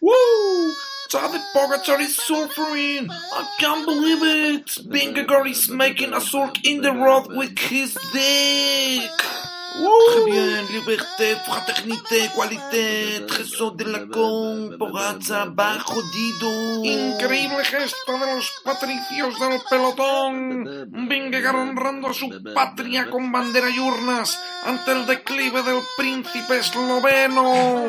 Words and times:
Woo! 0.00 0.72
Tadej 1.10 1.44
Pogacar 1.54 2.00
is 2.00 2.16
suffering! 2.16 3.10
I 3.10 3.48
can't 3.60 3.84
believe 3.84 4.22
it! 4.22 4.66
Vingegaard 4.88 5.50
is 5.50 5.68
making 5.68 6.14
a 6.14 6.20
surk 6.20 6.64
in 6.64 6.80
the 6.80 6.92
road 6.92 7.26
with 7.28 7.58
his 7.58 7.94
dick! 8.12 9.43
Très 9.74 10.24
bien, 10.24 10.66
liberté, 10.70 11.36
fraternité, 11.44 12.30
qualité, 12.32 13.26
trésor 13.26 13.74
de 13.74 13.84
la 13.84 14.06
con, 14.06 14.78
Pogacar 14.78 15.48
va 15.58 15.80
jodido. 15.80 16.84
Increíble 16.84 17.64
gesto 17.64 18.12
de 18.12 18.34
los 18.34 18.52
patricios 18.62 19.36
del 19.40 19.60
pelotón. 19.68 21.08
Vingegaard 21.08 21.56
honrando 21.56 22.08
a 22.08 22.14
su 22.14 22.28
patria 22.54 23.10
con 23.10 23.32
bandera 23.32 23.68
y 23.68 23.80
urnas 23.80 24.38
ante 24.64 24.92
el 24.92 25.06
declive 25.06 25.62
del 25.64 25.80
príncipe 25.96 26.58
esloveno. 26.58 27.88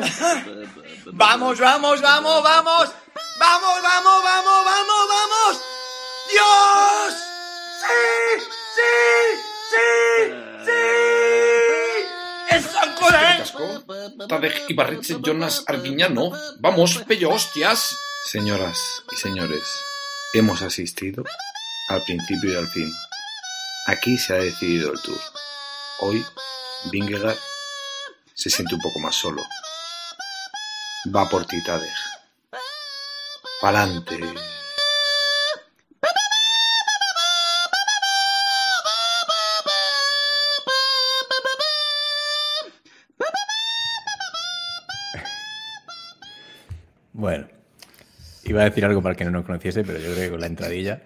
Vamos, 1.12 1.60
vamos, 1.60 2.02
vamos, 2.02 2.42
vamos. 2.42 2.90
Vamos, 3.38 3.82
vamos, 3.82 4.22
vamos, 4.24 4.64
vamos, 4.64 5.08
vamos. 5.08 5.62
Dios. 6.32 7.14
Sí, 7.80 8.42
sí, 8.74 8.82
sí, 9.70 10.34
sí. 10.64 11.15
¡Es 12.76 13.48
San 13.48 13.62
Coren! 13.82 14.28
Tadej 14.28 14.64
Ibarretxe 14.68 15.18
Jonas 15.22 15.64
Arguiñano. 15.66 16.32
Vamos, 16.58 16.98
pello 17.06 17.30
hostias. 17.30 17.96
Señoras 18.24 18.78
y 19.12 19.16
señores, 19.16 19.62
hemos 20.34 20.62
asistido 20.62 21.24
al 21.88 22.02
principio 22.02 22.52
y 22.52 22.56
al 22.56 22.66
fin. 22.68 22.92
Aquí 23.86 24.18
se 24.18 24.34
ha 24.34 24.38
decidido 24.38 24.92
el 24.92 25.00
tour. 25.00 25.20
Hoy, 26.00 26.24
Vingegaard 26.90 27.38
se 28.34 28.50
siente 28.50 28.74
un 28.74 28.80
poco 28.80 28.98
más 28.98 29.14
solo. 29.14 29.42
Va 31.14 31.28
por 31.28 31.46
ti, 31.46 31.62
Tadej. 31.62 31.94
Pa'lante. 33.60 34.55
Iba 48.56 48.62
a 48.62 48.70
decir 48.70 48.86
algo 48.86 49.02
para 49.02 49.12
el 49.12 49.18
que 49.18 49.24
no 49.26 49.30
nos 49.30 49.44
conociese, 49.44 49.84
pero 49.84 49.98
yo 49.98 50.12
creo 50.12 50.24
que 50.24 50.30
con 50.30 50.40
la 50.40 50.46
entradilla, 50.46 51.02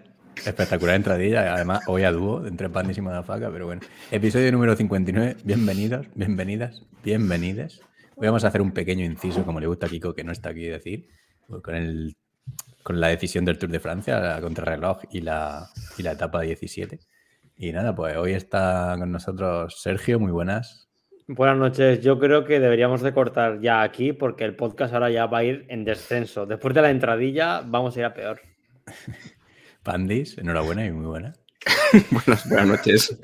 espectacular 0.47 0.95
entradilla, 0.95 1.53
además 1.53 1.81
hoy 1.89 2.05
a 2.05 2.13
dúo, 2.13 2.47
entre 2.47 2.71
Pandis 2.71 2.99
y 2.99 3.01
Madafaka, 3.01 3.51
pero 3.51 3.67
bueno. 3.67 3.83
Episodio 4.13 4.53
número 4.53 4.77
59, 4.77 5.39
bienvenidos, 5.43 6.07
bienvenidas, 6.15 6.83
bienvenidas. 7.03 7.81
Hoy 8.15 8.29
vamos 8.29 8.45
a 8.45 8.49
hacer 8.49 8.63
un 8.63 8.71
pequeño 8.71 9.05
inciso, 9.05 9.45
como 9.45 9.59
le 9.59 9.67
gusta 9.67 9.87
a 9.87 9.89
Kiko, 9.89 10.15
que 10.15 10.23
no 10.23 10.31
está 10.31 10.51
aquí 10.51 10.67
decir, 10.67 11.09
con, 11.61 11.75
el, 11.75 12.17
con 12.85 13.01
la 13.01 13.09
decisión 13.09 13.45
del 13.45 13.59
Tour 13.59 13.71
de 13.71 13.81
Francia, 13.81 14.21
la 14.21 14.41
contrarreloj 14.41 15.01
y 15.11 15.21
la, 15.21 15.71
y 15.99 16.05
la 16.05 16.13
etapa 16.13 16.43
17. 16.43 17.01
Y 17.57 17.73
nada, 17.73 17.97
pues 17.97 18.17
hoy 18.17 18.35
está 18.35 18.95
con 18.97 19.11
nosotros 19.11 19.83
Sergio, 19.83 20.21
muy 20.21 20.31
buenas. 20.31 20.90
Buenas 21.33 21.59
noches. 21.59 22.01
Yo 22.01 22.19
creo 22.19 22.45
que 22.45 22.59
deberíamos 22.59 23.03
de 23.03 23.15
cortar 23.15 23.61
ya 23.61 23.83
aquí 23.83 24.13
porque 24.13 24.45
el 24.45 24.57
podcast 24.57 24.93
ahora 24.93 25.11
ya 25.11 25.27
va 25.27 25.39
a 25.39 25.45
ir 25.45 25.65
en 25.69 25.85
descenso. 25.85 26.45
Después 26.45 26.75
de 26.75 26.83
la 26.83 26.91
entradilla 26.91 27.61
vamos 27.65 27.95
a 27.95 28.01
ir 28.01 28.05
a 28.05 28.15
peor. 28.15 28.41
Pandis, 29.85 30.37
enhorabuena 30.39 30.85
y 30.85 30.91
muy 30.91 31.07
buena. 31.07 31.33
buenas, 32.11 32.49
buenas 32.49 32.67
noches. 32.67 33.17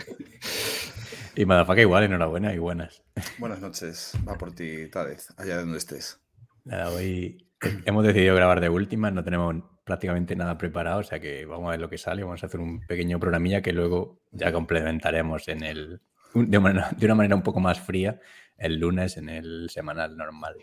Y 1.34 1.44
Madafaka 1.46 1.80
igual, 1.80 2.04
enhorabuena 2.04 2.54
y 2.54 2.58
buenas. 2.58 3.02
Buenas 3.38 3.60
noches. 3.60 4.12
Va 4.27 4.38
por 4.38 4.54
ti, 4.54 4.88
Tadez, 4.88 5.34
allá 5.36 5.58
donde 5.58 5.78
estés. 5.78 6.20
Nada, 6.62 6.90
hoy 6.90 7.44
hemos 7.86 8.06
decidido 8.06 8.36
grabar 8.36 8.61
de 8.61 8.68
última, 8.68 9.11
no 9.11 9.24
tenemos 9.24 9.56
prácticamente 9.84 10.36
nada 10.36 10.56
preparado, 10.56 11.00
o 11.00 11.02
sea 11.02 11.18
que 11.18 11.45
vamos 11.45 11.66
a 11.66 11.70
ver 11.72 11.80
lo 11.80 11.90
que 11.90 11.98
sale, 11.98 12.22
vamos 12.22 12.45
a 12.45 12.46
hacer 12.46 12.61
un 12.61 12.86
pequeño 12.86 13.18
programilla 13.18 13.62
que 13.62 13.72
luego 13.72 14.20
ya 14.30 14.52
complementaremos 14.52 15.48
en 15.48 15.64
el, 15.64 16.00
de, 16.45 16.58
una, 16.58 16.91
de 16.97 17.07
una 17.07 17.14
manera 17.14 17.35
un 17.36 17.42
poco 17.42 17.61
más 17.61 17.80
fría 17.80 18.20
el 18.58 18.79
lunes 18.79 19.17
en 19.17 19.29
el 19.29 19.69
semanal 19.70 20.17
normal. 20.17 20.55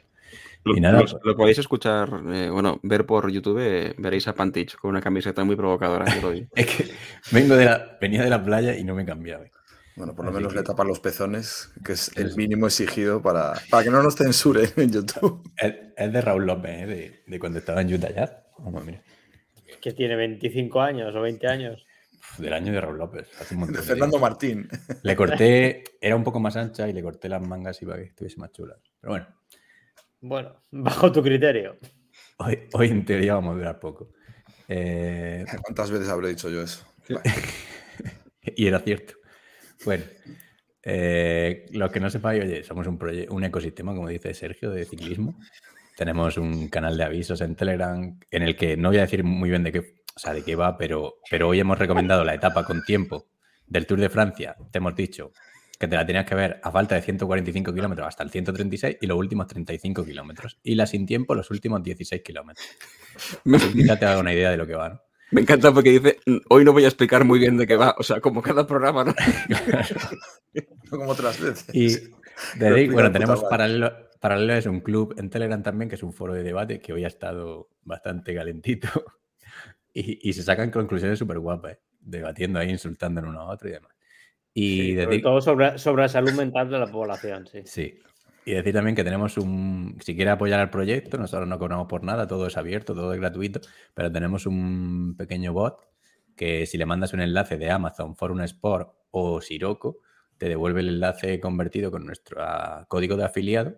Lo, 0.64 0.76
Y 0.78 0.80
nada, 0.80 1.00
lo- 1.00 1.06
pues- 1.06 1.16
lo 1.24 1.36
podéis 1.36 1.60
escuchar, 1.60 2.10
eh, 2.32 2.50
bueno, 2.50 2.80
ver 2.84 3.06
por 3.06 3.30
YouTube, 3.30 3.60
eh, 3.60 3.94
veréis 3.98 4.28
a 4.28 4.34
Pantich 4.34 4.76
con 4.78 4.90
una 4.92 5.02
camiseta 5.02 5.44
muy 5.44 5.56
provocadora. 5.56 6.06
yo 6.16 6.22
lo 6.22 6.32
vi. 6.32 6.48
Es 6.56 6.66
que 6.66 6.86
vengo 7.32 7.56
de 7.56 7.66
la, 7.66 7.98
venía 8.00 8.24
de 8.24 8.30
la 8.30 8.44
playa 8.44 8.76
y 8.78 8.84
no 8.84 8.96
me 8.96 9.04
he 9.04 9.06
cambiado. 9.06 9.44
Bueno, 9.96 10.16
por 10.16 10.26
lo 10.26 10.32
Así 10.32 10.38
menos 10.38 10.54
que- 10.54 10.60
le 10.60 10.64
tapan 10.66 10.88
los 10.88 11.00
pezones, 11.00 11.72
que 11.86 11.92
es 11.94 12.12
el 12.18 12.36
mínimo 12.36 12.66
exigido 12.66 13.22
para, 13.22 13.54
para 13.70 13.84
que 13.84 13.92
no 13.92 14.02
nos 14.02 14.16
censuren 14.16 14.70
en 14.78 14.92
YouTube. 14.92 15.48
Es, 15.58 15.74
es 15.96 16.12
de 16.14 16.22
Raúl 16.22 16.46
López, 16.48 16.72
¿eh? 16.82 16.88
de, 16.88 17.24
de 17.28 17.40
cuando 17.40 17.60
estaba 17.60 17.82
en 17.82 17.94
Utah 17.94 18.10
Jazz. 18.12 18.32
Vamos, 18.58 18.84
mira. 18.86 19.04
Que 19.82 19.92
tiene 19.92 20.16
25 20.16 20.82
años 20.82 21.14
o 21.16 21.22
20 21.22 21.46
años. 21.48 21.86
Del 22.38 22.54
año 22.54 22.72
de 22.74 22.82
Raúl 22.82 22.98
López. 22.98 23.30
Hace 23.40 23.54
un 23.54 23.62
montón 23.62 23.76
De 23.76 23.82
de 23.82 23.88
Fernando. 23.88 24.20
Martín. 24.20 24.68
Le 25.04 25.16
corté, 25.16 25.84
era 26.02 26.16
un 26.16 26.24
poco 26.24 26.40
más 26.40 26.56
ancha 26.56 26.88
y 26.88 26.94
le 26.94 27.04
corté 27.04 27.30
las 27.30 27.42
mangas 27.46 27.82
y 27.82 27.86
para 27.86 28.00
que 28.00 28.06
estuviese 28.06 28.38
más 28.40 28.52
chula. 28.52 28.76
Pero 29.00 29.12
bueno, 29.14 29.28
Bueno, 30.22 30.64
bajo 30.72 31.12
tu 31.12 31.22
criterio. 31.22 31.78
hoy, 32.38 32.60
hoy 32.74 32.90
en 32.90 33.06
teoría 33.06 33.36
vamos 33.36 33.54
a 33.56 33.58
durar 33.58 33.80
poco. 33.80 34.12
Eh, 34.68 35.46
¿Cuántas 35.64 35.92
veces 35.92 36.10
habré 36.10 36.30
dicho 36.30 36.50
yo 36.50 36.62
eso? 36.62 36.86
y 38.44 38.66
era 38.68 38.80
cierto. 38.80 39.14
Bueno, 39.86 40.06
eh, 40.84 41.66
los 41.72 41.92
que 41.92 42.00
no 42.00 42.10
sepáis, 42.10 42.44
oye, 42.44 42.64
somos 42.64 42.88
un, 42.88 42.98
un 43.30 43.44
ecosistema, 43.44 43.94
como 43.94 44.08
dice 44.08 44.34
Sergio, 44.34 44.72
de 44.72 44.86
ciclismo. 44.86 45.38
Tenemos 45.98 46.38
un 46.38 46.70
canal 46.70 46.98
de 46.98 47.04
avisos 47.04 47.42
en 47.42 47.56
Telegram 47.56 48.18
en 48.32 48.42
el 48.44 48.56
que 48.56 48.76
no 48.78 48.90
voy 48.90 48.98
a 48.98 49.02
decir 49.02 49.24
muy 49.24 49.50
bien 49.50 49.64
de 49.64 49.72
qué, 49.72 50.03
o 50.16 50.20
sea, 50.20 50.34
de 50.34 50.44
qué 50.44 50.56
va, 50.56 50.78
pero, 50.78 51.16
pero 51.30 51.50
hoy 51.50 51.60
hemos 51.60 51.78
recomendado 51.78 52.24
la 52.24 52.34
etapa 52.34 52.64
con 52.64 52.84
tiempo 52.84 53.28
del 53.68 53.88
Tour 53.88 54.00
de 54.00 54.10
Francia. 54.10 54.56
Te 54.72 54.78
hemos 54.78 54.96
dicho 54.96 55.32
que 55.80 55.88
te 55.88 55.96
la 55.96 56.06
tenías 56.06 56.26
que 56.26 56.36
ver 56.36 56.60
a 56.64 56.72
falta 56.72 56.96
de 56.96 57.02
145 57.02 57.74
kilómetros 57.74 58.08
hasta 58.08 58.24
el 58.24 58.30
136 58.30 58.98
y 59.02 59.08
los 59.08 59.18
últimos 59.18 59.48
35 59.48 60.06
kilómetros. 60.06 60.60
Y 60.64 60.76
la 60.76 60.86
sin 60.86 61.06
tiempo, 61.06 61.36
los 61.36 61.50
últimos 61.52 61.84
16 61.84 62.22
kilómetros. 62.22 62.66
Me, 63.44 63.58
Quizá 63.58 63.98
te 63.98 64.06
haga 64.06 64.20
una 64.20 64.34
idea 64.34 64.52
de 64.52 64.58
lo 64.58 64.68
que 64.68 64.76
va, 64.76 64.90
¿no? 64.90 65.02
me 65.34 65.42
encanta 65.42 65.74
porque 65.74 65.90
dice, 65.90 66.20
"Mm, 66.28 66.38
hoy 66.50 66.64
no 66.64 66.74
voy 66.74 66.86
a 66.86 66.88
explicar 66.88 67.26
muy 67.26 67.40
bien 67.40 67.58
de 67.58 67.66
qué 67.66 67.76
va, 67.76 67.96
o 67.98 68.04
sea, 68.04 68.22
como 68.22 68.42
cada 68.42 68.68
programa, 68.68 69.04
¿no? 69.04 69.16
No 70.54 71.00
como 71.00 71.12
otras 71.12 71.40
veces. 71.42 71.66
Y 71.74 71.88
de 72.60 72.68
ahí, 72.68 72.88
bueno, 72.88 73.12
tenemos 73.12 73.44
paralelo, 73.46 73.92
paralelo 74.22 74.54
es 74.54 74.68
un 74.68 74.82
club 74.82 75.16
en 75.18 75.32
Telegram 75.32 75.64
también, 75.64 75.90
que 75.90 75.96
es 75.96 76.04
un 76.04 76.14
foro 76.14 76.36
de 76.36 76.44
debate 76.44 76.80
que 76.80 76.94
hoy 76.94 77.04
ha 77.04 77.08
estado 77.08 77.70
bastante 77.84 78.36
calentito. 78.36 78.90
Y, 79.94 80.30
y 80.30 80.34
se 80.34 80.44
sacan 80.44 80.72
conclusiones 80.72 81.20
súper 81.20 81.40
guapas, 81.40 81.74
¿eh? 81.74 81.80
debatiendo 82.00 82.60
ahí, 82.60 82.70
insultando 82.70 83.22
en 83.22 83.28
uno 83.28 83.42
a 83.42 83.50
otro 83.52 83.70
y 83.70 83.74
demás. 83.74 83.92
Y 84.54 84.78
Sí, 84.78 84.90
sobre 84.90 85.06
decir, 85.06 85.24
todo 85.24 85.42
sobre, 85.42 85.78
sobre 85.78 86.04
la 86.04 86.10
salud 86.10 86.34
mental 86.38 86.70
de 86.70 86.80
la 86.80 86.88
población, 86.88 87.48
sí. 87.48 87.62
sí. 87.66 88.00
Y 88.46 88.54
decir 88.54 88.74
también 88.74 88.96
que 88.96 89.04
tenemos 89.04 89.38
un. 89.38 89.98
Si 90.02 90.16
quiere 90.16 90.32
apoyar 90.32 90.60
al 90.60 90.70
proyecto, 90.70 91.18
nosotros 91.18 91.48
no 91.48 91.58
cobramos 91.58 91.88
por 91.88 92.04
nada, 92.04 92.28
todo 92.28 92.48
es 92.48 92.58
abierto, 92.58 92.94
todo 92.94 93.14
es 93.14 93.20
gratuito, 93.20 93.62
pero 93.94 94.12
tenemos 94.12 94.46
un 94.46 95.16
pequeño 95.18 95.54
bot 95.54 95.80
que 96.36 96.66
si 96.66 96.78
le 96.78 96.86
mandas 96.86 97.14
un 97.14 97.22
enlace 97.22 97.58
de 97.58 97.70
Amazon, 97.70 98.16
Forum 98.16 98.42
Sport 98.42 98.90
o 99.12 99.40
Siroco, 99.40 100.00
te 100.38 100.50
devuelve 100.50 100.82
el 100.82 100.90
enlace 100.90 101.40
convertido 101.40 101.90
con 101.92 102.06
nuestro 102.06 102.44
código 102.90 103.16
de 103.16 103.24
afiliado 103.24 103.78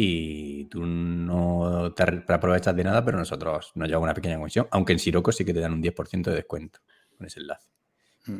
y 0.00 0.64
tú 0.66 0.86
no 0.86 1.92
te 1.92 2.04
aprovechas 2.32 2.76
de 2.76 2.84
nada, 2.84 3.04
pero 3.04 3.18
nosotros 3.18 3.72
nos 3.74 3.88
llevamos 3.88 4.06
una 4.06 4.14
pequeña 4.14 4.36
comisión, 4.36 4.68
aunque 4.70 4.92
en 4.92 5.00
Siroco 5.00 5.32
sí 5.32 5.44
que 5.44 5.52
te 5.52 5.58
dan 5.58 5.72
un 5.72 5.82
10% 5.82 6.30
de 6.30 6.36
descuento 6.36 6.78
con 7.16 7.26
ese 7.26 7.40
enlace. 7.40 7.66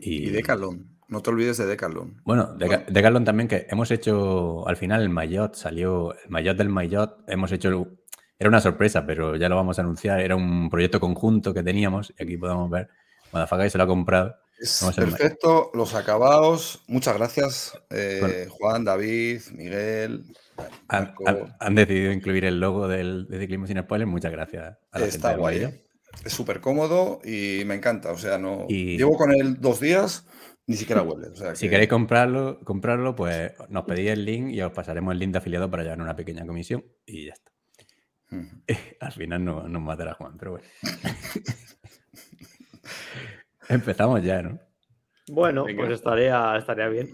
Y, 0.00 0.28
y- 0.28 0.30
Decathlon. 0.30 0.86
No 1.08 1.20
te 1.20 1.30
olvides 1.30 1.56
de 1.56 1.66
Decathlon. 1.66 2.20
Bueno, 2.24 2.54
de, 2.54 2.66
Bueno. 2.66 2.84
Decathlon 2.88 3.24
también 3.24 3.48
que 3.48 3.66
hemos 3.70 3.90
hecho, 3.90 4.68
al 4.68 4.76
final 4.76 5.02
el 5.02 5.08
Mayotte 5.08 5.56
salió, 5.56 6.12
el 6.12 6.30
Mayotte 6.30 6.58
del 6.58 6.68
Mayotte, 6.68 7.24
hemos 7.26 7.50
hecho, 7.50 7.88
era 8.38 8.48
una 8.48 8.60
sorpresa, 8.60 9.04
pero 9.04 9.34
ya 9.34 9.48
lo 9.48 9.56
vamos 9.56 9.80
a 9.80 9.82
anunciar, 9.82 10.20
era 10.20 10.36
un 10.36 10.70
proyecto 10.70 11.00
conjunto 11.00 11.52
que 11.52 11.64
teníamos 11.64 12.14
y 12.16 12.22
aquí 12.22 12.36
podemos 12.36 12.70
ver, 12.70 12.88
Madafaka 13.32 13.68
se 13.68 13.78
lo 13.78 13.84
ha 13.84 13.88
comprado. 13.88 14.36
Es 14.60 14.84
perfecto, 14.94 15.70
los 15.74 15.94
acabados. 15.94 16.82
Muchas 16.86 17.16
gracias, 17.16 17.80
eh, 17.90 18.18
Bueno. 18.20 18.50
Juan, 18.52 18.84
David, 18.84 19.40
Miguel. 19.54 20.24
Han, 20.88 21.04
Marco. 21.04 21.28
han- 21.28 21.56
han 21.60 21.74
decidido 21.74 22.12
incluir 22.12 22.44
el 22.44 22.60
logo 22.60 22.88
del, 22.88 23.26
de 23.28 23.38
Ciclismo 23.40 23.66
Sin 23.66 23.78
Spoilers, 23.78 24.10
muchas 24.10 24.32
gracias 24.32 24.76
a 24.90 24.98
la 24.98 25.06
Está 25.06 25.28
gente 25.30 25.40
guay. 25.40 25.62
¿eh? 25.64 25.84
Es 26.24 26.32
súper 26.32 26.60
cómodo 26.60 27.20
y 27.24 27.62
me 27.66 27.74
encanta. 27.74 28.10
O 28.12 28.18
sea, 28.18 28.38
no. 28.38 28.64
Y- 28.68 28.96
Llevo 28.96 29.16
con 29.16 29.30
él 29.32 29.60
dos 29.60 29.78
días, 29.80 30.26
ni 30.66 30.74
siquiera 30.76 31.02
huele. 31.02 31.28
O 31.28 31.36
sea, 31.36 31.54
Si 31.54 31.66
que- 31.66 31.70
queréis 31.70 31.88
comprarlo, 31.90 32.58
comprarlo, 32.64 33.14
pues 33.14 33.52
nos 33.68 33.84
pedís 33.84 34.10
el 34.10 34.24
link 34.24 34.50
y 34.50 34.60
os 34.62 34.72
pasaremos 34.72 35.12
el 35.12 35.18
link 35.20 35.32
de 35.32 35.38
afiliado 35.38 35.70
para 35.70 35.82
llevar 35.84 36.00
una 36.00 36.16
pequeña 36.16 36.44
comisión 36.46 36.84
y 37.06 37.26
ya 37.26 37.34
está. 37.34 37.52
Al 39.00 39.12
final 39.12 39.44
no, 39.44 39.68
nos 39.68 39.82
matará 39.82 40.14
Juan, 40.14 40.36
pero 40.38 40.52
bueno. 40.52 40.66
Empezamos 43.68 44.22
ya, 44.22 44.42
¿no? 44.42 44.58
Bueno, 45.28 45.64
Venga. 45.64 45.82
pues 45.82 45.94
estaría, 45.96 46.56
estaría 46.56 46.88
bien. 46.88 47.08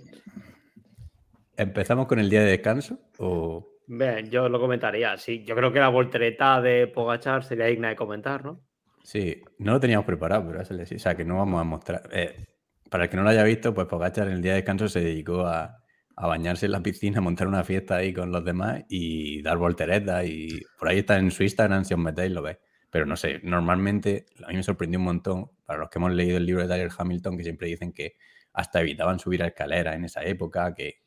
¿Empezamos 1.56 2.06
con 2.06 2.18
el 2.18 2.30
día 2.30 2.40
de 2.42 2.50
descanso? 2.50 2.98
O... 3.18 3.68
Bien, 3.86 4.30
yo 4.30 4.48
lo 4.48 4.58
comentaría. 4.58 5.16
Sí, 5.16 5.44
yo 5.44 5.54
creo 5.54 5.72
que 5.72 5.78
la 5.80 5.88
voltereta 5.88 6.60
de 6.60 6.86
Pogachar 6.86 7.44
sería 7.44 7.66
digna 7.66 7.90
de 7.90 7.96
comentar, 7.96 8.44
¿no? 8.44 8.60
Sí, 9.02 9.42
no 9.58 9.72
lo 9.72 9.80
teníamos 9.80 10.06
preparado, 10.06 10.46
pero. 10.46 10.60
O 10.62 10.98
sea, 10.98 11.14
que 11.14 11.24
no 11.24 11.36
vamos 11.36 11.60
a 11.60 11.64
mostrar. 11.64 12.08
eh, 12.12 12.46
para 12.90 13.04
el 13.04 13.10
que 13.10 13.16
no 13.16 13.22
lo 13.24 13.30
haya 13.30 13.44
visto, 13.44 13.74
pues 13.74 13.86
Pogachar 13.86 14.28
en 14.28 14.34
el 14.34 14.42
día 14.42 14.52
de 14.52 14.58
descanso 14.58 14.88
se 14.88 15.00
dedicó 15.00 15.46
a, 15.46 15.82
a 16.16 16.26
bañarse 16.26 16.66
en 16.66 16.72
la 16.72 16.82
piscina, 16.82 17.18
a 17.18 17.20
montar 17.20 17.46
una 17.46 17.64
fiesta 17.64 17.96
ahí 17.96 18.12
con 18.14 18.32
los 18.32 18.44
demás 18.44 18.84
y 18.88 19.42
dar 19.42 19.58
volteretas. 19.58 20.24
Y 20.26 20.62
por 20.78 20.88
ahí 20.88 21.00
está 21.00 21.18
en 21.18 21.30
su 21.30 21.42
Instagram, 21.42 21.84
si 21.84 21.92
os 21.94 22.00
metéis 22.00 22.32
lo 22.32 22.40
veis. 22.42 22.58
Pero 22.90 23.06
no 23.06 23.16
sé, 23.16 23.40
normalmente 23.42 24.26
a 24.44 24.48
mí 24.48 24.56
me 24.56 24.62
sorprendió 24.62 24.98
un 24.98 25.06
montón, 25.06 25.50
para 25.66 25.80
los 25.80 25.90
que 25.90 25.98
hemos 25.98 26.12
leído 26.12 26.36
el 26.36 26.46
libro 26.46 26.62
de 26.62 26.68
Tyler 26.68 26.90
Hamilton, 26.96 27.36
que 27.36 27.42
siempre 27.42 27.66
dicen 27.68 27.92
que 27.92 28.14
hasta 28.52 28.80
evitaban 28.80 29.18
subir 29.18 29.42
a 29.42 29.48
escaleras 29.48 29.96
en 29.96 30.04
esa 30.04 30.22
época, 30.22 30.72
que 30.74 31.03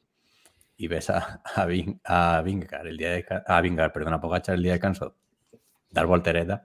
y 0.77 0.87
ves 0.87 1.09
a, 1.09 1.41
a, 1.43 1.65
Vin- 1.65 1.99
a 2.05 2.41
Vingegaard 2.43 2.87
el 2.87 2.97
día 2.97 3.11
de 3.11 3.25
a 3.45 3.61
Vingegaard, 3.61 3.91
perdón, 3.93 4.13
a 4.13 4.21
Pogacar 4.21 4.55
el 4.55 4.63
día 4.63 4.73
de 4.73 4.77
descanso, 4.77 5.15
dar 5.91 6.05
volteretas, 6.05 6.61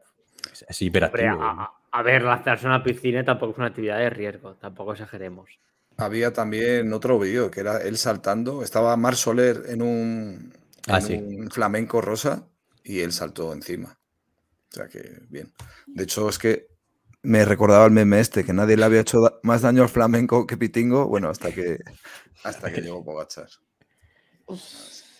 es, 0.52 0.62
es 0.68 0.82
Hombre, 0.82 0.86
hiperactivo. 0.86 1.42
a, 1.42 1.50
a- 1.64 1.72
a 1.94 2.02
ver, 2.02 2.22
lanzarse 2.22 2.66
a 2.66 2.70
una 2.70 2.82
piscina 2.82 3.22
tampoco 3.24 3.52
es 3.52 3.58
una 3.58 3.66
actividad 3.68 3.98
de 3.98 4.08
riesgo, 4.10 4.54
tampoco 4.56 4.92
exageremos. 4.92 5.50
Había 5.98 6.32
también 6.32 6.92
otro 6.94 7.18
vídeo 7.18 7.50
que 7.50 7.60
era 7.60 7.78
él 7.82 7.98
saltando. 7.98 8.62
Estaba 8.62 8.96
Mar 8.96 9.14
Soler 9.14 9.64
en 9.68 9.82
un, 9.82 10.54
Ah, 10.88 10.96
en 10.98 11.02
sí. 11.02 11.14
un 11.14 11.50
flamenco 11.50 12.00
rosa 12.00 12.48
y 12.82 13.00
él 13.00 13.12
saltó 13.12 13.52
encima. 13.52 13.98
O 14.70 14.74
sea 14.74 14.88
que 14.88 15.20
bien. 15.28 15.52
De 15.86 16.04
hecho, 16.04 16.28
es 16.30 16.38
que 16.38 16.66
me 17.22 17.44
recordaba 17.44 17.84
el 17.84 17.92
meme 17.92 18.20
este, 18.20 18.44
que 18.44 18.52
nadie 18.54 18.76
le 18.76 18.84
había 18.86 19.00
hecho 19.00 19.20
da- 19.20 19.34
más 19.42 19.62
daño 19.62 19.82
al 19.82 19.88
flamenco 19.90 20.46
que 20.46 20.56
Pitingo. 20.56 21.06
Bueno, 21.08 21.28
hasta 21.28 21.52
que, 21.52 21.78
hasta 22.42 22.72
que 22.72 22.80
llegó 22.82 23.04
Pogachar. 23.04 23.48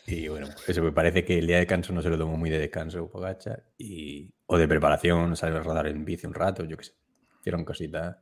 Y 0.07 0.29
bueno, 0.29 0.49
eso 0.67 0.83
me 0.83 0.93
parece 0.93 1.25
que 1.25 1.39
el 1.39 1.47
día 1.47 1.57
de 1.57 1.61
descanso 1.61 1.93
no 1.93 2.03
se 2.03 2.11
lo 2.11 2.19
tomó 2.19 2.37
muy 2.37 2.51
de 2.51 2.59
descanso 2.59 3.09
Pogacar 3.09 3.65
y 3.79 4.33
o 4.47 4.59
de 4.59 4.69
preparación, 4.69 5.37
salir 5.37 5.57
a 5.57 5.63
rodar 5.63 5.87
en 5.87 6.05
bici 6.05 6.27
un 6.27 6.35
rato, 6.35 6.65
yo 6.65 6.77
qué 6.77 6.85
sé. 6.85 6.93
Hicieron 7.41 7.65
cositas. 7.65 8.17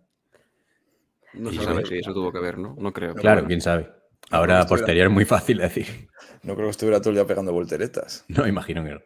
No 1.35 1.51
se 1.51 1.63
sabe 1.63 1.85
si 1.87 1.99
eso 1.99 2.13
tuvo 2.13 2.33
que 2.33 2.41
ver, 2.41 2.59
¿no? 2.59 2.75
No 2.79 2.93
creo. 2.93 3.15
Claro, 3.15 3.37
bueno. 3.37 3.49
quién 3.49 3.61
sabe. 3.61 3.91
Ahora 4.31 4.65
posterior 4.67 5.07
es 5.07 5.13
muy 5.13 5.25
fácil 5.25 5.59
decir. 5.59 5.87
No 6.43 6.55
creo 6.55 6.67
que 6.67 6.71
estuviera 6.71 7.01
todo 7.01 7.11
el 7.11 7.17
día 7.17 7.27
pegando 7.27 7.53
volteretas. 7.53 8.25
No, 8.29 8.47
imagino 8.47 8.85
que 8.85 8.93
no. 8.93 9.01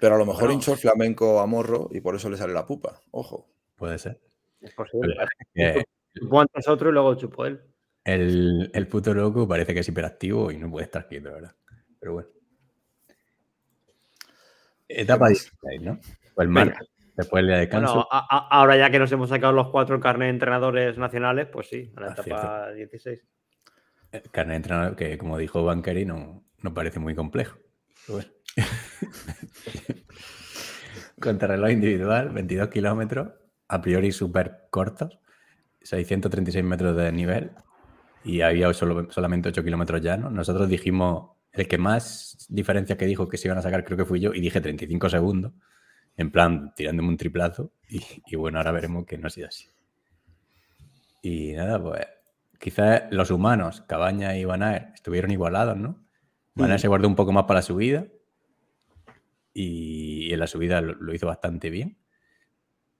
Pero 0.00 0.14
a 0.14 0.18
lo 0.18 0.26
mejor 0.26 0.52
hinchó 0.52 0.72
el 0.72 0.78
flamenco 0.78 1.40
a 1.40 1.46
morro 1.46 1.88
y 1.90 2.00
por 2.00 2.14
eso 2.14 2.30
le 2.30 2.36
sale 2.36 2.52
la 2.52 2.66
pupa. 2.66 3.00
Ojo. 3.10 3.48
Puede 3.76 3.98
ser. 3.98 4.20
Es 4.60 4.72
posible. 4.74 5.14
Eh, 5.54 5.84
Chupó 6.14 6.40
antes 6.40 6.68
otro 6.68 6.90
y 6.90 6.92
luego 6.92 7.14
chupó 7.14 7.46
él. 7.46 7.60
El, 8.14 8.70
el 8.72 8.86
puto 8.88 9.12
loco 9.14 9.46
parece 9.46 9.74
que 9.74 9.80
es 9.80 9.88
hiperactivo 9.88 10.50
y 10.50 10.56
no 10.58 10.70
puede 10.70 10.84
estar 10.86 11.06
quieto, 11.06 11.32
¿verdad? 11.32 11.54
Pero 12.00 12.12
bueno. 12.14 12.28
Etapa 14.88 15.24
más? 15.28 15.32
16, 15.32 15.82
¿no? 15.82 15.98
Pues 16.34 16.46
el 16.46 16.48
martes, 16.48 16.88
después 17.16 17.46
de 17.46 17.56
descanso. 17.58 17.92
Bueno, 17.94 18.08
a- 18.10 18.26
a- 18.30 18.48
ahora 18.58 18.76
ya 18.76 18.90
que 18.90 18.98
nos 18.98 19.12
hemos 19.12 19.28
sacado 19.28 19.52
los 19.52 19.68
cuatro 19.70 20.00
carnet 20.00 20.26
de 20.26 20.30
entrenadores 20.30 20.96
nacionales, 20.96 21.48
pues 21.52 21.68
sí, 21.68 21.92
a 21.96 22.00
la 22.00 22.06
Ah, 22.08 22.12
etapa 22.12 22.72
16. 22.72 23.20
El 24.12 24.22
carnet 24.30 24.52
de 24.52 24.56
entrenador, 24.56 24.96
que 24.96 25.18
como 25.18 25.36
dijo 25.36 25.62
Banqueri, 25.64 26.06
no, 26.06 26.44
no 26.62 26.72
parece 26.74 26.98
muy 27.00 27.14
complejo. 27.14 27.58
Pero 28.06 28.18
bueno. 28.20 28.30
Contrarreloj 31.20 31.70
individual, 31.70 32.30
22 32.30 32.68
kilómetros, 32.68 33.28
a 33.68 33.80
priori 33.82 34.12
súper 34.12 34.68
cortos, 34.70 35.18
636 35.82 36.64
metros 36.64 36.96
de 36.96 37.12
nivel 37.12 37.50
y 38.24 38.40
había 38.40 38.72
solo- 38.74 39.10
solamente 39.10 39.48
8 39.48 39.64
kilómetros 39.64 40.00
llanos. 40.00 40.32
Nosotros 40.32 40.68
dijimos, 40.68 41.30
el 41.52 41.66
que 41.68 41.78
más 41.78 42.46
diferencias 42.50 42.98
que 42.98 43.06
dijo 43.06 43.28
que 43.28 43.36
se 43.38 43.48
iban 43.48 43.58
a 43.58 43.62
sacar 43.62 43.84
creo 43.84 43.96
que 43.98 44.04
fui 44.04 44.20
yo 44.20 44.32
y 44.34 44.40
dije 44.40 44.60
35 44.60 45.08
segundos, 45.08 45.52
en 46.16 46.30
plan 46.30 46.72
tirándome 46.74 47.08
un 47.08 47.16
triplazo 47.16 47.72
y, 47.88 48.02
y 48.26 48.36
bueno, 48.36 48.58
ahora 48.58 48.72
veremos 48.72 49.06
que 49.06 49.18
no 49.18 49.26
ha 49.28 49.30
sido 49.30 49.48
así. 49.48 49.66
Y 51.22 51.52
nada, 51.52 51.80
pues 51.82 52.06
quizás 52.58 53.04
los 53.10 53.30
humanos, 53.30 53.82
Cabaña 53.82 54.36
y 54.36 54.44
Van 54.44 54.62
Aert, 54.62 54.94
estuvieron 54.94 55.30
igualados, 55.30 55.76
¿no? 55.76 56.04
Van 56.54 56.70
Aert 56.70 56.80
se 56.80 56.88
guardó 56.88 57.08
un 57.08 57.16
poco 57.16 57.32
más 57.32 57.44
para 57.44 57.58
la 57.58 57.62
subida 57.62 58.06
y 59.54 60.32
en 60.32 60.40
la 60.40 60.46
subida 60.46 60.80
lo, 60.80 60.94
lo 60.94 61.14
hizo 61.14 61.26
bastante 61.26 61.70
bien. 61.70 61.96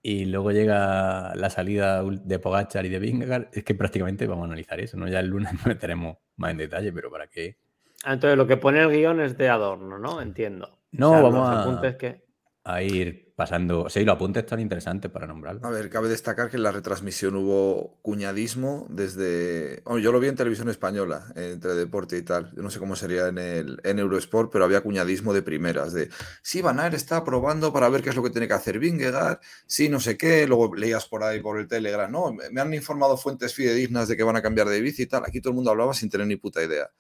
Y 0.03 0.27
luego 0.27 0.53
llega 0.53 1.35
la 1.35 1.51
salida 1.51 2.03
de 2.05 2.39
Pogachar 2.39 2.87
y 2.87 2.89
de 2.89 2.99
Vingegaard. 2.99 3.49
Es 3.53 3.65
que 3.65 3.75
prácticamente 3.75 4.27
vamos 4.27 4.45
a 4.45 4.47
analizar 4.47 4.79
eso, 4.81 4.97
¿no? 4.97 5.09
Ya 5.09 5.21
el 5.21 5.29
lunes 5.29 5.53
nos 5.55 5.67
meteremos 5.67 6.17
más 6.37 6.53
en 6.53 6.59
detalle, 6.59 6.93
pero 6.93 7.11
¿para 7.11 7.27
qué? 7.27 7.57
Ah, 8.05 8.13
Entonces, 8.15 8.37
lo 8.39 8.47
que 8.47 8.57
pone 8.57 8.81
el 8.81 8.91
guion 8.91 9.21
es 9.21 9.37
de 9.37 9.49
adorno, 9.49 9.99
¿no? 9.99 10.21
Entiendo. 10.23 10.79
No, 10.93 11.11
vamos 11.23 11.49
a- 11.49 11.63
apuntes 11.63 11.97
que... 11.97 12.25
A 12.65 12.83
ir 12.83 13.28
pasando... 13.39 13.89
Sí, 13.89 14.05
los 14.05 14.17
apuntes 14.17 14.43
están 14.43 14.59
interesantes 14.59 15.13
para 15.13 15.25
nombrarlo. 15.25 15.65
A 15.65 15.71
ver, 15.71 15.89
cabe 15.89 16.09
destacar 16.09 16.51
que 16.51 16.57
en 16.57 16.65
la 16.65 16.73
retransmisión 16.73 17.37
hubo 17.37 17.97
cuñadismo 18.03 18.89
desde. 18.91 19.81
bueno, 19.85 20.01
yo 20.01 20.11
lo 20.11 20.19
vi 20.19 20.27
en 20.27 20.35
televisión 20.35 20.69
española, 20.69 21.25
entre 21.37 21.75
deporte 21.75 22.19
y 22.19 22.23
tal. 22.23 22.53
Yo 22.57 22.63
no 22.63 22.71
sé 22.71 22.81
cómo 22.81 22.97
sería 22.97 23.29
en, 23.29 23.39
el, 23.39 23.81
en 23.85 24.01
Eurosport, 24.01 24.51
pero 24.51 24.65
había 24.65 24.81
cuñadismo 24.81 25.33
de 25.33 25.43
primeras. 25.43 25.93
De 25.93 26.11
sí, 26.43 26.63
Van 26.63 26.81
Aert 26.81 26.97
está 26.97 27.23
probando 27.23 27.73
para 27.73 27.89
ver 27.89 28.03
qué 28.03 28.11
es 28.11 28.17
lo 28.17 28.25
que 28.25 28.31
tiene 28.31 28.49
que 28.49 28.55
hacer 28.55 28.81
Vingegaard, 28.81 29.39
sí, 29.69 29.89
no 29.89 30.01
sé 30.01 30.17
qué. 30.17 30.45
Luego 30.49 30.75
leías 30.75 31.07
por 31.07 31.23
ahí 31.23 31.41
por 31.41 31.61
el 31.61 31.69
Telegram, 31.69 32.11
no, 32.11 32.33
me 32.51 32.61
han 32.61 32.75
informado 32.75 33.17
fuentes 33.17 33.55
fidedignas 33.55 34.09
de 34.09 34.17
que 34.17 34.25
van 34.25 34.35
a 34.35 34.43
cambiar 34.43 34.69
de 34.69 34.81
bici 34.81 35.05
y 35.05 35.07
tal. 35.07 35.23
Aquí 35.25 35.41
todo 35.41 35.53
el 35.53 35.55
mundo 35.55 35.71
hablaba 35.71 35.95
sin 35.95 36.11
tener 36.11 36.27
ni 36.27 36.35
puta 36.35 36.61
idea. 36.61 36.91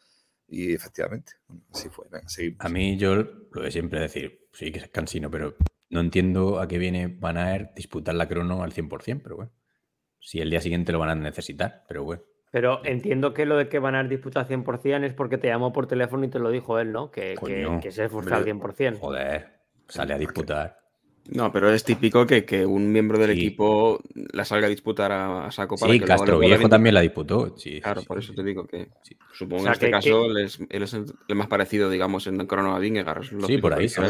Y 0.46 0.72
efectivamente, 0.72 1.32
así 1.74 1.88
fue. 1.88 2.06
Venga, 2.08 2.28
seguimos. 2.28 2.64
A 2.64 2.68
mí 2.68 2.96
yo 2.96 3.16
lo 3.16 3.60
de 3.60 3.72
siempre 3.72 3.98
decir, 3.98 4.46
sí 4.52 4.70
que 4.70 4.78
es 4.78 4.88
cansino, 4.88 5.28
pero 5.32 5.56
no 5.90 6.00
entiendo 6.00 6.60
a 6.60 6.68
qué 6.68 6.78
viene 6.78 7.08
Van 7.08 7.36
Aert 7.36 7.74
disputar 7.74 8.14
la 8.14 8.28
crono 8.28 8.62
al 8.62 8.72
100%, 8.72 9.20
pero 9.22 9.36
bueno. 9.36 9.52
Si 10.20 10.40
el 10.40 10.50
día 10.50 10.60
siguiente 10.60 10.92
lo 10.92 10.98
van 10.98 11.10
a 11.10 11.14
necesitar, 11.14 11.84
pero 11.88 12.04
bueno. 12.04 12.22
Pero 12.50 12.80
entiendo 12.84 13.34
que 13.34 13.44
lo 13.46 13.56
de 13.56 13.68
que 13.68 13.78
van 13.78 13.94
a 13.94 14.02
disputar 14.04 14.46
100% 14.48 15.04
es 15.04 15.12
porque 15.14 15.38
te 15.38 15.48
llamó 15.48 15.72
por 15.72 15.86
teléfono 15.86 16.24
y 16.24 16.28
te 16.30 16.38
lo 16.38 16.50
dijo 16.50 16.78
él, 16.78 16.92
¿no? 16.92 17.10
Que, 17.10 17.30
que, 17.30 17.34
Coño, 17.36 17.80
que 17.80 17.92
se 17.92 18.06
esfuerza 18.06 18.36
al 18.36 18.44
100%. 18.44 18.98
Joder, 18.98 19.48
sale 19.86 20.14
a 20.14 20.18
disputar. 20.18 20.78
No, 21.30 21.52
pero 21.52 21.70
es 21.70 21.84
típico 21.84 22.26
que, 22.26 22.46
que 22.46 22.64
un 22.64 22.90
miembro 22.90 23.18
del 23.18 23.34
Sí. 23.34 23.38
equipo 23.46 24.00
la 24.32 24.46
salga 24.46 24.66
a 24.66 24.70
disputar 24.70 25.12
a, 25.12 25.44
a 25.46 25.50
saco 25.50 25.76
para 25.76 25.92
Sí, 25.92 26.00
que 26.00 26.06
Castro 26.06 26.38
Viejo 26.38 26.70
también 26.70 26.94
la 26.94 27.02
disputó. 27.02 27.54
Sí, 27.58 27.82
Claro, 27.82 28.00
sí, 28.00 28.06
por 28.06 28.16
sí, 28.18 28.24
eso 28.24 28.32
sí. 28.32 28.36
te 28.36 28.44
digo 28.44 28.66
que 28.66 28.88
Sí. 29.02 29.14
supongo 29.34 29.56
O 29.56 29.64
sea, 29.64 29.68
en 29.68 29.72
este 29.74 29.86
que- 29.86 29.92
caso 29.92 30.24
él 30.24 30.38
es, 30.38 30.58
él 30.70 30.82
es 30.82 30.94
el, 30.94 31.04
más 31.34 31.48
parecido, 31.48 31.90
digamos, 31.90 32.26
en 32.26 32.38
crono 32.46 32.74
a 32.74 32.78
Vingegaard. 32.78 33.30
lógico, 33.32 33.60
por 33.60 33.74
ahí, 33.74 33.90
sí. 33.90 34.00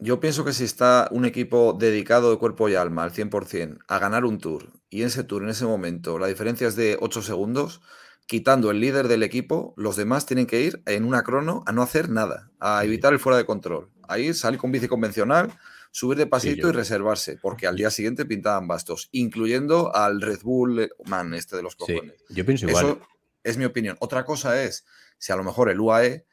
Yo 0.00 0.20
pienso 0.20 0.44
que 0.44 0.52
si 0.52 0.62
está 0.64 1.08
un 1.10 1.24
equipo 1.24 1.76
dedicado 1.78 2.30
de 2.30 2.38
cuerpo 2.38 2.68
y 2.68 2.76
alma 2.76 3.02
al 3.02 3.12
100% 3.12 3.78
a 3.88 3.98
ganar 3.98 4.24
un 4.24 4.38
tour 4.38 4.70
y 4.90 5.00
en 5.00 5.08
ese 5.08 5.24
tour, 5.24 5.42
en 5.42 5.48
ese 5.48 5.64
momento, 5.64 6.18
la 6.20 6.28
diferencia 6.28 6.68
es 6.68 6.76
de 6.76 6.96
8 7.00 7.20
segundos, 7.20 7.80
quitando 8.26 8.70
el 8.70 8.80
líder 8.80 9.08
del 9.08 9.24
equipo, 9.24 9.74
los 9.76 9.96
demás 9.96 10.24
tienen 10.24 10.46
que 10.46 10.60
ir 10.60 10.82
en 10.86 11.04
una 11.04 11.22
crono 11.24 11.64
a 11.66 11.72
no 11.72 11.82
hacer 11.82 12.10
nada, 12.10 12.50
a 12.60 12.84
evitar 12.84 13.12
el 13.12 13.18
fuera 13.18 13.38
de 13.38 13.44
control. 13.44 13.90
Ahí 14.06 14.32
salir 14.34 14.60
con 14.60 14.70
bici 14.70 14.86
convencional, 14.86 15.52
subir 15.90 16.16
de 16.16 16.26
pasito 16.26 16.68
y 16.68 16.72
reservarse, 16.72 17.36
porque 17.42 17.66
al 17.66 17.74
día 17.74 17.90
siguiente 17.90 18.24
pintaban 18.24 18.68
bastos, 18.68 19.08
incluyendo 19.10 19.94
al 19.96 20.20
Red 20.20 20.42
Bull 20.42 20.90
Man 21.06 21.34
este 21.34 21.56
de 21.56 21.62
los 21.64 21.72
Sí, 21.72 21.78
cojones. 21.94 22.14
yo 22.28 22.46
pienso 22.46 22.68
igual. 22.68 22.84
Eso 22.84 23.00
es 23.42 23.56
mi 23.56 23.64
opinión. 23.64 23.96
Otra 23.98 24.24
cosa 24.24 24.62
es 24.62 24.84
si 25.18 25.32
a 25.32 25.36
lo 25.36 25.42
mejor 25.42 25.70
el 25.70 25.80
UAE, 25.80 26.24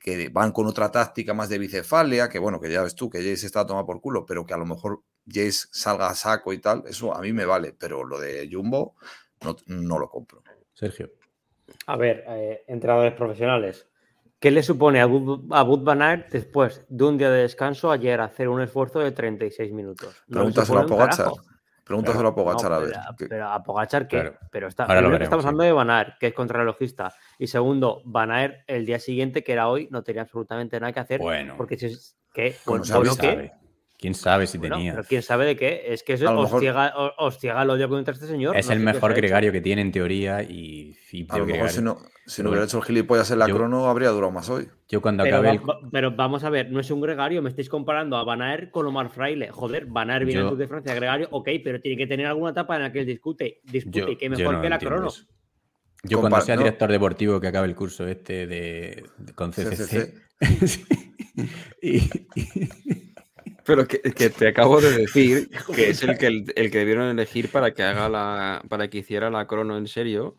que 0.00 0.30
van 0.30 0.50
con 0.50 0.66
otra 0.66 0.90
táctica 0.90 1.34
más 1.34 1.48
de 1.50 1.58
bicefalia, 1.58 2.28
que 2.28 2.38
bueno, 2.38 2.58
que 2.58 2.72
ya 2.72 2.82
ves 2.82 2.94
tú, 2.94 3.10
que 3.10 3.18
Jace 3.18 3.46
está 3.46 3.60
a 3.60 3.66
tomar 3.66 3.84
por 3.84 4.00
culo, 4.00 4.24
pero 4.24 4.46
que 4.46 4.54
a 4.54 4.56
lo 4.56 4.64
mejor 4.64 5.02
Jace 5.26 5.68
salga 5.70 6.08
a 6.08 6.14
saco 6.14 6.52
y 6.52 6.58
tal, 6.58 6.84
eso 6.88 7.14
a 7.14 7.20
mí 7.20 7.32
me 7.32 7.44
vale, 7.44 7.74
pero 7.78 8.02
lo 8.04 8.18
de 8.18 8.48
Jumbo 8.50 8.96
no, 9.44 9.56
no 9.66 9.98
lo 9.98 10.08
compro. 10.08 10.42
Sergio. 10.72 11.10
A 11.86 11.96
ver, 11.96 12.24
eh, 12.28 12.64
entrenadores 12.66 13.12
profesionales. 13.14 13.86
¿Qué 14.38 14.50
le 14.50 14.62
supone 14.62 15.02
a 15.02 15.06
Bud, 15.06 15.84
Van 15.84 16.00
Aert 16.00 16.30
después 16.30 16.86
de 16.88 17.04
un 17.04 17.18
día 17.18 17.30
de 17.30 17.42
descanso 17.42 17.90
ayer 17.90 18.22
hacer 18.22 18.48
un 18.48 18.62
esfuerzo 18.62 19.00
de 19.00 19.12
36 19.12 19.70
minutos? 19.72 20.16
No 20.28 20.38
Pregúntaselo 20.38 20.80
a 20.80 20.86
Pogachar. 20.86 21.26
carajo. 21.26 21.49
Pregúntaselo 21.90 22.28
a 22.28 22.34
Pogachar 22.34 22.70
No, 22.70 22.76
a 22.76 22.78
ver. 22.80 22.90
pero, 22.92 23.16
que- 23.16 23.26
pero 23.26 23.48
a 23.48 23.62
Pogachar, 23.62 24.06
¿qué? 24.06 24.20
Claro. 24.20 24.36
Pero 24.50 24.68
está, 24.68 24.84
Ahora 24.84 25.00
lo 25.00 25.08
primero 25.08 25.10
que 25.10 25.12
veremos, 25.24 25.26
estamos 25.26 25.42
sí. 25.42 25.48
hablando 25.48 25.64
de 25.64 25.72
Van 25.72 25.90
Aert, 25.90 26.18
que 26.18 26.26
es 26.28 26.34
contrarrelojista. 26.34 27.14
Y 27.38 27.46
segundo, 27.48 28.02
Van 28.04 28.30
Aert 28.30 28.62
el 28.66 28.86
día 28.86 28.98
siguiente, 28.98 29.42
que 29.42 29.52
era 29.52 29.68
hoy, 29.68 29.88
no 29.90 30.02
tenía 30.02 30.22
absolutamente 30.22 30.78
nada 30.78 30.92
que 30.92 31.00
hacer. 31.00 31.20
Bueno. 31.20 31.54
Porque 31.56 31.76
si 31.76 31.86
es 31.86 32.16
que, 32.32 32.54
Bueno, 32.64 32.84
bueno, 32.86 33.14
se 33.14 33.52
¿Quién 34.00 34.14
sabe 34.14 34.46
si 34.46 34.56
Bueno, 34.56 34.76
tenía? 34.76 34.92
pero 34.92 35.04
quién 35.04 35.22
sabe 35.22 35.44
de 35.44 35.56
qué. 35.56 35.82
Es 35.88 36.02
que 36.02 36.14
eso 36.14 36.32
os, 36.34 36.44
mejor- 36.44 36.60
ciega, 36.60 36.94
os, 36.96 37.12
os 37.18 37.38
ciega 37.38 37.62
el 37.62 37.68
odio 37.68 37.86
contra 37.88 38.14
este 38.14 38.26
señor. 38.26 38.56
Es 38.56 38.66
no 38.68 38.72
el 38.72 38.80
mejor 38.80 39.12
gregario 39.12 39.52
que 39.52 39.60
tiene 39.60 39.82
en 39.82 39.92
teoría 39.92 40.42
y, 40.42 40.96
y 41.12 41.24
A 41.24 41.26
creo 41.26 41.38
lo 41.40 41.46
que 41.46 41.52
mejor 41.52 41.68
gregario- 41.68 41.70
si 41.70 41.82
no, 41.82 41.98
si 42.24 42.36
Pero 42.36 42.44
no 42.44 42.50
hubiera 42.50 42.64
hecho 42.64 42.78
el 42.78 42.84
gilipollas 42.84 43.30
en 43.30 43.38
la 43.40 43.46
yo- 43.48 43.56
crono, 43.56 43.86
habría 43.90 44.08
durado 44.08 44.32
más 44.32 44.48
hoy. 44.48 44.68
Yo 44.88 45.02
cuando 45.02 45.22
Pero, 45.24 45.36
acabe 45.36 45.58
va- 45.58 45.80
pero 45.92 46.12
vamos 46.12 46.44
a 46.44 46.48
ver, 46.50 46.70
no 46.70 46.80
es 46.80 46.90
un 46.90 47.02
gregario, 47.02 47.42
me 47.42 47.50
estáis 47.50 47.68
comparando 47.68 48.16
a 48.16 48.24
Van 48.24 48.40
Aert 48.40 48.70
con 48.70 48.86
Omar 48.86 49.10
Fraile. 49.10 49.50
Joder, 49.50 49.84
Van 49.84 50.10
Aert 50.10 50.24
viene 50.24 50.40
Yo- 50.40 50.56
de 50.56 50.66
Francia 50.66 50.94
gregario, 50.94 51.28
ok, 51.30 51.48
pero 51.62 51.78
tiene 51.80 51.98
que 51.98 52.06
tener 52.06 52.24
alguna 52.26 52.52
etapa 52.52 52.76
en 52.76 52.82
la 52.82 52.92
que 52.92 53.00
él 53.00 53.06
discute, 53.06 53.60
dispute, 53.64 54.00
yo- 54.00 54.18
yo 54.18 54.30
mejor 54.30 54.54
no 54.54 54.62
que 54.62 54.68
la 54.70 54.78
crono. 54.78 55.08
eso. 55.08 55.24
Yo 56.04 56.20
cuando 56.20 56.40
sea 56.40 56.56
no. 56.56 56.62
director 56.62 56.90
deportivo 56.90 57.38
que 57.38 57.48
acabe 57.48 57.66
el 57.68 57.74
curso 57.74 58.06
este 58.08 58.46
de, 58.46 59.04
de- 59.18 59.34
con 59.34 59.52
CCC. 59.52 60.14
Sí. 60.66 60.84
y, 61.82 61.96
y- 61.98 63.09
Pero 63.70 63.86
que, 63.88 64.00
que 64.00 64.30
te 64.30 64.48
acabo 64.48 64.80
de 64.80 64.92
decir 64.96 65.48
que 65.74 65.90
es 65.90 66.02
el 66.02 66.18
que, 66.18 66.26
el, 66.26 66.52
el 66.56 66.70
que 66.70 66.78
debieron 66.78 67.08
elegir 67.08 67.50
para 67.50 67.72
que 67.72 67.82
haga 67.82 68.08
la. 68.08 68.62
para 68.68 68.88
que 68.88 68.98
hiciera 68.98 69.30
la 69.30 69.46
crono 69.46 69.76
en 69.78 69.86
serio. 69.86 70.36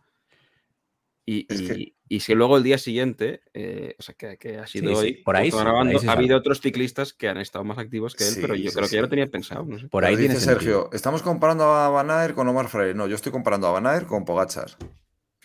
Y, 1.26 1.46
Es 1.54 1.62
y, 1.62 1.68
que- 1.68 1.94
y 2.10 2.20
si 2.20 2.34
luego 2.36 2.58
el 2.58 2.64
día 2.64 2.78
siguiente, 2.78 3.42
eh, 3.54 3.96
o 3.98 4.02
sea, 4.02 4.16
que, 4.16 4.38
que 4.38 4.58
ha 4.58 4.68
sido 4.68 4.90
sí, 4.90 4.96
hoy, 4.96 5.14
por 5.24 5.38
ahí 5.38 5.50
por 5.50 5.62
grabando, 5.62 5.92
ahí 5.92 6.00
sí 6.00 6.08
ha 6.08 6.12
habido 6.14 6.36
otros 6.38 6.60
ciclistas 6.60 7.14
que 7.14 7.30
han 7.30 7.38
estado 7.38 7.64
más 7.64 7.78
activos 7.78 8.16
que 8.16 8.28
él, 8.28 8.36
pero 8.42 8.56
yo 8.56 8.70
sí, 8.70 8.76
creo 8.76 8.90
que 8.90 8.96
ya 8.98 9.02
lo 9.04 9.10
tenía 9.10 9.28
pensado. 9.28 9.64
No 9.66 9.80
sé. 9.80 9.88
por 9.88 10.02
Pero 10.02 10.08
ahí 10.08 10.18
tiene 10.18 10.34
dice 10.34 10.46
sentido. 10.46 10.82
Sergio, 10.84 10.90
estamos 10.94 11.22
comparando 11.22 11.64
a 11.66 11.90
Van 11.90 12.12
Aert 12.12 12.36
con 12.36 12.48
Omar 12.50 12.68
Freire. 12.68 12.96
No, 12.96 13.08
yo 13.08 13.16
estoy 13.16 13.32
comparando 13.32 13.68
a 13.68 13.72
Van 13.72 13.88
Aert 13.88 14.08
con 14.08 14.26
Pogachar. 14.26 14.72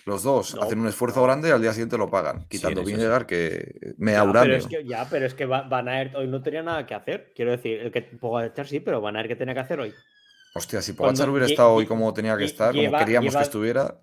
Los 0.06 0.22
dos 0.22 0.54
No, 0.54 0.62
hacen 0.62 0.78
un 0.78 0.86
esfuerzo 0.86 1.18
no. 1.20 1.24
grande 1.26 1.48
y 1.48 1.52
al 1.52 1.60
día 1.60 1.72
siguiente 1.72 1.98
lo 1.98 2.08
pagan, 2.08 2.46
quitando 2.48 2.80
en 2.80 2.86
eso 2.86 3.18
sí. 3.20 3.26
Que 3.26 3.94
me 3.98 4.12
Ya, 4.12 4.22
pero 4.32 4.54
es 4.56 4.66
que, 4.68 4.84
ya, 4.84 5.06
pero 5.10 5.26
es 5.26 5.34
que 5.34 5.46
Va- 5.46 5.62
Van 5.62 5.88
Aert 5.88 6.14
hoy 6.14 6.28
no 6.28 6.40
tenía 6.42 6.62
nada 6.62 6.86
que 6.86 6.94
hacer. 6.94 7.32
Quiero 7.34 7.50
decir, 7.50 7.80
el 7.80 7.90
que 7.90 8.02
Pogacar 8.02 8.68
sí, 8.68 8.78
pero 8.78 9.00
Van 9.00 9.16
Aert 9.16 9.26
que 9.28 9.34
tenía 9.36 9.52
que 9.52 9.60
hacer 9.60 9.80
hoy. 9.80 9.92
Hostia, 10.54 10.80
si 10.80 10.92
Pogachar 10.94 11.28
hubiera 11.28 11.46
estado 11.46 11.72
hoy 11.74 11.86
como 11.86 12.14
tenía 12.14 12.36
que 12.36 12.44
estar, 12.44 12.72
como 12.74 12.98
queríamos 12.98 13.30
lleva- 13.32 13.40
que 13.40 13.44
estuviera, 13.44 14.00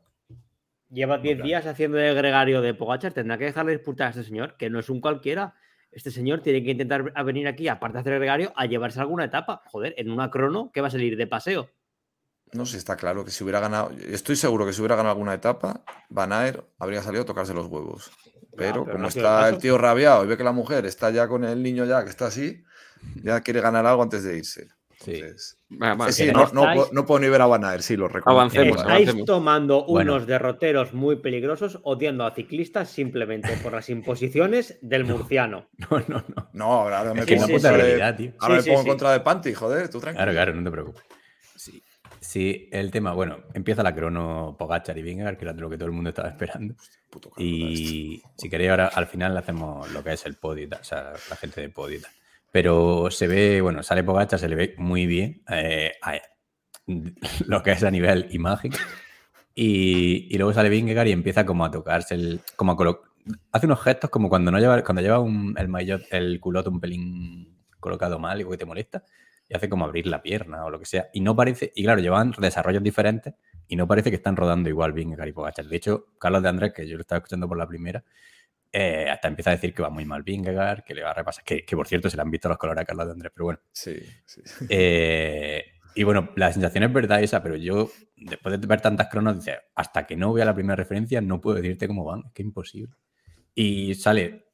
Lleva 0.91 1.17
10 1.17 1.37
claro. 1.37 1.47
días 1.47 1.65
haciendo 1.65 1.97
el 1.97 2.13
gregario 2.15 2.61
de 2.61 2.73
Pogachar. 2.75 3.13
Tendrá 3.13 3.37
que 3.39 3.45
dejarle 3.45 3.71
disputar 3.71 4.07
a 4.07 4.09
este 4.11 4.23
señor, 4.23 4.55
que 4.57 4.69
no 4.69 4.77
es 4.79 4.89
un 4.91 5.01
cualquiera. 5.01 5.55
Este 5.91 6.11
señor 6.11 6.41
tiene 6.41 6.63
que 6.63 6.71
intentar 6.71 7.11
a 7.15 7.23
venir 7.23 7.47
aquí, 7.47 7.67
aparte 7.67 7.93
de 7.95 7.99
hacer 8.01 8.13
el 8.13 8.19
gregario, 8.19 8.51
a 8.55 8.65
llevarse 8.67 8.99
alguna 8.99 9.23
etapa. 9.25 9.63
Joder, 9.71 9.95
en 9.97 10.11
una 10.11 10.29
crono 10.29 10.69
que 10.71 10.81
va 10.81 10.87
a 10.89 10.91
salir 10.91 11.17
de 11.17 11.25
paseo. 11.27 11.69
No 12.53 12.65
sé, 12.65 12.77
está 12.77 12.95
claro 12.95 13.23
que 13.25 13.31
si 13.31 13.43
hubiera 13.43 13.59
ganado, 13.59 13.91
estoy 14.09 14.35
seguro 14.35 14.65
que 14.65 14.73
si 14.73 14.81
hubiera 14.81 14.95
ganado 14.95 15.11
alguna 15.13 15.33
etapa, 15.33 15.83
Van 16.09 16.31
Aert 16.33 16.63
habría 16.79 17.01
salido 17.01 17.23
a 17.23 17.25
tocarse 17.25 17.53
los 17.53 17.67
huevos. 17.67 18.11
Pero, 18.55 18.83
pero 18.83 18.85
como 18.85 18.97
no 18.99 19.07
está 19.07 19.49
el 19.49 19.57
tío 19.57 19.77
rabiado 19.77 20.23
y 20.23 20.27
ve 20.27 20.37
que 20.37 20.43
la 20.43 20.51
mujer 20.51 20.85
está 20.85 21.09
ya 21.09 21.27
con 21.27 21.43
el 21.43 21.61
niño 21.63 21.85
ya, 21.85 22.03
que 22.03 22.09
está 22.11 22.27
así, 22.27 22.63
ya 23.23 23.41
quiere 23.41 23.61
ganar 23.61 23.85
algo 23.85 24.03
antes 24.03 24.23
de 24.23 24.37
irse. 24.37 24.67
Sí. 24.99 25.21
Entonces, 25.69 26.15
sí, 26.15 26.25
sí, 26.27 26.31
no, 26.31 26.39
no 26.53 26.61
estáis- 26.61 26.75
puedo- 26.77 26.89
no 26.93 27.05
puedo 27.05 27.19
ni 27.19 27.27
ver 27.27 27.41
a 27.41 27.45
Van 27.47 27.65
Aert, 27.65 27.81
sí, 27.81 27.97
lo 27.97 28.07
recuerdo. 28.07 28.39
Avancemos, 28.39 28.77
Estáis 28.77 29.07
avancemos. 29.09 29.25
tomando 29.25 29.85
Bueno. 29.85 30.13
unos 30.13 30.27
derroteros 30.27 30.93
muy 30.93 31.17
peligrosos 31.17 31.79
odiando 31.83 32.25
a 32.25 32.33
ciclistas 32.35 32.89
simplemente 32.89 33.57
por 33.61 33.73
las 33.73 33.89
imposiciones 33.89 34.77
del 34.81 35.03
murciano. 35.03 35.67
No, 35.89 35.99
no, 36.07 36.23
no. 36.35 36.49
No, 36.53 36.65
ahora, 36.73 36.99
ahora 36.99 37.13
me 37.15 37.21
Es 37.21 37.25
que 37.25 37.35
pongo 37.35 37.47
es 37.47 37.49
en 37.49 37.55
una 37.55 37.57
puta 37.57 37.69
contra 37.69 37.83
de, 37.85 37.89
realidad, 37.97 38.15
tío. 38.17 38.31
ahora 38.39 38.55
me 38.55 38.63
pongo 38.63 38.79
en 38.81 38.87
contra 38.87 39.11
de 39.11 39.19
Panty, 39.19 39.53
joder, 39.53 39.89
tú 39.89 39.99
tranquilo. 39.99 40.23
Claro, 40.23 40.31
claro, 40.31 40.53
no 40.53 40.63
te 40.63 40.71
preocupes. 40.71 41.03
Sí. 42.23 42.69
El 42.71 42.89
tema, 42.91 43.13
bueno, 43.13 43.43
empieza 43.53 43.83
la 43.83 43.93
crono 43.93 44.55
Pogachar 44.57 44.97
y 44.97 45.01
Vingegaard, 45.03 45.37
que 45.37 45.45
era 45.45 45.53
lo 45.53 45.69
que 45.69 45.77
todo 45.77 45.87
el 45.87 45.91
mundo 45.93 46.09
estaba 46.09 46.29
esperando. 46.29 46.75
Puto 47.09 47.31
Y 47.37 48.23
si 48.37 48.49
queréis, 48.49 48.71
ahora 48.71 48.87
al 48.87 49.07
final 49.07 49.33
le 49.33 49.39
hacemos 49.39 49.91
lo 49.91 50.03
que 50.03 50.13
es 50.13 50.25
el 50.25 50.35
podio 50.35 50.63
y 50.63 50.67
tal, 50.67 50.81
o 50.81 50.83
sea, 50.83 51.13
la 51.29 51.35
gente 51.35 51.61
de 51.61 51.69
podio 51.69 51.97
y 51.97 52.01
tal. 52.01 52.11
Pero 52.51 53.09
se 53.11 53.27
ve, 53.27 53.61
bueno, 53.61 53.83
sale 53.83 54.03
Pogachar, 54.03 54.39
se 54.39 54.47
le 54.47 54.55
ve 54.55 54.75
muy 54.77 55.05
bien 55.05 55.43
eh, 55.49 55.91
a- 56.01 56.19
lo 57.47 57.61
que 57.63 57.71
es 57.71 57.83
a 57.83 57.91
nivel 57.91 58.27
imagen. 58.31 58.71
Y, 59.55 60.27
y 60.33 60.37
luego 60.37 60.53
sale 60.53 60.69
Vingegaard 60.69 61.07
y 61.07 61.11
empieza 61.11 61.45
como 61.45 61.65
a 61.65 61.71
tocarse 61.71 62.15
el. 62.15 62.41
como 62.55 62.71
a 62.71 62.75
colo- 62.77 63.01
hace 63.51 63.65
unos 63.67 63.81
gestos 63.81 64.09
como 64.09 64.29
cuando 64.29 64.51
no 64.51 64.59
lleva, 64.59 64.83
cuando 64.83 65.01
lleva 65.01 65.19
un- 65.19 65.55
el 65.57 65.67
maillot, 65.67 66.03
el 66.11 66.39
culote 66.39 66.69
un 66.69 66.79
pelín 66.79 67.57
colocado 67.79 68.17
mal 68.17 68.41
y 68.41 68.45
que 68.45 68.57
te 68.57 68.65
molesta. 68.65 69.03
Y 69.53 69.55
hace 69.55 69.69
como 69.69 69.85
abrir 69.85 70.07
la 70.07 70.23
pierna 70.23 70.65
o 70.65 70.71
lo 70.71 70.79
que 70.79 70.85
sea. 70.85 71.09
Y 71.13 71.21
no 71.21 71.35
parece. 71.35 71.71
Y 71.75 71.83
claro, 71.83 72.01
llevan 72.01 72.31
desarrollos 72.39 72.81
diferentes 72.81 73.35
y 73.67 73.75
no 73.75 73.87
parece 73.87 74.09
que 74.09 74.15
están 74.15 74.35
rodando 74.35 74.67
igual 74.67 74.93
Vingegaard 74.93 75.29
y 75.29 75.31
Pogachar. 75.31 75.65
De 75.65 75.75
hecho, 75.75 76.07
Carlos 76.19 76.41
de 76.41 76.49
Andrés, 76.49 76.73
que 76.73 76.87
yo 76.87 76.95
lo 76.95 77.01
estaba 77.01 77.17
escuchando 77.19 77.47
por 77.47 77.57
la 77.57 77.67
primera, 77.67 78.03
eh, 78.71 79.07
hasta 79.11 79.27
empieza 79.27 79.51
a 79.51 79.53
decir 79.53 79.73
que 79.75 79.83
va 79.83 79.91
muy 79.91 80.05
mal 80.05 80.23
Vingegaard, 80.23 80.83
que 80.83 80.95
le 80.95 81.03
va 81.03 81.11
a 81.11 81.13
repasar. 81.13 81.43
Que, 81.43 81.63
que 81.63 81.75
por 81.75 81.87
cierto 81.87 82.09
se 82.09 82.15
le 82.17 82.23
han 82.23 82.31
visto 82.31 82.49
los 82.49 82.57
colores 82.57 82.81
a 82.81 82.85
Carlos 82.85 83.05
de 83.05 83.11
Andrés, 83.11 83.31
pero 83.35 83.45
bueno. 83.45 83.59
Sí, 83.71 83.95
sí. 84.25 84.41
Eh, 84.69 85.63
y 85.95 86.01
bueno, 86.03 86.31
la 86.35 86.51
sensación 86.51 86.83
es 86.85 86.91
verdad 86.91 87.21
esa, 87.21 87.43
pero 87.43 87.55
yo, 87.55 87.91
después 88.17 88.59
de 88.59 88.65
ver 88.65 88.81
tantas 88.81 89.09
cronos, 89.09 89.35
dice, 89.35 89.57
hasta 89.75 90.07
que 90.07 90.15
no 90.15 90.33
vea 90.33 90.45
la 90.45 90.55
primera 90.55 90.75
referencia, 90.75 91.21
no 91.21 91.39
puedo 91.39 91.57
decirte 91.57 91.87
cómo 91.87 92.03
van, 92.03 92.23
es 92.25 92.31
que 92.33 92.41
es 92.41 92.47
imposible. 92.47 92.95
Y 93.53 93.93
sale 93.93 94.47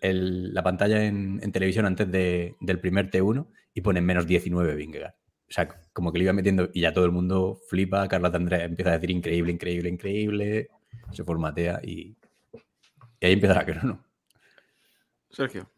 el- 0.00 0.54
la 0.54 0.62
pantalla 0.62 1.04
en, 1.04 1.40
en 1.42 1.50
televisión 1.50 1.84
antes 1.86 2.08
de- 2.10 2.54
del 2.60 2.78
primer 2.78 3.10
T1 3.10 3.48
y 3.74 3.80
pone 3.80 4.00
menos 4.00 4.26
19 4.26 4.74
Vingegaard. 4.76 5.14
O 5.48 5.52
sea, 5.52 5.68
como 5.92 6.12
que 6.12 6.18
le 6.18 6.24
iba 6.24 6.32
metiendo 6.32 6.70
y 6.72 6.80
ya 6.80 6.92
todo 6.92 7.04
el 7.04 7.12
mundo 7.12 7.60
flipa, 7.68 8.08
Carlos 8.08 8.32
de 8.32 8.36
Andrés 8.38 8.62
empieza 8.62 8.90
a 8.90 8.94
decir 8.94 9.10
increíble, 9.10 9.52
increíble, 9.52 9.88
increíble, 9.90 10.68
se 11.12 11.24
formatea 11.24 11.80
y, 11.82 12.16
y 13.20 13.26
ahí 13.26 13.32
empieza 13.34 13.54
la 13.54 13.66
crono. 13.66 14.04
Sergio. 15.30 15.68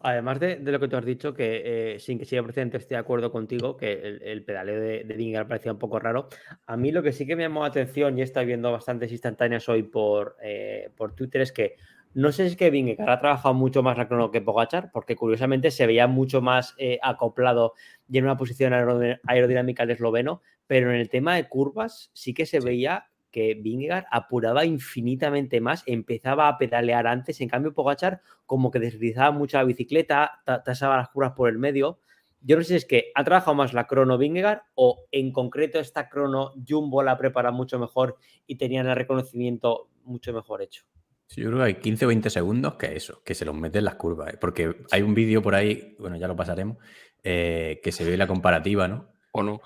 Además 0.00 0.40
de, 0.40 0.56
de 0.56 0.72
lo 0.72 0.80
que 0.80 0.88
tú 0.88 0.96
has 0.96 1.04
dicho, 1.04 1.34
que 1.34 1.94
eh, 1.94 2.00
sin 2.00 2.18
que 2.18 2.24
sea 2.24 2.42
precedente 2.42 2.76
esté 2.76 2.94
de 2.94 3.00
acuerdo 3.00 3.30
contigo, 3.30 3.76
que 3.76 3.92
el, 3.92 4.22
el 4.22 4.44
pedaleo 4.44 4.80
de, 4.80 5.04
de 5.04 5.14
Vingegaard 5.14 5.48
parecía 5.48 5.72
un 5.72 5.78
poco 5.78 5.98
raro. 5.98 6.28
A 6.66 6.76
mí 6.76 6.90
lo 6.90 7.02
que 7.02 7.12
sí 7.12 7.26
que 7.26 7.36
me 7.36 7.42
llamó 7.42 7.62
la 7.62 7.68
atención, 7.68 8.18
y 8.18 8.20
he 8.20 8.24
estado 8.24 8.46
viendo 8.46 8.72
bastantes 8.72 9.12
instantáneas 9.12 9.68
hoy 9.68 9.84
por, 9.84 10.36
eh, 10.42 10.90
por 10.96 11.14
Twitter, 11.14 11.42
es 11.42 11.52
que 11.52 11.76
no 12.14 12.32
sé 12.32 12.44
si 12.44 12.50
es 12.52 12.56
que 12.56 12.70
Vingegaard 12.70 13.10
ha 13.10 13.20
trabajado 13.20 13.54
mucho 13.54 13.82
más 13.82 13.96
la 13.96 14.08
crono 14.08 14.30
que 14.30 14.40
Pogachar, 14.40 14.90
porque 14.92 15.16
curiosamente 15.16 15.70
se 15.70 15.86
veía 15.86 16.06
mucho 16.06 16.40
más 16.42 16.74
eh, 16.78 16.98
acoplado 17.02 17.74
y 18.08 18.18
en 18.18 18.24
una 18.24 18.36
posición 18.36 18.72
aerod- 18.72 19.20
aerodinámica 19.26 19.82
el 19.84 19.90
esloveno, 19.90 20.42
pero 20.66 20.90
en 20.90 20.96
el 21.00 21.08
tema 21.08 21.36
de 21.36 21.48
curvas 21.48 22.10
sí 22.12 22.34
que 22.34 22.46
se 22.46 22.60
veía 22.60 23.06
que 23.30 23.54
Vingegaard 23.54 24.04
apuraba 24.10 24.66
infinitamente 24.66 25.60
más, 25.62 25.82
empezaba 25.86 26.48
a 26.48 26.58
pedalear 26.58 27.06
antes, 27.06 27.40
en 27.40 27.48
cambio 27.48 27.72
Pogachar 27.72 28.20
como 28.44 28.70
que 28.70 28.78
deslizaba 28.78 29.30
mucho 29.30 29.56
la 29.56 29.64
bicicleta, 29.64 30.42
ta- 30.44 30.62
tasaba 30.62 30.98
las 30.98 31.08
curvas 31.08 31.32
por 31.32 31.48
el 31.48 31.58
medio. 31.58 31.98
Yo 32.42 32.56
no 32.56 32.62
sé 32.62 32.68
si 32.68 32.74
es 32.74 32.84
que 32.84 33.10
ha 33.14 33.24
trabajado 33.24 33.54
más 33.54 33.72
la 33.72 33.86
crono 33.86 34.18
Vingegaard 34.18 34.62
o 34.74 35.06
en 35.12 35.32
concreto 35.32 35.78
esta 35.78 36.10
crono 36.10 36.52
Jumbo 36.68 37.02
la 37.02 37.16
prepara 37.16 37.52
mucho 37.52 37.78
mejor 37.78 38.18
y 38.46 38.56
tenían 38.56 38.86
el 38.86 38.96
reconocimiento 38.96 39.88
mucho 40.04 40.32
mejor 40.34 40.60
hecho. 40.60 40.84
Sí, 41.32 41.40
yo 41.40 41.48
creo 41.48 41.60
que 41.60 41.64
hay 41.64 41.74
15 41.76 42.04
o 42.04 42.08
20 42.08 42.28
segundos 42.28 42.74
que 42.74 42.94
eso, 42.94 43.22
que 43.24 43.34
se 43.34 43.46
los 43.46 43.54
meten 43.54 43.78
en 43.80 43.84
las 43.86 43.94
curvas. 43.94 44.34
¿eh? 44.34 44.38
Porque 44.38 44.76
hay 44.90 45.00
un 45.00 45.14
vídeo 45.14 45.40
por 45.40 45.54
ahí, 45.54 45.96
bueno, 45.98 46.16
ya 46.16 46.28
lo 46.28 46.36
pasaremos, 46.36 46.76
eh, 47.22 47.80
que 47.82 47.90
se 47.90 48.04
ve 48.04 48.16
la 48.18 48.26
comparativa, 48.26 48.86
¿no? 48.86 49.08
¿O 49.32 49.42
no? 49.42 49.62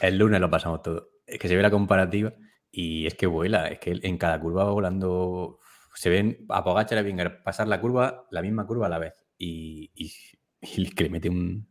El 0.00 0.18
lunes 0.18 0.40
lo 0.40 0.50
pasamos 0.50 0.82
todo. 0.82 1.10
Es 1.26 1.38
que 1.38 1.46
se 1.48 1.54
ve 1.54 1.62
la 1.62 1.70
comparativa 1.70 2.34
y 2.72 3.06
es 3.06 3.14
que 3.14 3.26
vuela, 3.28 3.68
es 3.68 3.78
que 3.78 3.98
en 4.02 4.18
cada 4.18 4.40
curva 4.40 4.64
va 4.64 4.72
volando. 4.72 5.60
Se 5.94 6.10
ven 6.10 6.44
a 6.48 6.64
Pogacar 6.64 6.98
y 6.98 7.00
a 7.00 7.02
Vingegaard 7.02 7.42
pasar 7.44 7.68
la 7.68 7.80
curva, 7.80 8.26
la 8.32 8.42
misma 8.42 8.66
curva 8.66 8.86
a 8.86 8.88
la 8.88 8.98
vez. 8.98 9.14
Y, 9.38 9.92
y- 9.94 10.12
y 10.60 10.90
que 10.90 11.04
le 11.04 11.10
mete 11.10 11.28
un. 11.28 11.68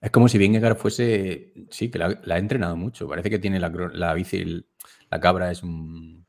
Es 0.00 0.10
como 0.10 0.28
si 0.28 0.36
Vingegaard 0.36 0.76
fuese. 0.76 1.54
Sí, 1.70 1.90
que 1.90 1.98
la, 1.98 2.20
la 2.24 2.34
ha 2.34 2.38
entrenado 2.38 2.76
mucho. 2.76 3.08
Parece 3.08 3.30
que 3.30 3.38
tiene 3.38 3.58
la, 3.60 3.70
la 3.94 4.12
bici, 4.12 4.44
la 5.10 5.20
cabra 5.20 5.50
es 5.50 5.62
un. 5.62 6.21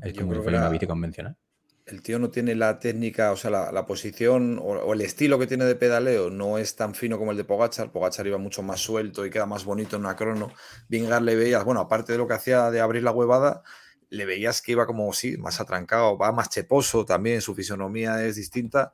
Es 0.00 0.14
Yo 0.14 0.20
como 0.20 0.30
creo 0.30 0.40
si 0.40 0.44
que 0.44 0.44
fuera 0.44 0.58
una 0.58 0.68
la- 0.68 0.70
bici 0.70 0.86
convencional. 0.86 1.36
El 1.86 2.02
tío 2.02 2.18
no 2.18 2.30
tiene 2.30 2.56
la 2.56 2.80
técnica, 2.80 3.30
o 3.30 3.36
sea, 3.36 3.50
la, 3.50 3.70
la 3.72 3.86
posición 3.86 4.58
o, 4.58 4.62
o 4.64 4.92
el 4.92 5.00
estilo 5.02 5.38
que 5.38 5.46
tiene 5.46 5.64
de 5.64 5.76
pedaleo 5.76 6.30
no 6.30 6.58
es 6.58 6.74
tan 6.74 6.94
fino 6.96 7.16
como 7.16 7.30
el 7.30 7.36
de 7.36 7.44
Pogachar. 7.44 7.92
Pogachar 7.92 8.26
iba 8.26 8.38
mucho 8.38 8.62
más 8.64 8.80
suelto 8.80 9.24
y 9.24 9.30
queda 9.30 9.46
más 9.46 9.64
bonito 9.64 9.94
en 9.96 10.02
una 10.02 10.16
crono. 10.16 10.52
Vingegaard 10.88 11.22
le 11.22 11.36
veías, 11.36 11.64
bueno, 11.64 11.80
aparte 11.80 12.12
de 12.12 12.18
lo 12.18 12.26
que 12.26 12.34
hacía 12.34 12.70
de 12.72 12.80
abrir 12.80 13.04
la 13.04 13.12
huevada, 13.12 13.62
le 14.10 14.24
veías 14.26 14.62
que 14.62 14.72
iba 14.72 14.86
como, 14.86 15.12
sí, 15.12 15.36
más 15.38 15.60
atrancado, 15.60 16.18
va 16.18 16.32
más 16.32 16.48
cheposo 16.50 17.04
también, 17.04 17.40
su 17.40 17.54
fisonomía 17.54 18.24
es 18.24 18.34
distinta, 18.36 18.92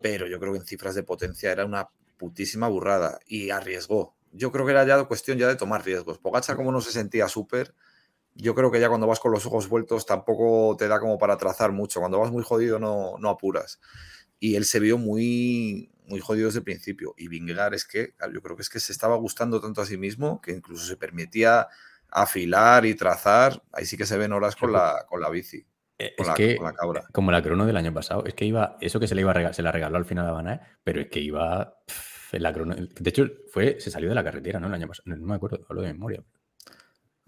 pero 0.00 0.26
yo 0.26 0.40
creo 0.40 0.52
que 0.52 0.58
en 0.60 0.64
cifras 0.66 0.94
de 0.94 1.02
potencia 1.02 1.52
era 1.52 1.66
una 1.66 1.90
putísima 2.18 2.68
burrada 2.68 3.18
y 3.26 3.50
arriesgó. 3.50 4.14
Yo 4.32 4.50
creo 4.52 4.64
que 4.64 4.72
era 4.72 4.84
ya 4.86 5.04
cuestión 5.04 5.38
ya 5.38 5.48
de 5.48 5.56
tomar 5.56 5.84
riesgos. 5.84 6.18
Pogachar 6.18 6.56
como 6.56 6.72
no 6.72 6.80
se 6.80 6.92
sentía 6.92 7.28
súper, 7.28 7.74
yo 8.34 8.54
creo 8.54 8.70
que 8.70 8.80
ya 8.80 8.88
cuando 8.88 9.06
vas 9.06 9.20
con 9.20 9.32
los 9.32 9.44
ojos 9.46 9.68
vueltos 9.68 10.06
tampoco 10.06 10.76
te 10.76 10.88
da 10.88 11.00
como 11.00 11.18
para 11.18 11.36
trazar 11.36 11.72
mucho. 11.72 12.00
Cuando 12.00 12.18
vas 12.18 12.30
muy 12.30 12.42
jodido 12.42 12.78
no, 12.78 13.18
no 13.18 13.28
apuras. 13.30 13.80
Y 14.38 14.56
él 14.56 14.64
se 14.64 14.80
vio 14.80 14.96
muy, 14.98 15.90
muy 16.06 16.20
jodido 16.20 16.46
desde 16.46 16.60
el 16.60 16.64
principio. 16.64 17.14
Y 17.18 17.28
Vingegaard 17.28 17.74
es 17.74 17.84
que, 17.84 18.14
yo 18.32 18.40
creo 18.42 18.56
que 18.56 18.62
es 18.62 18.70
que 18.70 18.80
se 18.80 18.92
estaba 18.92 19.16
gustando 19.16 19.60
tanto 19.60 19.82
a 19.82 19.86
sí 19.86 19.98
mismo 19.98 20.40
que 20.40 20.52
incluso 20.52 20.86
se 20.86 20.96
permitía 20.96 21.68
afilar 22.10 22.86
y 22.86 22.94
trazar. 22.94 23.62
Ahí 23.72 23.84
sí 23.86 23.96
que 23.96 24.06
se 24.06 24.16
ven 24.18 24.32
horas 24.32 24.56
con 24.56 24.72
la, 24.72 25.04
con 25.08 25.20
la 25.20 25.28
bici, 25.30 25.66
Eh, 25.98 26.14
con 26.16 26.24
Es 26.24 26.28
la, 26.28 26.34
que, 26.34 26.56
con 26.56 26.64
la 26.66 26.72
cabra. 26.72 27.04
como 27.12 27.30
la 27.30 27.42
crono 27.42 27.66
del 27.66 27.76
año 27.76 27.92
pasado, 27.92 28.24
es 28.24 28.34
que 28.34 28.46
iba, 28.46 28.78
eso 28.80 28.98
que 28.98 29.06
se 29.06 29.14
le 29.14 29.20
iba 29.20 29.32
a 29.32 29.52
se 29.52 29.62
la 29.62 29.70
regaló 29.72 29.98
al 29.98 30.06
final 30.06 30.26
a 30.26 30.50
Aert, 30.50 30.62
pero 30.82 31.00
es 31.02 31.08
que 31.08 31.20
iba 31.20 31.76
pff, 31.86 32.32
la 32.34 32.52
crono. 32.52 32.74
De 32.76 33.10
hecho, 33.10 33.26
fue, 33.52 33.78
se 33.80 33.90
salió 33.90 34.08
de 34.08 34.14
la 34.14 34.24
carretera, 34.24 34.58
¿no? 34.60 34.68
El 34.68 34.74
año 34.74 34.88
pasado. 34.88 35.04
No, 35.06 35.16
no 35.16 35.26
me 35.26 35.34
acuerdo, 35.34 35.60
hablo 35.68 35.82
de 35.82 35.92
memoria. 35.92 36.22
Pero 36.22 36.39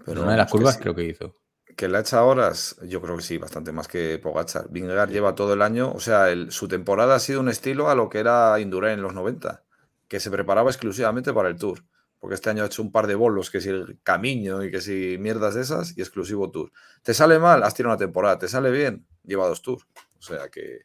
en 0.07 0.19
una 0.19 0.33
de 0.33 0.37
las 0.39 0.47
que 0.47 0.53
curvas 0.53 0.75
sí. 0.75 0.81
creo 0.81 0.95
que 0.95 1.05
hizo. 1.05 1.37
Que 1.77 1.89
le 1.89 1.97
ha 1.97 2.01
hecho 2.01 2.27
horas, 2.27 2.77
yo 2.83 3.01
creo 3.01 3.17
que 3.17 3.23
sí, 3.23 3.39
bastante 3.39 3.73
más 3.73 3.89
que 3.89 4.19
Pogachar. 4.19 4.69
Vingegaard 4.71 5.11
lleva 5.11 5.35
todo 5.35 5.55
el 5.55 5.63
año, 5.63 5.91
o 5.93 6.01
sea, 6.01 6.31
el- 6.31 6.51
su 6.53 6.69
temporada 6.69 7.15
ha 7.15 7.19
sido 7.19 7.41
un 7.41 7.49
estilo 7.49 7.89
a 7.89 7.95
lo 7.95 8.09
que 8.11 8.19
era 8.19 8.59
Indurain 8.61 8.95
en 8.99 9.03
los 9.03 9.15
90, 9.15 9.65
que 10.09 10.21
se 10.21 10.31
preparaba 10.31 10.71
exclusivamente 10.71 11.33
para 11.33 11.49
el 11.49 11.57
Tour. 11.57 11.83
porque 12.21 12.37
este 12.37 12.51
año 12.51 12.63
ha 12.63 12.67
hecho 12.67 12.83
un 12.83 12.93
par 12.93 13.09
de 13.09 13.17
bolos, 13.17 13.51
que 13.51 13.61
si 13.61 13.69
el 13.71 13.99
camino 14.05 14.63
y 14.63 14.71
que 14.71 14.81
si 14.81 15.17
mierdas 15.19 15.55
de 15.57 15.63
esas, 15.63 15.99
y 15.99 16.03
exclusivo 16.03 16.53
tour. 16.53 16.71
¿Te 17.03 17.15
sale 17.15 17.41
mal? 17.41 17.65
Has 17.65 17.75
tirado 17.75 17.93
una 17.95 17.99
temporada. 17.99 18.39
¿Te 18.39 18.47
sale 18.47 18.71
bien? 18.71 19.09
Lleva 19.25 19.49
dos 19.49 19.61
tours. 19.61 19.85
O 20.21 20.23
sea 20.23 20.49
que 20.49 20.83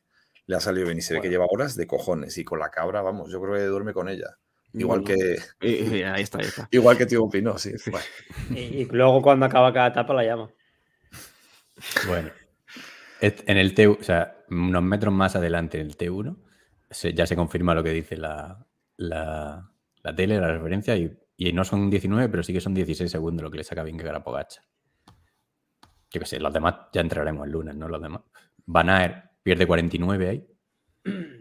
le 0.47 0.55
ha 0.55 0.59
salido 0.59 0.87
bien 0.87 0.97
y 0.97 1.01
se 1.03 1.13
ve 1.13 1.21
que 1.21 1.29
lleva 1.29 1.45
horas 1.47 1.75
de 1.75 1.85
cojones. 1.85 2.39
Y 2.39 2.43
con 2.43 2.57
la 2.57 2.71
cabra, 2.71 3.03
vamos, 3.03 3.29
yo 3.31 3.39
creo 3.39 3.53
que 3.53 3.61
duerme 3.65 3.93
con 3.93 4.09
ella. 4.09 4.39
Igual 4.73 5.01
Bueno, 5.01 5.15
que, 5.19 5.37
y- 5.67 5.97
y 5.97 6.03
ahí 6.03 6.23
está, 6.23 6.39
ahí 6.39 6.45
está. 6.45 6.67
igual 6.71 6.97
que 6.97 7.05
Tío 7.05 7.27
Pino, 7.29 7.57
sí. 7.57 7.71
Bueno, 7.91 8.05
Y, 8.51 8.59
y 8.81 8.85
luego 8.85 9.21
cuando 9.21 9.45
acaba 9.45 9.73
cada 9.73 9.87
etapa 9.87 10.13
la 10.13 10.23
llama. 10.23 10.49
Bueno, 12.07 12.31
en 13.21 13.57
el 13.57 13.73
T, 13.73 13.87
o 13.87 14.01
sea, 14.03 14.43
unos 14.49 14.83
metros 14.83 15.13
más 15.13 15.35
adelante 15.35 15.79
en 15.79 15.87
el 15.87 15.97
T1, 15.97 16.35
se- 16.89 17.13
ya 17.13 17.25
se 17.25 17.35
confirma 17.35 17.73
lo 17.75 17.83
que 17.83 17.91
dice 17.91 18.17
la, 18.17 18.65
la, 18.97 19.71
la 20.03 20.15
tele, 20.15 20.39
la 20.39 20.51
referencia, 20.51 20.95
y, 20.95 21.17
y 21.37 21.53
no 21.53 21.63
son 21.63 21.89
19, 21.89 22.29
pero 22.29 22.43
sí 22.43 22.53
que 22.53 22.61
son 22.61 22.73
16 22.73 23.11
segundos 23.11 23.43
lo 23.43 23.51
que 23.51 23.57
le 23.57 23.63
saca 23.63 23.83
Vingegaard 23.83 24.17
a 24.17 24.23
Pogacar. 24.23 24.63
Yo 26.09 26.19
qué 26.21 26.25
sé, 26.25 26.39
los 26.39 26.53
demás 26.53 26.75
ya 26.93 27.01
entraremos 27.01 27.45
el 27.45 27.51
lunes, 27.51 27.75
¿no? 27.75 27.87
Los 27.89 28.01
demás. 28.01 28.21
Van 28.65 28.89
Aert 28.89 29.25
pierde 29.43 29.67
49 29.67 30.29
ahí. 30.29 30.47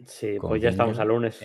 Sí, 0.06 0.38
pues 0.40 0.61
ya 0.62 0.68
estamos 0.71 0.99
al 0.99 1.09
lunes. 1.09 1.40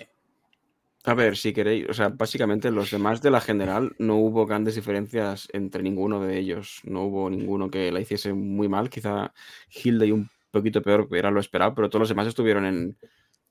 A 1.04 1.14
ver, 1.14 1.36
si 1.36 1.52
queréis, 1.52 1.88
o 1.88 1.94
sea, 1.94 2.10
básicamente 2.10 2.70
los 2.70 2.92
demás 2.92 3.20
de 3.20 3.30
la 3.30 3.40
general 3.40 3.92
no 3.98 4.16
hubo 4.18 4.46
grandes 4.46 4.76
diferencias 4.76 5.48
entre 5.52 5.82
ninguno 5.82 6.20
de 6.20 6.38
ellos. 6.38 6.80
No 6.84 7.02
hubo 7.02 7.28
ninguno 7.28 7.70
que 7.70 7.90
la 7.90 8.00
hiciese 8.00 8.32
muy 8.32 8.68
mal. 8.68 8.88
Quizá 8.88 9.34
Hilde 9.68 10.06
y 10.06 10.12
un 10.12 10.30
poquito 10.52 10.80
peor, 10.80 11.08
que 11.08 11.18
era 11.18 11.32
lo 11.32 11.40
esperado, 11.40 11.74
pero 11.74 11.88
todos 11.88 12.02
los 12.02 12.08
demás 12.08 12.28
estuvieron 12.28 12.66
en, 12.66 12.96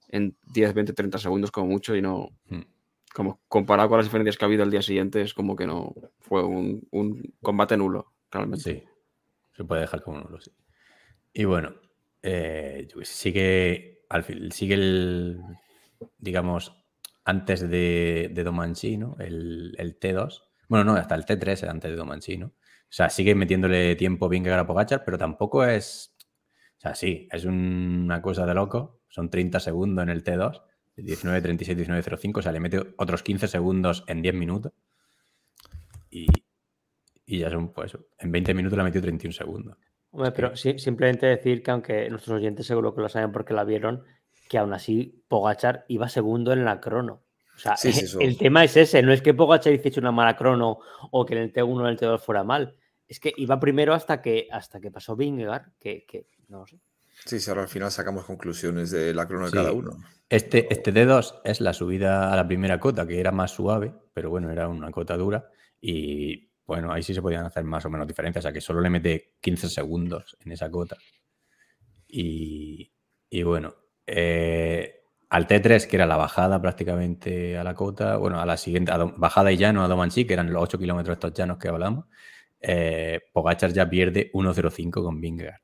en 0.07 0.37
10, 0.53 0.73
20, 0.73 0.93
30 0.93 1.17
segundos 1.17 1.51
como 1.51 1.67
mucho 1.67 1.93
y 1.95 2.01
no. 2.01 2.29
Mm. 2.47 2.61
Como 3.13 3.41
comparado 3.49 3.89
con 3.89 3.97
las 3.97 4.05
diferencias 4.05 4.37
que 4.37 4.45
ha 4.45 4.47
habido 4.47 4.63
al 4.63 4.71
día 4.71 4.81
siguiente, 4.81 5.21
es 5.21 5.33
como 5.33 5.57
que 5.57 5.67
no 5.67 5.93
fue 6.21 6.45
un, 6.45 6.87
un 6.91 7.33
combate 7.41 7.75
nulo, 7.75 8.13
realmente. 8.31 8.63
Sí, 8.63 8.83
se 9.51 9.65
puede 9.65 9.81
dejar 9.81 10.01
como 10.01 10.21
nulo, 10.21 10.39
sí. 10.39 10.51
Y 11.33 11.43
bueno, 11.43 11.75
eh, 12.21 12.87
sigue, 13.03 14.05
al 14.07 14.23
fin, 14.23 14.49
sigue 14.53 14.75
el, 14.75 15.41
digamos, 16.19 16.80
antes 17.23 17.61
de, 17.69 18.29
de 18.33 18.43
Domanchi, 18.43 18.97
¿no? 18.97 19.15
El, 19.19 19.75
el 19.77 19.99
T2. 19.99 20.43
Bueno, 20.67 20.85
no, 20.85 20.93
hasta 20.95 21.15
el 21.15 21.25
T3 21.25 21.63
era 21.63 21.71
antes 21.71 21.91
de 21.91 21.97
Domanchi, 21.97 22.37
¿no? 22.37 22.47
O 22.47 22.93
sea, 22.93 23.09
sigue 23.09 23.35
metiéndole 23.35 23.95
tiempo 23.95 24.27
bien 24.27 24.43
que 24.43 24.51
a 24.51 24.65
Pogachar, 24.67 25.03
pero 25.05 25.17
tampoco 25.17 25.63
es... 25.65 26.15
O 26.77 26.81
sea, 26.81 26.95
sí, 26.95 27.27
es 27.31 27.45
una 27.45 28.21
cosa 28.21 28.45
de 28.45 28.53
loco. 28.53 29.01
Son 29.07 29.29
30 29.29 29.59
segundos 29.59 30.03
en 30.03 30.09
el 30.09 30.23
T2, 30.23 30.61
19.36, 30.97 31.75
19.05. 31.87 32.37
O 32.39 32.41
sea, 32.41 32.51
le 32.51 32.59
mete 32.59 32.79
otros 32.97 33.23
15 33.23 33.47
segundos 33.47 34.03
en 34.07 34.21
10 34.21 34.33
minutos. 34.35 34.73
Y, 36.09 36.27
y 37.25 37.39
ya 37.39 37.49
son, 37.49 37.71
pues, 37.71 37.97
en 38.19 38.31
20 38.31 38.53
minutos 38.53 38.75
le 38.77 38.81
ha 38.81 38.85
metido 38.85 39.03
31 39.03 39.31
segundos. 39.33 39.77
Hombre, 40.11 40.31
pero 40.31 40.55
sí- 40.57 40.77
simplemente 40.79 41.25
decir 41.27 41.63
que 41.63 41.71
aunque 41.71 42.09
nuestros 42.09 42.35
oyentes 42.37 42.65
seguro 42.65 42.93
que 42.93 43.01
lo 43.01 43.09
saben 43.09 43.31
porque 43.31 43.53
la 43.53 43.63
vieron, 43.63 44.03
que 44.51 44.57
aún 44.57 44.73
así 44.73 45.23
Pogachar 45.29 45.85
iba 45.87 46.09
segundo 46.09 46.51
en 46.51 46.65
la 46.65 46.81
crono. 46.81 47.23
O 47.55 47.57
sea, 47.57 47.77
Sí, 47.77 47.93
sí, 47.93 48.01
eso. 48.03 48.19
el 48.19 48.37
tema 48.37 48.65
es 48.65 48.75
ese, 48.75 49.01
no 49.01 49.13
es 49.13 49.21
que 49.21 49.33
Pogachar 49.33 49.71
hiciese 49.71 50.01
una 50.01 50.11
mala 50.11 50.35
crono 50.35 50.79
o 51.09 51.25
que 51.25 51.35
en 51.35 51.41
el 51.43 51.53
T1 51.53 51.73
o 51.77 51.79
en 51.79 51.87
el 51.87 51.97
T2 51.97 52.19
fuera 52.19 52.43
mal. 52.43 52.75
Es 53.07 53.21
que 53.21 53.31
iba 53.37 53.57
primero 53.61 53.93
hasta 53.93 54.21
que, 54.21 54.49
hasta 54.51 54.81
que 54.81 54.91
pasó 54.91 55.15
Vingegaard, 55.15 55.71
que, 55.79 56.05
que 56.05 56.27
no 56.49 56.67
sé. 56.67 56.81
sí, 57.25 57.39
sí, 57.39 57.49
ahora 57.49 57.61
al 57.63 57.69
final 57.69 57.91
sacamos 57.91 58.25
conclusiones 58.25 58.91
de 58.91 59.13
la 59.13 59.25
crono 59.25 59.45
de 59.45 59.51
Sí. 59.51 59.55
cada 59.57 59.71
uno. 59.71 59.91
Este, 60.27 60.67
este 60.73 60.93
D2 60.93 61.39
es 61.45 61.61
la 61.61 61.71
subida 61.71 62.33
a 62.33 62.35
la 62.35 62.45
primera 62.45 62.77
cota, 62.77 63.07
que 63.07 63.21
era 63.21 63.31
más 63.31 63.51
suave, 63.51 63.93
pero 64.13 64.29
bueno, 64.29 64.49
era 64.51 64.67
una 64.67 64.91
cota 64.91 65.15
dura. 65.15 65.49
Y 65.79 66.49
bueno, 66.65 66.91
ahí 66.91 67.03
sí 67.03 67.13
se 67.13 67.21
podían 67.21 67.45
hacer 67.45 67.63
más 67.63 67.85
o 67.85 67.89
menos 67.89 68.05
diferencias. 68.05 68.43
O 68.43 68.45
sea, 68.47 68.51
que 68.53 68.59
solo 68.59 68.81
le 68.81 68.89
mete 68.89 69.35
15 69.39 69.69
segundos 69.69 70.35
en 70.43 70.51
esa 70.51 70.69
cota. 70.69 70.97
Y, 72.07 72.91
y 73.29 73.43
bueno, 73.43 73.75
eh, 74.13 75.05
al 75.29 75.47
T3, 75.47 75.87
que 75.87 75.95
era 75.95 76.05
la 76.05 76.17
bajada 76.17 76.61
prácticamente 76.61 77.57
a 77.57 77.63
la 77.63 77.73
cota, 77.73 78.17
bueno, 78.17 78.41
a 78.41 78.45
la 78.45 78.57
siguiente, 78.57 78.91
a 78.91 78.97
bajada 78.97 79.51
y 79.51 79.57
llano 79.57 79.83
a 79.83 79.87
Domanchi, 79.87 80.25
que 80.25 80.33
eran 80.33 80.51
los 80.51 80.61
8 80.63 80.77
kilómetros 80.77 81.15
estos 81.15 81.33
llanos 81.33 81.57
que 81.57 81.69
hablamos, 81.69 82.05
eh, 82.59 83.21
Pogachar 83.31 83.71
ya 83.71 83.89
pierde 83.89 84.29
1.05 84.33 84.91
con 85.01 85.21
Vingegaard. 85.21 85.61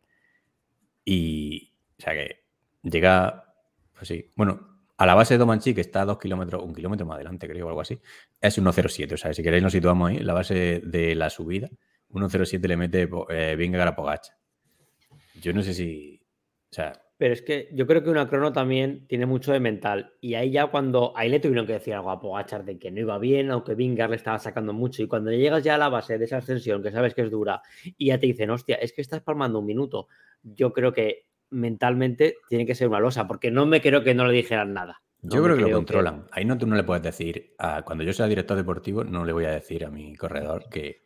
Y, 1.03 1.73
o 1.99 2.01
sea 2.01 2.13
que 2.13 2.45
llega, 2.81 3.53
pues 3.93 4.07
sí, 4.07 4.31
bueno, 4.35 4.83
a 4.97 5.05
la 5.05 5.15
base 5.15 5.33
de 5.33 5.37
Domanchi, 5.39 5.73
que 5.73 5.81
está 5.81 6.01
a 6.03 6.05
2 6.05 6.17
kilómetros, 6.17 6.63
un 6.63 6.73
kilómetro 6.73 7.05
más 7.05 7.15
adelante, 7.15 7.47
creo, 7.49 7.65
o 7.65 7.69
algo 7.69 7.81
así, 7.81 7.99
es 8.39 8.57
1.07. 8.57 9.13
O 9.13 9.17
sea, 9.17 9.33
si 9.33 9.43
queréis 9.43 9.63
nos 9.63 9.73
situamos 9.73 10.09
ahí, 10.09 10.19
la 10.19 10.33
base 10.33 10.81
de 10.83 11.13
la 11.13 11.29
subida, 11.29 11.69
1.07 12.11 12.67
le 12.67 12.77
mete 12.77 13.09
eh, 13.29 13.55
Vingegaard 13.57 13.89
a 13.89 13.95
Pogachar. 13.95 14.37
Yo 15.41 15.53
no 15.53 15.61
sé 15.61 15.73
si, 15.73 16.21
o 16.71 16.73
sea, 16.73 16.93
Pero 17.17 17.33
es 17.33 17.41
que 17.41 17.69
yo 17.73 17.87
creo 17.87 18.03
que 18.03 18.11
una 18.11 18.27
crono 18.29 18.53
también 18.53 19.07
tiene 19.07 19.25
mucho 19.25 19.51
de 19.51 19.59
mental. 19.59 20.13
Y 20.21 20.35
ahí 20.35 20.51
ya 20.51 20.67
cuando. 20.67 21.13
Ahí 21.17 21.29
le 21.29 21.39
tuvieron 21.39 21.65
que 21.65 21.73
decir 21.73 21.95
algo 21.95 22.11
a 22.11 22.19
Pogachar 22.19 22.63
de 22.63 22.77
que 22.77 22.91
no 22.91 22.99
iba 22.99 23.17
bien, 23.17 23.49
aunque 23.49 23.73
Vingar 23.73 24.09
le 24.11 24.15
estaba 24.17 24.37
sacando 24.37 24.71
mucho. 24.71 25.01
Y 25.01 25.07
cuando 25.07 25.31
llegas 25.31 25.63
ya 25.63 25.75
a 25.75 25.77
la 25.79 25.89
base 25.89 26.17
de 26.19 26.25
esa 26.25 26.37
ascensión, 26.37 26.83
que 26.83 26.91
sabes 26.91 27.15
que 27.15 27.23
es 27.23 27.31
dura, 27.31 27.61
y 27.97 28.07
ya 28.07 28.19
te 28.19 28.27
dicen, 28.27 28.51
hostia, 28.51 28.75
es 28.75 28.93
que 28.93 29.01
estás 29.01 29.21
palmando 29.21 29.59
un 29.59 29.65
minuto. 29.65 30.07
Yo 30.43 30.73
creo 30.73 30.93
que 30.93 31.25
mentalmente 31.49 32.35
tiene 32.49 32.65
que 32.65 32.75
ser 32.75 32.87
una 32.87 32.99
losa, 32.99 33.27
porque 33.27 33.51
no 33.51 33.65
me 33.65 33.81
creo 33.81 34.03
que 34.03 34.13
no 34.13 34.25
le 34.27 34.33
dijeran 34.33 34.73
nada. 34.73 35.01
No 35.21 35.35
Yo 35.37 35.43
creo 35.43 35.55
que 35.55 35.61
lo 35.63 35.71
controlan. 35.71 36.27
Ahí 36.31 36.45
no, 36.45 36.57
tú 36.57 36.67
no 36.67 36.75
le 36.75 36.83
puedes 36.83 37.01
decir, 37.03 37.55
a- 37.57 37.81
cuando 37.83 38.03
yo 38.03 38.13
sea 38.13 38.27
director 38.27 38.55
deportivo, 38.55 39.03
no 39.03 39.25
le 39.25 39.33
voy 39.33 39.45
a 39.45 39.51
decir 39.51 39.83
a 39.85 39.89
mi 39.89 40.15
corredor 40.15 40.65
que, 40.69 41.01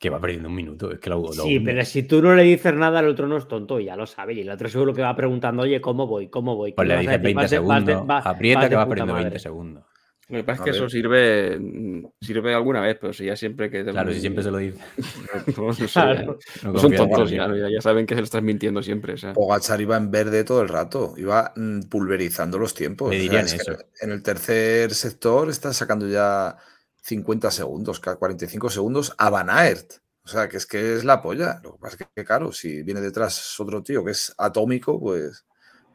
que 0.00 0.10
va 0.10 0.20
perdiendo 0.20 0.48
un 0.48 0.54
minuto. 0.54 0.90
Es 0.92 0.98
que 0.98 1.10
lo, 1.10 1.20
lo 1.20 1.32
Sí, 1.32 1.58
hunde. 1.58 1.72
pero 1.72 1.84
si 1.84 2.02
tú 2.04 2.22
no 2.22 2.34
le 2.34 2.42
dices 2.42 2.74
nada, 2.74 3.00
el 3.00 3.08
otro 3.08 3.26
no 3.28 3.36
es 3.36 3.46
tonto 3.48 3.78
y 3.80 3.86
ya 3.86 3.96
lo 3.96 4.06
sabe. 4.06 4.34
Y 4.34 4.40
el 4.40 4.50
otro 4.50 4.68
seguro 4.68 4.94
que 4.94 5.02
va 5.02 5.14
preguntando, 5.14 5.62
oye, 5.62 5.80
¿cómo 5.80 6.06
voy? 6.06 6.28
¿Cómo 6.28 6.56
voy? 6.56 6.72
¿Qué 6.72 6.76
Pues 6.76 6.88
le 6.88 6.98
dices 6.98 7.20
decir? 7.20 7.22
20 7.24 7.42
Vas 7.42 7.50
de- 7.50 7.58
vas 7.58 7.84
de- 7.84 7.92
segundos, 7.92 8.10
va- 8.10 8.18
aprieta 8.30 8.60
vas 8.60 8.68
que 8.68 8.74
puta 8.76 8.88
perdiendo 8.88 9.14
20 9.14 9.28
madre. 9.30 9.38
segundos. 9.40 9.84
Lo 10.26 10.38
que 10.38 10.44
pasa 10.44 10.62
es 10.62 10.64
que 10.64 10.70
eso 10.70 10.88
sirve, 10.88 11.58
mm, 11.60 12.06
sirve 12.18 12.54
alguna 12.54 12.80
vez, 12.80 12.96
pero 12.98 13.12
si 13.12 13.26
ya 13.26 13.36
siempre 13.36 13.70
que... 13.70 13.84
te- 13.84 13.90
Claro, 13.90 14.10
si 14.10 14.20
siempre 14.20 14.42
se 14.42 14.50
lo 14.50 14.56
dice. 14.56 14.78
No, 15.58 15.66
no 15.66 15.72
sé, 15.74 15.86
Claro. 15.86 16.38
no 16.62 16.72
no 16.72 16.78
son 16.78 16.94
tontos, 16.94 17.30
ya, 17.30 17.46
saben 17.82 18.06
que 18.06 18.14
se 18.14 18.20
lo 18.22 18.24
estás 18.24 18.42
mintiendo 18.42 18.82
siempre. 18.82 19.12
O 19.12 19.16
sea. 19.18 19.34
Pogachar 19.34 19.82
iba 19.82 19.98
en 19.98 20.10
verde 20.10 20.42
todo 20.44 20.62
el 20.62 20.70
rato, 20.70 21.12
iba 21.18 21.52
mm, 21.56 21.80
pulverizando 21.90 22.58
los 22.58 22.72
tiempos. 22.72 23.10
Le 23.10 23.16
O 23.16 23.20
sea, 23.20 23.22
dirían 23.22 23.44
eso. 23.44 23.76
en 24.00 24.12
el 24.12 24.22
tercer 24.22 24.94
sector 24.94 25.50
está 25.50 25.74
sacando 25.74 26.08
ya 26.08 26.56
50 27.06 27.50
segundos, 27.50 28.00
ca- 28.00 28.16
45 28.16 28.70
segundos 28.70 29.14
a 29.18 29.28
Van 29.30 29.50
Aert. 29.50 29.94
O 30.24 30.28
sea, 30.28 30.48
que 30.48 30.56
es 30.56 30.66
que 30.66 30.94
es 30.96 31.04
la 31.04 31.20
polla. 31.20 31.60
Lo 31.62 31.72
que 31.74 31.78
pasa 31.78 31.96
es 32.00 32.08
que, 32.14 32.24
claro, 32.24 32.50
si 32.50 32.82
viene 32.82 33.02
detrás 33.02 33.60
otro 33.60 33.82
tío 33.82 34.02
que 34.02 34.12
es 34.12 34.34
atómico, 34.38 34.98
pues, 34.98 35.44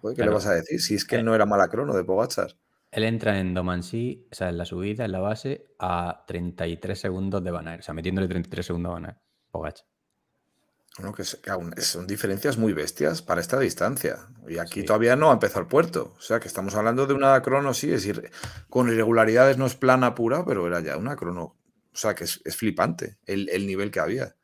¿qué 0.04 0.14
Claro. 0.14 0.32
le 0.32 0.36
vas 0.36 0.46
a 0.46 0.54
decir? 0.54 0.80
Si 0.80 0.94
es 0.94 1.04
que 1.06 1.16
Eh. 1.18 1.24
no 1.24 1.34
era 1.34 1.48
mala 1.48 1.68
crono 1.68 1.96
de 1.96 2.04
Pogachar. 2.04 2.56
Él 2.92 3.04
entra 3.06 3.40
en 3.40 3.56
Domancy, 3.56 4.28
o 4.32 4.36
sea, 4.36 4.50
en 4.50 4.58
la 4.60 4.66
subida, 4.66 5.06
en 5.06 5.12
la 5.12 5.20
base, 5.20 5.66
a 5.80 6.26
33 6.28 7.00
segundos 7.00 7.44
de 7.44 7.52
Van 7.52 7.68
Aert. 7.68 7.82
O 7.82 7.84
sea, 7.84 7.94
metiéndole 7.96 8.28
33 8.28 8.66
segundos 8.68 8.92
a 8.92 8.94
Van 8.94 9.06
Aert. 9.06 9.18
Pogacar. 9.52 9.86
Bueno, 10.98 11.14
que, 11.14 11.22
es- 11.22 11.36
que 11.42 11.50
aún 11.50 11.74
es- 11.78 11.86
son 11.86 12.08
diferencias 12.08 12.58
muy 12.58 12.74
bestias 12.74 13.22
para 13.22 13.40
esta 13.42 13.58
distancia. 13.60 14.18
Y 14.48 14.58
aquí 14.58 14.82
Sí. 14.82 14.86
todavía 14.86 15.16
no 15.16 15.30
ha 15.30 15.34
empezado 15.34 15.62
el 15.62 15.68
puerto. 15.68 16.14
O 16.18 16.22
sea, 16.22 16.40
que 16.40 16.48
estamos 16.48 16.76
hablando 16.76 17.06
de 17.08 17.14
una 17.14 17.42
crono, 17.42 17.74
sí, 17.74 17.88
es 17.92 18.04
decir, 18.06 18.30
con 18.70 18.90
irregularidades 18.90 19.58
no 19.58 19.66
es 19.66 19.76
plana 19.76 20.14
pura, 20.16 20.44
pero 20.46 20.68
era 20.68 20.82
ya 20.82 20.98
una 20.98 21.16
crono. 21.16 21.56
O 21.94 21.98
sea, 21.98 22.16
que 22.16 22.26
es, 22.26 22.42
es 22.44 22.56
flipante 22.58 23.18
el, 23.26 23.50
el 23.50 23.66
nivel 23.66 23.92
que 23.92 24.00
había. 24.00 24.36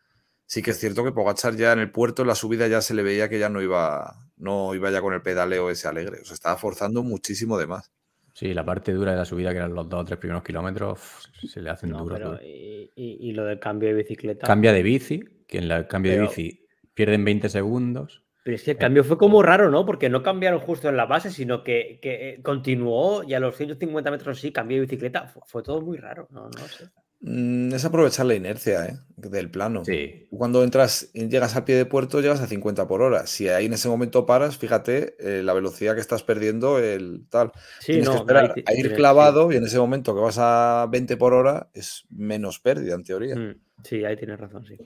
Sí 0.45 0.61
que 0.61 0.71
es 0.71 0.79
cierto 0.79 1.03
que 1.03 1.11
Pogachar 1.11 1.55
ya 1.55 1.73
en 1.73 1.79
el 1.79 1.91
puerto, 1.91 2.21
en 2.21 2.27
la 2.29 2.35
subida 2.35 2.67
ya 2.67 2.81
se 2.81 2.93
le 2.93 3.01
veía 3.03 3.27
que 3.29 3.39
ya 3.39 3.49
no 3.49 3.61
iba, 3.61 4.15
no 4.37 4.73
iba 4.75 4.91
ya 4.91 5.01
con 5.01 5.13
el 5.13 5.21
pedaleo 5.23 5.69
ese 5.71 5.87
alegre. 5.87 6.19
O 6.21 6.25
sea, 6.25 6.35
estaba 6.35 6.55
forzando 6.57 7.01
muchísimo 7.03 7.57
de 7.57 7.67
más. 7.67 7.91
Sí, 8.33 8.53
la 8.53 8.63
parte 8.65 8.91
dura 8.93 9.11
de 9.11 9.17
la 9.17 9.25
subida, 9.25 9.51
que 9.51 9.57
eran 9.57 9.73
los 9.73 9.87
dos 9.89 10.01
o 10.01 10.05
tres 10.05 10.19
primeros 10.19 10.43
kilómetros, 10.43 10.99
se 11.51 11.61
le 11.61 11.69
hacen 11.69 11.89
No, 11.89 12.05
pero 12.05 12.39
y, 12.43 12.91
y- 12.95 13.29
y 13.29 13.31
lo 13.31 13.45
del 13.45 13.59
cambio 13.59 13.89
de 13.89 13.95
bicicleta. 13.95 14.45
Cambia 14.45 14.71
de 14.73 14.83
bici, 14.83 15.23
que 15.47 15.57
en 15.59 15.71
el 15.71 15.87
cambio 15.87 16.11
Pero- 16.13 16.21
de 16.23 16.27
bici 16.29 16.65
pierden 16.93 17.23
20 17.25 17.49
segundos. 17.49 18.23
Pero 18.43 18.55
es 18.55 18.63
que 18.63 18.71
el 18.71 18.77
cambio 18.77 19.03
fue 19.03 19.17
como 19.17 19.41
raro, 19.41 19.71
¿no? 19.71 19.87
Porque 19.87 20.07
no 20.07 20.21
cambiaron 20.21 20.59
justo 20.59 20.87
en 20.87 20.95
la 20.97 21.05
base, 21.07 21.31
sino 21.31 21.63
que, 21.63 21.97
que, 21.99 22.29
eh, 22.29 22.41
continuó 22.43 23.23
y 23.23 23.33
a 23.33 23.39
los 23.39 23.55
150 23.57 24.11
metros 24.11 24.39
sí, 24.39 24.51
cambió 24.51 24.77
de 24.77 24.81
bicicleta. 24.81 25.27
Fue, 25.27 25.41
fue 25.47 25.63
todo 25.63 25.81
muy 25.81 25.97
raro, 25.97 26.27
no, 26.29 26.43
no 26.49 26.67
sé. 26.67 26.85
Mm, 27.21 27.73
es 27.73 27.83
aprovechar 27.85 28.27
la 28.27 28.35
inercia 28.35 28.85
¿eh? 28.85 28.97
del 29.17 29.49
plano. 29.49 29.83
Sí. 29.83 30.27
Cuando 30.29 30.63
entras 30.63 31.09
y 31.15 31.27
llegas 31.27 31.55
al 31.55 31.63
pie 31.63 31.73
de 31.75 31.85
puerto, 31.87 32.21
llegas 32.21 32.39
a 32.39 32.45
50 32.45 32.87
por 32.87 33.01
hora. 33.01 33.25
Si 33.25 33.49
ahí 33.49 33.65
en 33.65 33.73
ese 33.73 33.87
momento 33.89 34.27
paras, 34.27 34.59
fíjate 34.59 35.15
eh, 35.17 35.41
la 35.41 35.53
velocidad 35.53 35.95
que 35.95 36.01
estás 36.01 36.21
perdiendo, 36.21 36.77
el 36.77 37.25
tal. 37.31 37.51
Sí, 37.79 37.93
Tienes 37.93 38.05
no, 38.09 38.11
que 38.13 38.17
esperar 38.19 38.53
ahí 38.55 38.63
ti- 38.63 38.63
a 38.67 38.75
ir 38.79 38.93
clavado 38.93 39.51
y 39.51 39.55
en 39.55 39.63
ese 39.63 39.79
momento 39.79 40.13
que 40.13 40.21
vas 40.21 40.37
a 40.37 40.87
20 40.91 41.17
por 41.17 41.33
hora 41.33 41.71
es 41.73 42.05
menos 42.11 42.59
pérdida, 42.59 42.93
en 42.93 43.03
teoría. 43.03 43.35
Mm, 43.35 43.55
Sí, 43.83 44.05
ahí 44.05 44.15
tienes 44.15 44.39
razón, 44.39 44.63
sí. 44.67 44.77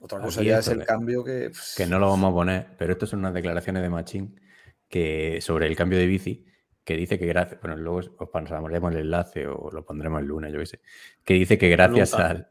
Otra 0.00 0.20
cosa 0.20 0.40
Aquí 0.40 0.48
ya 0.48 0.58
esto 0.58 0.72
es 0.72 0.78
el 0.78 0.84
cambio 0.86 1.24
que... 1.24 1.50
pues, 1.50 1.74
que 1.76 1.86
no 1.86 1.98
lo 1.98 2.08
vamos 2.08 2.30
a 2.30 2.34
poner, 2.34 2.66
pero 2.78 2.92
estas 2.92 3.08
son 3.08 3.20
unas 3.20 3.34
declaraciones 3.34 3.82
de 3.82 3.90
Machín 3.90 4.40
que, 4.88 5.40
sobre 5.40 5.66
el 5.66 5.76
cambio 5.76 5.98
de 5.98 6.06
bici, 6.06 6.46
que 6.84 6.96
dice 6.96 7.18
que 7.18 7.26
gracias, 7.26 7.60
bueno, 7.60 7.76
luego 7.76 7.98
os 7.98 8.28
pasaremos 8.30 8.70
el 8.92 8.98
enlace 8.98 9.46
o 9.46 9.70
lo 9.70 9.84
pondremos 9.84 10.20
el 10.20 10.28
lunes, 10.28 10.52
yo 10.52 10.58
qué 10.60 10.66
sé, 10.66 10.80
que 11.24 11.34
dice 11.34 11.58
que 11.58 11.68
gracias 11.68 12.14
al, 12.14 12.48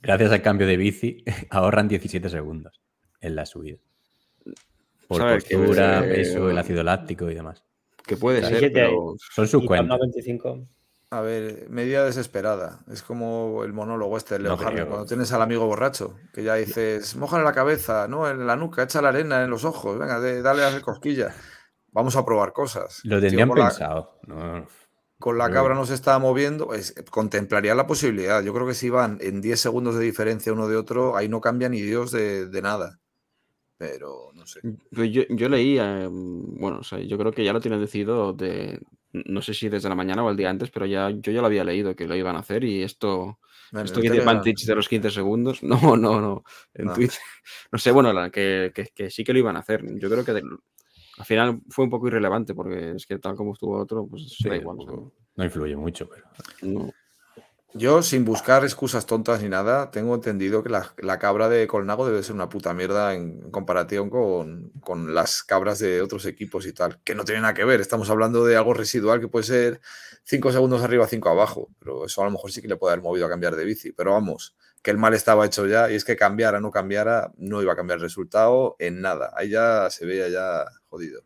gracias 0.00 0.30
al 0.32 0.40
cambio 0.42 0.66
de 0.66 0.76
bici 0.76 1.24
ahorran 1.50 1.88
17 1.88 2.28
segundos 2.30 2.80
en 3.20 3.34
la 3.34 3.44
subida. 3.44 3.78
Por 5.08 5.22
¿Sabes 5.22 5.44
que, 5.44 5.56
postura, 5.56 6.02
peso, 6.02 6.50
el 6.50 6.58
ácido 6.58 6.82
láctico 6.82 7.30
y 7.30 7.34
demás. 7.34 7.64
Que 8.06 8.16
puede 8.16 8.38
Así 8.38 8.50
ser, 8.54 8.60
que 8.60 8.68
te- 8.68 8.74
pero 8.74 9.16
Son 9.34 9.48
sus 9.48 9.64
cuentas. 9.64 9.98
25. 9.98 10.66
A 11.10 11.22
ver, 11.22 11.68
medida 11.70 12.04
desesperada. 12.04 12.80
Es 12.92 13.02
como 13.02 13.64
el 13.64 13.72
monólogo 13.72 14.16
este 14.18 14.34
de 14.34 14.40
Leo 14.40 14.56
No. 14.56 14.62
Cuando 14.62 15.06
tienes 15.06 15.32
al 15.32 15.40
amigo 15.40 15.66
borracho, 15.66 16.16
que 16.34 16.42
ya 16.42 16.54
dices, 16.56 17.16
mójale 17.16 17.44
la 17.44 17.52
cabeza, 17.54 18.06
¿no? 18.08 18.28
En 18.28 18.46
la 18.46 18.56
nuca, 18.56 18.82
echa 18.82 19.00
la 19.00 19.08
arena 19.08 19.42
en 19.42 19.48
los 19.50 19.64
ojos, 19.64 19.98
venga, 19.98 20.20
de- 20.20 20.42
dale 20.42 20.64
a 20.64 20.68
hacer 20.68 20.82
cosquilla. 20.82 21.34
Vamos 21.92 22.14
a 22.16 22.26
probar 22.26 22.52
cosas. 22.52 23.00
Lo 23.04 23.16
Tío, 23.16 23.22
tendrían 23.22 23.48
con 23.48 23.58
la- 23.58 23.68
pensado. 23.68 24.20
no, 24.26 24.66
con 25.18 25.38
la 25.38 25.50
cabra 25.50 25.74
no 25.74 25.86
se 25.86 25.94
estaba 25.94 26.18
moviendo, 26.18 26.66
pues, 26.66 26.94
contemplaría 27.10 27.74
la 27.74 27.86
posibilidad. 27.86 28.42
Yo 28.42 28.52
creo 28.52 28.66
que 28.66 28.74
si 28.74 28.90
van 28.90 29.16
en 29.22 29.40
10 29.40 29.58
segundos 29.58 29.96
de 29.96 30.04
diferencia 30.04 30.52
uno 30.52 30.68
de 30.68 30.76
otro, 30.76 31.16
ahí 31.16 31.28
no 31.28 31.40
cambia 31.40 31.68
ni 31.70 31.80
Dios 31.80 32.10
de, 32.12 32.46
de 32.46 32.62
nada. 32.62 33.00
Pero 33.78 34.30
no 34.34 34.46
sé. 34.46 34.60
Yo, 34.90 35.04
yo 35.30 35.48
leí, 35.48 35.78
eh, 35.80 36.06
bueno, 36.10 36.80
o 36.80 36.84
sea, 36.84 36.98
yo 37.00 37.16
creo 37.16 37.32
que 37.32 37.44
ya 37.44 37.52
lo 37.52 37.60
tienen 37.60 37.80
decidido 37.80 38.32
de, 38.32 38.80
no 39.12 39.40
sé 39.42 39.54
si 39.54 39.68
desde 39.68 39.88
la 39.88 39.94
mañana 39.94 40.22
o 40.24 40.30
el 40.30 40.36
día 40.36 40.50
antes, 40.50 40.70
pero 40.70 40.86
ya 40.86 41.10
yo 41.10 41.32
ya 41.32 41.40
lo 41.40 41.46
había 41.46 41.64
leído 41.64 41.94
que 41.96 42.06
lo 42.06 42.14
iban 42.14 42.36
a 42.36 42.40
hacer 42.40 42.64
y 42.64 42.82
esto, 42.82 43.38
En 43.72 43.80
esto 43.80 43.96
que 44.00 44.02
dice 44.10 44.14
Telegram- 44.22 44.36
Vantage 44.36 44.66
de 44.66 44.74
los 44.74 44.88
15 44.88 45.10
segundos, 45.10 45.62
no, 45.92 45.96
no, 45.96 46.20
no, 46.20 46.44
en 46.74 46.88
Ah. 46.90 46.92
Twitter, 46.94 47.18
no 47.72 47.78
sé, 47.78 47.90
bueno, 47.90 48.12
la- 48.12 48.30
que, 48.30 48.72
que- 48.74 48.88
que 48.94 49.10
sí 49.10 49.24
que 49.24 49.32
lo 49.32 49.38
iban 49.38 49.56
a 49.56 49.60
hacer. 49.60 49.82
Yo 49.98 50.08
creo 50.10 50.24
que 50.24 50.32
al 50.32 51.24
final 51.24 51.60
fue 51.68 51.84
un 51.84 51.90
poco 51.90 52.06
irrelevante 52.08 52.54
porque 52.54 52.92
es 52.96 53.06
que 53.06 53.18
tal 53.18 53.34
como 53.34 53.52
estuvo 53.54 53.76
otro, 53.78 54.06
pues 54.06 54.28
Sí, 54.36 54.48
da 54.48 54.56
igual. 54.56 54.76
o 54.78 54.82
sea, 54.82 54.90
tampoco- 54.90 55.14
no 55.36 55.44
influye 55.44 55.76
mucho, 55.76 56.08
pero 56.08 56.24
no. 56.62 56.92
Yo, 57.74 58.02
sin 58.02 58.24
buscar 58.24 58.64
excusas 58.64 59.04
tontas 59.04 59.42
ni 59.42 59.50
nada, 59.50 59.90
tengo 59.90 60.14
entendido 60.14 60.62
que 60.62 60.70
la, 60.70 60.94
la 60.96 61.18
cabra 61.18 61.50
de 61.50 61.66
Colnago 61.66 62.06
debe 62.06 62.22
ser 62.22 62.34
una 62.34 62.48
puta 62.48 62.72
mierda 62.72 63.14
en 63.14 63.50
comparación 63.50 64.08
con, 64.08 64.70
con 64.80 65.14
las 65.14 65.42
cabras 65.42 65.78
de 65.78 66.00
otros 66.00 66.24
equipos 66.24 66.66
y 66.66 66.72
tal, 66.72 66.98
que 67.04 67.14
no 67.14 67.24
tiene 67.24 67.42
nada 67.42 67.52
que 67.52 67.66
ver. 67.66 67.82
Estamos 67.82 68.08
hablando 68.08 68.46
de 68.46 68.56
algo 68.56 68.72
residual 68.72 69.20
que 69.20 69.28
puede 69.28 69.44
ser 69.44 69.80
5 70.24 70.50
segundos 70.50 70.82
arriba, 70.82 71.06
5 71.06 71.28
abajo, 71.28 71.68
pero 71.78 72.06
eso 72.06 72.22
a 72.22 72.24
lo 72.24 72.30
mejor 72.30 72.50
sí 72.50 72.62
que 72.62 72.68
le 72.68 72.76
puede 72.76 72.94
haber 72.94 73.04
movido 73.04 73.26
a 73.26 73.28
cambiar 73.28 73.54
de 73.54 73.66
bici. 73.66 73.92
Pero 73.92 74.12
vamos, 74.12 74.56
que 74.82 74.90
el 74.90 74.96
mal 74.96 75.12
estaba 75.12 75.44
hecho 75.44 75.66
ya 75.66 75.90
y 75.90 75.94
es 75.94 76.06
que 76.06 76.16
cambiara 76.16 76.58
o 76.58 76.60
no 76.62 76.70
cambiara, 76.70 77.32
no 77.36 77.60
iba 77.60 77.74
a 77.74 77.76
cambiar 77.76 77.98
el 77.98 78.02
resultado 78.02 78.76
en 78.78 79.02
nada. 79.02 79.34
Ahí 79.36 79.50
ya 79.50 79.90
se 79.90 80.06
veía 80.06 80.30
ya 80.30 80.64
jodido. 80.88 81.22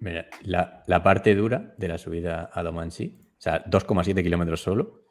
Mira, 0.00 0.26
la, 0.42 0.82
la 0.88 1.04
parte 1.04 1.36
dura 1.36 1.74
de 1.78 1.86
la 1.86 1.96
subida 1.96 2.50
a 2.52 2.62
Domansi, 2.64 3.16
o 3.38 3.40
sea, 3.40 3.64
2,7 3.64 4.22
kilómetros 4.22 4.60
solo, 4.60 5.05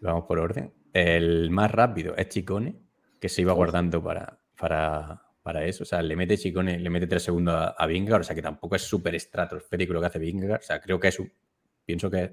vamos 0.00 0.24
por 0.26 0.38
orden. 0.38 0.72
El 0.92 1.50
más 1.50 1.70
rápido 1.70 2.16
es 2.16 2.28
Chicone, 2.28 2.76
que 3.20 3.28
se 3.28 3.42
iba 3.42 3.52
guardando 3.52 4.02
para, 4.02 4.40
para, 4.58 5.22
para 5.42 5.64
eso. 5.64 5.82
O 5.84 5.86
sea, 5.86 6.02
le 6.02 6.16
mete 6.16 6.36
Chicone, 6.36 6.78
le 6.78 6.90
mete 6.90 7.06
3 7.06 7.22
segundos 7.22 7.54
a, 7.54 7.68
a 7.68 7.86
Vingegaard, 7.86 8.20
o 8.22 8.24
sea, 8.24 8.34
que 8.34 8.42
tampoco 8.42 8.76
es 8.76 8.82
súper 8.82 9.14
estratosférico 9.14 9.92
lo 9.92 10.00
que 10.00 10.06
hace 10.06 10.18
Vingegaard. 10.18 10.60
O 10.60 10.64
sea, 10.64 10.80
creo 10.80 10.98
que 10.98 11.08
es 11.08 11.18
un, 11.18 11.32
pienso 11.84 12.10
que 12.10 12.22
es 12.24 12.30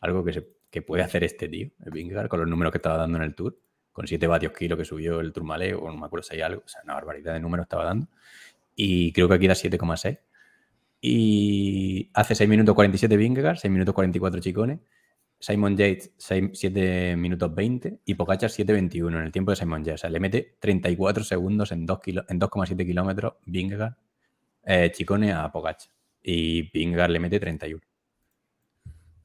algo 0.00 0.24
que, 0.24 0.32
se, 0.32 0.48
que 0.70 0.82
puede 0.82 1.02
hacer 1.02 1.24
este 1.24 1.48
tío, 1.48 1.68
el 1.84 1.90
Vingegaard, 1.92 2.28
con 2.28 2.40
los 2.40 2.48
números 2.48 2.72
que 2.72 2.78
estaba 2.78 2.96
dando 2.96 3.18
en 3.18 3.24
el 3.24 3.34
Tour, 3.34 3.58
con 3.92 4.06
7 4.06 4.26
vatios 4.26 4.52
kilo 4.52 4.76
que 4.76 4.84
subió 4.84 5.20
el 5.20 5.32
Tourmalet, 5.32 5.74
o 5.74 5.90
no 5.90 5.96
me 5.96 6.06
acuerdo 6.06 6.22
si 6.22 6.36
hay 6.36 6.42
algo, 6.42 6.62
o 6.64 6.68
sea, 6.68 6.80
una 6.84 6.94
barbaridad 6.94 7.34
de 7.34 7.40
números 7.40 7.64
estaba 7.64 7.84
dando. 7.84 8.08
Y 8.74 9.12
creo 9.12 9.28
que 9.28 9.34
aquí 9.34 9.46
da 9.46 9.54
7,6. 9.54 10.18
Y 11.02 12.10
hace 12.14 12.34
6 12.34 12.48
minutos 12.48 12.74
47 12.74 13.16
Vingegaard, 13.16 13.58
6 13.58 13.70
minutos 13.70 13.94
44 13.94 14.40
Chicone, 14.40 14.80
Simon 15.40 15.76
Yates 15.76 16.12
6 16.18 16.50
7 16.52 17.16
minutos 17.16 17.54
20 17.54 18.00
y 18.04 18.14
Pogacar 18.14 18.50
7.21 18.50 19.08
en 19.18 19.24
el 19.24 19.32
tiempo 19.32 19.50
de 19.52 19.56
Simon 19.56 19.82
Yates. 19.84 20.00
O 20.00 20.02
sea, 20.02 20.10
le 20.10 20.20
mete 20.20 20.56
34 20.60 21.24
segundos 21.24 21.72
en 21.72 21.86
2 21.86 22.00
kilo- 22.00 22.24
en 22.28 22.38
2,7 22.38 22.84
kilómetros 22.86 23.34
Vingegaard, 23.46 23.94
eh, 24.64 24.92
Chicone 24.92 25.32
a 25.32 25.50
Pogacar. 25.50 25.88
Y 26.22 26.70
Vingegaard 26.70 27.10
le 27.10 27.20
mete 27.20 27.40
31. 27.40 27.80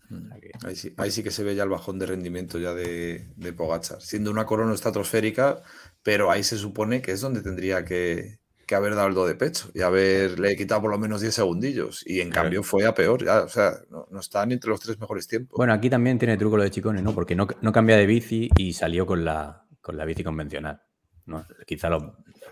O 0.10 0.28
sea 0.30 0.40
que- 0.40 0.52
Ahí 0.66 0.76
sí, 0.76 0.94
ahí 0.98 1.12
sí 1.12 1.22
que 1.24 1.32
se 1.32 1.44
ve 1.44 1.56
ya 1.56 1.64
el 1.64 1.70
bajón 1.70 2.00
de 2.00 2.06
rendimiento 2.06 2.60
ya 2.60 2.74
de, 2.74 3.28
de 3.36 3.54
Pogachar, 3.54 4.02
siendo 4.02 4.32
una 4.32 4.46
corona 4.46 4.74
estratosférica, 4.74 5.64
pero 6.04 6.32
ahí 6.32 6.44
se 6.44 6.58
supone 6.58 7.02
que 7.02 7.12
es 7.12 7.22
donde 7.22 7.42
tendría 7.42 7.84
que, 7.84 8.38
que 8.66 8.76
haber 8.76 8.96
dado 8.96 9.08
el 9.08 9.14
do 9.14 9.26
de 9.28 9.36
pecho 9.36 9.70
y 9.74 9.82
haberle 9.82 10.56
quitado 10.56 10.82
por 10.82 10.92
lo 10.92 10.98
menos 10.98 11.22
10 11.22 11.34
segundillos. 11.34 12.04
Y 12.08 12.22
en 12.22 12.30
cambio 12.32 12.64
fue 12.64 12.86
a 12.86 12.94
peor, 12.94 13.24
ya, 13.24 13.42
o 13.44 13.50
sea, 13.50 13.74
no, 13.90 14.08
no 14.12 14.20
está 14.20 14.46
ni 14.46 14.54
entre 14.56 14.70
los 14.70 14.80
tres 14.80 15.00
mejores 15.00 15.28
tiempos. 15.28 15.56
Bueno, 15.58 15.74
aquí 15.74 15.90
también 15.90 16.18
tiene 16.20 16.38
truco 16.38 16.58
lo 16.58 16.64
de 16.64 16.72
Chicone, 16.72 17.02
¿no? 17.02 17.14
Porque 17.14 17.36
no, 17.36 17.48
no 17.62 17.72
cambia 17.72 17.98
de 17.98 18.06
bici 18.06 18.50
y 18.58 18.74
salió 18.74 19.06
con 19.06 19.24
la, 19.26 19.66
con 19.82 19.98
la 19.98 20.06
bici 20.06 20.24
convencional. 20.24 20.82
¿no? 21.28 21.44
Quizá 21.66 21.90
los, 21.90 22.04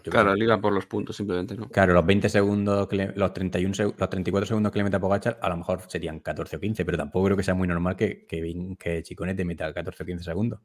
Claro, 0.04 0.34
sé. 0.34 0.40
liga 0.40 0.60
por 0.60 0.74
los 0.74 0.88
puntos 0.88 1.16
simplemente, 1.16 1.56
¿no? 1.56 1.70
Claro, 1.70 1.94
los 1.94 2.04
20 2.06 2.28
segundos, 2.28 2.88
que 2.88 2.96
le- 2.96 3.14
los, 3.16 3.32
31 3.32 3.74
seg- 3.76 3.94
los 3.96 4.10
34 4.10 4.48
segundos 4.48 4.72
que 4.72 4.80
le 4.80 4.84
mete 4.84 4.96
a 4.96 5.00
Pogachar, 5.00 5.38
a 5.42 5.50
lo 5.50 5.58
mejor 5.58 5.82
serían 5.88 6.20
14 6.20 6.56
o 6.56 6.60
15, 6.60 6.84
pero 6.84 6.98
tampoco 6.98 7.26
creo 7.26 7.38
que 7.38 7.44
sea 7.44 7.54
muy 7.54 7.68
normal 7.68 7.96
que, 7.96 8.26
que, 8.26 8.76
que 8.80 9.04
Chicone 9.04 9.36
te 9.36 9.46
meta 9.46 9.72
14 9.72 10.02
o 10.02 10.06
15 10.08 10.24
segundos. 10.24 10.60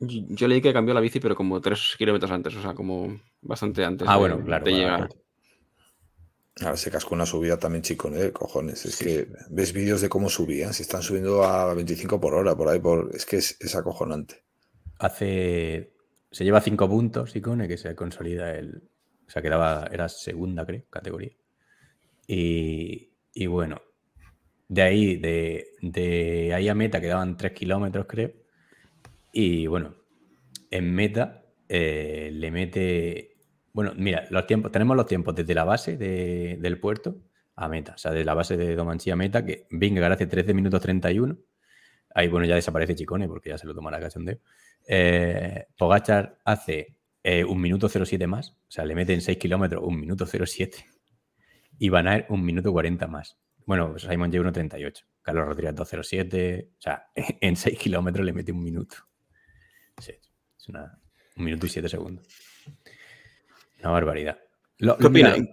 Yo 0.00 0.22
yo 0.28 0.48
leí 0.48 0.60
que 0.62 0.72
cambió 0.72 0.94
la 0.94 1.00
bici, 1.00 1.20
pero 1.20 1.34
como 1.36 1.60
3 1.60 1.96
kilómetros 1.98 2.30
antes, 2.30 2.54
o 2.56 2.62
sea, 2.62 2.74
como 2.74 3.20
bastante 3.42 3.84
antes 3.84 4.08
Ah, 4.08 4.16
de, 4.16 4.18
bueno, 4.18 4.42
claro. 4.44 4.66
de 4.66 4.72
vale, 4.72 4.78
llegar. 4.78 5.08
vale. 5.08 5.14
Ahora 6.60 6.76
se 6.76 6.90
cascó 6.90 7.14
una 7.14 7.26
subida 7.26 7.58
también, 7.58 7.82
chico, 7.82 8.08
¿eh? 8.14 8.32
Cojones. 8.32 8.84
Es 8.86 8.96
que 8.96 9.28
ves 9.50 9.72
vídeos 9.72 10.00
de 10.00 10.08
cómo 10.08 10.28
subían, 10.28 10.72
si 10.74 10.82
están 10.82 11.02
subiendo 11.02 11.44
a 11.44 11.74
25 11.74 12.20
por 12.20 12.34
hora, 12.34 12.56
por 12.56 12.68
ahí, 12.68 12.80
por... 12.80 13.10
es 13.14 13.24
que 13.26 13.36
es, 13.36 13.56
es 13.60 13.74
acojonante. 13.76 14.44
Hace. 14.98 15.92
Se 16.30 16.44
lleva 16.44 16.60
5 16.60 16.88
puntos, 16.88 17.32
Chicone, 17.32 17.68
que 17.68 17.76
se 17.76 17.94
consolida 17.94 18.54
el. 18.56 18.82
O 19.26 19.30
sea, 19.30 19.42
quedaba. 19.42 19.88
Era 19.92 20.08
segunda, 20.08 20.64
creo, 20.66 20.84
categoría. 20.90 21.32
Y, 22.26 23.10
y 23.32 23.46
bueno, 23.46 23.80
de 24.68 24.82
ahí, 24.82 25.16
de, 25.16 25.68
de 25.82 26.54
ahí 26.54 26.68
a 26.68 26.74
meta 26.74 27.00
quedaban 27.00 27.36
3 27.36 27.52
kilómetros, 27.52 28.06
creo. 28.08 28.32
Y 29.36 29.66
bueno, 29.66 29.96
en 30.70 30.94
meta 30.94 31.44
eh, 31.68 32.30
le 32.32 32.50
mete. 32.52 33.36
Bueno, 33.72 33.92
mira, 33.96 34.26
los 34.30 34.46
tiempos, 34.46 34.70
tenemos 34.70 34.96
los 34.96 35.06
tiempos 35.06 35.34
desde 35.34 35.54
la 35.54 35.64
base 35.64 35.96
de- 35.96 36.56
del 36.60 36.78
puerto 36.78 37.16
a 37.56 37.68
meta. 37.68 37.94
O 37.94 37.98
sea, 37.98 38.12
de 38.12 38.24
la 38.24 38.34
base 38.34 38.56
de 38.56 38.76
Domanchi 38.76 39.10
a 39.10 39.16
meta, 39.16 39.44
que 39.44 39.66
Vingegaard 39.70 40.12
hace 40.12 40.26
13 40.28 40.54
minutos 40.54 40.80
31. 40.80 41.36
Ahí, 42.14 42.28
bueno, 42.28 42.46
ya 42.46 42.54
desaparece 42.54 42.94
Chicone 42.94 43.26
porque 43.26 43.48
ya 43.50 43.58
se 43.58 43.66
lo 43.66 43.74
tomará 43.74 43.98
cachondeo. 43.98 44.38
Eh, 44.86 45.66
Pogachar 45.76 46.38
hace 46.44 46.96
eh, 47.24 47.42
un 47.44 47.60
minuto 47.60 47.88
07 47.88 48.28
más. 48.28 48.50
O 48.50 48.70
sea, 48.70 48.84
le 48.84 48.94
mete 48.94 49.14
en 49.14 49.20
6 49.20 49.36
kilómetros 49.36 49.82
un 49.84 49.98
minuto 49.98 50.26
07. 50.26 50.78
Y 51.80 51.88
Van 51.88 52.06
Aert 52.06 52.30
un 52.30 52.44
minuto 52.44 52.70
40 52.70 53.08
más. 53.08 53.36
Bueno, 53.66 53.98
Simon 53.98 54.30
J 54.30 54.44
1.38. 54.48 55.04
Carlos 55.22 55.46
Rodríguez 55.46 55.74
2.07. 55.74 56.68
O 56.68 56.80
sea, 56.80 57.06
en 57.40 57.56
6 57.56 57.76
kilómetros 57.80 58.24
le 58.24 58.32
mete 58.32 58.52
un 58.52 58.62
minuto. 58.62 58.94
Es 60.64 60.68
una, 60.70 60.98
un 61.36 61.44
minuto 61.44 61.66
y 61.66 61.68
7 61.68 61.88
segundos. 61.90 62.26
Una 63.80 63.90
barbaridad. 63.90 64.38
Lo- 64.78 64.96
¿Qué 64.96 65.06
opináis? 65.08 65.44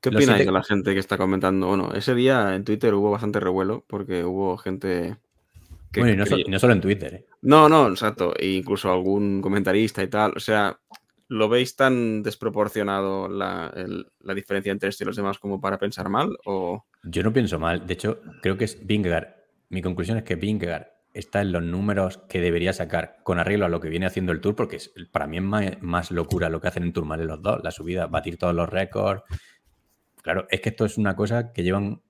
¿Qué 0.00 0.08
opináis 0.08 0.26
siete- 0.38 0.44
de 0.46 0.52
la 0.52 0.62
gente 0.64 0.92
que 0.92 0.98
está 0.98 1.16
comentando? 1.16 1.68
Bueno, 1.68 1.92
ese 1.94 2.14
día 2.16 2.56
en 2.56 2.64
Twitter 2.64 2.92
hubo 2.94 3.12
bastante 3.12 3.38
revuelo 3.38 3.84
porque 3.86 4.24
hubo 4.24 4.56
gente 4.56 5.18
que... 5.92 6.00
bueno, 6.00 6.14
y 6.14 6.16
no, 6.16 6.26
so- 6.26 6.58
solo 6.58 6.72
en 6.72 6.80
Twitter, 6.80 7.14
¿eh? 7.14 7.26
No, 7.42 7.68
no, 7.68 7.86
exacto. 7.88 8.34
E 8.36 8.48
incluso 8.48 8.90
algún 8.90 9.40
comentarista 9.40 10.02
y 10.02 10.08
tal. 10.08 10.32
O 10.36 10.40
sea, 10.40 10.80
¿lo 11.28 11.48
veis 11.48 11.76
tan 11.76 12.22
desproporcionado 12.24 13.28
la, 13.28 13.72
el- 13.76 14.10
la 14.20 14.34
diferencia 14.34 14.72
entre 14.72 14.88
este 14.88 15.04
y 15.04 15.06
los 15.06 15.16
demás 15.16 15.38
como 15.38 15.60
para 15.60 15.78
pensar 15.78 16.08
mal? 16.08 16.36
O 16.46 16.86
Yo 17.04 17.22
no 17.22 17.32
pienso 17.32 17.60
mal. 17.60 17.86
De 17.86 17.94
hecho, 17.94 18.20
creo 18.42 18.56
que 18.56 18.64
es 18.64 18.84
Vingegaard. 18.84 19.28
Mi 19.68 19.80
conclusión 19.82 20.16
es 20.18 20.24
que 20.24 20.34
Vingegaard 20.34 20.86
está 21.12 21.40
en 21.40 21.52
los 21.52 21.62
números 21.62 22.18
que 22.28 22.40
debería 22.40 22.72
sacar 22.72 23.16
con 23.24 23.38
arreglo 23.38 23.66
a 23.66 23.68
lo 23.68 23.80
que 23.80 23.88
viene 23.88 24.06
haciendo 24.06 24.32
el 24.32 24.40
Tour, 24.40 24.54
porque 24.54 24.76
es- 24.76 24.92
para 25.10 25.26
mí 25.26 25.38
es 25.38 25.80
más, 25.82 26.10
locura 26.10 26.48
lo 26.48 26.60
que 26.60 26.68
hacen 26.68 26.82
en 26.84 26.92
Tourmalet 26.92 27.26
los 27.26 27.42
dos. 27.42 27.60
La 27.64 27.70
subida, 27.70 28.06
batir 28.06 28.36
todos 28.38 28.54
los 28.54 28.68
récords. 28.68 29.22
Claro, 30.22 30.46
es 30.50 30.60
que 30.60 30.68
esto 30.70 30.84
es 30.84 30.98
una 30.98 31.16
cosa 31.16 31.52
que 31.52 31.62
llevan... 31.62 32.02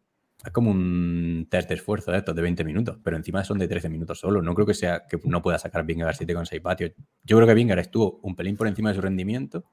Es 0.45 0.53
como 0.53 0.71
un 0.71 1.47
test 1.51 1.69
de 1.69 1.75
esfuerzo 1.75 2.13
de 2.13 2.19
estos 2.19 2.35
de 2.35 2.41
20 2.41 2.65
minutos, 2.65 2.99
pero 3.05 3.17
encima 3.19 3.45
son 3.45 3.59
de 3.59 3.69
13 3.69 3.91
minutos 3.91 4.19
solo. 4.21 4.41
No 4.41 4.55
creo 4.55 4.67
que 4.67 4.73
sea 4.73 5.03
que 5.07 5.19
no 5.25 5.43
pueda 5.43 5.59
sacar 5.59 5.85
Vingegaard 5.85 6.17
7,6 6.17 6.63
vatios. 6.63 6.93
Yo 7.25 7.37
creo 7.37 7.47
que 7.47 7.53
Vingegaard 7.55 7.81
estuvo 7.81 8.21
un 8.23 8.35
pelín 8.35 8.57
por 8.57 8.67
encima 8.67 8.89
de 8.89 8.95
su 8.95 9.03
rendimiento. 9.03 9.65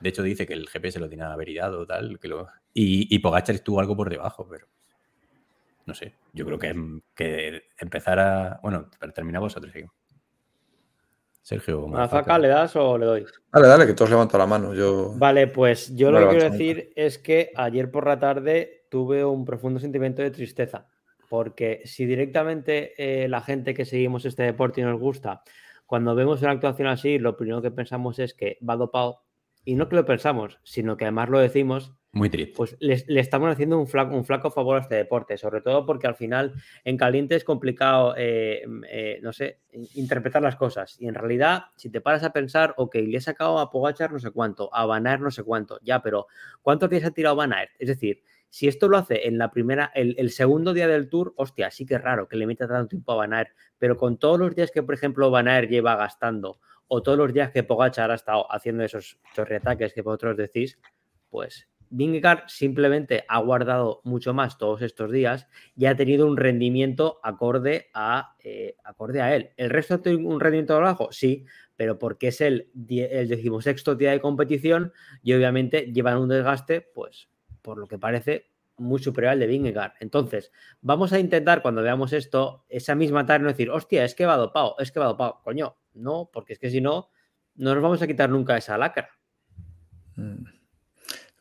De 0.00 0.08
hecho, 0.08 0.24
dice 0.24 0.44
que 0.44 0.54
el 0.54 0.68
GPS 0.68 0.98
lo 0.98 1.08
tiene 1.08 1.22
averidado 1.22 1.86
tal. 1.86 2.18
Que 2.18 2.26
lo... 2.26 2.48
y, 2.74 3.14
y 3.14 3.18
Pogacar 3.20 3.54
estuvo 3.54 3.78
algo 3.78 3.96
por 3.96 4.10
debajo, 4.10 4.48
pero 4.50 4.66
no 5.86 5.94
sé. 5.94 6.14
Yo 6.32 6.44
creo 6.44 6.58
que, 6.58 7.00
que 7.14 7.62
empezar 7.78 8.18
a. 8.18 8.60
Bueno, 8.62 8.88
pero 8.98 9.12
termina 9.12 9.40
vosotros. 9.40 9.72
sí. 9.72 9.84
Sergio. 11.42 11.84
¿A 11.84 11.88
motherfucker. 11.88 12.20
Faca 12.20 12.38
le 12.38 12.48
das 12.48 12.76
o 12.76 12.96
le 12.96 13.06
doy? 13.06 13.26
Dale, 13.52 13.66
dale, 13.66 13.86
que 13.86 13.94
todos 13.94 14.10
levantan 14.10 14.38
la 14.38 14.46
mano. 14.46 14.74
Yo... 14.74 15.12
Vale, 15.16 15.48
pues 15.48 15.94
yo 15.96 16.12
No 16.12 16.20
lo 16.20 16.28
que 16.28 16.34
le 16.34 16.38
quiero 16.38 16.52
decir 16.52 16.92
es 16.94 17.18
que 17.18 17.50
ayer 17.56 17.90
por 17.90 18.06
la 18.06 18.20
tarde 18.20 18.86
tuve 18.88 19.24
un 19.24 19.44
profundo 19.44 19.80
sentimiento 19.80 20.22
de 20.22 20.30
tristeza. 20.30 20.86
porque 21.28 21.80
si 21.86 22.04
directamente 22.04 22.92
eh, 22.98 23.26
la 23.26 23.40
gente 23.40 23.72
que 23.72 23.86
seguimos 23.86 24.26
este 24.26 24.42
deporte 24.42 24.82
y 24.82 24.84
nos 24.84 25.00
gusta, 25.00 25.42
cuando 25.86 26.14
vemos 26.14 26.42
una 26.42 26.52
actuación 26.52 26.88
así, 26.88 27.18
lo 27.18 27.36
primero 27.36 27.62
que 27.62 27.70
pensamos 27.70 28.18
es 28.18 28.34
que 28.34 28.58
va 28.68 28.76
dopado, 28.76 29.22
y 29.64 29.74
no 29.74 29.88
que 29.88 29.96
lo 29.96 30.04
pensamos, 30.04 30.58
sino 30.62 30.96
que 30.96 31.06
además 31.06 31.30
lo 31.30 31.38
decimos, 31.38 31.94
Muy 32.14 32.28
triste. 32.28 32.52
pues 32.54 32.76
le, 32.78 33.02
estamos 33.20 33.50
haciendo 33.50 33.78
un 33.78 33.86
flaco, 33.86 34.50
favor 34.50 34.76
a 34.76 34.80
este 34.80 34.96
deporte, 34.96 35.38
sobre 35.38 35.62
todo 35.62 35.86
porque 35.86 36.06
al 36.06 36.14
final 36.14 36.52
en 36.84 36.98
caliente 36.98 37.36
es 37.36 37.42
complicado, 37.42 38.14
eh, 38.18 38.64
eh, 38.90 39.18
no 39.22 39.32
sé, 39.32 39.60
in- 39.72 39.88
interpretar 39.94 40.42
las 40.42 40.56
cosas. 40.56 41.00
Y 41.00 41.08
en 41.08 41.14
realidad, 41.14 41.64
si 41.74 41.88
te 41.88 42.02
paras 42.02 42.22
a 42.22 42.32
pensar, 42.34 42.74
ok, 42.76 42.96
le 42.96 43.16
he 43.16 43.20
sacado 43.22 43.58
a 43.58 43.70
Pogachar 43.70 44.12
no 44.12 44.18
sé 44.18 44.30
cuánto, 44.30 44.68
a 44.74 44.84
Van 44.84 45.06
Aert 45.06 45.22
no 45.22 45.30
sé 45.30 45.42
cuánto, 45.42 45.78
ya, 45.82 46.02
pero 46.02 46.26
¿cuántos 46.60 46.90
días 46.90 47.04
ha 47.04 47.12
tirado 47.12 47.34
Van 47.34 47.54
Aert? 47.54 47.70
Es 47.78 47.88
decir, 47.88 48.22
si 48.50 48.68
esto 48.68 48.86
lo 48.90 48.98
hace 48.98 49.26
en 49.26 49.38
la 49.38 49.50
primera, 49.50 49.90
el, 49.94 50.30
segundo 50.30 50.74
día 50.74 50.86
del 50.86 51.08
Tour, 51.08 51.32
hostia, 51.38 51.70
sí 51.70 51.86
que 51.86 51.94
es 51.94 52.02
raro 52.02 52.28
que 52.28 52.36
le 52.36 52.46
meta 52.46 52.68
tanto 52.68 52.88
tiempo 52.88 53.12
a 53.12 53.16
Van 53.16 53.32
Aert, 53.32 53.56
pero 53.78 53.96
con 53.96 54.18
todos 54.18 54.38
los 54.38 54.54
días 54.54 54.70
que, 54.70 54.82
por 54.82 54.94
ejemplo, 54.94 55.30
Van 55.30 55.48
Aert 55.48 55.70
lleva 55.70 55.96
gastando, 55.96 56.60
o 56.88 57.02
todos 57.02 57.16
los 57.16 57.32
días 57.32 57.50
que 57.50 57.62
Pogachar 57.62 58.10
ha 58.10 58.16
estado 58.16 58.52
haciendo 58.52 58.84
esos 58.84 59.18
chorriataques 59.34 59.94
que 59.94 60.02
vosotros 60.02 60.36
decís, 60.36 60.78
pues 61.30 61.66
Vingegaard 61.92 62.48
simplemente 62.48 63.24
ha 63.28 63.38
guardado 63.38 64.00
mucho 64.04 64.32
más 64.32 64.56
todos 64.56 64.80
estos 64.82 65.12
días 65.12 65.46
y 65.76 65.86
ha 65.86 65.94
tenido 65.94 66.26
un 66.26 66.36
rendimiento 66.36 67.20
acorde 67.22 67.90
a, 67.92 68.34
eh, 68.42 68.76
acorde 68.82 69.20
a 69.20 69.36
él. 69.36 69.50
¿El 69.56 69.70
resto 69.70 69.94
ha 69.94 70.02
tenido 70.02 70.28
un 70.28 70.40
rendimiento 70.40 70.80
bajo? 70.80 71.12
Sí, 71.12 71.44
pero 71.76 71.98
porque 71.98 72.28
es 72.28 72.40
el, 72.40 72.70
el 72.88 73.28
decimosexto 73.28 73.94
día 73.94 74.10
de 74.10 74.20
competición 74.20 74.92
y 75.22 75.34
obviamente 75.34 75.92
llevan 75.92 76.18
un 76.18 76.28
desgaste, 76.28 76.80
pues 76.80 77.28
por 77.60 77.78
lo 77.78 77.86
que 77.86 77.98
parece, 77.98 78.50
muy 78.78 79.00
superior 79.00 79.32
al 79.32 79.38
de 79.38 79.46
Vingegaard. 79.46 79.92
Entonces, 80.00 80.50
vamos 80.80 81.12
a 81.12 81.18
intentar 81.18 81.62
cuando 81.62 81.82
veamos 81.82 82.12
esto, 82.12 82.64
esa 82.68 82.94
misma 82.94 83.26
tarde, 83.26 83.44
no 83.44 83.50
decir, 83.50 83.70
hostia, 83.70 84.04
es 84.04 84.14
que 84.14 84.26
va 84.26 84.36
dopado, 84.36 84.76
es 84.78 84.90
que 84.90 84.98
va 84.98 85.06
dopado. 85.06 85.40
Coño, 85.44 85.76
no, 85.94 86.30
porque 86.32 86.54
es 86.54 86.58
que 86.58 86.70
si 86.70 86.80
no, 86.80 87.10
no 87.54 87.74
nos 87.74 87.82
vamos 87.82 88.02
a 88.02 88.06
quitar 88.06 88.30
nunca 88.30 88.56
esa 88.56 88.78
lacra. 88.78 89.10
Mm. 90.16 90.61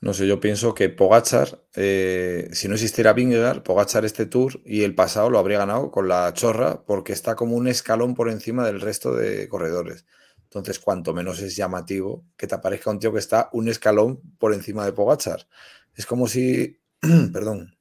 No 0.01 0.15
sé, 0.15 0.25
yo 0.25 0.39
pienso 0.39 0.73
que 0.73 0.89
Pogachar, 0.89 1.63
eh, 1.75 2.49
si 2.53 2.67
no 2.67 2.73
existiera 2.73 3.13
Vingegaard, 3.13 3.61
Pogachar 3.61 4.03
este 4.03 4.25
tour 4.25 4.59
y 4.65 4.81
el 4.81 4.95
pasado 4.95 5.29
lo 5.29 5.37
habría 5.37 5.59
ganado 5.59 5.91
con 5.91 6.07
la 6.07 6.33
chorra 6.33 6.83
porque 6.85 7.13
está 7.13 7.35
como 7.35 7.55
un 7.55 7.67
escalón 7.67 8.15
por 8.15 8.27
encima 8.27 8.65
del 8.65 8.81
resto 8.81 9.13
de 9.15 9.47
corredores. 9.47 10.07
Entonces, 10.45 10.79
cuanto 10.79 11.13
menos 11.13 11.39
es 11.39 11.55
llamativo 11.55 12.25
que 12.35 12.47
te 12.47 12.55
aparezca 12.55 12.89
un 12.89 12.97
tío 12.97 13.13
que 13.13 13.19
está 13.19 13.49
un 13.53 13.69
escalón 13.69 14.19
por 14.39 14.55
encima 14.55 14.85
de 14.85 14.93
Pogachar. 14.93 15.47
Es 15.95 16.07
como 16.07 16.27
si, 16.27 16.81
perdón, 17.31 17.77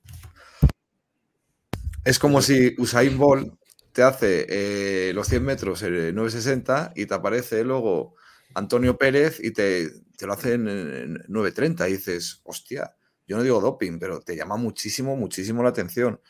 es 2.04 2.18
como 2.18 2.42
si 2.42 2.74
Usain 2.78 3.16
Bolt 3.16 3.54
te 3.92 4.02
hace 4.02 4.46
eh, 4.50 5.12
los 5.14 5.26
100 5.26 5.42
metros 5.42 5.82
en 5.82 6.14
9.60 6.14 6.92
y 6.96 7.06
te 7.06 7.14
aparece 7.14 7.64
luego 7.64 8.14
Antonio 8.54 8.98
Pérez 8.98 9.40
y 9.42 9.52
te, 9.52 9.90
te 10.20 10.26
lo 10.26 10.34
hace 10.34 10.52
en, 10.52 10.68
en 10.68 11.14
9.30 11.28 11.88
y 11.88 11.92
dices, 11.92 12.42
hostia, 12.44 12.94
yo 13.26 13.38
no 13.38 13.42
digo 13.42 13.58
doping, 13.58 13.98
pero 13.98 14.20
te 14.20 14.36
llama 14.36 14.56
muchísimo, 14.58 15.16
muchísimo 15.16 15.62
la 15.62 15.70
atención. 15.70 16.20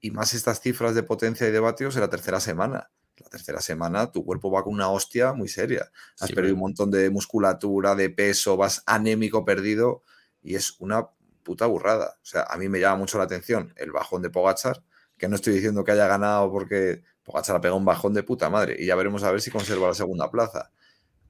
Y 0.00 0.10
más 0.10 0.34
estas 0.34 0.60
cifras 0.60 0.96
de 0.96 1.04
potencia 1.04 1.46
y 1.46 1.52
de 1.52 1.60
vatios 1.60 1.94
en 1.94 2.00
la 2.00 2.10
tercera 2.10 2.40
semana. 2.40 2.90
La 3.18 3.28
tercera 3.28 3.60
semana 3.60 4.10
tu 4.10 4.24
cuerpo 4.24 4.50
va 4.50 4.64
con 4.64 4.74
una 4.74 4.88
hostia 4.90 5.32
muy 5.32 5.46
seria. 5.46 5.92
Has 6.18 6.30
Sí, 6.30 6.34
perdido 6.34 6.54
un 6.54 6.60
montón 6.60 6.90
de 6.90 7.08
musculatura, 7.10 7.94
de 7.94 8.10
peso, 8.10 8.56
vas 8.56 8.82
anémico 8.86 9.44
perdido 9.44 10.02
y 10.42 10.56
es 10.56 10.74
una 10.80 11.06
puta 11.44 11.66
burrada. 11.66 12.18
O 12.20 12.26
sea, 12.26 12.42
a 12.48 12.56
mí 12.56 12.68
me 12.68 12.80
llama 12.80 12.96
mucho 12.96 13.18
la 13.18 13.24
atención 13.24 13.72
el 13.76 13.92
bajón 13.92 14.22
de 14.22 14.30
Pogachar, 14.30 14.82
que 15.16 15.28
no 15.28 15.36
estoy 15.36 15.54
diciendo 15.54 15.84
que 15.84 15.92
haya 15.92 16.08
ganado 16.08 16.50
porque 16.50 17.02
Pogachar 17.22 17.54
ha 17.54 17.60
pegado 17.60 17.76
un 17.76 17.84
bajón 17.84 18.12
de 18.14 18.24
puta 18.24 18.50
madre 18.50 18.74
y 18.76 18.86
ya 18.86 18.96
veremos 18.96 19.22
a 19.22 19.30
ver 19.30 19.40
si 19.40 19.52
conserva 19.52 19.86
la 19.86 19.94
segunda 19.94 20.32
plaza. 20.32 20.72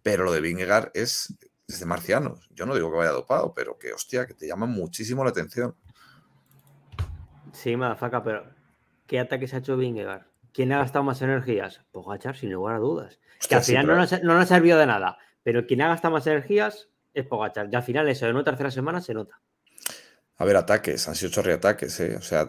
Pero 0.03 0.25
lo 0.25 0.33
de 0.33 0.41
Vingegaard 0.41 0.93
es, 0.95 1.35
es 1.75 1.81
de 1.81 1.87
marcianos. 1.87 2.49
Yo 2.51 2.67
no 2.67 2.75
digo 2.75 2.91
que 2.91 2.99
vaya 2.99 3.11
dopado, 3.11 3.53
pero 3.55 3.79
que 3.79 3.93
hostia, 3.93 4.27
que 4.27 4.35
te 4.35 4.47
llama 4.47 4.67
muchísimo 4.67 5.25
la 5.25 5.31
atención. 5.31 5.75
Sí, 7.53 7.77
madafaca, 7.77 8.23
pero 8.23 8.45
¿qué 9.07 9.21
ataques 9.21 9.55
ha 9.55 9.59
hecho 9.59 9.77
Vingegaard? 9.77 10.27
¿Quién 10.53 10.73
ha 10.73 10.79
gastado 10.79 11.05
más 11.05 11.23
energías? 11.23 11.83
Pogachar, 11.93 12.37
sin 12.37 12.53
lugar 12.53 12.77
a 12.77 12.79
dudas. 12.79 13.19
que 13.19 13.39
Hostia, 13.41 13.59
al 13.59 13.65
sí, 13.65 13.73
final 13.73 13.87
no, 13.87 13.97
nos, 13.97 14.23
no 14.23 14.35
nos 14.35 14.45
ha 14.45 14.55
servido 14.55 14.79
de 14.79 14.87
nada, 14.87 15.19
pero 15.43 15.67
quien 15.67 15.83
ha 15.83 15.89
gastado 15.89 16.13
más 16.15 16.27
energías 16.27 16.89
es 17.15 17.27
Pogachar. 17.27 17.69
Y 17.71 17.77
al 17.77 17.83
final 17.83 18.09
eso 18.09 18.27
en 18.27 18.35
una 18.35 18.45
tercera 18.45 18.71
semana 18.71 19.01
se 19.01 19.15
nota. 19.15 19.41
A 20.41 20.45
ver, 20.47 20.57
ataques, 20.57 21.07
han 21.07 21.15
sido 21.15 21.31
chorriataques, 21.31 22.01
¿eh? 22.01 22.17
O 22.17 22.23
sea, 22.23 22.47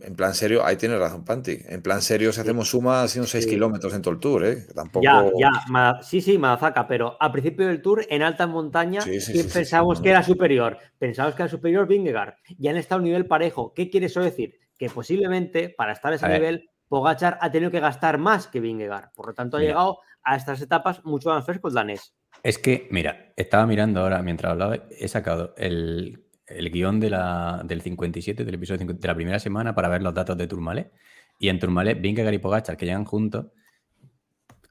en 0.00 0.14
plan 0.14 0.32
serio, 0.32 0.64
ahí 0.64 0.76
tienes 0.76 1.00
razón, 1.00 1.24
Panti. 1.24 1.58
En 1.66 1.82
plan 1.82 2.00
serio, 2.00 2.32
si 2.32 2.40
hacemos 2.40 2.70
suma, 2.70 3.02
han 3.02 3.08
sido 3.08 3.26
6 3.26 3.42
Sí. 3.44 3.50
kilómetros 3.50 3.92
en 3.94 4.00
todo 4.00 4.14
el 4.14 4.20
tour, 4.20 4.44
¿eh? 4.44 4.64
Tampoco. 4.72 5.02
Ya, 5.04 5.24
ya, 5.36 5.50
ma- 5.68 6.00
sí, 6.04 6.20
sí, 6.20 6.38
Madafaca, 6.38 6.86
pero 6.86 7.16
al 7.18 7.32
principio 7.32 7.66
del 7.66 7.82
tour, 7.82 8.06
en 8.08 8.22
alta 8.22 8.46
montaña, 8.46 9.00
Sí, 9.00 9.20
sí, 9.20 9.32
¿quién 9.32 9.44
sí, 9.46 9.50
sí, 9.50 9.54
pensábamos 9.58 9.98
sí, 9.98 10.04
que 10.04 10.10
era 10.10 10.22
superior? 10.22 10.78
Pensábamos 10.98 11.34
que 11.34 11.42
era 11.42 11.50
superior 11.50 11.88
Vingegaard. 11.88 12.34
Y 12.46 12.68
han 12.68 12.76
estado 12.76 12.98
a 12.98 13.02
un 13.02 13.04
nivel 13.06 13.26
parejo. 13.26 13.74
¿Qué 13.74 13.90
quiere 13.90 14.06
eso 14.06 14.20
decir? 14.20 14.60
Que 14.78 14.88
posiblemente, 14.88 15.68
para 15.68 15.94
estar 15.94 16.12
a 16.12 16.14
ese 16.16 16.26
A 16.26 16.28
nivel, 16.28 16.70
Pogachar 16.88 17.38
ha 17.40 17.50
tenido 17.50 17.72
que 17.72 17.80
gastar 17.80 18.18
más 18.18 18.46
que 18.46 18.60
Vingegaard. 18.60 19.10
Por 19.16 19.26
lo 19.26 19.34
tanto, 19.34 19.56
ha 19.56 19.60
Mira. 19.60 19.72
llegado 19.72 19.98
a 20.22 20.36
estas 20.36 20.62
etapas 20.62 21.04
mucho 21.04 21.30
más 21.30 21.44
fresco 21.44 21.66
el 21.66 21.74
danés. 21.74 22.14
Es 22.44 22.58
que, 22.58 22.86
mira, 22.92 23.32
estaba 23.36 23.66
mirando 23.66 24.00
ahora 24.00 24.22
mientras 24.22 24.52
hablaba, 24.52 24.76
he 24.90 25.08
sacado 25.08 25.54
el, 25.56 26.24
el 26.56 26.70
guion 26.70 27.00
de 27.00 27.10
la, 27.10 27.62
del 27.64 27.80
57, 27.80 28.44
del 28.44 28.54
episodio 28.54 28.78
50 28.78 29.00
de 29.00 29.08
la 29.08 29.14
primera 29.14 29.38
semana 29.38 29.74
para 29.74 29.88
ver 29.88 30.02
los 30.02 30.14
datos 30.14 30.36
de 30.36 30.46
Tourmalet. 30.46 30.92
Y 31.38 31.48
en 31.48 31.58
Tourmalet, 31.58 32.00
Vingegaard 32.00 32.34
y 32.34 32.38
Pogachar, 32.38 32.76
que 32.76 32.86
llegan 32.86 33.04
juntos, 33.04 33.46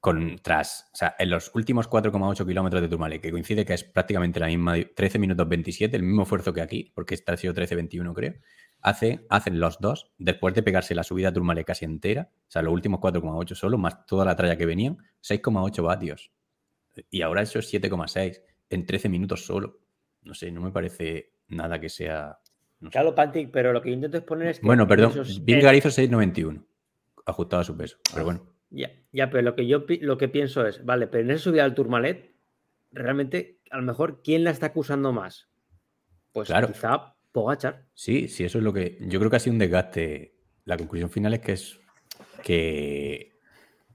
con, 0.02 0.40
tras, 0.42 0.90
o 0.94 0.96
sea, 0.96 1.16
en 1.20 1.30
los 1.30 1.52
últimos 1.54 1.88
4,8 1.88 2.46
kilómetros 2.46 2.82
de 2.82 2.88
Tourmalet, 2.88 3.22
que 3.22 3.32
coincide 3.32 3.64
que 3.66 3.76
es 3.76 3.84
prácticamente 3.84 4.40
la 4.40 4.48
misma, 4.48 4.76
13 4.96 5.20
minutos 5.20 5.48
27, 5.48 5.96
el 5.96 6.02
mismo 6.02 6.24
esfuerzo 6.24 6.54
que 6.54 6.62
aquí, 6.62 6.92
porque 6.96 7.14
esta 7.14 7.34
ha 7.34 7.38
sido 7.38 7.54
13-21 7.54 8.14
creo, 8.16 8.34
hace, 8.82 9.28
hacen 9.30 9.60
los 9.60 9.80
dos, 9.80 10.12
después 10.18 10.56
de 10.56 10.64
pegarse 10.64 10.96
la 10.96 11.04
subida 11.04 11.30
a 11.30 11.34
Tourmalet 11.34 11.68
casi 11.68 11.86
entera, 11.86 12.32
o 12.48 12.52
sea, 12.52 12.64
los 12.64 12.74
últimos 12.74 13.00
4,8 13.00 13.54
solo, 13.54 13.78
más 13.78 14.06
toda 14.08 14.26
la 14.26 14.36
tralla 14.36 14.58
que 14.58 14.66
venían, 14.66 14.98
6,8 15.22 15.84
vatios. 15.84 16.32
Y 17.12 17.22
ahora 17.22 17.44
eso 17.44 17.60
es 17.60 17.72
7,6 17.72 18.42
en 18.72 18.86
13 18.88 19.08
minutos 19.08 19.46
solo. 19.46 19.82
No 20.24 20.34
sé, 20.34 20.52
no 20.52 20.62
me 20.62 20.72
parece 20.72 21.34
nada 21.52 21.80
que 21.80 21.90
sea. 21.90 22.40
no 22.80 22.90
sé. 22.90 22.94
Claro, 22.94 23.14
Pantic, 23.16 23.52
pero 23.52 23.72
lo 23.74 23.82
que 23.82 23.90
yo 23.90 23.96
intento 23.96 24.18
es 24.18 24.24
poner 24.24 24.48
es 24.50 24.60
que. 24.60 24.66
Bueno, 24.66 24.84
en 24.84 24.90
perdón. 24.90 25.12
esos- 25.12 25.44
Vingegaard 25.46 25.76
hizo 25.76 25.90
6,91. 25.90 26.66
Ajustado 27.26 27.62
a 27.62 27.66
su 27.66 27.78
peso. 27.78 27.98
Pero 28.14 28.26
bueno. 28.26 28.48
Ya, 28.72 28.90
ya, 29.12 29.30
pero 29.30 29.44
lo 29.44 29.56
que 29.56 29.68
yo 29.68 29.84
lo 30.02 30.18
que 30.18 30.28
pienso 30.30 30.66
es, 30.66 30.84
vale, 30.86 31.06
pero 31.08 31.24
en 31.24 31.32
esa 31.32 31.44
subida 31.44 31.64
al 31.66 31.76
Tourmalet, 31.76 32.34
realmente, 32.92 33.60
a 33.70 33.78
lo 33.78 33.84
mejor, 33.84 34.22
¿quién 34.24 34.44
la 34.44 34.50
está 34.52 34.68
acusando 34.68 35.12
más? 35.12 35.50
Pues 36.32 36.48
Claro. 36.48 36.68
quizá 36.68 37.16
Pogachar. 37.34 37.86
Sí, 37.94 38.28
sí, 38.28 38.44
eso 38.46 38.58
es 38.58 38.64
lo 38.64 38.74
que. 38.74 38.98
Yo 39.02 39.20
creo 39.20 39.30
que 39.30 39.36
ha 39.38 39.40
sido 39.40 39.54
un 39.54 39.60
desgaste. 39.60 40.36
La 40.66 40.78
conclusión 40.78 41.10
final 41.10 41.34
es 41.34 41.40
que 41.42 41.52
es 41.54 41.80
que 42.44 43.31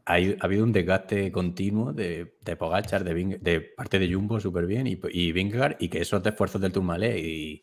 hay- 0.06 0.36
ha 0.40 0.44
habido 0.46 0.64
un 0.64 0.72
desgaste 0.72 1.30
continuo 1.32 1.92
de, 1.92 2.36
de 2.42 2.56
Pogachar, 2.56 3.04
de, 3.04 3.38
de 3.40 3.60
parte 3.60 3.98
de 3.98 4.12
Jumbo 4.12 4.40
súper 4.40 4.66
bien 4.66 4.86
y, 4.86 4.98
y 5.10 5.32
Vingegaard, 5.32 5.76
y 5.78 5.88
que 5.88 6.00
esos 6.00 6.24
esfuerzos 6.24 6.60
del 6.60 6.72
Tourmalet 6.72 7.18
y, 7.18 7.62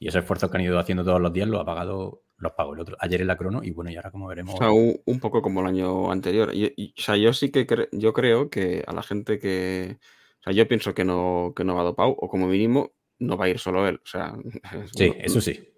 y 0.00 0.08
esos 0.08 0.22
esfuerzos 0.22 0.50
que 0.50 0.56
han 0.56 0.64
ido 0.64 0.78
haciendo 0.78 1.04
todos 1.04 1.20
los 1.20 1.32
días 1.32 1.46
los 1.48 1.60
ha 1.60 1.64
pagado, 1.64 2.22
los 2.38 2.52
pagó 2.52 2.74
el 2.74 2.80
otro. 2.80 2.96
Ayer 3.00 3.20
en 3.20 3.28
la 3.28 3.36
crono, 3.36 3.62
y 3.62 3.70
bueno, 3.70 3.90
y 3.90 3.96
ahora 3.96 4.10
como 4.10 4.26
veremos. 4.26 4.54
O 4.54 4.58
sea, 4.58 4.70
un, 4.72 5.00
un 5.04 5.20
poco 5.20 5.40
como 5.42 5.60
el 5.60 5.66
año 5.66 6.10
anterior. 6.10 6.50
Y, 6.54 6.72
y, 6.76 6.94
o 6.98 7.02
sea, 7.02 7.16
yo 7.16 7.32
sí 7.32 7.50
que 7.50 7.66
cre- 7.66 7.88
yo 7.92 8.12
creo 8.12 8.50
que 8.50 8.82
a 8.86 8.92
la 8.92 9.02
gente 9.02 9.38
que. 9.38 9.98
O 10.40 10.42
sea, 10.44 10.52
yo 10.52 10.66
pienso 10.68 10.94
que 10.94 11.04
no, 11.04 11.52
que 11.56 11.64
no 11.64 11.74
va 11.76 11.82
dopado, 11.84 12.10
o 12.10 12.28
como 12.28 12.46
mínimo, 12.48 12.92
no 13.18 13.36
va 13.36 13.44
a 13.46 13.48
ir 13.50 13.58
solo 13.58 13.86
él. 13.88 13.96
O 14.02 14.06
sea, 14.06 14.34
sí, 14.94 15.08
no- 15.08 15.14
eso 15.20 15.40
sí. 15.40 15.68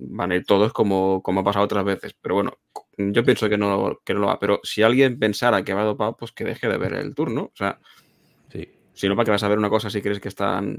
Van 0.00 0.32
a 0.32 0.36
ir 0.36 0.44
todos 0.44 0.72
como, 0.72 1.22
como 1.22 1.40
ha 1.40 1.44
pasado 1.44 1.64
otras 1.64 1.84
veces. 1.84 2.14
Pero 2.20 2.36
bueno, 2.36 2.52
yo 2.96 3.24
pienso 3.24 3.48
que 3.48 3.58
no, 3.58 3.98
que 4.04 4.14
no 4.14 4.20
lo 4.20 4.26
va. 4.28 4.38
Pero 4.38 4.60
si 4.62 4.82
alguien 4.82 5.18
pensara 5.18 5.62
que 5.62 5.74
va 5.74 5.82
dopado, 5.84 6.16
pues 6.16 6.32
que 6.32 6.44
deje 6.44 6.68
de 6.68 6.78
ver 6.78 6.94
el 6.94 7.14
turno. 7.14 7.42
O 7.44 7.52
sea, 7.56 7.78
sí. 8.52 8.68
si 8.94 9.08
no, 9.08 9.16
¿para 9.16 9.24
qué 9.26 9.30
vas 9.32 9.42
a 9.42 9.48
ver 9.48 9.58
una 9.58 9.70
cosa 9.70 9.90
si 9.90 10.00
crees 10.02 10.20
que 10.20 10.28
están. 10.28 10.78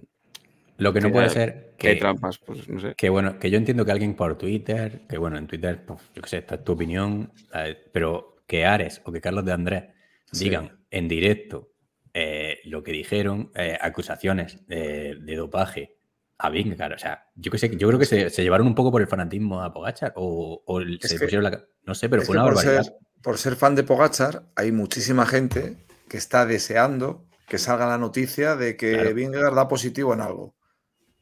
Lo 0.78 0.94
que 0.94 1.02
no 1.02 1.08
Que 1.08 1.14
puede 1.14 1.26
hay- 1.26 1.32
ser 1.34 1.74
que 1.78 1.90
hay 1.90 1.94
que, 1.96 2.00
trampas? 2.00 2.38
Pues 2.40 2.70
no 2.70 2.80
sé. 2.80 2.94
que 2.96 3.10
bueno, 3.10 3.38
que 3.38 3.50
yo 3.50 3.58
entiendo 3.58 3.84
que 3.84 3.92
alguien 3.92 4.16
por 4.16 4.38
Twitter, 4.38 5.02
que 5.10 5.18
bueno, 5.18 5.38
en 5.38 5.46
Twitter, 5.46 5.84
pues, 5.86 6.00
yo 6.16 6.22
qué 6.22 6.30
sé, 6.30 6.38
esta 6.38 6.56
es 6.56 6.64
tu 6.64 6.72
opinión, 6.72 7.34
eh, 7.54 7.76
pero 7.92 8.38
que 8.48 8.66
Ares 8.66 9.02
o 9.04 9.12
que 9.12 9.20
Carlos 9.20 9.44
de 9.44 9.52
Andrés 9.52 9.84
Sí. 10.32 10.46
digan 10.46 10.80
en 10.90 11.08
directo 11.10 11.72
eh, 12.14 12.60
lo 12.64 12.82
que 12.82 12.92
dijeron, 12.94 13.52
eh, 13.56 13.78
acusaciones 13.80 14.66
de, 14.68 15.16
de 15.20 15.36
dopaje 15.36 15.98
a 16.42 16.50
Vingegaard, 16.50 16.94
o 16.94 16.98
sea, 16.98 17.28
yo 17.36 17.52
que 17.52 17.58
sé, 17.58 17.70
yo 17.76 17.88
creo 17.88 18.00
que 18.00 18.06
se, 18.06 18.30
se 18.30 18.42
llevaron 18.44 18.66
un 18.66 18.74
poco 18.76 18.92
por 18.92 19.02
el 19.02 19.08
fanatismo 19.08 19.62
a 19.62 19.74
Pogachar 19.74 20.14
o, 20.16 20.64
o 20.66 20.80
el- 20.80 21.00
se 21.02 21.16
que- 21.16 21.26
pusieron 21.26 21.44
la... 21.44 21.62
No 21.84 21.94
sé, 21.94 22.08
pero 22.10 22.22
fue 22.22 22.36
una 22.38 22.46
por 22.46 22.56
barbaridad. 22.56 22.84
ser, 22.84 22.94
por 23.22 23.38
ser 23.38 23.56
fan 23.56 23.76
de 23.76 23.84
Pogachar, 23.84 24.44
hay 24.56 24.72
muchísima 24.72 25.26
gente 25.26 25.86
que 26.08 26.18
está 26.18 26.46
deseando 26.46 27.26
que 27.48 27.58
salga 27.58 27.88
la 27.88 27.98
noticia 27.98 28.56
de 28.56 28.78
que 28.78 28.94
Claro. 28.94 29.14
Vingegaard 29.14 29.56
da 29.56 29.68
positivo 29.68 30.14
en 30.14 30.22
algo. 30.22 30.44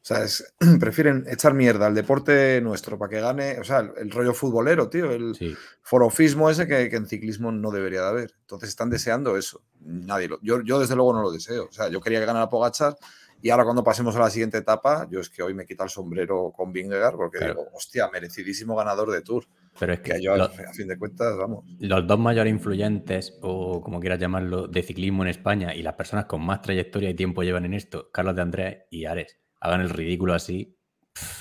O 0.00 0.04
sea, 0.08 0.22
es- 0.22 0.54
prefieren 0.80 1.24
echar 1.28 1.52
mierda 1.52 1.86
al 1.88 1.94
deporte 1.96 2.60
nuestro 2.60 2.96
para 2.96 3.10
que 3.10 3.20
gane, 3.20 3.58
o 3.58 3.64
sea, 3.64 3.80
el, 3.80 3.90
el 3.98 4.10
rollo 4.12 4.32
futbolero, 4.34 4.88
tío, 4.88 5.10
el 5.10 5.34
Sí. 5.34 5.54
forofismo 5.82 6.48
ese 6.48 6.68
que, 6.68 6.88
que 6.88 6.96
en 6.96 7.06
ciclismo 7.06 7.50
no 7.50 7.70
debería 7.72 8.02
de 8.02 8.08
haber. 8.08 8.34
Entonces 8.42 8.68
están 8.68 8.88
deseando 8.90 9.36
eso. 9.36 9.62
Nadie 9.80 10.28
lo, 10.28 10.38
yo, 10.42 10.62
yo 10.62 10.78
desde 10.78 10.94
luego 10.94 11.12
no 11.12 11.22
lo 11.22 11.32
deseo. 11.32 11.64
O 11.68 11.72
sea, 11.72 11.88
yo 11.88 12.00
quería 12.00 12.20
que 12.20 12.26
ganara 12.26 12.48
Pogachar 12.48 12.94
y 13.40 13.50
ahora 13.50 13.64
cuando 13.64 13.84
pasemos 13.84 14.14
a 14.16 14.20
la 14.20 14.30
siguiente 14.30 14.58
etapa, 14.58 15.06
yo 15.10 15.20
es 15.20 15.30
que 15.30 15.42
hoy 15.42 15.54
me 15.54 15.64
quita 15.66 15.84
el 15.84 15.90
sombrero 15.90 16.52
con 16.56 16.72
Vingegaard 16.72 17.16
porque 17.16 17.38
Claro. 17.38 17.54
digo, 17.54 17.68
hostia, 17.72 18.08
merecidísimo 18.12 18.74
ganador 18.76 19.10
de 19.10 19.22
Tour. 19.22 19.44
Pero 19.78 19.92
es 19.92 20.00
Que 20.00 20.12
que 20.14 20.22
yo, 20.22 20.36
lo- 20.36 20.44
a 20.44 20.48
fin 20.74 20.88
de 20.88 20.98
cuentas, 20.98 21.36
vamos. 21.36 21.64
los 21.78 22.06
dos 22.06 22.18
mayores 22.18 22.50
influyentes, 22.52 23.38
o 23.42 23.80
como 23.80 24.00
quieras 24.00 24.18
llamarlo, 24.18 24.66
de 24.66 24.82
ciclismo 24.82 25.22
en 25.22 25.28
España 25.28 25.74
y 25.74 25.82
las 25.82 25.94
personas 25.94 26.24
con 26.26 26.42
más 26.44 26.62
trayectoria 26.62 27.10
y 27.10 27.14
tiempo 27.14 27.42
llevan 27.42 27.64
en 27.64 27.74
esto, 27.74 28.10
Carlos 28.12 28.34
de 28.34 28.42
Andrés 28.42 28.78
y 28.90 29.04
Ares, 29.04 29.38
hagan 29.60 29.80
el 29.82 29.90
ridículo 29.90 30.34
así, 30.34 30.76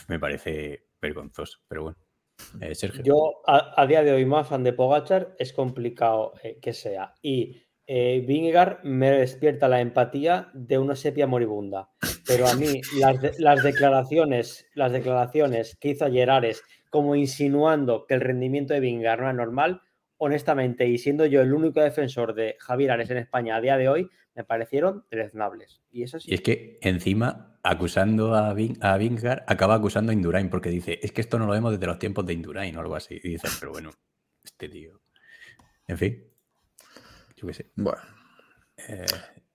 me 0.08 0.20
parece 0.20 0.88
vergonzoso. 1.02 1.60
Pero 1.68 1.84
bueno, 1.84 1.98
Eh, 2.62 2.76
Sergio. 2.76 3.04
Yo, 3.04 3.42
a, 3.48 3.74
a 3.82 3.88
día 3.88 4.04
de 4.04 4.12
hoy, 4.14 4.24
más 4.26 4.48
fan 4.48 4.64
de 4.64 4.72
Pogachar, 4.72 5.36
es 5.40 5.52
complicado 5.54 6.34
eh, 6.44 6.60
que 6.62 6.72
sea. 6.74 7.16
Y 7.24 7.64
eh, 7.88 8.24
Vingegaard 8.28 8.84
me 8.84 9.10
despierta 9.12 9.68
la 9.68 9.80
empatía 9.82 10.50
de 10.54 10.78
una 10.78 10.96
sepia 10.96 11.26
moribunda. 11.26 11.90
Pero 12.28 12.48
a 12.48 12.54
mí, 12.54 12.82
las, 13.00 13.22
de- 13.22 13.34
las 13.40 13.64
declaraciones, 13.64 14.68
las 14.76 14.92
declaraciones 14.92 15.78
que 15.80 15.90
hizo 15.90 16.06
ayer 16.06 16.30
Ares, 16.30 16.62
como 16.90 17.16
insinuando 17.16 18.06
que 18.06 18.14
el 18.14 18.22
rendimiento 18.22 18.74
de 18.74 18.80
Vingegaard 18.82 19.22
no 19.22 19.30
es 19.30 19.36
normal, 19.36 19.82
honestamente, 20.18 20.88
y 20.88 20.98
siendo 20.98 21.26
yo 21.26 21.42
el 21.42 21.54
único 21.54 21.80
defensor 21.82 22.34
de 22.34 22.56
Javier 22.60 22.92
Ares 22.92 23.10
en 23.10 23.18
España 23.18 23.56
a 23.56 23.62
día 23.62 23.78
de 23.78 23.88
hoy, 23.90 24.10
me 24.36 24.44
parecieron 24.44 25.06
deleznables. 25.10 25.82
Y 25.92 26.04
eso 26.04 26.20
sí. 26.20 26.32
Y 26.32 26.36
es 26.36 26.42
que 26.42 26.80
encima, 26.82 27.60
acusando 27.64 28.36
a, 28.36 28.54
Vin- 28.54 28.78
a 28.82 28.98
Vingegaard, 28.98 29.44
acaba 29.48 29.76
acusando 29.76 30.12
a 30.12 30.14
Indurain 30.14 30.50
porque 30.50 30.70
dice, 30.70 31.00
es 31.02 31.12
que 31.12 31.22
esto 31.22 31.40
no 31.40 31.46
lo 31.46 31.54
vemos 31.54 31.72
desde 31.72 31.88
los 31.88 32.00
tiempos 32.00 32.26
de 32.26 32.34
Indurain 32.34 32.76
o 32.78 32.82
algo 32.82 32.96
así. 32.96 33.20
Y 33.24 33.30
dices, 33.30 33.58
pero 33.60 33.72
bueno, 33.72 33.92
este 34.44 34.70
tío. 34.70 35.00
En 35.88 35.98
fin. 35.98 36.24
Yo 37.38 37.48
qué 37.48 37.54
sé. 37.54 37.72
Bueno. 37.76 38.02
Eh, 38.90 39.06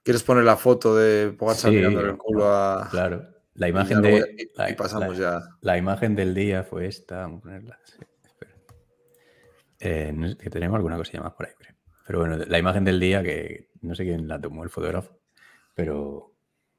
¿Quieres 0.02 0.22
poner 0.22 0.44
la 0.44 0.56
foto 0.56 0.96
de 0.96 1.30
Pogacar 1.32 1.70
Sí, 1.70 1.76
mirándole 1.76 2.10
el 2.10 2.16
culo 2.16 2.46
a. 2.52 2.88
claro. 2.90 3.26
La 3.54 3.68
imagen 3.68 4.00
de. 4.00 4.34
y- 4.38 4.56
la- 4.56 4.70
y 4.70 4.74
pasamos 4.74 5.18
la- 5.18 5.40
ya. 5.40 5.42
La 5.60 5.76
imagen 5.76 6.14
del 6.16 6.34
día 6.34 6.64
fue 6.64 6.86
esta. 6.86 7.18
Vamos 7.18 7.40
a 7.40 7.42
ponerla. 7.42 7.78
sí, 7.84 7.98
espera. 8.24 8.52
Eh, 9.80 10.12
no 10.14 10.28
sé, 10.28 10.36
que 10.38 10.48
tenemos 10.50 10.76
alguna 10.76 10.96
cosilla 10.96 11.20
más 11.20 11.34
por 11.34 11.46
ahí. 11.46 11.52
Pero 12.06 12.20
bueno, 12.20 12.36
la 12.38 12.58
imagen 12.58 12.84
del 12.84 12.98
día, 12.98 13.22
que 13.22 13.68
no 13.82 13.94
sé 13.94 14.04
quién 14.04 14.26
la 14.26 14.40
tomó 14.40 14.64
el 14.64 14.70
fotógrafo, 14.70 15.18
pero 15.74 16.34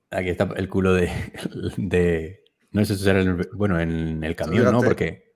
aquí 0.10 0.30
está 0.30 0.50
el 0.56 0.68
culo 0.68 0.94
de. 0.94 1.10
de 1.78 2.44
no 2.72 2.84
sé 2.86 2.96
si 2.98 3.04
será 3.04 3.20
el, 3.20 3.48
bueno, 3.54 3.80
en 3.80 4.24
el 4.24 4.36
camión, 4.36 4.72
¿no? 4.72 4.82
Porque, 4.82 5.33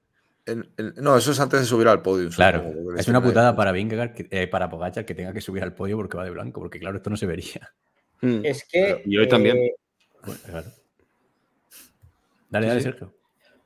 El- 0.48 0.70
el- 0.78 0.94
no, 0.96 1.18
eso 1.18 1.32
es 1.32 1.40
antes 1.40 1.60
de 1.60 1.66
subir 1.66 1.88
al 1.88 2.02
podio. 2.02 2.30
claro, 2.30 2.64
supongo, 2.64 2.96
es 2.96 3.08
una 3.08 3.20
ahí. 3.20 3.24
putada 3.26 3.56
para 3.56 3.72
Vingegaard, 3.72 4.14
que- 4.14 4.28
eh, 4.32 4.48
para 4.48 4.70
Pogachar, 4.70 5.06
que 5.06 5.14
tenga 5.14 5.34
que 5.34 5.42
subir 5.42 5.62
al 5.62 5.74
podio 5.76 5.98
porque 5.98 6.18
va 6.18 6.24
de 6.24 6.32
blanco, 6.32 6.60
porque 6.62 6.80
claro, 6.80 6.98
esto 6.98 7.10
no 7.10 7.18
se 7.18 7.26
vería. 7.26 7.72
Mm. 8.22 8.40
Es 8.44 8.64
que. 8.66 9.04
Y 9.06 9.18
hoy 9.18 9.28
también. 9.28 9.58
eh, 9.58 9.76
Bueno, 10.26 10.40
claro. 10.46 10.68
Dale, 12.50 12.66
Sí, 12.66 12.70
dale, 12.70 12.80
sí. 12.82 12.84
Sergio. 12.86 13.14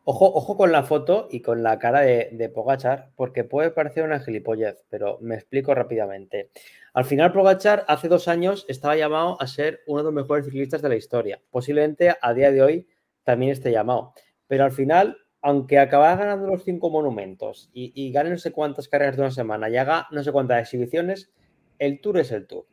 Ojo, 0.03 0.25
ojo 0.33 0.57
con 0.57 0.71
la 0.71 0.83
foto 0.83 1.27
y 1.31 1.41
con 1.41 1.61
la 1.61 1.77
cara 1.77 2.01
de, 2.01 2.29
de 2.31 2.49
Pogachar, 2.49 3.11
porque 3.15 3.43
puede 3.43 3.69
parecer 3.69 4.03
una 4.03 4.19
gilipollez, 4.19 4.83
pero 4.89 5.19
me 5.21 5.35
explico 5.35 5.75
rápidamente. 5.75 6.49
Al 6.93 7.05
final, 7.05 7.31
Pogachar 7.31 7.85
hace 7.87 8.07
dos 8.07 8.27
años 8.27 8.65
estaba 8.67 8.95
llamado 8.95 9.39
a 9.39 9.45
ser 9.47 9.81
uno 9.85 9.99
de 9.99 10.05
los 10.05 10.13
mejores 10.13 10.45
ciclistas 10.45 10.81
de 10.81 10.89
la 10.89 10.95
historia. 10.95 11.39
Posiblemente 11.51 12.15
a 12.19 12.33
día 12.33 12.51
de 12.51 12.63
hoy 12.63 12.87
también 13.23 13.51
esté 13.51 13.71
llamado. 13.71 14.13
Pero 14.47 14.65
al 14.65 14.71
final, 14.71 15.17
aunque 15.41 15.79
acabara 15.79 16.15
ganando 16.15 16.47
los 16.47 16.63
cinco 16.63 16.89
monumentos 16.89 17.69
y, 17.73 17.91
y 17.95 18.11
gane 18.11 18.29
no 18.29 18.37
sé 18.37 18.51
cuántas 18.51 18.87
carreras 18.87 19.15
de 19.15 19.23
una 19.23 19.31
semana 19.31 19.69
y 19.69 19.77
haga 19.77 20.07
no 20.11 20.23
sé 20.23 20.31
cuántas 20.31 20.61
exhibiciones, 20.61 21.31
el 21.79 21.99
Tour 22.01 22.19
es 22.19 22.31
el 22.31 22.47
Tour. 22.47 22.67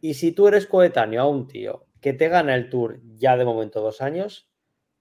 Y 0.00 0.14
si 0.14 0.32
tú 0.32 0.48
eres 0.48 0.66
coetáneo 0.66 1.22
a 1.22 1.28
un 1.28 1.46
tío 1.46 1.86
que 2.00 2.12
te 2.12 2.28
gana 2.28 2.54
el 2.54 2.68
Tour 2.68 3.00
ya 3.16 3.36
de 3.36 3.44
momento 3.44 3.80
dos 3.80 4.02
años, 4.02 4.50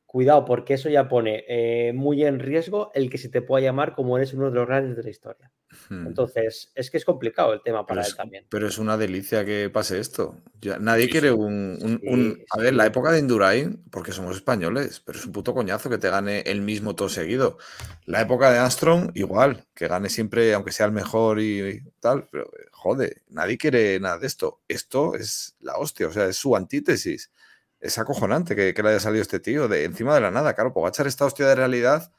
cuidado, 0.06 0.46
porque 0.46 0.76
eso 0.76 0.90
ya 0.90 1.08
pone 1.08 1.44
eh, 1.48 1.94
muy 1.94 2.24
en 2.24 2.40
riesgo 2.40 2.92
el 2.94 3.10
que 3.10 3.18
se 3.18 3.30
te 3.30 3.42
pueda 3.42 3.64
llamar 3.64 3.96
como 3.96 4.18
eres 4.18 4.34
uno 4.34 4.50
de 4.50 4.56
los 4.56 4.68
grandes 4.68 4.96
de 4.96 5.04
la 5.04 5.10
historia. 5.10 5.52
Hmm. 5.90 6.08
Entonces, 6.08 6.72
es 6.76 6.92
que 6.92 6.98
es 6.98 7.06
complicado 7.06 7.54
el 7.54 7.62
tema 7.62 7.86
para 7.86 8.02
Pero 8.02 8.08
él 8.08 8.12
es, 8.12 8.18
también. 8.18 8.46
pero 8.50 8.68
es 8.68 8.78
una 8.78 8.98
delicia 8.98 9.46
que 9.46 9.70
pase 9.70 10.00
esto. 10.00 10.38
Ya, 10.62 10.78
nadie 10.80 11.10
quiere 11.10 11.32
un, 11.32 11.78
un- 11.82 12.00
Sí, 12.02 12.08
un- 12.08 12.44
A 12.52 12.58
ver, 12.58 12.70
sí. 12.72 12.76
la 12.76 12.86
época 12.86 13.12
de 13.12 13.20
Indurain, 13.20 13.84
porque 13.90 14.12
somos 14.12 14.36
españoles, 14.36 15.02
pero 15.06 15.18
es 15.20 15.26
un 15.26 15.32
puto 15.32 15.54
coñazo 15.54 15.90
que 15.90 15.98
te 15.98 16.10
gane 16.10 16.42
el 16.42 16.62
mismo 16.62 16.96
todo 16.96 17.10
seguido. 17.10 17.58
La 18.06 18.22
época 18.22 18.52
de 18.52 18.58
Armstrong, 18.60 19.12
igual, 19.16 19.66
que 19.74 19.88
gane 19.88 20.10
siempre, 20.10 20.54
aunque 20.54 20.72
sea 20.72 20.86
el 20.88 20.92
mejor 20.92 21.40
y, 21.40 21.62
y 21.62 21.82
tal, 22.00 22.28
pero 22.32 22.46
eh, 22.46 22.68
jode, 22.72 23.22
nadie 23.30 23.58
quiere 23.58 24.00
nada 24.00 24.18
de 24.20 24.28
esto. 24.28 24.62
Esto 24.68 25.16
es 25.16 25.56
la 25.62 25.78
hostia, 25.78 26.08
o 26.08 26.12
sea, 26.12 26.26
es 26.26 26.36
su 26.38 26.56
antítesis. 26.56 27.32
Es 27.80 27.98
acojonante 27.98 28.56
que, 28.56 28.74
que 28.74 28.84
le 28.84 28.90
haya 28.90 29.00
salido 29.00 29.22
este 29.22 29.40
tío 29.40 29.68
de 29.68 29.86
encima 29.86 30.14
de 30.16 30.22
la 30.22 30.32
nada. 30.32 30.54
Claro, 30.54 30.74
Pogachar 30.74 31.08
esta 31.08 31.26
hostia 31.26 31.48
de 31.48 31.56
realidad 31.56 32.12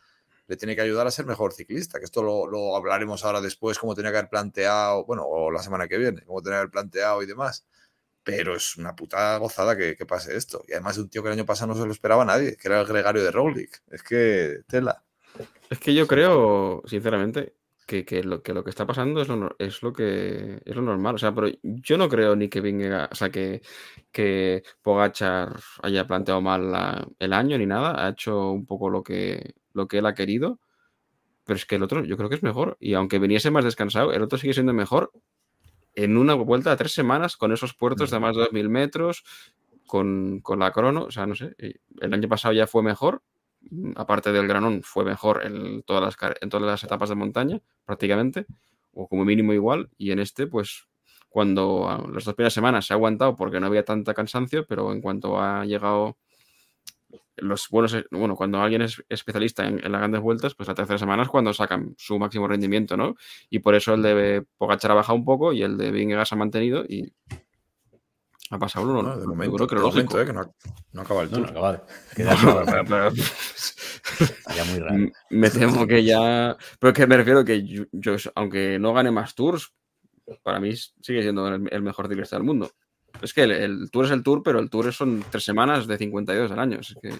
le 0.52 0.58
tiene 0.58 0.76
que 0.76 0.82
ayudar 0.82 1.06
a 1.06 1.10
ser 1.10 1.24
mejor 1.24 1.54
ciclista, 1.54 1.98
que 1.98 2.04
esto 2.04 2.22
lo, 2.22 2.46
lo 2.46 2.76
hablaremos 2.76 3.24
ahora 3.24 3.40
después, 3.40 3.78
como 3.78 3.94
tenía 3.94 4.10
que 4.10 4.18
haber 4.18 4.28
planteado, 4.28 5.02
bueno, 5.06 5.24
o 5.24 5.50
la 5.50 5.62
semana 5.62 5.88
que 5.88 5.96
viene, 5.96 6.20
como 6.26 6.42
tenía 6.42 6.56
que 6.56 6.60
haber 6.60 6.70
planteado 6.70 7.22
y 7.22 7.26
demás. 7.26 7.64
Pero 8.22 8.54
es 8.54 8.76
una 8.76 8.94
puta 8.94 9.34
gozada 9.38 9.74
que, 9.78 9.96
que 9.96 10.04
pase 10.04 10.36
esto. 10.36 10.62
Y 10.68 10.72
además 10.72 10.96
de 10.96 11.02
un 11.02 11.08
tío 11.08 11.22
que 11.22 11.30
el 11.30 11.32
año 11.32 11.46
pasado 11.46 11.72
no 11.72 11.80
se 11.80 11.86
lo 11.86 11.92
esperaba 11.92 12.26
nadie, 12.26 12.58
que 12.58 12.68
era 12.68 12.82
el 12.82 12.86
gregario 12.86 13.24
de 13.24 13.30
Roglic. 13.30 13.82
Es 13.90 14.02
que 14.02 14.58
tela. 14.68 15.02
Es 15.70 15.78
que 15.78 15.94
yo 15.94 16.06
creo, 16.06 16.82
sinceramente, 16.84 17.54
que, 17.92 18.04
que 18.06 18.22
lo, 18.24 18.42
que 18.42 18.54
lo 18.54 18.64
que 18.64 18.70
está 18.70 18.86
pasando 18.86 19.20
es 19.20 19.28
lo, 19.28 19.54
es 19.58 19.82
lo 19.82 19.92
que 19.92 20.60
es 20.64 20.74
lo 20.76 20.82
normal. 20.82 21.14
O 21.16 21.18
sea, 21.18 21.34
pero 21.34 21.48
yo 21.62 21.98
no 21.98 22.08
creo 22.08 22.34
ni 22.36 22.48
que 22.48 22.60
venga, 22.62 23.08
o 23.12 23.14
sea, 23.14 23.30
que, 23.30 23.62
que 24.10 24.62
Pogachar 24.82 25.60
haya 25.82 26.06
planteado 26.06 26.40
mal 26.40 26.70
la- 26.72 27.06
el 27.18 27.32
año 27.32 27.58
ni 27.58 27.66
nada. 27.66 28.06
Ha 28.06 28.10
hecho 28.10 28.50
un 28.52 28.66
poco 28.66 28.88
lo 28.90 29.02
que, 29.02 29.54
lo 29.74 29.86
que 29.88 29.98
él 29.98 30.06
ha 30.06 30.14
querido. 30.14 30.58
Pero 31.44 31.56
es 31.56 31.66
que 31.66 31.76
el 31.76 31.82
otro 31.82 32.04
yo 32.04 32.16
creo 32.16 32.28
que 32.28 32.36
es 32.36 32.42
mejor. 32.42 32.76
Y 32.80 32.94
aunque 32.94 33.18
viniese 33.18 33.50
más 33.50 33.64
descansado, 33.64 34.12
el 34.12 34.22
otro 34.22 34.38
sigue 34.38 34.54
siendo 34.54 34.72
mejor 34.74 35.12
en 35.94 36.16
una 36.16 36.34
vuelta 36.34 36.70
de 36.70 36.76
tres 36.76 36.92
semanas 36.92 37.36
con 37.36 37.52
esos 37.52 37.74
puertos 37.74 38.10
de 38.10 38.18
más 38.20 38.36
de 38.36 38.42
2.000 38.42 38.68
metros, 38.70 39.24
con, 39.86 40.40
con 40.40 40.58
la 40.60 40.72
crono. 40.72 41.04
O 41.04 41.10
sea, 41.10 41.26
no 41.26 41.34
sé. 41.34 41.54
eh, 41.58 41.74
El 42.00 42.14
año 42.14 42.28
pasado 42.28 42.54
ya 42.54 42.66
fue 42.66 42.82
mejor 42.82 43.22
mm, 43.22 43.31
aparte 43.96 44.32
del 44.32 44.46
granón, 44.46 44.82
fue 44.82 45.04
mejor 45.04 45.44
en 45.44 45.82
todas 45.82 46.02
las, 46.02 46.16
todas 46.50 46.66
las 46.66 46.84
etapas 46.84 47.08
de 47.08 47.14
montaña, 47.14 47.60
prácticamente, 47.84 48.46
o 48.92 49.08
como 49.08 49.24
mínimo 49.24 49.52
igual. 49.52 49.90
Y 49.98 50.10
en 50.10 50.18
este, 50.18 50.46
pues, 50.46 50.86
cuando 51.28 51.88
a 51.88 51.98
las 52.08 52.24
dos 52.24 52.34
primeras 52.34 52.52
semanas 52.52 52.86
se 52.86 52.92
ha 52.92 52.96
aguantado 52.96 53.36
porque 53.36 53.60
no 53.60 53.66
había 53.66 53.84
tanta 53.84 54.14
cansancio, 54.14 54.66
pero 54.66 54.92
en 54.92 55.00
cuanto 55.00 55.40
ha 55.40 55.64
llegado 55.64 56.18
los 57.36 57.68
buenos, 57.70 57.96
bueno, 58.10 58.36
cuando 58.36 58.60
alguien 58.60 58.82
es 58.82 59.02
especialista 59.08 59.66
en, 59.66 59.84
en 59.84 59.90
las 59.90 60.00
grandes 60.00 60.20
vueltas, 60.20 60.54
pues 60.54 60.68
la 60.68 60.74
tercera 60.74 60.98
semana 60.98 61.22
es 61.22 61.28
cuando 61.28 61.52
sacan 61.54 61.94
su 61.96 62.18
máximo 62.18 62.46
rendimiento, 62.46 62.96
¿no? 62.96 63.16
Y 63.48 63.60
por 63.60 63.74
eso 63.74 63.94
el 63.94 64.02
de 64.02 64.44
Pogachar 64.58 64.90
ha 64.90 64.94
bajado 64.94 65.18
un 65.18 65.24
poco 65.24 65.52
y 65.52 65.62
el 65.62 65.76
de 65.78 65.90
Vingegaard 65.90 66.26
se 66.26 66.34
ha 66.34 66.38
mantenido 66.38 66.84
y 66.86 67.12
ha 68.54 68.58
pasado 68.58 68.84
uno, 68.88 69.02
No, 69.02 69.16
de 69.16 69.22
yo 69.22 69.28
momento, 69.28 69.56
creo 69.66 69.68
que 69.68 69.74
de 69.76 69.80
momento, 69.82 70.20
eh, 70.20 70.32
no, 70.32 70.54
no 70.92 71.00
acaba 71.02 71.22
el 71.24 71.30
No, 71.30 71.36
tour. 71.38 71.44
no, 71.44 71.50
acaba 71.50 71.72
de. 71.72 71.78
No, 71.78 71.84
queda 72.14 72.36
pero- 72.86 73.10
muy 74.70 74.78
raro. 74.78 75.10
Me 75.30 75.50
temo 75.50 75.86
que 75.86 76.04
ya. 76.04 76.56
Pero 76.78 76.92
que 76.92 77.06
me 77.06 77.16
refiero 77.16 77.44
que 77.44 77.62
yo, 77.66 77.84
yo, 77.92 78.16
aunque 78.34 78.78
no 78.78 78.92
gane 78.92 79.10
más 79.10 79.34
tours, 79.34 79.72
para 80.42 80.60
mí 80.60 80.74
sigue 80.76 81.22
siendo 81.22 81.48
el, 81.48 81.68
el 81.72 81.82
mejor 81.82 82.08
ciclista 82.08 82.36
del 82.36 82.44
mundo. 82.44 82.70
Es 83.20 83.34
que 83.34 83.42
el, 83.42 83.52
el 83.52 83.90
tour 83.90 84.04
es 84.06 84.10
el 84.10 84.22
tour, 84.22 84.42
pero 84.42 84.58
el 84.58 84.70
tour 84.70 84.92
son 84.92 85.24
tres 85.30 85.44
semanas 85.44 85.86
de 85.86 85.98
52 85.98 86.50
al 86.50 86.58
año. 86.58 86.78
Es 86.80 86.94
que. 87.00 87.14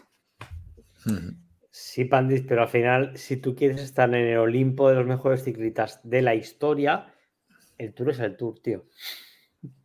Sí, 1.71 2.05
Pandis, 2.05 2.43
pero 2.47 2.63
al 2.63 2.69
final, 2.69 3.17
si 3.17 3.39
tú 3.39 3.55
quieres 3.55 3.81
estar 3.81 4.09
en 4.15 4.27
el 4.27 4.39
Olimpo 4.39 4.89
de 4.91 4.95
los 4.97 5.07
mejores 5.07 5.43
ciclistas 5.43 6.01
de 6.05 6.21
la 6.23 6.35
historia, 6.35 7.15
el 7.79 7.95
Tour 7.95 8.11
es 8.11 8.19
el 8.21 8.37
Tour, 8.37 8.61
tío. 8.61 8.85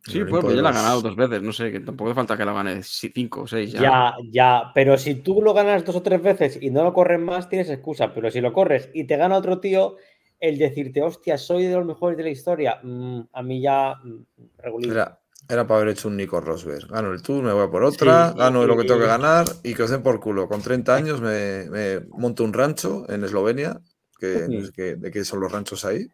Sí, 0.06 0.24
pues, 0.24 0.42
pues 0.42 0.56
ya 0.56 0.62
la 0.62 0.70
ha 0.70 0.72
ganado 0.72 1.02
dos 1.02 1.16
veces. 1.16 1.42
No 1.42 1.52
sé, 1.52 1.70
que 1.72 1.80
tampoco 1.80 2.10
hace 2.10 2.16
falta 2.16 2.36
que 2.36 2.44
la 2.44 2.52
gane 2.52 2.82
cinco 2.82 3.42
o 3.42 3.46
seis. 3.46 3.72
Ya. 3.72 3.80
Ya, 3.80 4.14
ya, 4.30 4.62
pero 4.74 4.96
si 4.98 5.16
tú 5.16 5.40
lo 5.42 5.54
ganas 5.54 5.84
dos 5.84 5.96
o 5.96 6.02
tres 6.02 6.22
veces 6.22 6.58
y 6.60 6.70
no 6.70 6.82
lo 6.84 6.92
corres 6.92 7.20
más, 7.20 7.48
tienes 7.48 7.70
excusa. 7.70 8.12
Pero 8.14 8.30
si 8.30 8.40
lo 8.40 8.52
corres 8.52 8.90
y 8.94 9.04
te 9.04 9.16
gana 9.16 9.36
otro 9.36 9.60
tío, 9.60 9.96
el 10.40 10.56
decirte, 10.58 11.02
hostia, 11.02 11.36
soy 11.38 11.64
de 11.66 11.74
los 11.74 11.84
mejores 11.86 12.16
de 12.16 12.24
la 12.24 12.30
historia, 12.30 12.78
mm, 12.82 13.20
a 13.32 13.42
mí 13.42 13.60
ya 13.60 13.94
mm. 14.02 14.84
Era, 14.90 15.18
era 15.48 15.66
para 15.66 15.80
haber 15.80 15.92
hecho 15.94 16.08
un 16.08 16.16
Nico 16.16 16.40
Rosberg. 16.40 16.88
Gano 16.88 17.12
el 17.12 17.22
tour, 17.22 17.42
me 17.42 17.52
voy 17.52 17.64
a 17.64 17.70
por 17.70 17.82
otra, 17.82 18.30
Sí, 18.32 18.38
gano 18.38 18.64
y- 18.64 18.66
lo 18.66 18.76
que 18.76 18.84
tengo 18.84 19.00
que 19.00 19.06
ganar 19.06 19.46
y 19.62 19.74
que 19.74 19.82
os 19.82 19.90
den 19.90 20.02
por 20.02 20.20
culo. 20.20 20.48
Con 20.48 20.62
30 20.62 20.94
años 20.96 21.20
me, 21.20 21.68
me 21.70 22.00
monto 22.10 22.44
un 22.44 22.52
rancho 22.52 23.04
en 23.10 23.24
Eslovenia, 23.24 23.80
que 24.18 24.46
no 24.48 24.64
sé 24.66 24.72
qué- 24.72 24.96
de 24.96 25.10
qué 25.10 25.24
son 25.24 25.40
los 25.40 25.50
ranchos 25.52 25.84
ahí. 25.84 26.06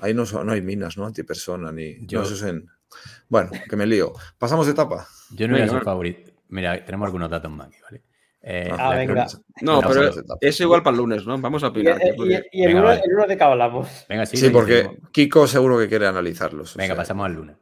Ahí 0.00 0.14
no, 0.14 0.26
son- 0.26 0.46
no 0.46 0.52
hay 0.52 0.62
minas, 0.62 0.96
¿no? 0.96 1.06
Antipersona 1.06 1.72
ni. 1.72 1.94
no, 2.10 2.22
eso 2.22 2.34
es 2.34 2.42
en- 2.42 2.66
Bueno, 3.28 3.50
que 3.68 3.76
me 3.76 3.86
lío. 3.86 4.12
Pasamos 4.38 4.66
de 4.66 4.72
etapa. 4.72 5.06
Yo 5.30 5.46
no 5.48 5.52
voy 5.54 5.62
a 5.62 5.64
Venga, 5.64 5.72
ser 5.78 5.80
va. 5.80 5.84
favorito. 5.92 6.30
Mira, 6.48 6.84
tenemos 6.84 7.06
algunos 7.06 7.30
datos 7.30 7.50
más 7.50 7.68
aquí, 7.68 7.76
¿vale? 7.82 8.02
Eh, 8.44 8.70
Ah, 8.76 8.94
venga. 8.96 9.26
No, 9.60 9.80
pero 9.80 10.10
eso 10.40 10.62
igual 10.64 10.82
para 10.82 10.94
el 10.94 10.98
lunes, 10.98 11.24
¿no? 11.26 11.38
Vamos 11.38 11.62
a 11.62 11.68
Y, 11.68 11.72
que 11.74 11.80
y- 11.80 11.86
el, 11.86 12.66
Venga, 12.66 12.80
uno, 12.80 12.82
vale. 12.88 13.02
el 13.04 13.14
uno 13.14 13.26
de 13.26 13.36
qué 13.36 13.44
hablamos. 13.44 13.88
Venga, 14.08 14.26
sí. 14.26 14.36
Sí, 14.36 14.50
porque. 14.50 14.90
Kiko 15.12 15.46
seguro 15.46 15.78
que 15.78 15.88
quiere 15.88 16.06
analizarlos. 16.08 16.74
o 16.74 16.78
Venga, 16.78 16.88
sea. 16.94 16.96
pasamos 16.96 17.24
al 17.26 17.34
lunes. 17.34 17.56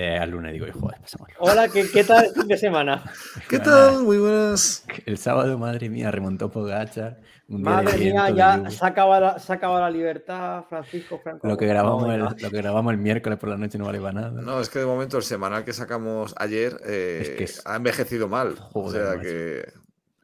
Eh, 0.00 0.16
al 0.16 0.30
lunes 0.30 0.52
digo, 0.52 0.66
joder, 0.72 1.00
pasamos. 1.00 1.28
Hola, 1.40 1.66
¿qué, 1.68 1.90
qué 1.92 2.04
tal 2.04 2.26
el 2.26 2.32
fin 2.32 2.46
de 2.46 2.56
semana? 2.56 3.02
¿Qué 3.48 3.58
tal? 3.58 4.04
Muy 4.04 4.18
buenas. 4.18 4.84
El 5.06 5.18
sábado, 5.18 5.58
madre 5.58 5.88
mía, 5.88 6.12
remontó 6.12 6.48
día 6.52 7.18
Madre 7.48 7.98
mía, 7.98 8.30
ya 8.30 8.70
se 8.70 8.86
acaba, 8.86 9.18
la, 9.18 9.38
se 9.40 9.52
acaba 9.52 9.80
la 9.80 9.90
libertad, 9.90 10.62
Francisco 10.68 11.18
Franco. 11.18 11.48
Lo 11.48 11.56
que, 11.56 11.66
grabamos 11.66 12.04
No, 12.06 12.12
el, 12.14 12.20
lo 12.20 12.50
que 12.50 12.56
grabamos 12.58 12.92
el 12.92 12.98
miércoles 13.00 13.40
por 13.40 13.48
la 13.48 13.56
noche 13.56 13.76
no 13.76 13.86
vale 13.86 13.98
para 13.98 14.12
nada. 14.12 14.40
No, 14.40 14.60
es 14.60 14.68
que 14.68 14.78
de 14.78 14.86
momento 14.86 15.16
el 15.16 15.24
semanal 15.24 15.64
que 15.64 15.72
sacamos 15.72 16.32
ayer 16.38 16.76
eh, 16.86 17.18
Es 17.22 17.30
que 17.30 17.44
es- 17.44 17.66
ha 17.66 17.74
envejecido 17.74 18.28
mal. 18.28 18.54
o 18.74 18.92
sea 18.92 19.02
macho. 19.16 19.22
que 19.22 19.72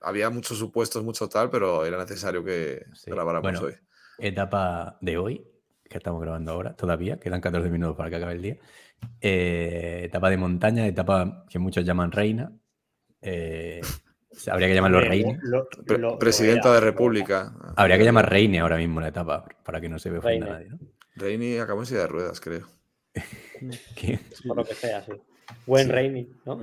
había 0.03 0.31
muchos 0.31 0.57
supuestos, 0.57 1.03
mucho 1.03 1.29
tal, 1.29 1.51
pero 1.51 1.85
era 1.85 1.99
necesario 1.99 2.45
que 2.45 2.85
Sí. 2.93 3.11
grabáramos 3.11 3.43
Bueno, 3.43 3.67
hoy. 3.67 3.75
Etapa 4.19 4.99
de 5.01 5.19
hoy, 5.19 5.45
que 5.91 5.97
estamos 5.99 6.23
grabando 6.23 6.53
ahora, 6.53 6.77
todavía, 6.77 7.19
quedan 7.19 7.41
14 7.41 7.69
minutos 7.71 7.97
para 7.97 8.09
que 8.09 8.17
acabe 8.17 8.35
el 8.35 8.43
día. 8.43 8.57
Eh, 9.21 10.03
etapa 10.05 10.31
de 10.31 10.37
montaña, 10.37 10.87
etapa 10.87 11.45
que 11.49 11.59
muchos 11.59 11.85
llaman 11.85 12.13
reina. 12.13 12.53
Eh, 13.23 13.81
habría 14.51 14.69
que 14.69 14.75
llamarlo 14.75 15.01
lo- 15.01 15.69
lo- 15.87 15.99
lo 15.99 16.19
Presidenta 16.19 16.73
de. 16.73 16.81
República. 16.81 17.53
Habría 17.77 17.99
que 17.99 18.05
llamar 18.05 18.29
reine 18.31 18.61
ahora 18.61 18.77
mismo 18.77 19.01
la 19.01 19.09
etapa, 19.09 19.45
para 19.65 19.81
que 19.81 19.89
no 19.89 19.99
se 19.99 20.11
Reine. 20.29 20.47
nadie. 20.51 20.69
¿no? 20.71 20.79
Reini 21.17 21.59
acabó 21.59 21.81
en 21.81 21.87
silla 21.87 22.01
de 22.01 22.07
ruedas, 22.09 22.41
creo. 22.41 22.67
¿Qué? 23.97 24.19
Por 24.47 24.57
lo 24.57 24.65
que 24.65 24.75
sea, 24.75 25.03
sí. 25.03 25.13
Buen 25.67 25.87
Sí. 25.87 25.93
Rainy, 25.93 26.29
¿no? 26.45 26.59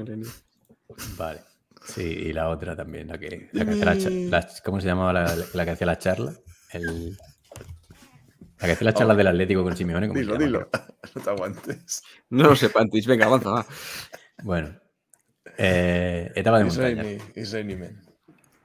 Vale. 1.17 1.39
Sí, 1.85 2.03
y 2.03 2.33
la 2.33 2.49
otra 2.49 2.75
también, 2.75 3.07
la 3.07 3.17
que, 3.17 3.49
la 3.53 3.65
que 3.65 3.75
la 3.75 3.95
la- 3.95 4.47
¿Cómo 4.63 4.79
se 4.81 4.87
llamaba 4.87 5.13
la, 5.13 5.35
la 5.53 5.65
que 5.65 5.71
hacía 5.71 5.87
la 5.87 5.97
charla? 5.97 6.33
El, 6.73 7.17
la 8.61 8.67
que 8.67 8.71
hacía 8.73 8.85
la 8.85 8.93
charla 8.93 9.15
del 9.15 9.27
Atlético 9.27 9.63
con 9.63 9.75
Simeone. 9.75 10.07
¿cómo 10.07 10.17
se 10.17 10.21
Dilo, 10.21 10.33
llama? 10.35 10.45
dilo. 10.45 10.69
No 11.15 11.21
te 11.21 11.29
aguantes. 11.29 12.03
No 12.29 12.43
lo 12.43 12.55
sé, 12.55 12.69
Pantis. 12.69 13.07
Venga, 13.07 13.25
avanza, 13.25 13.49
va. 13.49 13.65
Bueno, 14.43 14.73
eh, 15.57 16.31
etapa 16.35 16.59
de 16.59 16.67
Is 16.67 16.77
montaña. 16.77 17.03
Is 17.35 17.51
Reini, 17.51 17.75
man. 17.75 18.01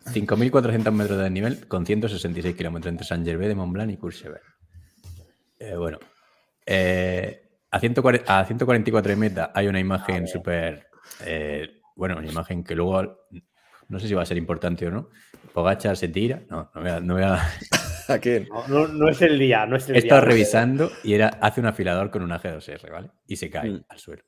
5.400 0.07 0.93
metros 0.93 1.17
de 1.19 1.25
desnivel 1.25 1.67
con 1.67 1.85
166 1.85 2.55
kilómetros 2.55 2.91
entre 2.93 3.05
Saint-Gervais 3.07 3.49
de 3.49 3.55
Montblanc 3.57 3.91
y 3.91 3.97
Courchevel. 3.97 4.41
Eh, 5.59 5.75
bueno, 5.75 5.99
eh, 6.65 7.49
a, 7.71 7.81
140 7.81 8.39
a 8.39 8.45
144 8.45 9.11
de 9.11 9.17
meta 9.17 9.51
hay 9.55 9.67
una 9.67 9.81
imagen 9.81 10.29
súper. 10.29 10.87
eh, 11.25 11.81
bueno, 11.97 12.19
una 12.19 12.29
imagen 12.31 12.63
que 12.63 12.75
luego 12.77 13.27
no 13.89 13.99
sé 13.99 14.07
si 14.07 14.15
va 14.15 14.23
a 14.23 14.27
ser 14.27 14.37
importante 14.37 14.87
o 14.87 14.91
no. 14.91 15.09
Pogachar 15.57 15.97
se 15.97 16.09
tira. 16.09 16.43
No, 16.51 16.71
no 16.75 16.81
voy 16.83 16.91
a. 16.91 17.01
no 17.01 17.15
voy 17.15 17.23
a- 17.23 17.41
¿A 18.09 18.19
quién? 18.19 18.47
No, 18.51 18.69
no, 18.69 18.89
no 18.89 19.09
es 19.09 19.23
el 19.23 19.39
día, 19.39 19.65
no 19.65 19.77
es 19.77 19.89
el 19.89 19.97
He 19.97 20.01
día. 20.03 20.09
estado 20.09 20.21
revisando 20.27 20.91
y 21.03 21.15
era, 21.15 21.29
hace 21.41 21.61
un 21.63 21.67
afilador 21.67 22.11
con 22.11 22.23
una 22.23 22.39
G2R, 22.39 22.91
¿vale? 22.93 23.11
Y 23.27 23.37
se 23.37 23.49
cae 23.49 23.71
Mm. 23.71 23.85
al 23.89 23.99
suelo. 23.99 24.23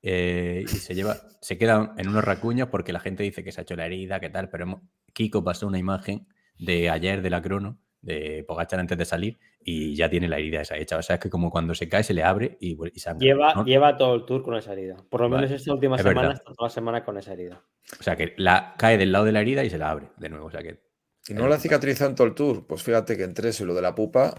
Eh, 0.00 0.64
y 0.64 0.68
se 0.68 0.94
lleva, 0.94 1.18
se 1.42 1.58
queda 1.58 1.92
en 1.98 2.08
unos 2.08 2.24
racuños 2.24 2.68
porque 2.68 2.94
la 2.94 3.00
gente 3.00 3.22
dice 3.22 3.44
que 3.44 3.52
se 3.52 3.60
ha 3.60 3.64
hecho 3.64 3.76
la 3.76 3.84
herida, 3.84 4.18
que 4.18 4.30
tal, 4.30 4.48
pero 4.48 4.64
hemos- 4.64 4.80
Kiko 5.12 5.44
pasó 5.44 5.66
una 5.66 5.78
imagen 5.78 6.26
de 6.58 6.88
ayer 6.88 7.20
de 7.20 7.28
la 7.28 7.42
crono, 7.42 7.78
de 8.02 8.44
Pogachar 8.46 8.80
antes 8.80 8.98
de 8.98 9.04
salir, 9.04 9.38
y 9.64 9.94
ya 9.94 10.10
tiene 10.10 10.28
la 10.28 10.38
herida 10.38 10.60
esa 10.60 10.76
hecha. 10.76 10.98
O 10.98 11.02
sea, 11.02 11.14
es 11.16 11.20
que 11.20 11.30
como 11.30 11.50
cuando 11.50 11.74
se 11.74 11.88
cae 11.88 12.02
se 12.02 12.12
le 12.14 12.22
abre 12.24 12.56
y, 12.60 12.76
y 12.92 12.98
sangra. 12.98 13.24
Lleva, 13.24 13.54
¿no? 13.54 13.64
lleva 13.64 13.96
todo 13.96 14.14
el 14.16 14.24
tour 14.26 14.42
con 14.42 14.56
esa 14.56 14.72
herida. 14.72 14.96
Por 15.08 15.20
lo 15.22 15.30
Vale, 15.30 15.46
menos 15.46 15.60
esta 15.60 15.72
última 15.72 15.96
es 15.96 16.02
semana 16.02 16.20
verdad. 16.20 16.34
está 16.34 16.52
toda 16.52 16.68
la 16.68 16.74
semana 16.74 17.04
con 17.04 17.16
esa 17.16 17.32
herida. 17.32 17.62
O 17.98 18.02
sea, 18.02 18.16
que 18.16 18.34
la, 18.36 18.74
cae 18.76 18.98
del 18.98 19.12
lado 19.12 19.24
de 19.24 19.32
la 19.32 19.40
herida 19.40 19.64
y 19.64 19.70
se 19.70 19.78
la 19.78 19.90
abre 19.90 20.08
de 20.16 20.28
nuevo. 20.28 20.46
O 20.46 20.50
sea, 20.50 20.62
que 20.62 20.80
¿Y 21.28 21.34
no 21.34 21.46
la 21.46 21.58
cicatrizado 21.58 22.10
en 22.10 22.16
todo 22.16 22.26
el 22.26 22.34
tour? 22.34 22.66
Pues 22.66 22.82
fíjate 22.82 23.16
que 23.16 23.22
entre 23.22 23.50
eso 23.50 23.62
y 23.62 23.66
lo 23.68 23.74
de 23.74 23.82
la 23.82 23.94
pupa, 23.94 24.34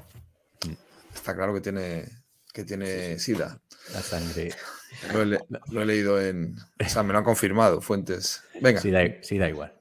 está 1.16 1.34
claro 1.36 1.54
que 1.54 1.62
tiene, 1.62 2.04
que 2.54 2.66
tiene 2.66 3.18
sida. 3.20 3.62
la 3.94 4.02
sangre. 4.02 4.50
Lo 5.14 5.22
he, 5.22 5.26
le- 5.26 5.40
lo 5.72 5.82
he 5.82 5.86
leído 5.86 6.22
en. 6.22 6.56
O 6.86 6.90
sea, 6.90 7.04
me 7.04 7.14
lo 7.14 7.20
han 7.20 7.26
confirmado 7.26 7.80
fuentes. 7.82 8.44
Venga. 8.62 8.80
Sí, 8.82 8.92
da, 8.92 9.02
sí, 9.22 9.38
da 9.38 9.48
igual. 9.50 9.74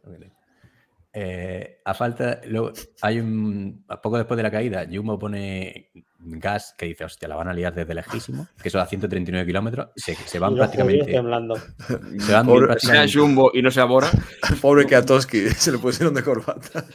Eh, 1.14 1.80
a 1.84 1.92
falta, 1.92 2.40
luego 2.46 2.72
hay 3.02 3.20
un, 3.20 3.84
poco 4.02 4.16
después 4.16 4.36
de 4.36 4.42
la 4.42 4.50
caída, 4.50 4.86
Jumbo 4.90 5.18
pone 5.18 5.90
gas 6.18 6.74
que 6.78 6.86
dice, 6.86 7.04
hostia, 7.04 7.28
la 7.28 7.36
van 7.36 7.48
a 7.48 7.52
liar 7.52 7.74
desde 7.74 7.94
lejísimo, 7.94 8.46
que 8.62 8.68
eso 8.68 8.80
a 8.80 8.86
139 8.86 9.46
kilómetros, 9.46 9.88
se, 9.94 10.14
se 10.14 10.38
van 10.38 10.54
prácticamente, 10.54 11.12
temblando. 11.12 11.56
se 12.18 12.32
van 12.32 12.46
Pobre- 12.46 12.78
Sea 12.78 13.04
Jumbo 13.12 13.50
y 13.52 13.60
no 13.60 13.70
sea 13.70 13.84
Bora. 13.84 14.08
Pobre 14.62 14.86
Kiatowski, 14.86 15.48
se 15.50 15.72
le 15.72 15.78
pusieron 15.78 16.14
de 16.14 16.22
corbata. 16.22 16.86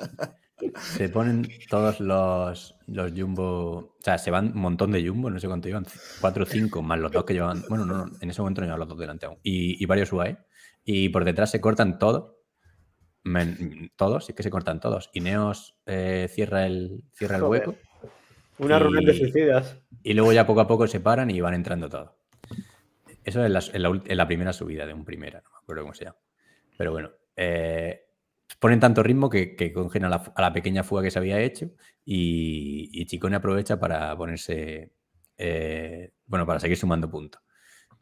se 0.76 1.10
ponen 1.10 1.48
todos 1.70 2.00
los, 2.00 2.76
los 2.88 3.12
Jumbo, 3.16 3.78
o 3.78 3.96
sea, 4.00 4.18
se 4.18 4.32
van 4.32 4.48
un 4.48 4.62
montón 4.62 4.92
de 4.94 5.08
Jumbo, 5.08 5.30
no 5.30 5.40
sé 5.40 5.48
cuánto 5.48 5.70
iban, 5.70 5.86
4 6.22 6.44
o 6.44 6.46
5, 6.48 6.82
más 6.82 6.98
los 7.00 7.12
dos 7.12 7.24
que 7.24 7.34
llevaban, 7.36 7.64
bueno, 7.70 7.86
no, 7.86 8.06
no, 8.08 8.12
en 8.20 8.30
ese 8.32 8.42
momento 8.42 8.62
no 8.62 8.66
llevaban 8.66 8.80
los 8.80 8.90
dos 8.90 8.98
delante 8.98 9.28
aún, 9.28 9.38
y, 9.44 9.82
y 9.82 9.86
varios 9.86 10.12
UAE, 10.12 10.38
y 10.86 11.10
por 11.10 11.24
detrás 11.24 11.52
se 11.52 11.62
cortan 11.62 12.00
todos, 12.00 12.32
men- 13.28 13.92
todos, 13.96 14.26
sí 14.26 14.34
que 14.34 14.44
se 14.44 14.50
cortan 14.50 14.80
todos. 14.80 15.10
Ineos 15.14 15.76
eh, 15.86 16.28
cierra 16.34 16.66
el, 16.66 17.04
cierra 17.14 17.38
el 17.38 17.44
hueco 17.44 17.76
Una 18.60 18.78
Y- 18.78 18.80
reunión 18.80 19.06
de 19.06 19.14
suicidas. 19.14 19.78
y 20.04 20.14
luego 20.14 20.34
ya 20.34 20.48
poco 20.48 20.62
a 20.62 20.68
poco 20.68 20.88
se 20.88 21.00
paran 21.00 21.30
y 21.30 21.40
van 21.42 21.54
entrando 21.54 21.90
todos. 21.90 22.12
Eso 23.24 23.44
es 23.44 23.52
la, 23.52 23.62
en 23.74 23.82
la, 23.84 23.90
ul- 23.90 24.04
en 24.06 24.18
la 24.18 24.26
primera 24.28 24.54
subida 24.54 24.86
de 24.86 24.94
un 24.94 25.04
primera, 25.06 25.42
no 25.42 25.50
me 25.52 25.58
acuerdo 25.58 25.82
cómo 25.84 25.94
se 25.94 26.06
llama. 26.06 26.18
Pero 26.78 26.92
bueno, 26.92 27.12
eh, 27.36 28.06
ponen 28.60 28.80
tanto 28.80 29.04
ritmo 29.04 29.30
que, 29.30 29.56
que 29.56 29.74
cogen 29.74 30.06
a 30.06 30.10
la, 30.10 30.20
fu- 30.20 30.32
a 30.36 30.42
la 30.42 30.54
pequeña 30.54 30.84
fuga 30.84 31.04
que 31.04 31.12
se 31.12 31.20
había 31.20 31.40
hecho 31.42 31.70
y, 32.06 32.90
y 32.94 33.06
Chicone 33.06 33.36
aprovecha 33.36 33.80
para 33.80 34.16
ponerse, 34.16 34.94
eh, 35.38 36.14
bueno, 36.26 36.46
para 36.46 36.60
seguir 36.60 36.78
sumando 36.78 37.10
puntos. 37.10 37.42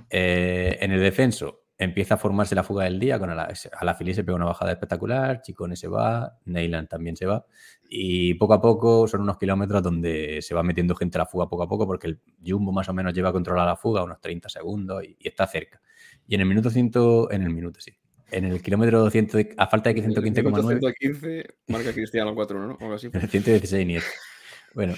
Eh, 0.10 0.78
en 0.82 0.92
el 0.92 1.00
descenso 1.00 1.65
empieza 1.78 2.14
a 2.16 2.18
formarse 2.18 2.56
la 2.56 2.64
fuga 2.64 2.86
del 2.86 3.00
día, 3.00 3.20
con 3.20 3.30
a 3.30 3.36
la, 3.36 3.44
a 3.44 3.54
se 3.54 4.24
pega 4.24 4.36
una 4.36 4.46
bajada 4.46 4.72
espectacular, 4.72 5.42
Chicone 5.42 5.76
se 5.76 5.88
va, 5.88 6.38
Neyland 6.46 6.88
también 6.88 7.16
se 7.18 7.26
va, 7.26 7.46
y 7.90 8.34
poco 8.36 8.54
a 8.54 8.62
poco 8.62 9.08
son 9.08 9.22
unos 9.22 9.38
kilómetros 9.38 9.84
donde 9.84 10.42
se 10.42 10.56
va 10.56 10.64
metiendo 10.64 10.96
gente 10.96 11.18
a 11.18 11.20
la 11.20 11.26
fuga 11.26 11.48
poco 11.50 11.64
a 11.64 11.68
poco, 11.68 11.86
porque 11.86 12.08
el 12.08 12.22
Jumbo 12.46 12.72
más 12.72 12.88
o 12.90 12.94
menos 12.94 13.14
lleva 13.14 13.32
controlada 13.34 13.70
la 13.72 13.76
fuga 13.76 14.04
unos 14.04 14.22
30 14.22 14.48
segundos 14.50 15.04
y, 15.04 15.18
y 15.20 15.28
está 15.28 15.46
cerca. 15.48 15.82
Y 16.28 16.36
en 16.36 16.42
el 16.42 16.48
minuto 16.48 16.70
100, 16.70 16.92
en 17.32 17.44
el 17.44 17.50
minuto, 17.50 17.80
sí, 17.82 17.92
en 18.32 18.46
el 18.46 18.62
kilómetro 18.62 19.10
100, 19.10 19.28
de- 19.28 19.54
a 19.58 19.68
falta 19.68 19.90
de 19.90 19.96
que 19.96 20.02
115,9, 20.08 20.80
115, 20.80 21.46
marca 21.68 21.94
Cristiano 21.94 22.34
4 22.34 22.68
¿no? 22.68 22.74
O 22.76 22.82
algo 22.82 22.94
así. 22.96 23.08
en 23.12 23.22
el 23.22 23.30
116 23.30 23.86
nietos. 23.86 24.10
Bueno, 24.74 24.94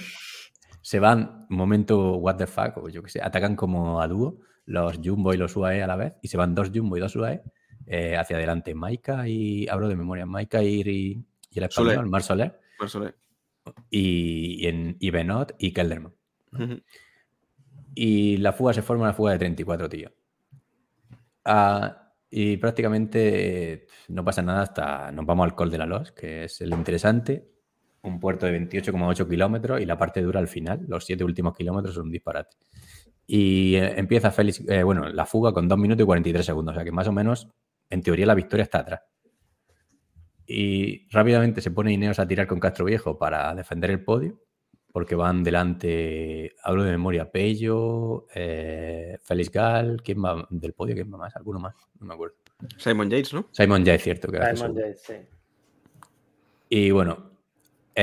se 0.88 1.00
van, 1.00 1.44
momento 1.50 2.16
what 2.16 2.36
the 2.36 2.46
fuck, 2.46 2.78
o 2.78 2.88
yo 2.88 3.02
que 3.02 3.10
sé, 3.10 3.20
atacan 3.22 3.56
como 3.56 4.00
a 4.00 4.08
dúo 4.08 4.38
los 4.64 4.98
Jumbo 5.04 5.34
y 5.34 5.36
los 5.36 5.54
UAE 5.54 5.82
a 5.82 5.86
la 5.86 5.96
vez, 5.96 6.14
y 6.22 6.28
se 6.28 6.38
van 6.38 6.54
dos 6.54 6.70
Jumbo 6.74 6.96
y 6.96 7.00
dos 7.00 7.14
UAE 7.14 7.42
eh, 7.84 8.16
hacia 8.16 8.36
adelante. 8.38 8.74
Maika 8.74 9.28
y, 9.28 9.68
hablo 9.68 9.88
de 9.88 9.96
memoria, 9.96 10.24
Maika 10.24 10.62
y, 10.62 10.80
y, 10.80 11.26
y 11.50 11.58
el 11.58 11.64
español, 11.64 11.92
Soler. 11.96 12.06
Mar 12.06 12.22
Soler, 12.22 12.60
Por 12.78 12.86
eso 12.86 13.00
le- 13.00 13.14
y, 13.90 14.64
y, 14.64 14.66
en, 14.66 14.96
y 14.98 15.10
Benot 15.10 15.56
y 15.58 15.72
Kelderman. 15.74 16.14
Y 17.94 18.38
la 18.38 18.54
fuga 18.54 18.72
se 18.72 18.80
forma 18.80 19.02
una 19.04 19.12
fuga 19.12 19.32
de 19.32 19.40
34 19.40 19.90
tíos. 19.90 20.12
Ah, 21.44 22.14
y 22.30 22.56
prácticamente 22.56 23.88
no 24.08 24.24
pasa 24.24 24.40
nada 24.40 24.62
hasta 24.62 25.12
nos 25.12 25.26
vamos 25.26 25.44
al 25.44 25.54
Col 25.54 25.70
de 25.70 25.76
la 25.76 25.84
Los, 25.84 26.12
que 26.12 26.44
es 26.44 26.62
el 26.62 26.72
interesante. 26.72 27.57
Un 28.08 28.20
puerto 28.20 28.46
de 28.46 28.58
28,8 28.58 29.28
kilómetros 29.28 29.80
y 29.80 29.86
la 29.86 29.98
parte 29.98 30.22
dura 30.22 30.40
al 30.40 30.48
final. 30.48 30.84
Los 30.88 31.04
siete 31.04 31.24
últimos 31.24 31.56
kilómetros 31.56 31.94
son 31.94 32.06
un 32.06 32.12
disparate. 32.12 32.56
Y 33.26 33.76
eh, 33.76 33.98
empieza 33.98 34.30
Félix, 34.30 34.62
eh, 34.68 34.82
bueno, 34.82 35.08
la 35.08 35.26
fuga 35.26 35.52
con 35.52 35.68
2 35.68 35.78
minutos 35.78 36.02
y 36.02 36.06
43 36.06 36.46
segundos. 36.46 36.72
O 36.72 36.76
sea 36.76 36.84
que 36.84 36.92
más 36.92 37.06
o 37.08 37.12
menos, 37.12 37.48
en 37.90 38.02
teoría, 38.02 38.26
la 38.26 38.34
victoria 38.34 38.64
está 38.64 38.78
atrás. 38.78 39.02
Y 40.46 41.06
rápidamente 41.10 41.60
se 41.60 41.70
pone 41.70 41.92
Ineos 41.92 42.18
a 42.18 42.26
tirar 42.26 42.46
con 42.46 42.58
Castro 42.58 42.86
Viejo 42.86 43.18
para 43.18 43.54
defender 43.54 43.90
el 43.90 44.02
podio, 44.02 44.40
porque 44.90 45.14
van 45.14 45.44
delante, 45.44 46.54
hablo 46.62 46.84
de 46.84 46.92
memoria, 46.92 47.30
Pello, 47.30 48.26
eh, 48.34 49.18
Félix 49.22 49.52
Gal, 49.52 50.00
¿quién 50.02 50.24
va 50.24 50.46
del 50.48 50.72
podio? 50.72 50.94
¿Quién 50.94 51.12
va 51.12 51.18
más? 51.18 51.36
¿Alguno 51.36 51.60
más? 51.60 51.74
No 52.00 52.06
me 52.06 52.14
acuerdo. 52.14 52.36
Simon 52.78 53.10
Yates, 53.10 53.34
¿no? 53.34 53.46
Simon 53.52 53.84
ya 53.84 53.94
es 53.94 54.02
cierto 54.02 54.32
que 54.32 54.38
Simon 54.56 54.74
Yates, 54.74 55.02
sí. 55.02 55.14
Y 56.70 56.90
bueno, 56.90 57.27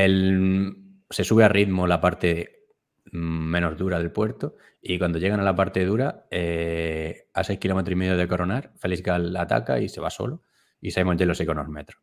el- 0.03 0.75
se 1.09 1.23
sube 1.23 1.43
a 1.45 1.47
ritmo 1.49 1.87
la 1.87 2.01
parte 2.01 2.65
menos 3.11 3.77
dura 3.77 3.97
del 3.99 4.11
puerto 4.11 4.57
y 4.81 4.99
cuando 4.99 5.19
llegan 5.19 5.39
a 5.39 5.43
la 5.43 5.55
parte 5.55 5.85
dura, 5.85 6.25
eh, 6.31 7.27
a 7.33 7.43
6 7.43 7.59
kilómetros 7.59 7.93
y 7.93 7.95
medio 7.95 8.17
de 8.17 8.27
coronar, 8.27 8.73
Félix 8.77 9.01
Gal 9.03 9.35
ataca 9.37 9.79
y 9.79 9.87
se 9.87 10.01
va 10.01 10.09
solo 10.09 10.43
y 10.81 10.91
Simon 10.91 11.17
Yello 11.17 11.33
sigue 11.33 11.51
unos 11.51 11.69
metros. 11.69 12.01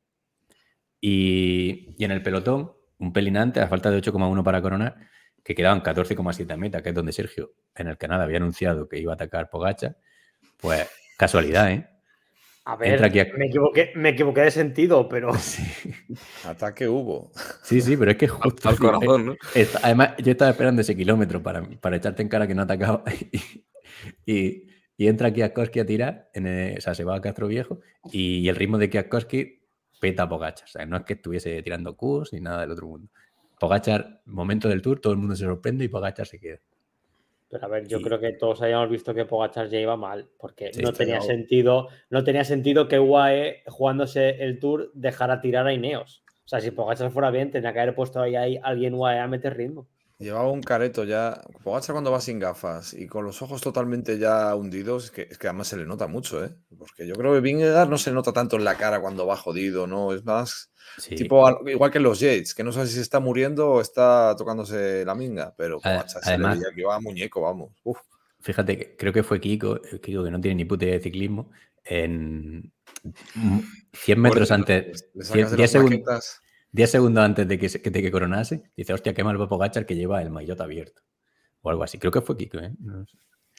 Y, 1.01 1.95
y 1.99 2.05
en 2.05 2.12
el 2.12 2.22
pelotón, 2.22 2.72
un 2.99 3.12
pelinante 3.12 3.61
a 3.61 3.68
falta 3.68 3.90
de 3.90 3.99
8,1 3.99 4.43
para 4.45 4.62
coronar, 4.62 4.97
que 5.45 5.55
quedaban 5.55 5.82
14,7 5.82 6.57
meta, 6.57 6.82
que 6.82 6.90
es 6.90 6.95
donde 6.95 7.12
Sergio 7.12 7.53
en 7.74 7.88
el 7.88 7.99
canal 7.99 8.20
había 8.20 8.36
anunciado 8.36 8.88
que 8.88 8.99
iba 9.01 9.12
a 9.12 9.16
atacar 9.16 9.51
Pogacha, 9.51 9.97
pues 10.57 10.88
casualidad, 11.18 11.70
¿eh? 11.72 11.88
A 12.65 12.77
ver, 12.77 12.93
Entra 12.93 13.07
aquí 13.09 13.19
a- 13.21 13.27
me, 13.37 13.47
equivoqué, 13.47 13.91
me 13.97 14.11
equivoqué 14.11 14.43
de 14.43 14.51
sentido, 14.53 15.09
pero 15.09 15.31
Ataque 16.45 16.89
hubo. 16.89 17.31
Sí, 17.63 17.81
sí, 17.81 17.97
pero 17.97 18.13
es 18.13 18.17
que 18.17 18.29
justo. 18.29 18.69
Al 18.69 18.79
corazón, 18.79 19.27
¿no? 19.27 19.37
Está- 19.55 19.81
además, 19.83 20.15
yo 20.19 20.31
estaba 20.33 20.51
esperando 20.53 20.81
ese 20.83 20.97
kilómetro 20.97 21.43
para, 21.43 21.63
para 21.81 21.97
echarte 21.97 22.23
en 22.23 22.29
cara 22.29 22.47
que 22.47 22.55
no 22.55 22.63
atacaba. 22.63 23.05
Y, 24.27 24.33
y- 24.35 24.67
y 24.97 25.07
entra 25.09 25.29
aquí 25.29 25.43
Koski 25.51 25.81
a 25.81 25.87
tirar, 25.87 26.31
en 26.35 26.47
el- 26.47 26.79
o 26.79 26.81
sea, 26.81 26.95
se 26.95 27.05
va 27.05 27.17
a 27.17 27.21
Castro 27.21 27.47
Viejo 27.49 27.81
y 28.11 28.49
el 28.49 28.57
ritmo 28.57 28.79
de 28.79 28.91
Kiakoski 28.91 29.61
peta 30.01 30.25
a 30.25 30.29
Pogachar. 30.29 30.67
O 30.69 30.71
sea, 30.71 30.87
no 30.87 30.97
es 30.97 31.05
que 31.05 31.13
estuviese 31.15 31.63
tirando 31.63 31.97
Qs 31.97 32.33
ni 32.33 32.41
nada 32.41 32.61
del 32.63 32.73
otro 32.73 32.87
mundo. 32.89 33.09
Pogachar, 33.61 34.21
momento 34.27 34.69
del 34.69 34.83
tour, 34.83 35.01
todo 35.01 35.13
el 35.13 35.19
mundo 35.21 35.37
se 35.37 35.45
sorprende 35.45 35.85
y 35.85 35.89
Pogachar 35.89 36.27
se 36.27 36.39
queda. 36.41 36.59
Pero 37.53 37.66
a 37.66 37.68
ver, 37.68 37.86
yo 37.86 38.00
creo 38.00 38.18
que 38.18 38.32
todos 38.32 38.62
habíamos 38.62 38.88
visto 38.88 39.12
que 39.12 39.26
Pogachar 39.26 39.68
ya 39.68 39.78
iba 39.78 39.94
mal, 39.94 40.26
porque 40.38 40.72
Sí, 40.72 40.80
no 40.80 40.94
tenía 40.94 41.20
sentido, 41.20 41.88
no 42.09 42.24
tenía 42.24 42.44
sentido 42.44 42.88
que 42.88 42.98
UAE 42.98 43.64
jugándose 43.66 44.42
el 44.42 44.59
tour 44.59 44.90
dejara 44.94 45.42
tirar 45.42 45.66
a 45.66 45.74
Ineos. 45.74 46.24
O 46.46 46.48
sea, 46.48 46.62
si 46.62 46.70
Pogachar 46.70 47.11
fuera 47.11 47.30
bien, 47.30 47.50
tenía 47.50 47.74
que 47.74 47.80
haber 47.80 47.94
puesto 47.94 48.22
ahí, 48.22 48.36
ahí 48.36 48.59
alguien 48.62 48.94
UAE 48.94 49.18
a 49.18 49.26
meter 49.28 49.55
ritmo. 49.55 49.86
Llevaba 50.23 50.51
un 50.51 50.62
careto 50.62 51.05
ya. 51.05 51.43
Pogacar 51.62 51.93
cuando 51.93 52.11
va 52.11 52.20
sin 52.20 52.39
gafas 52.39 52.95
y 52.95 53.07
con 53.07 53.25
los 53.25 53.43
ojos 53.43 53.61
totalmente 53.61 54.18
ya 54.18 54.55
hundidos, 54.55 55.05
es 55.07 55.11
que, 55.11 55.23
es 55.31 55.39
que 55.39 55.49
además 55.49 55.68
se 55.68 55.77
le 55.77 55.85
nota 55.87 56.07
mucho, 56.07 56.45
¿eh? 56.45 56.55
Porque 56.79 57.07
yo 57.07 57.14
creo 57.14 57.33
que 57.35 57.41
Vingegaard 57.41 57.89
no 57.89 57.99
se 57.99 58.11
le 58.11 58.14
nota 58.14 58.33
tanto 58.33 58.57
en 58.57 58.64
la 58.64 58.77
cara 58.77 59.01
cuando 59.01 59.27
va 59.27 59.37
jodido, 59.37 59.87
¿no? 59.87 60.12
Es 60.14 60.25
más 60.25 60.70
Sí. 60.99 61.14
tipo 61.14 61.47
al- 61.47 61.59
igual 61.68 61.91
que 61.91 62.01
los 62.01 62.20
Yates, 62.20 62.55
que 62.55 62.64
no 62.64 62.73
sabes 62.73 62.91
si 62.91 62.97
se 62.97 63.03
está 63.03 63.18
muriendo 63.20 63.70
o 63.70 63.81
está 63.81 64.35
tocándose 64.37 65.05
la 65.05 65.14
minga, 65.14 65.55
pero 65.57 65.77
A- 65.79 65.81
Pogacar 65.83 66.09
se 66.09 66.18
le 66.18 66.25
además- 66.27 66.59
que 66.75 66.85
va 66.85 67.01
muñeco, 67.01 67.41
vamos. 67.41 67.70
Uf. 67.85 67.99
Fíjate, 68.41 68.77
que 68.77 68.97
creo 68.97 69.12
que 69.12 69.23
fue 69.23 69.41
Kiko, 69.41 69.81
Kiko 70.03 70.25
que 70.25 70.31
no 70.31 70.41
tiene 70.41 70.57
ni 70.57 70.64
puta 70.64 70.85
idea 70.85 70.97
de 70.97 71.03
ciclismo, 71.03 71.51
en 71.85 72.73
mm, 73.35 73.59
100 73.93 74.20
metros 74.20 74.51
antes, 74.51 75.09
le 75.14 75.23
10 75.25 75.29
sacas 75.29 75.51
de 75.53 75.57
10 75.57 75.59
las 75.59 75.70
segundos, 75.70 75.99
maquetas. 76.01 76.41
10 76.73 76.91
segundos 76.91 77.23
antes 77.25 77.47
de 77.47 77.59
que, 77.59 77.68
se- 77.68 77.79
de 77.79 78.03
que 78.03 78.11
coronase, 78.11 78.64
dice, 78.77 78.93
hostia, 78.93 79.14
qué 79.14 79.23
mal 79.25 79.41
va 79.41 79.49
Pogachar 79.49 79.87
que 79.87 79.95
lleva 79.95 80.20
el 80.23 80.31
maillot 80.31 80.61
abierto. 80.61 81.03
O 81.61 81.70
algo 81.70 81.85
así. 81.85 81.99
Creo 81.99 82.11
que 82.11 82.20
fue 82.23 82.37
Kiko, 82.37 82.59
¿eh? 82.59 82.73
No 82.81 83.07
sé. 83.07 83.16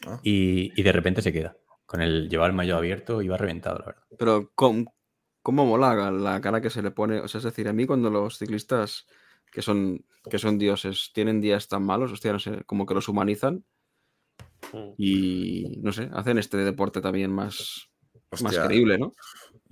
Ah. 0.07 0.19
Y, 0.23 0.71
y 0.79 0.83
de 0.83 0.91
repente 0.91 1.21
se 1.21 1.31
queda. 1.31 1.55
Con 1.85 2.01
el 2.01 2.27
llevar 2.29 2.49
el 2.49 2.55
maillot 2.55 2.77
abierto 2.77 3.21
iba 3.21 3.37
reventado, 3.37 3.79
la 3.79 3.85
verdad. 3.85 4.03
Pero 4.17 4.51
¿cómo, 4.55 4.93
cómo 5.41 5.65
mola 5.65 6.11
la 6.11 6.41
cara 6.41 6.59
que 6.59 6.69
se 6.69 6.81
le 6.81 6.91
pone? 6.91 7.19
O 7.19 7.27
sea, 7.27 7.37
es 7.37 7.43
decir, 7.45 7.67
a 7.67 7.73
mí 7.73 7.85
cuando 7.85 8.09
los 8.09 8.37
ciclistas 8.39 9.05
que 9.51 9.61
son, 9.61 10.03
que 10.29 10.39
son 10.39 10.57
dioses 10.57 11.11
tienen 11.13 11.39
días 11.39 11.67
tan 11.67 11.83
malos, 11.83 12.11
hostia, 12.11 12.33
no 12.33 12.39
sé, 12.39 12.63
como 12.65 12.85
que 12.85 12.93
los 12.95 13.07
humanizan 13.07 13.63
Mm. 14.71 14.93
y, 14.97 15.77
no 15.83 15.91
sé, 15.91 16.09
hacen 16.13 16.37
este 16.37 16.57
deporte 16.57 17.01
también 17.01 17.29
más, 17.31 17.89
más 18.41 18.57
creíble, 18.57 18.97
¿no? 18.97 19.11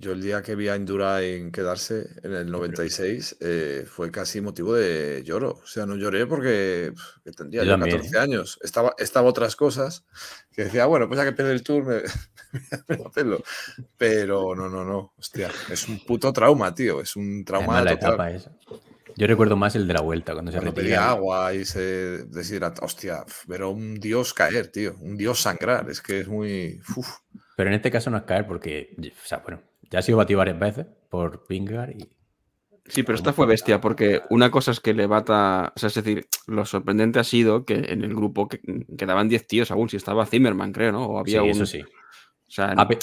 Yo 0.02 0.10
el 0.10 0.20
día 0.20 0.42
que 0.42 0.56
vi 0.56 0.66
a 0.66 0.74
Indurain 0.74 1.52
quedarse 1.52 2.08
en 2.24 2.34
el 2.34 2.50
96 2.50 3.36
eh, 3.38 3.84
fue 3.86 4.10
casi 4.10 4.40
motivo 4.40 4.74
de 4.74 5.22
lloro. 5.24 5.60
O 5.62 5.66
sea, 5.66 5.86
no 5.86 5.94
lloré 5.94 6.26
porque 6.26 6.90
pf, 6.92 7.20
que 7.24 7.30
tendría 7.30 7.62
Yo 7.62 7.66
yo 7.66 7.72
también, 7.74 7.98
14 7.98 8.18
años. 8.18 8.58
Estaba, 8.62 8.96
estaba 8.98 9.28
otras 9.28 9.54
cosas 9.54 10.04
que 10.50 10.64
decía, 10.64 10.86
bueno, 10.86 11.06
pues 11.06 11.18
ya 11.20 11.24
que 11.24 11.30
pierde 11.30 11.52
el 11.52 11.62
tour, 11.62 11.84
me, 11.84 12.02
me. 12.88 13.38
Pero 13.96 14.56
no, 14.56 14.68
no, 14.68 14.84
no. 14.84 15.12
Hostia, 15.16 15.52
es 15.70 15.88
un 15.88 16.04
puto 16.04 16.32
trauma, 16.32 16.74
tío. 16.74 17.00
Es 17.00 17.14
un 17.14 17.44
trauma 17.44 17.78
Además, 17.78 17.84
la 17.84 18.10
total. 18.10 18.34
etapa. 18.34 18.56
Yo 19.14 19.26
recuerdo 19.28 19.56
más 19.56 19.76
el 19.76 19.86
de 19.86 19.94
la 19.94 20.00
vuelta, 20.00 20.32
cuando 20.32 20.50
se 20.50 20.58
Cuando 20.58 20.74
pedía 20.74 21.10
agua 21.10 21.54
y 21.54 21.64
se 21.64 22.24
deshidrata. 22.24 22.84
Hostia, 22.84 23.18
a 23.24 23.66
un 23.68 24.00
dios 24.00 24.34
caer, 24.34 24.66
tío. 24.66 24.96
Un 24.98 25.16
dios 25.16 25.40
sangrar. 25.40 25.88
Es 25.88 26.00
que 26.00 26.18
es 26.18 26.26
muy. 26.26 26.80
uf. 26.96 27.08
Pero 27.56 27.70
en 27.70 27.74
este 27.74 27.92
caso 27.92 28.10
no 28.10 28.16
es 28.16 28.24
caer 28.24 28.48
porque, 28.48 28.96
o 28.98 29.28
sea, 29.28 29.38
bueno, 29.38 29.62
ya 29.92 30.00
ha 30.00 30.02
sido 30.02 30.18
batido 30.18 30.38
varias 30.38 30.58
veces 30.58 30.86
por 31.08 31.46
Vingegaard 31.48 31.90
y 31.90 32.08
Sí, 32.86 33.04
pero 33.04 33.14
esta 33.14 33.32
fue 33.32 33.46
bestia, 33.46 33.80
porque 33.80 34.22
una 34.30 34.50
cosa 34.50 34.72
es 34.72 34.80
que 34.80 34.92
le 34.92 35.06
bata. 35.06 35.72
O 35.76 35.78
sea, 35.78 35.86
es 35.86 35.94
decir, 35.94 36.26
lo 36.48 36.64
sorprendente 36.66 37.20
ha 37.20 37.24
sido 37.24 37.64
que 37.64 37.74
en 37.76 38.02
el 38.02 38.12
grupo 38.12 38.48
que- 38.48 38.60
quedaban 38.98 39.28
10 39.28 39.46
tíos 39.46 39.70
aún, 39.70 39.88
si 39.88 39.96
estaba 39.96 40.26
Zimmerman, 40.26 40.72
creo, 40.72 40.90
¿no? 40.90 41.06
O 41.08 41.24
sí, 41.24 41.36
había 41.36 41.42
un. 41.44 41.50
eso 41.50 41.64
sí. 41.64 41.80
O 41.82 42.50
sea, 42.50 42.72
A 42.72 42.88
pe- 42.88 42.98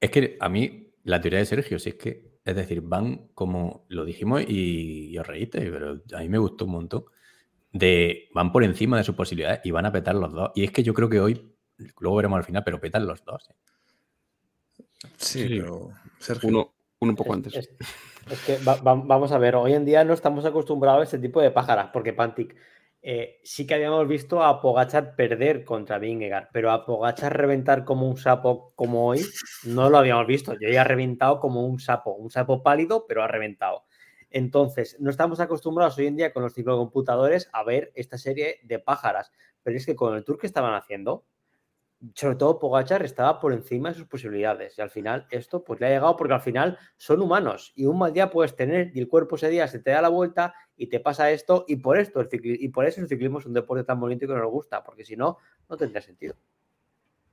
es 0.00 0.10
que 0.10 0.36
a 0.38 0.50
mí, 0.50 0.90
la 1.04 1.18
teoría 1.22 1.38
de 1.38 1.46
Sergio, 1.46 1.78
sí 1.78 1.88
es 1.88 1.94
que, 1.94 2.36
es 2.44 2.54
decir, 2.54 2.82
van 2.82 3.28
como 3.32 3.86
lo 3.88 4.04
dijimos 4.04 4.42
y, 4.46 5.06
y 5.08 5.18
os 5.18 5.26
reíste, 5.26 5.60
pero 5.70 6.02
a 6.12 6.18
mí 6.20 6.28
me 6.28 6.38
gustó 6.38 6.66
un 6.66 6.72
montón. 6.72 7.04
De 7.72 8.28
van 8.34 8.52
por 8.52 8.64
encima 8.64 8.98
de 8.98 9.04
sus 9.04 9.14
posibilidades 9.14 9.60
y 9.64 9.70
van 9.70 9.86
a 9.86 9.92
petar 9.92 10.14
los 10.14 10.30
dos. 10.30 10.50
Y 10.54 10.62
es 10.62 10.70
que 10.72 10.82
yo 10.82 10.92
creo 10.92 11.08
que 11.08 11.20
hoy, 11.20 11.42
luego 12.00 12.16
veremos 12.16 12.36
al 12.36 12.44
final, 12.44 12.62
pero 12.64 12.78
petan 12.80 13.06
los 13.06 13.24
dos. 13.24 13.48
¿eh? 13.48 13.54
Sí, 15.16 15.42
Sí. 15.42 15.48
pero. 15.48 15.90
Sergio. 16.18 16.48
uno, 16.48 16.74
uno 17.00 17.10
un 17.12 17.16
poco 17.16 17.30
Es- 17.30 17.36
antes. 17.36 17.54
Es, 17.56 17.70
es 18.30 18.40
que 18.44 18.58
va- 18.64 18.76
va- 18.76 18.94
vamos 18.94 19.32
a 19.32 19.38
ver, 19.38 19.56
hoy 19.56 19.74
en 19.74 19.84
día 19.84 20.04
no 20.04 20.14
estamos 20.14 20.44
acostumbrados 20.44 21.00
a 21.00 21.04
este 21.04 21.18
tipo 21.18 21.40
de 21.40 21.50
pájaras, 21.50 21.90
porque 21.92 22.12
Pantic, 22.12 22.56
eh, 23.02 23.40
sí 23.44 23.66
que 23.66 23.74
habíamos 23.74 24.08
visto 24.08 24.42
a 24.42 24.60
Pogachar 24.60 25.14
perder 25.14 25.64
contra 25.64 25.98
Vingegaard, 25.98 26.48
pero 26.52 26.72
a 26.72 26.84
Pogachar 26.84 27.36
reventar 27.36 27.84
como 27.84 28.08
un 28.08 28.16
sapo 28.16 28.72
como 28.74 29.06
hoy, 29.06 29.24
no 29.64 29.88
lo 29.90 29.98
habíamos 29.98 30.26
visto. 30.26 30.54
Yo 30.60 30.68
ya 30.68 30.80
ha 30.80 30.84
reventado 30.84 31.38
como 31.38 31.64
un 31.64 31.78
sapo, 31.78 32.12
un 32.14 32.30
sapo 32.30 32.62
pálido, 32.64 33.06
pero 33.06 33.22
ha 33.22 33.28
reventado. 33.28 33.84
Entonces, 34.30 34.96
no 34.98 35.10
estamos 35.10 35.38
acostumbrados 35.38 35.96
hoy 35.98 36.08
en 36.08 36.16
día 36.16 36.32
con 36.32 36.42
los 36.42 36.52
ciclocomputadores 36.54 37.48
a 37.52 37.62
ver 37.62 37.92
esta 37.94 38.18
serie 38.18 38.58
de 38.64 38.80
pájaras, 38.80 39.30
pero 39.62 39.76
es 39.76 39.86
que 39.86 39.94
con 39.94 40.16
el 40.16 40.24
tour 40.24 40.36
que 40.38 40.48
estaban 40.48 40.74
haciendo, 40.74 41.24
sobre 42.14 42.36
todo 42.36 42.58
Pogachar 42.58 43.02
estaba 43.02 43.40
por 43.40 43.52
encima 43.52 43.88
de 43.88 43.94
sus 43.94 44.06
posibilidades. 44.06 44.76
Y 44.78 44.82
al 44.82 44.90
final, 44.90 45.26
esto 45.30 45.64
pues 45.64 45.80
le 45.80 45.86
ha 45.86 45.90
llegado 45.90 46.16
porque 46.16 46.34
al 46.34 46.40
final 46.42 46.78
son 46.96 47.20
humanos 47.22 47.72
y 47.74 47.86
un 47.86 47.98
mal 47.98 48.12
día 48.12 48.30
puedes 48.30 48.54
tener 48.54 48.90
y 48.94 48.98
el 49.00 49.08
cuerpo 49.08 49.36
ese 49.36 49.48
día 49.48 49.66
se 49.68 49.78
te 49.78 49.90
da 49.90 50.02
la 50.02 50.08
vuelta 50.08 50.54
y 50.76 50.88
te 50.88 51.00
pasa 51.00 51.30
esto. 51.30 51.64
Y 51.68 51.76
por 51.76 51.98
esto 51.98 52.20
el 52.20 52.28
cicli- 52.28 52.58
y 52.60 52.68
por 52.68 52.84
eso 52.86 53.00
el 53.00 53.08
ciclismo 53.08 53.38
es 53.38 53.46
un 53.46 53.54
deporte 53.54 53.84
tan 53.84 53.98
bonito 53.98 54.24
y 54.24 54.28
que 54.28 54.34
nos 54.34 54.50
gusta, 54.50 54.84
porque 54.84 55.04
si 55.04 55.16
no, 55.16 55.38
no 55.68 55.76
tendría 55.76 56.02
sentido. 56.02 56.34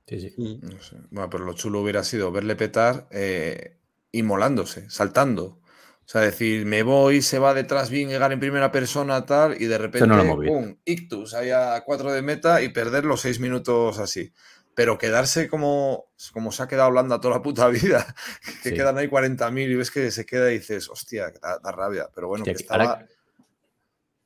Sí, 0.06 0.20
sí. 0.20 0.34
Mm. 0.36 0.68
No 0.74 0.80
sé. 0.82 0.96
Bueno, 1.10 1.30
pero 1.30 1.44
lo 1.44 1.52
chulo 1.54 1.80
hubiera 1.80 2.02
sido 2.02 2.30
verle 2.32 2.56
petar 2.56 3.06
eh, 3.10 3.78
inmolándose, 4.12 4.88
saltando. 4.90 5.60
O 6.04 6.08
sea, 6.08 6.20
decir, 6.20 6.66
me 6.66 6.82
voy, 6.82 7.22
se 7.22 7.38
va 7.38 7.54
detrás 7.54 7.88
bien, 7.90 8.08
llegar 8.10 8.30
en 8.32 8.38
primera 8.40 8.70
persona, 8.70 9.24
tal, 9.24 9.60
y 9.60 9.64
de 9.66 9.78
repente, 9.78 10.06
no 10.06 10.22
lo. 10.22 10.36
¡pum! 10.42 10.76
ictus, 10.84 11.32
ahí 11.34 11.50
a 11.50 11.82
cuatro 11.84 12.12
de 12.12 12.20
meta 12.20 12.60
y 12.62 12.68
perder 12.68 13.04
los 13.06 13.22
seis 13.22 13.40
minutos 13.40 13.98
así. 13.98 14.32
Pero 14.74 14.98
quedarse 14.98 15.48
como, 15.48 16.06
como 16.32 16.50
se 16.52 16.62
ha 16.62 16.68
quedado 16.68 16.90
Holanda 16.90 17.20
toda 17.20 17.36
la 17.36 17.42
puta 17.42 17.68
vida, 17.68 18.14
que 18.62 18.70
Sí. 18.70 18.74
quedan 18.74 18.98
ahí 18.98 19.08
40.000 19.08 19.70
y 19.70 19.74
ves 19.76 19.90
que 19.90 20.10
se 20.10 20.26
queda 20.26 20.50
y 20.50 20.58
dices, 20.58 20.88
hostia, 20.90 21.32
da, 21.40 21.58
da 21.62 21.72
rabia. 21.72 22.08
Pero 22.14 22.28
bueno, 22.28 22.42
Hostia, 22.42 22.54
que 22.54 22.62
estaba. 22.62 22.84
ahora- 22.84 23.06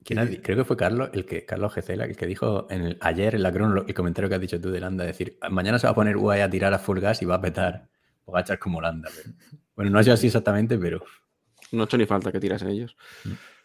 ¿Quién 0.04 0.18
ha 0.20 0.24
di- 0.24 0.38
creo 0.38 0.56
que 0.56 0.64
fue 0.64 0.76
Carlos, 0.76 1.10
el 1.12 1.26
que 1.26 1.44
Carlos 1.44 1.74
Gecela, 1.74 2.06
el 2.06 2.16
que 2.16 2.26
dijo 2.26 2.66
en 2.70 2.80
el- 2.82 2.98
ayer 3.02 3.34
en 3.34 3.42
la 3.42 3.52
crono 3.52 3.84
el 3.86 3.94
comentario 3.94 4.28
que 4.30 4.36
has 4.36 4.40
dicho 4.40 4.58
tú 4.60 4.70
de 4.70 4.80
Landa, 4.80 5.04
decir, 5.04 5.38
mañana 5.50 5.78
se 5.78 5.86
va 5.86 5.90
a 5.90 5.94
poner 5.94 6.16
UAE 6.16 6.42
a 6.42 6.48
tirar 6.48 6.72
a 6.72 6.78
full 6.78 6.98
gas 6.98 7.20
y 7.20 7.26
va 7.26 7.34
a 7.36 7.40
petar 7.42 7.88
Pogachar 8.24 8.58
como 8.58 8.80
Landa. 8.80 9.10
pero- 9.14 9.34
Bueno, 9.76 9.90
no 9.90 9.98
ha 9.98 10.02
sido 10.02 10.14
así 10.14 10.26
exactamente, 10.28 10.78
pero 10.78 11.02
No 11.72 11.82
ha 11.82 11.84
hecho 11.86 11.98
ni 11.98 12.06
falta 12.06 12.32
que 12.32 12.40
tiras 12.40 12.62
en 12.62 12.68
ellos. 12.68 12.96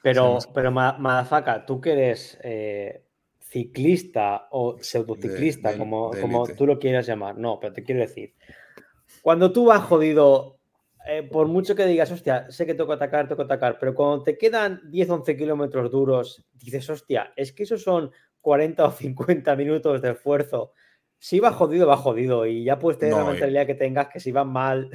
Pero, 0.01 0.39
Sí, 0.41 0.47
pero 0.53 0.71
Ma- 0.71 0.97
Madafaka, 0.99 1.65
tú 1.65 1.79
que 1.79 1.93
eres 1.93 2.37
eh, 2.43 3.05
ciclista 3.39 4.47
o 4.51 4.77
pseudociclista, 4.81 5.71
de- 5.71 5.77
como, 5.77 6.13
de 6.13 6.21
como 6.21 6.45
tú 6.47 6.65
lo 6.65 6.79
quieras 6.79 7.05
llamar, 7.07 7.37
no, 7.37 7.59
pero 7.59 7.73
te 7.73 7.83
quiero 7.83 8.01
decir, 8.01 8.33
cuando 9.21 9.51
tú 9.53 9.65
vas 9.65 9.81
jodido, 9.83 10.59
eh, 11.07 11.23
por 11.23 11.47
mucho 11.47 11.75
que 11.75 11.85
digas, 11.85 12.11
hostia, 12.11 12.49
sé 12.51 12.65
que 12.65 12.73
tengo 12.73 12.87
que 12.89 12.95
atacar, 12.95 13.27
tengo 13.27 13.37
que 13.37 13.43
atacar, 13.53 13.77
pero 13.79 13.93
cuando 13.93 14.23
te 14.23 14.37
quedan 14.37 14.81
10, 14.89 15.09
11 15.09 15.37
kilómetros 15.37 15.91
duros, 15.91 16.45
dices, 16.53 16.89
hostia, 16.89 17.31
es 17.35 17.53
que 17.53 17.63
esos 17.63 17.83
son 17.83 18.11
40 18.41 18.85
o 18.85 18.91
50 18.91 19.55
minutos 19.55 20.01
de 20.01 20.11
esfuerzo. 20.11 20.73
Si 21.17 21.39
va 21.39 21.53
jodido, 21.53 21.87
va 21.87 21.95
jodido 21.95 22.45
y 22.45 22.65
ya 22.65 22.79
puedes 22.79 22.99
tener 22.99 23.15
la 23.15 23.21
No, 23.21 23.29
y- 23.29 23.31
mentalidad 23.31 23.65
que 23.65 23.75
tengas 23.75 24.09
que 24.09 24.19
si 24.19 24.33
vas 24.33 24.45
mal, 24.45 24.89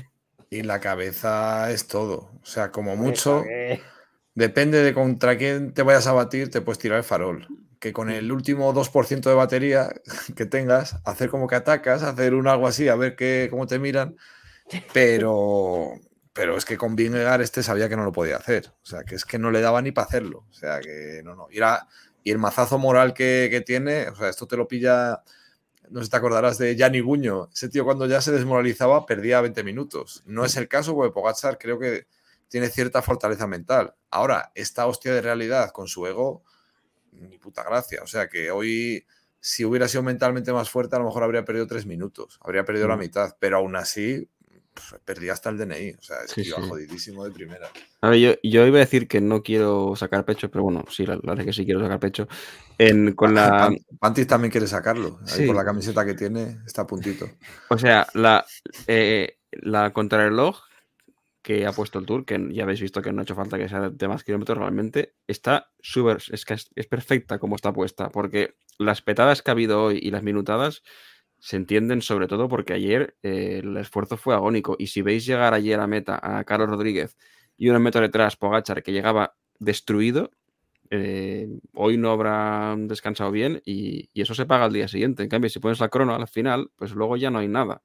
Y 0.50 0.62
la 0.62 0.80
cabeza 0.80 1.70
es 1.70 1.86
todo. 1.86 2.30
O 2.42 2.46
sea, 2.46 2.70
como 2.70 2.96
pues, 2.96 3.00
mucho. 3.00 3.44
Depende 4.34 4.84
de 4.84 4.94
contra 4.94 5.36
quién 5.36 5.74
te 5.74 5.82
vayas 5.82 6.06
a 6.06 6.12
batir, 6.12 6.48
te 6.48 6.60
puedes 6.60 6.78
tirar 6.78 6.98
el 6.98 7.04
farol. 7.04 7.48
Que 7.80 7.92
con 7.92 8.08
el 8.08 8.30
último 8.30 8.72
2% 8.72 9.28
de 9.28 9.34
batería 9.34 9.88
que 10.36 10.46
tengas, 10.46 10.96
hacer 11.04 11.28
como 11.28 11.48
que 11.48 11.56
atacas, 11.56 12.02
hacer 12.02 12.34
un 12.34 12.46
algo 12.46 12.68
así, 12.68 12.88
a 12.88 12.94
ver 12.94 13.16
qué, 13.16 13.48
cómo 13.50 13.66
te 13.66 13.78
miran. 13.78 14.16
Pero, 14.92 15.94
pero 16.32 16.56
es 16.56 16.64
que 16.64 16.76
con 16.76 16.94
Vingegaard 16.94 17.40
este 17.40 17.64
sabía 17.64 17.88
que 17.88 17.96
no 17.96 18.04
lo 18.04 18.12
podía 18.12 18.36
hacer. 18.36 18.72
O 18.82 18.86
sea, 18.86 19.02
que 19.02 19.16
es 19.16 19.24
que 19.24 19.38
no 19.40 19.50
le 19.50 19.60
daba 19.60 19.82
ni 19.82 19.90
para 19.90 20.06
hacerlo. 20.06 20.46
O 20.48 20.54
sea, 20.54 20.78
que 20.80 21.20
no, 21.24 21.34
no. 21.34 21.48
Y, 21.50 21.58
y 22.22 22.30
el 22.30 22.38
mazazo 22.38 22.78
moral 22.78 23.14
que, 23.14 23.48
que 23.50 23.60
tiene, 23.60 24.08
o 24.08 24.14
sea, 24.14 24.28
esto 24.28 24.46
te 24.46 24.56
lo 24.56 24.68
pilla. 24.68 25.22
No 25.90 26.02
sé 26.02 26.10
te 26.10 26.16
acordarás 26.16 26.58
de 26.58 26.76
Gianni 26.76 27.00
Buño. 27.00 27.48
Ese 27.52 27.68
tío 27.68 27.84
cuando 27.84 28.06
ya 28.06 28.20
se 28.20 28.32
desmoralizaba 28.32 29.06
perdía 29.06 29.40
20 29.40 29.62
minutos. 29.64 30.22
No 30.26 30.44
es 30.44 30.56
el 30.56 30.68
caso 30.68 30.94
porque 30.94 31.12
Pogacar 31.12 31.58
creo 31.58 31.78
que 31.78 32.06
tiene 32.48 32.68
cierta 32.68 33.02
fortaleza 33.02 33.46
mental. 33.46 33.94
Ahora, 34.10 34.52
esta 34.54 34.86
hostia 34.86 35.12
de 35.14 35.20
realidad 35.22 35.70
con 35.70 35.86
su 35.88 36.06
ego, 36.06 36.42
ni 37.12 37.38
puta 37.38 37.62
gracia. 37.62 38.00
O 38.02 38.06
sea 38.06 38.28
que 38.28 38.50
hoy, 38.50 39.06
si 39.40 39.64
hubiera 39.64 39.88
sido 39.88 40.02
mentalmente 40.02 40.52
más 40.52 40.70
fuerte, 40.70 40.96
a 40.96 40.98
lo 40.98 41.04
mejor 41.06 41.22
habría 41.24 41.44
perdido 41.44 41.66
tres 41.66 41.86
minutos, 41.86 42.38
habría 42.42 42.64
perdido 42.64 42.88
la 42.88 42.96
Mm. 42.96 43.00
mitad, 43.00 43.36
pero 43.38 43.58
aún 43.58 43.76
así, 43.76 44.28
perdí 45.04 45.28
hasta 45.28 45.50
el 45.50 45.58
DNI. 45.58 45.90
O 45.98 46.02
sea, 46.02 46.16
es 46.24 46.30
Sí, 46.30 46.42
que 46.42 46.48
iba 46.48 46.62
sí. 46.62 46.68
jodidísimo 46.68 47.24
de 47.24 47.30
primera. 47.30 47.68
A 48.00 48.10
ver, 48.10 48.18
yo, 48.18 48.32
yo 48.42 48.66
iba 48.66 48.76
a 48.78 48.80
decir 48.80 49.08
que 49.08 49.20
no 49.20 49.42
quiero 49.42 49.94
sacar 49.96 50.24
pecho, 50.24 50.50
pero 50.50 50.64
bueno, 50.64 50.84
sí, 50.90 51.04
la, 51.06 51.16
verdad 51.16 51.40
es 51.40 51.46
que 51.46 51.52
sí 51.52 51.64
quiero 51.64 51.80
sacar 51.80 52.00
pecho. 52.00 52.28
En, 52.78 53.12
con 53.14 53.34
la, 53.34 53.48
Pan- 53.50 53.78
Pantis 53.98 54.26
también 54.26 54.50
quiere 54.52 54.66
sacarlo. 54.66 55.18
Ahí 55.22 55.38
Sí. 55.38 55.46
por 55.46 55.56
la 55.56 55.64
camiseta 55.64 56.04
que 56.04 56.14
tiene, 56.14 56.58
está 56.66 56.82
a 56.82 56.86
puntito. 56.86 57.28
o 57.68 57.78
sea, 57.78 58.06
la, 58.14 58.44
eh, 58.86 59.38
la 59.52 59.92
contrarreloj 59.92 60.60
que 61.42 61.64
ha 61.66 61.72
puesto 61.72 61.98
el 61.98 62.04
Tour, 62.06 62.24
que 62.26 62.38
ya 62.52 62.64
habéis 62.64 62.80
visto 62.80 63.00
que 63.00 63.12
no 63.12 63.20
ha 63.20 63.22
hecho 63.22 63.34
falta 63.34 63.56
que 63.56 63.68
sea 63.68 63.88
de 63.90 64.08
más 64.08 64.22
kilómetros 64.22 64.58
realmente, 64.58 65.14
está 65.26 65.70
súper, 65.80 66.18
es 66.30 66.44
que 66.44 66.54
es, 66.54 66.68
es 66.74 66.86
perfecta 66.86 67.38
como 67.38 67.56
está 67.56 67.72
puesta, 67.72 68.10
porque 68.10 68.54
las 68.78 69.00
petadas 69.02 69.40
que 69.40 69.50
ha 69.50 69.52
habido 69.52 69.82
hoy 69.84 69.98
y 70.02 70.10
las 70.10 70.22
minutadas 70.22 70.82
se 71.38 71.56
entienden 71.56 72.02
sobre 72.02 72.26
todo 72.26 72.48
porque 72.48 72.72
ayer 72.72 73.16
eh, 73.22 73.60
el 73.62 73.76
esfuerzo 73.76 74.16
fue 74.16 74.34
agónico 74.34 74.76
y 74.78 74.88
si 74.88 75.02
veis 75.02 75.24
llegar 75.24 75.54
ayer 75.54 75.78
a 75.80 75.86
meta 75.86 76.18
a 76.20 76.42
Carlos 76.44 76.68
Rodríguez 76.68 77.16
y 77.56 77.68
unos 77.68 77.80
metros 77.80 78.02
detrás 78.02 78.36
Pogachar 78.36 78.82
que 78.82 78.92
llegaba 78.92 79.34
destruido, 79.58 80.30
eh, 80.90 81.48
hoy 81.74 81.96
no 81.96 82.10
habrá 82.10 82.74
descansado 82.78 83.30
bien 83.30 83.62
y, 83.64 84.08
y 84.12 84.22
eso 84.22 84.34
se 84.34 84.46
paga 84.46 84.64
al 84.64 84.72
día 84.72 84.88
siguiente. 84.88 85.22
En 85.22 85.28
cambio, 85.28 85.50
si 85.50 85.58
pones 85.58 85.80
la 85.80 85.88
crono 85.88 86.14
al 86.14 86.28
final, 86.28 86.70
pues 86.76 86.92
luego 86.92 87.16
ya 87.16 87.30
no 87.30 87.38
hay 87.38 87.48
nada 87.48 87.82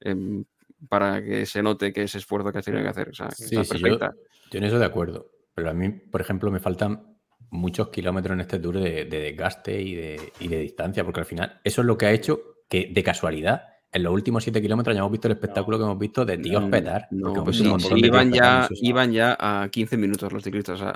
em, 0.00 0.44
para 0.88 1.22
que 1.22 1.46
se 1.46 1.62
note 1.62 1.92
que 1.92 2.02
ese 2.02 2.18
esfuerzo 2.18 2.52
que 2.52 2.58
has 2.58 2.64
tenido 2.64 2.82
que 2.82 2.90
hacer. 2.90 3.08
O 3.08 3.14
sea, 3.14 3.28
que 3.28 3.34
Sí, 3.34 3.56
está 3.56 3.76
sí, 3.76 3.84
yo, 3.84 3.98
yo 3.98 4.58
en 4.58 4.64
eso 4.64 4.78
de 4.78 4.84
acuerdo. 4.84 5.30
Pero 5.54 5.70
a 5.70 5.74
mí, 5.74 5.88
por 5.88 6.20
ejemplo, 6.20 6.50
me 6.50 6.60
faltan 6.60 7.16
muchos 7.50 7.88
kilómetros 7.90 8.34
en 8.34 8.40
este 8.40 8.58
tour 8.58 8.78
de, 8.78 9.04
de 9.04 9.20
desgaste 9.20 9.80
y 9.80 9.94
de, 9.94 10.32
y 10.40 10.48
de 10.48 10.58
distancia, 10.58 11.04
porque 11.04 11.20
al 11.20 11.26
final 11.26 11.60
eso 11.62 11.80
es 11.82 11.86
lo 11.86 11.96
que 11.96 12.06
ha 12.06 12.12
hecho 12.12 12.53
que 12.74 12.90
de 12.92 13.02
casualidad 13.02 13.62
en 13.92 14.02
los 14.02 14.12
últimos 14.12 14.42
7 14.42 14.60
kilómetros 14.60 14.92
hayamos 14.92 15.12
visto 15.12 15.28
el 15.28 15.34
espectáculo 15.34 15.78
que 15.78 15.84
hemos 15.84 15.98
visto 16.00 16.24
de 16.24 16.36
tíos 16.38 16.64
Mm, 16.64 16.70
petar. 16.70 17.06
No, 17.12 17.26
porque 17.32 17.36
hemos 17.38 17.44
pues 17.44 17.56
sí, 17.58 17.62
de 17.62 18.00
tíos 18.00 18.08
iban, 18.08 18.32
ya, 18.32 18.68
iban 18.82 19.12
ya 19.12 19.36
a 19.38 19.68
15 19.68 19.96
minutos 19.96 20.32
los 20.32 20.42
ciclistas. 20.42 20.80
O 20.80 20.84
sea, 20.84 20.94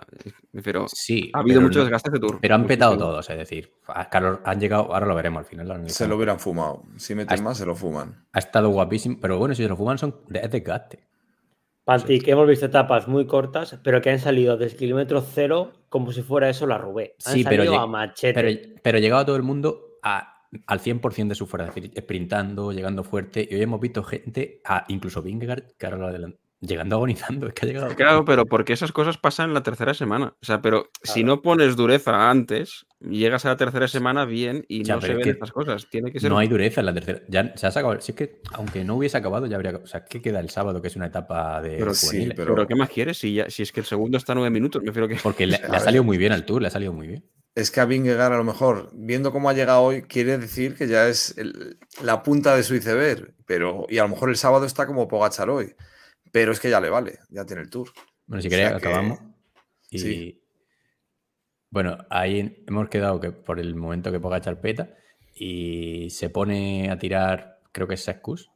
me 0.50 0.58
refiero, 0.58 0.86
Sí, 0.88 1.30
ha 1.32 1.38
habido 1.38 1.58
pero 1.60 1.68
mucho 1.68 1.78
no- 1.78 1.84
desgaste 1.84 2.08
este 2.08 2.18
tour. 2.18 2.38
Pero 2.40 2.54
han 2.56 2.66
petado 2.66 2.98
todos, 2.98 3.30
es 3.30 3.38
decir, 3.38 3.70
a 3.86 4.08
Carlos 4.10 4.40
han 4.44 4.58
llegado, 4.58 4.92
ahora 4.92 5.06
lo 5.06 5.14
veremos 5.14 5.38
al 5.38 5.44
final. 5.44 5.68
lo 5.68 5.88
Se 5.88 6.08
lo 6.08 6.16
hubieran 6.16 6.40
fumado. 6.40 6.82
Si 6.96 7.14
meten 7.14 7.34
Hasta- 7.34 7.44
más, 7.44 7.56
se 7.58 7.66
lo 7.66 7.76
fuman. 7.76 8.26
Ha 8.32 8.38
estado 8.40 8.68
guapísimo, 8.70 9.18
pero 9.20 9.38
bueno, 9.38 9.54
si 9.54 9.62
se 9.62 9.68
lo 9.68 9.76
fuman 9.76 9.96
son 9.98 10.16
de 10.28 10.40
es 10.40 10.50
desgaste. 10.50 11.06
Panti, 11.84 12.18
que 12.20 12.32
hemos 12.32 12.48
visto 12.48 12.66
etapas 12.66 13.06
muy 13.08 13.26
cortas, 13.26 13.78
pero 13.84 14.02
que 14.02 14.10
han 14.10 14.18
salido 14.18 14.56
desde 14.56 14.76
kilómetro 14.76 15.20
cero 15.22 15.72
como 15.88 16.10
si 16.12 16.22
fuera 16.22 16.50
eso 16.50 16.66
la 16.66 16.76
Rubé. 16.78 17.14
Han 17.24 17.32
Sí, 17.34 17.44
pero, 17.48 17.62
salido 17.64 17.80
a 17.80 17.86
machete. 17.86 18.34
pero, 18.34 18.72
pero 18.82 18.98
llegaba 18.98 19.24
todo 19.24 19.36
el 19.36 19.42
mundo 19.44 19.98
a- 20.02 20.34
al 20.66 20.80
100% 20.80 21.28
de 21.28 21.34
su 21.34 21.46
fuerza, 21.46 21.68
es 21.68 21.74
decir, 21.74 21.92
sprintando, 21.98 22.72
llegando 22.72 23.04
fuerte. 23.04 23.46
Y 23.50 23.54
hoy 23.54 23.62
hemos 23.62 23.80
visto 23.80 24.02
gente, 24.02 24.60
a, 24.64 24.84
incluso 24.88 25.22
Vingegaard, 25.22 25.72
que 25.78 25.86
ahora 25.86 25.98
lo 25.98 26.08
adelan- 26.08 26.36
llegando 26.60 26.96
agonizando. 26.96 27.46
Es 27.48 27.54
que 27.54 27.66
ha 27.66 27.68
llegado. 27.68 27.94
Claro, 27.94 28.24
pero 28.24 28.44
porque 28.46 28.72
esas 28.72 28.90
cosas 28.92 29.16
pasan 29.18 29.48
en 29.50 29.54
la 29.54 29.62
tercera 29.62 29.94
semana. 29.94 30.34
O 30.42 30.44
sea, 30.44 30.60
pero 30.60 30.88
si 31.02 31.22
no 31.22 31.40
pones 31.42 31.76
dureza 31.76 32.30
antes, 32.30 32.86
llegas 33.00 33.44
a 33.44 33.50
la 33.50 33.56
tercera 33.56 33.86
semana 33.86 34.24
bien 34.24 34.64
y 34.68 34.82
Ya, 34.82 34.96
no 34.96 35.00
se 35.00 35.14
ven 35.14 35.22
que 35.22 35.30
estas 35.30 35.52
cosas. 35.52 35.86
Tiene 35.88 36.10
que 36.10 36.18
ser. 36.18 36.30
No 36.30 36.38
hay 36.38 36.48
dureza 36.48 36.80
en 36.80 36.86
la 36.86 36.94
tercera. 36.94 37.20
Ya 37.28 37.56
se 37.56 37.66
ha 37.66 37.70
sacado. 37.70 38.00
Si 38.00 38.10
es 38.12 38.16
que, 38.16 38.40
aunque 38.54 38.84
no 38.84 38.96
hubiese 38.96 39.16
acabado, 39.18 39.46
ya 39.46 39.54
habría. 39.56 39.76
O 39.76 39.86
sea, 39.86 40.04
¿qué 40.04 40.20
queda 40.20 40.40
el 40.40 40.50
sábado, 40.50 40.82
que 40.82 40.88
es 40.88 40.96
una 40.96 41.06
etapa 41.06 41.62
de 41.62 41.76
Pero 41.76 41.94
sí, 41.94 42.30
pero- 42.34 42.54
pero... 42.54 42.66
¿qué 42.66 42.74
más 42.74 42.88
quieres? 42.90 43.18
Si, 43.18 43.34
ya, 43.34 43.48
si 43.50 43.62
es 43.62 43.70
que 43.70 43.80
el 43.80 43.86
segundo 43.86 44.16
está 44.18 44.32
a 44.32 44.34
nueve 44.34 44.50
minutos, 44.50 44.82
me 44.82 44.86
refiero 44.88 45.06
que. 45.06 45.16
Porque 45.22 45.46
le, 45.46 45.58
le 45.58 45.76
ha 45.76 45.80
salido 45.80 46.02
muy 46.02 46.18
bien 46.18 46.32
al 46.32 46.44
tour, 46.44 46.60
le 46.62 46.68
ha 46.68 46.72
salido 46.72 46.92
muy 46.92 47.06
bien. 47.06 47.24
Es 47.58 47.70
que 47.72 47.80
a 47.80 47.84
Vingegaard, 47.86 48.32
a 48.32 48.36
lo 48.36 48.44
mejor, 48.44 48.90
viendo 48.92 49.32
cómo 49.32 49.50
ha 49.50 49.52
llegado 49.52 49.82
hoy, 49.82 50.02
quiere 50.02 50.38
decir 50.38 50.76
que 50.76 50.86
ya 50.86 51.08
es 51.08 51.36
el- 51.38 51.76
la 52.02 52.22
punta 52.22 52.54
de 52.54 52.62
su 52.62 52.74
iceberg. 52.76 53.34
Pero, 53.46 53.86
y 53.88 53.98
a 53.98 54.02
lo 54.04 54.10
mejor 54.10 54.28
el 54.28 54.36
sábado 54.36 54.64
está 54.64 54.86
como 54.86 55.08
Pogachar 55.08 55.50
hoy. 55.50 55.74
Pero 56.30 56.52
es 56.52 56.60
que 56.60 56.70
ya 56.70 56.80
le 56.80 56.88
vale, 56.90 57.18
ya 57.30 57.44
tiene 57.44 57.62
el 57.62 57.70
tour. 57.70 57.90
Bueno, 58.26 58.42
si 58.42 58.48
O 58.48 58.50
queréis, 58.50 58.68
que- 58.70 58.74
acabamos. 58.76 59.18
Y 59.90 59.98
sí. 59.98 60.42
bueno, 61.70 61.98
ahí 62.10 62.62
hemos 62.68 62.88
quedado 62.90 63.18
que 63.20 63.32
por 63.32 63.58
el 63.58 63.74
momento 63.74 64.12
que 64.12 64.20
Pogachar 64.20 64.60
peta 64.60 64.94
y 65.34 66.10
se 66.10 66.30
pone 66.30 66.90
a 66.90 66.98
tirar, 66.98 67.60
creo 67.72 67.88
que 67.88 67.94
es 67.94 68.02
Sescus, 68.04 68.50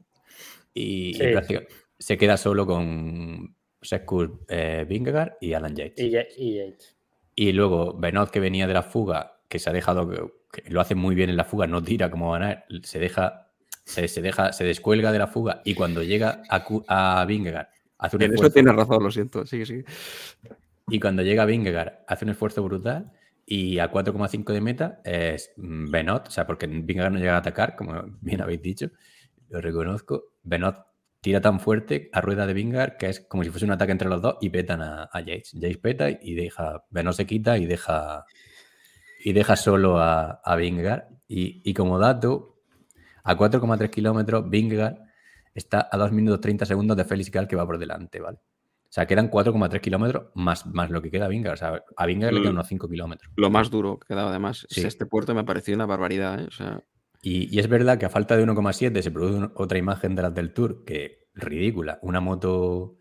y, 0.75 1.15
Sí. 1.15 1.57
se 1.99 2.17
queda 2.19 2.37
solo 2.37 2.67
con 2.67 3.57
Sescus, 3.81 4.31
eh, 4.49 4.85
Vingegaard 4.89 5.33
y 5.41 5.55
Alan 5.55 5.75
Yates. 5.75 6.05
Y, 6.05 6.11
ya- 6.11 6.27
y 6.37 6.57
Yates. 6.59 6.97
Y 7.43 7.51
luego 7.51 7.95
Benot, 7.95 8.31
que 8.31 8.39
venía 8.39 8.69
de 8.69 8.73
la 8.73 8.85
fuga, 8.85 9.41
que 9.49 9.59
se 9.59 9.69
ha 9.69 9.73
dejado, 9.73 10.09
que, 10.53 10.63
lo 10.71 10.81
hace 10.81 10.95
muy 10.95 11.17
bien 11.17 11.29
en 11.29 11.37
la 11.37 11.43
fuga, 11.43 11.67
no 11.67 11.83
tira 11.83 12.09
como 12.09 12.31
ganar, 12.31 12.67
se 12.85 13.01
deja, 13.01 13.51
se, 13.85 14.07
se 14.07 14.23
deja, 14.23 14.53
se 14.53 14.63
descuelga 14.63 15.11
de 15.11 15.19
la 15.19 15.27
fuga 15.27 15.61
y 15.65 15.75
cuando 15.75 16.05
llega 16.05 16.45
a, 16.49 16.65
a 16.87 17.25
Vingegaard 17.25 17.67
hace 17.99 18.15
un 18.15 18.23
En 18.23 18.29
eso 18.29 18.35
esfuerzo. 18.35 18.55
tienes 18.55 18.77
razón, 18.77 19.03
lo 19.03 19.11
siento. 19.11 19.45
Sí, 19.45 19.67
sí. 19.67 19.83
Y 20.87 21.01
cuando 21.01 21.25
llega 21.25 21.45
Vingegaard 21.45 22.05
hace 22.07 22.27
un 22.27 22.31
esfuerzo 22.31 22.63
brutal 22.63 23.11
y 23.45 23.81
a 23.81 23.91
4,5 23.91 24.53
de 24.53 24.61
meta 24.61 25.01
es 25.03 25.51
Benot, 25.57 26.29
o 26.29 26.31
sea, 26.31 26.47
porque 26.47 26.69
Vingegaard 26.69 27.13
no 27.13 27.19
llega 27.19 27.35
a 27.35 27.39
atacar, 27.39 27.75
como 27.75 28.05
bien 28.21 28.41
habéis 28.41 28.63
dicho, 28.63 28.87
lo 29.49 29.61
reconozco. 29.61 30.27
Benot 30.45 30.77
tira 31.23 31.41
tan 31.41 31.59
fuerte 31.61 32.11
a 32.13 32.21
rueda 32.21 32.47
de 32.47 32.53
Vingegaard 32.53 32.97
que 32.99 33.07
es 33.09 33.21
como 33.21 33.43
si 33.45 33.49
fuese 33.51 33.65
un 33.65 33.71
ataque 33.73 33.93
entre 33.93 34.09
los 34.09 34.21
dos 34.21 34.37
y 34.43 34.51
petan 34.51 34.83
a, 34.83 35.09
a 35.11 35.21
Yates. 35.21 35.53
Yates 35.53 35.79
peta 35.79 36.11
y 36.11 36.35
deja, 36.35 36.85
Benot 36.91 37.15
se 37.15 37.25
quita 37.27 37.57
y 37.57 37.65
deja 37.65 38.27
y 39.25 39.33
deja 39.33 39.57
solo 39.57 39.99
a, 39.99 40.41
a 40.45 40.57
Vingegaard. 40.57 41.05
Y, 41.29 41.63
y 41.65 41.73
como 41.75 41.99
dato, 41.99 42.59
a 43.25 43.37
4,3 43.37 43.89
kilómetros, 43.89 44.51
Vingegaard 44.51 44.97
está 45.55 45.89
a 45.91 45.97
2 45.97 46.11
minutos 46.13 46.41
30 46.41 46.67
segundos 46.67 46.97
de 46.97 47.05
Félix 47.05 47.31
Gal 47.31 47.47
que 47.47 47.55
va 47.57 47.65
por 47.65 47.79
delante, 47.79 48.21
¿vale? 48.21 48.39
O 48.39 48.95
sea, 48.95 49.07
quedan 49.07 49.31
4,3 49.31 49.81
kilómetros 49.81 50.25
más, 50.35 50.67
más 50.67 50.91
lo 50.91 51.01
que 51.01 51.11
queda 51.11 51.27
a 51.27 51.29
Vingegaard. 51.29 51.55
O 51.55 51.57
sea, 51.57 51.83
a 51.97 52.07
Vingegaard 52.07 52.35
le 52.35 52.41
quedan 52.41 52.55
Mm. 52.55 52.57
unos 52.57 52.69
5 52.69 52.89
kilómetros. 52.89 53.33
Lo 53.37 53.49
más 53.49 53.71
duro 53.71 53.99
que 54.01 54.15
daba, 54.15 54.31
además. 54.31 54.67
Sí. 54.69 54.85
Este 54.85 55.07
puerto 55.07 55.35
me 55.37 55.45
pareció 55.45 55.75
una 55.75 55.87
barbaridad. 55.87 56.41
¿eh? 56.41 56.47
O 56.49 56.51
sea, 56.51 56.83
Y, 57.25 57.57
es 57.61 57.69
verdad 57.69 57.99
que 57.99 58.07
a 58.07 58.11
falta 58.11 58.37
de 58.37 58.45
1,7 58.45 59.01
se 59.01 59.11
produce 59.13 59.49
otra 59.55 59.79
imagen 59.79 60.17
de 60.17 60.23
las 60.23 60.35
del 60.35 60.53
Tour, 60.53 60.85
que 60.85 61.29
ridícula. 61.35 62.01
Una 62.03 62.21
moto, 62.21 62.99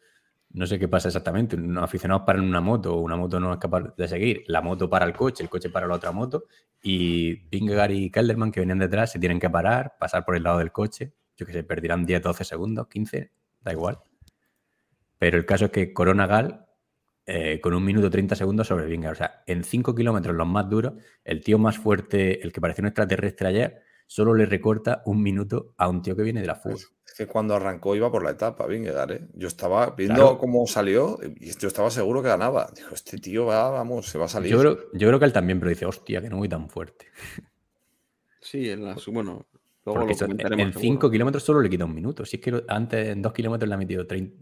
no 0.52 0.68
sé 0.68 0.78
qué 0.78 0.88
pasa 0.88 1.08
exactamente. 1.10 1.56
Unos 1.56 1.84
aficionados 1.84 2.24
paran 2.24 2.44
una 2.44 2.62
moto, 2.62 3.00
una 3.00 3.16
moto 3.18 3.40
no 3.40 3.52
es 3.52 3.60
capaz 3.60 3.96
de 3.98 4.08
seguir. 4.08 4.44
La 4.46 4.62
moto 4.62 4.88
para 4.88 5.06
el 5.08 5.14
coche, 5.14 5.44
el 5.44 5.50
coche 5.50 5.72
para 5.72 5.88
la 5.88 5.96
otra 5.96 6.12
moto. 6.12 6.46
Y 6.84 7.34
Vingegaard 7.50 7.92
y 7.92 8.12
Kelderman, 8.12 8.52
que 8.52 8.60
venían 8.60 8.78
detrás, 8.78 9.12
se 9.12 9.18
tienen 9.18 9.40
que 9.40 9.50
parar, 9.50 9.96
pasar 10.00 10.24
por 10.24 10.36
el 10.36 10.44
lado 10.44 10.60
del 10.60 10.72
coche. 10.72 11.14
Yo 11.36 11.48
que 11.48 11.54
sé, 11.54 11.64
perderán 11.64 12.06
10, 12.06 12.22
12 12.22 12.44
segundos, 12.44 12.88
15, 12.90 13.32
da 13.62 13.72
igual. 13.72 13.98
Pero 15.18 15.38
el 15.38 15.48
caso 15.48 15.66
es 15.66 15.72
que 15.72 15.94
Corona 15.94 16.28
Gal, 16.28 16.68
eh, 17.26 17.60
con 17.60 17.74
un 17.74 17.84
minuto 17.84 18.12
30 18.12 18.36
segundos 18.36 18.68
sobre 18.68 18.86
Vingegaard. 18.86 19.14
O 19.14 19.18
sea, 19.18 19.44
en 19.48 19.64
5 19.64 19.96
kilómetros 19.96 20.36
los 20.36 20.48
más 20.48 20.70
duros, 20.70 20.94
el 21.24 21.44
tío 21.44 21.58
más 21.58 21.80
fuerte, 21.80 22.44
el 22.44 22.52
que 22.52 22.62
parecía 22.62 22.84
un 22.84 22.88
extraterrestre 22.90 23.48
ayer, 23.48 23.82
solo 24.12 24.34
le 24.34 24.46
recorta 24.46 25.04
un 25.06 25.24
minuto 25.24 25.74
a 25.78 25.88
un 25.88 26.02
tío 26.02 26.18
que 26.18 26.24
viene 26.24 26.42
de 26.42 26.48
la 26.48 26.56
fuga. 26.56 26.76
Es 26.76 27.14
que 27.18 27.28
cuando 27.28 27.56
arrancó 27.56 27.96
iba 27.96 28.12
por 28.12 28.26
la 28.26 28.32
etapa, 28.32 28.68
Vingegaard, 28.68 29.12
¿eh? 29.14 29.28
Yo 29.36 29.48
estaba 29.48 29.92
viendo 29.92 30.16
Claro. 30.16 30.38
cómo 30.38 30.68
salió 30.68 31.18
y 31.40 31.58
yo 31.58 31.70
estaba 31.70 31.90
seguro 31.90 32.22
que 32.22 32.28
ganaba. 32.28 32.70
Dijo, 32.76 32.94
este 32.94 33.20
tío 33.20 33.46
va, 33.46 33.70
vamos, 33.70 34.08
se 34.08 34.18
va 34.18 34.26
a 34.26 34.28
salir. 34.28 34.52
Yo 34.52 34.60
creo, 34.60 34.78
yo 34.92 35.08
creo 35.08 35.18
que 35.18 35.24
él 35.24 35.32
también, 35.32 35.62
pero 35.62 35.70
dice, 35.70 35.86
hostia, 35.86 36.22
que 36.22 36.30
no 36.30 36.36
voy 36.40 36.50
tan 36.50 36.68
fuerte. 36.70 37.06
sí, 38.42 38.70
en 38.70 38.84
la, 38.84 38.98
bueno, 39.14 39.46
luego 39.86 40.00
Porque 40.02 40.14
lo 40.28 40.32
en 40.50 40.58
seguro. 40.58 40.80
5 40.82 41.10
kilómetros 41.10 41.44
solo 41.44 41.62
le 41.62 41.70
quita 41.70 41.86
un 41.86 41.96
minuto. 41.96 42.26
Si 42.26 42.36
es 42.36 42.42
que 42.44 42.66
antes 42.68 43.08
en 43.08 43.22
2 43.22 43.32
kilómetros 43.32 43.70
le 43.70 43.76
ha 43.76 43.78
metido 43.78 44.06
30, 44.06 44.36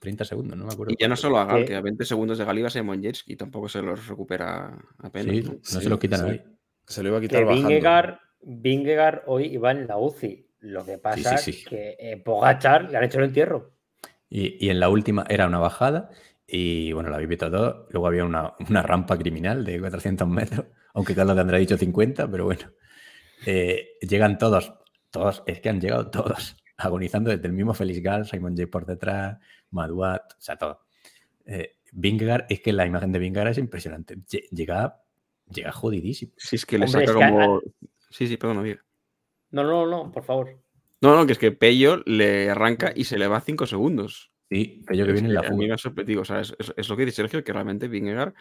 30 0.00 0.24
segundos, 0.24 0.58
no 0.58 0.66
me 0.66 0.72
acuerdo. 0.72 0.92
Y 0.92 0.96
ya 1.00 1.06
no 1.06 1.14
solo 1.14 1.38
a 1.38 1.44
Gal, 1.44 1.64
que 1.64 1.76
a 1.76 1.80
20 1.80 2.04
segundos 2.04 2.36
de 2.36 2.44
Gal 2.44 2.58
iba 2.58 2.68
Simon 2.68 3.00
Yates 3.00 3.22
y 3.28 3.36
tampoco 3.36 3.68
se 3.68 3.80
los 3.80 4.08
recupera 4.08 4.76
apenas. 4.98 5.36
Sí, 5.36 5.42
¿no? 5.42 5.80
se 5.80 5.88
lo 5.88 6.00
quitan 6.00 6.20
sí. 6.20 6.26
ahí. 6.32 6.42
Se 6.84 7.02
lo 7.04 7.10
iba 7.10 7.18
a 7.18 7.20
Que 7.20 7.28
quitar 7.28 7.44
bajando. 7.44 7.68
Vingegaard, 7.68 8.18
Vingegaard 8.46 9.22
hoy 9.26 9.46
iba 9.46 9.70
en 9.70 9.86
la 9.86 9.96
UCI. 9.98 10.46
Lo 10.60 10.84
que 10.84 10.98
pasa 10.98 11.36
sí, 11.36 11.52
sí. 11.52 11.58
es 11.60 11.68
que 11.68 11.96
eh, 11.98 12.16
Pogachar 12.16 12.90
le 12.90 12.96
han 12.96 13.04
hecho 13.04 13.18
el 13.18 13.26
entierro. 13.26 13.72
Y, 14.28 14.64
y 14.66 14.70
en 14.70 14.80
la 14.80 14.88
última 14.88 15.24
era 15.28 15.46
una 15.46 15.58
bajada 15.58 16.10
y 16.46 16.92
bueno, 16.92 17.10
la 17.10 17.16
habéis 17.16 17.28
visto 17.28 17.50
todo. 17.50 17.86
Luego 17.90 18.06
había 18.06 18.24
una, 18.24 18.54
una 18.68 18.82
rampa 18.82 19.16
criminal 19.18 19.64
de 19.64 19.78
400 19.78 20.26
metros, 20.28 20.66
aunque 20.94 21.14
Carlos 21.14 21.34
te 21.36 21.54
ha 21.54 21.58
dicho 21.58 21.76
50, 21.76 22.30
pero 22.30 22.44
bueno. 22.46 22.70
Eh, 23.46 23.90
llegan 24.00 24.38
todos, 24.38 24.72
todos, 25.10 25.42
es 25.46 25.60
que 25.60 25.68
han 25.68 25.80
llegado 25.80 26.10
todos, 26.10 26.56
agonizando 26.78 27.30
desde 27.30 27.46
el 27.46 27.52
mismo 27.52 27.74
Félix 27.74 28.02
Gal, 28.02 28.26
Simon 28.26 28.56
J 28.56 28.70
por 28.70 28.86
detrás, 28.86 29.38
Maduat, 29.70 30.32
o 30.32 30.40
sea, 30.40 30.56
todo. 30.56 30.80
Eh, 31.46 31.76
Vingegaard, 31.92 32.46
es 32.48 32.60
que 32.60 32.72
la 32.72 32.86
imagen 32.86 33.12
de 33.12 33.18
Vingegaard 33.18 33.50
es 33.50 33.58
impresionante. 33.58 34.16
Lle- 34.16 34.48
Llega, 34.50 35.02
llega 35.52 35.72
jodidísimo. 35.72 36.32
Sí, 36.38 36.56
es 36.56 36.64
que 36.64 36.78
le 36.78 36.86
Hombre, 36.86 37.06
saca 37.06 37.12
es 37.12 37.16
que 37.18 37.24
a- 37.24 37.30
como. 37.30 37.60
Sí, 38.14 38.28
sí, 38.28 38.36
perdón, 38.36 38.58
amiga. 38.58 38.80
No, 39.50 39.64
no, 39.64 39.86
no, 39.86 40.12
por 40.12 40.22
favor. 40.22 40.60
No, 41.00 41.16
no, 41.16 41.26
que 41.26 41.32
es 41.32 41.38
que 41.38 41.50
Pello 41.50 42.00
le 42.06 42.48
arranca 42.50 42.92
y 42.94 43.04
se 43.04 43.18
le 43.18 43.26
va 43.26 43.40
5 43.40 43.66
segundos. 43.66 44.30
Sí, 44.48 44.82
pero 44.86 44.98
yo 45.00 45.06
que 45.06 45.12
viene 45.12 45.28
en 45.28 45.34
la 45.34 45.42
fuga. 45.42 45.74
O 46.20 46.24
sea, 46.24 46.40
es, 46.40 46.54
es- 46.58 46.72
es 46.76 46.88
lo 46.88 46.96
que 46.96 47.04
dice 47.06 47.16
Sergio, 47.16 47.42
que 47.42 47.52
realmente 47.52 47.88
Vingegaard. 47.88 48.34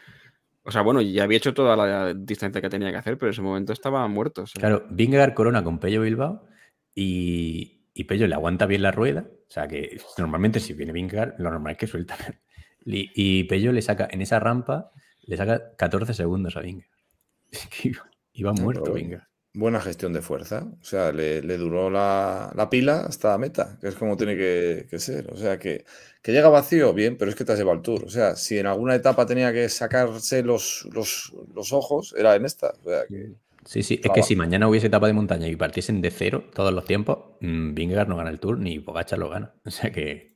O 0.63 0.71
sea, 0.71 0.81
bueno, 0.83 1.01
ya 1.01 1.23
había 1.23 1.37
hecho 1.37 1.53
toda 1.55 1.75
la 1.75 2.13
distancia 2.13 2.61
que 2.61 2.69
tenía 2.69 2.91
que 2.91 2.97
hacer, 2.97 3.17
pero 3.17 3.29
en 3.29 3.33
ese 3.33 3.41
momento 3.41 3.73
estaba 3.73 4.07
muerto. 4.07 4.43
o 4.43 4.47
sea. 4.47 4.59
Claro, 4.59 4.85
Vingegaard 4.91 5.33
corona 5.33 5.63
con 5.63 5.79
Pello 5.79 6.01
Bilbao 6.01 6.45
y, 6.93 7.81
y 7.95 8.03
Pello 8.03 8.27
le 8.27 8.35
aguanta 8.35 8.65
bien 8.67 8.83
la 8.83 8.91
rueda. 8.91 9.25
O 9.27 9.51
sea 9.51 9.67
que 9.67 9.97
normalmente 10.19 10.59
si 10.59 10.73
viene 10.73 10.93
Vingegaard, 10.93 11.35
lo 11.39 11.49
normal 11.49 11.71
es 11.73 11.77
que 11.79 11.87
suelta. 11.87 12.15
Y, 12.85 13.09
y 13.15 13.45
Pello 13.45 13.71
le 13.71 13.81
saca, 13.81 14.09
en 14.11 14.21
esa 14.21 14.41
rampa, 14.41 14.91
le 15.21 15.37
saca 15.37 15.73
14 15.77 16.13
segundos 16.13 16.57
a 16.57 16.59
Vingegaard. 16.59 16.91
Es 17.51 17.67
que 17.67 17.87
iba, 17.89 18.09
iba 18.33 18.51
muerto 18.53 18.91
Vingegaard. 18.93 19.27
Buena 19.53 19.79
gestión 19.79 20.13
de 20.13 20.21
fuerza. 20.21 20.67
O 20.81 20.83
sea, 20.83 21.11
le, 21.11 21.41
le 21.41 21.57
duró 21.57 21.89
la, 21.89 22.51
la 22.55 22.69
pila 22.69 23.01
hasta 23.01 23.29
la 23.29 23.37
meta, 23.37 23.77
que 23.79 23.87
es 23.87 23.95
como 23.95 24.17
tiene 24.17 24.35
que, 24.35 24.87
que 24.89 24.99
ser. 24.99 25.31
O 25.31 25.37
sea, 25.37 25.59
que, 25.59 25.85
que 26.21 26.31
llega 26.31 26.49
vacío, 26.49 26.93
bien, 26.93 27.17
pero 27.17 27.29
es 27.29 27.35
que 27.35 27.45
te 27.45 27.51
has 27.51 27.59
llevado 27.59 27.77
el 27.77 27.83
tour. 27.83 28.03
O 28.05 28.09
sea, 28.09 28.35
si 28.35 28.57
en 28.57 28.65
alguna 28.65 28.95
etapa 28.95 29.25
tenía 29.25 29.53
que 29.53 29.69
sacarse 29.69 30.41
los, 30.41 30.87
los, 30.91 31.33
los 31.53 31.71
ojos, 31.71 32.15
era 32.17 32.35
en 32.35 32.45
esta. 32.45 32.73
O 32.83 32.89
sea, 32.89 33.05
que 33.07 33.33
Sí, 33.65 33.81
sí, 33.81 33.99
es 34.03 34.11
que 34.11 34.23
si 34.23 34.35
mañana 34.35 34.67
hubiese 34.67 34.87
etapa 34.87 35.07
de 35.07 35.13
montaña 35.13 35.47
y 35.47 35.55
partiesen 35.55 36.01
de 36.01 36.11
cero 36.11 36.43
todos 36.53 36.73
los 36.73 36.85
tiempos, 36.85 37.19
mm, 37.39 37.73
Vingegaard 37.73 38.09
no 38.09 38.17
gana 38.17 38.29
el 38.29 38.39
Tour 38.39 38.59
ni 38.59 38.79
Pogacar 38.79 39.19
lo 39.19 39.29
gana. 39.29 39.53
O 39.65 39.71
sea 39.71 39.91
que 39.91 40.35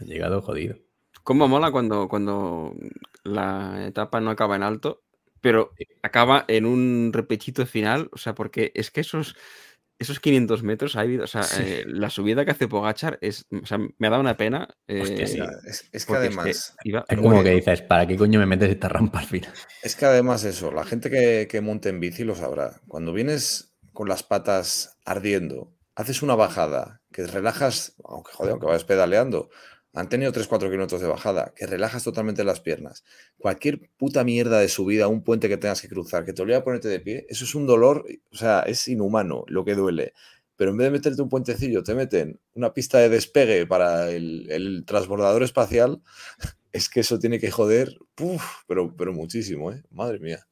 ha 0.00 0.04
llegado 0.04 0.40
jodido. 0.40 0.76
¿Cómo 1.24 1.48
mola 1.48 1.70
cuando, 1.70 2.08
cuando 2.08 2.74
la 3.24 3.86
etapa 3.86 4.20
no 4.20 4.30
acaba 4.30 4.56
en 4.56 4.62
alto, 4.62 5.02
pero 5.40 5.72
acaba 6.02 6.44
en 6.48 6.66
un 6.66 7.10
repechito 7.12 7.64
final? 7.66 8.08
O 8.12 8.18
sea, 8.18 8.34
porque 8.34 8.72
es 8.74 8.90
que 8.90 9.00
esos, 9.00 9.36
esos 9.98 10.20
500 10.20 10.62
metros, 10.62 10.96
hay, 10.96 11.16
o 11.18 11.26
sea, 11.26 11.42
Sí. 11.42 11.62
eh, 11.64 11.84
la 11.86 12.08
subida 12.10 12.44
que 12.44 12.52
hace 12.52 12.68
Pogachar 12.68 13.18
es, 13.20 13.46
o 13.50 13.66
sea, 13.66 13.78
me 13.78 14.06
ha 14.06 14.10
dado 14.10 14.22
una 14.22 14.36
pena. 14.36 14.68
Hostia, 14.88 15.24
eh, 15.24 15.26
sí. 15.26 15.40
es, 15.66 15.88
es 15.92 16.06
que 16.06 16.14
además. 16.16 16.74
iba- 16.84 17.04
Es 17.08 17.16
como 17.16 17.28
bueno. 17.30 17.44
que 17.44 17.50
dices, 17.50 17.82
¿para 17.82 18.06
qué 18.06 18.16
coño 18.16 18.38
me 18.40 18.46
metes 18.46 18.70
esta 18.70 18.88
rampa 18.88 19.20
al 19.20 19.26
final? 19.26 19.52
Es 19.82 19.96
que 19.96 20.06
además 20.06 20.44
eso, 20.44 20.70
la 20.72 20.84
gente 20.84 21.10
que, 21.10 21.46
que 21.50 21.60
monte 21.60 21.88
en 21.90 22.00
bici 22.00 22.24
lo 22.24 22.34
sabrá. 22.34 22.80
Cuando 22.88 23.12
vienes 23.12 23.74
con 23.92 24.08
las 24.08 24.22
patas 24.22 24.96
ardiendo, 25.04 25.74
haces 25.96 26.22
una 26.22 26.34
bajada, 26.34 27.02
que 27.12 27.26
relajas, 27.26 27.94
aunque 28.04 28.32
joder, 28.32 28.52
aunque 28.52 28.66
vayas 28.66 28.84
pedaleando, 28.84 29.50
han 29.92 30.08
tenido 30.08 30.32
3-4 30.32 30.70
kilómetros 30.70 31.00
de 31.00 31.08
bajada, 31.08 31.52
que 31.56 31.66
relajas 31.66 32.04
totalmente 32.04 32.44
las 32.44 32.60
piernas. 32.60 33.04
Cualquier 33.38 33.90
puta 33.96 34.22
mierda 34.24 34.60
de 34.60 34.68
subida, 34.68 35.08
un 35.08 35.22
puente 35.22 35.48
que 35.48 35.56
tengas 35.56 35.82
que 35.82 35.88
cruzar, 35.88 36.24
que 36.24 36.32
te 36.32 36.42
obliga 36.42 36.58
a 36.58 36.64
ponerte 36.64 36.88
de 36.88 37.00
pie, 37.00 37.26
eso 37.28 37.44
es 37.44 37.54
un 37.54 37.66
dolor, 37.66 38.04
o 38.32 38.36
sea, 38.36 38.60
es 38.60 38.86
inhumano 38.88 39.44
lo 39.48 39.64
que 39.64 39.74
duele. 39.74 40.12
Pero 40.56 40.70
en 40.72 40.76
vez 40.76 40.86
de 40.86 40.90
meterte 40.90 41.22
un 41.22 41.28
puentecillo, 41.28 41.82
te 41.82 41.94
meten 41.94 42.38
una 42.54 42.72
pista 42.72 42.98
de 42.98 43.08
despegue 43.08 43.66
para 43.66 44.10
el, 44.10 44.50
el 44.50 44.84
transbordador 44.86 45.42
espacial, 45.42 46.02
es 46.72 46.88
que 46.88 47.00
eso 47.00 47.18
tiene 47.18 47.40
que 47.40 47.50
joder, 47.50 47.98
pero, 48.66 48.94
pero 48.96 49.12
muchísimo, 49.12 49.72
¿eh? 49.72 49.82
Madre 49.90 50.20
mía. 50.20 50.46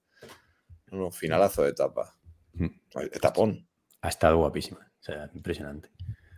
No, 0.91 1.11
finalazo 1.11 1.62
de 1.62 1.70
etapa. 1.70 2.16
Mm. 2.55 2.66
Etapón. 3.12 3.68
Ha 4.01 4.09
estado 4.09 4.39
guapísima. 4.39 4.91
O 5.01 5.03
sea, 5.03 5.30
impresionante. 5.34 5.91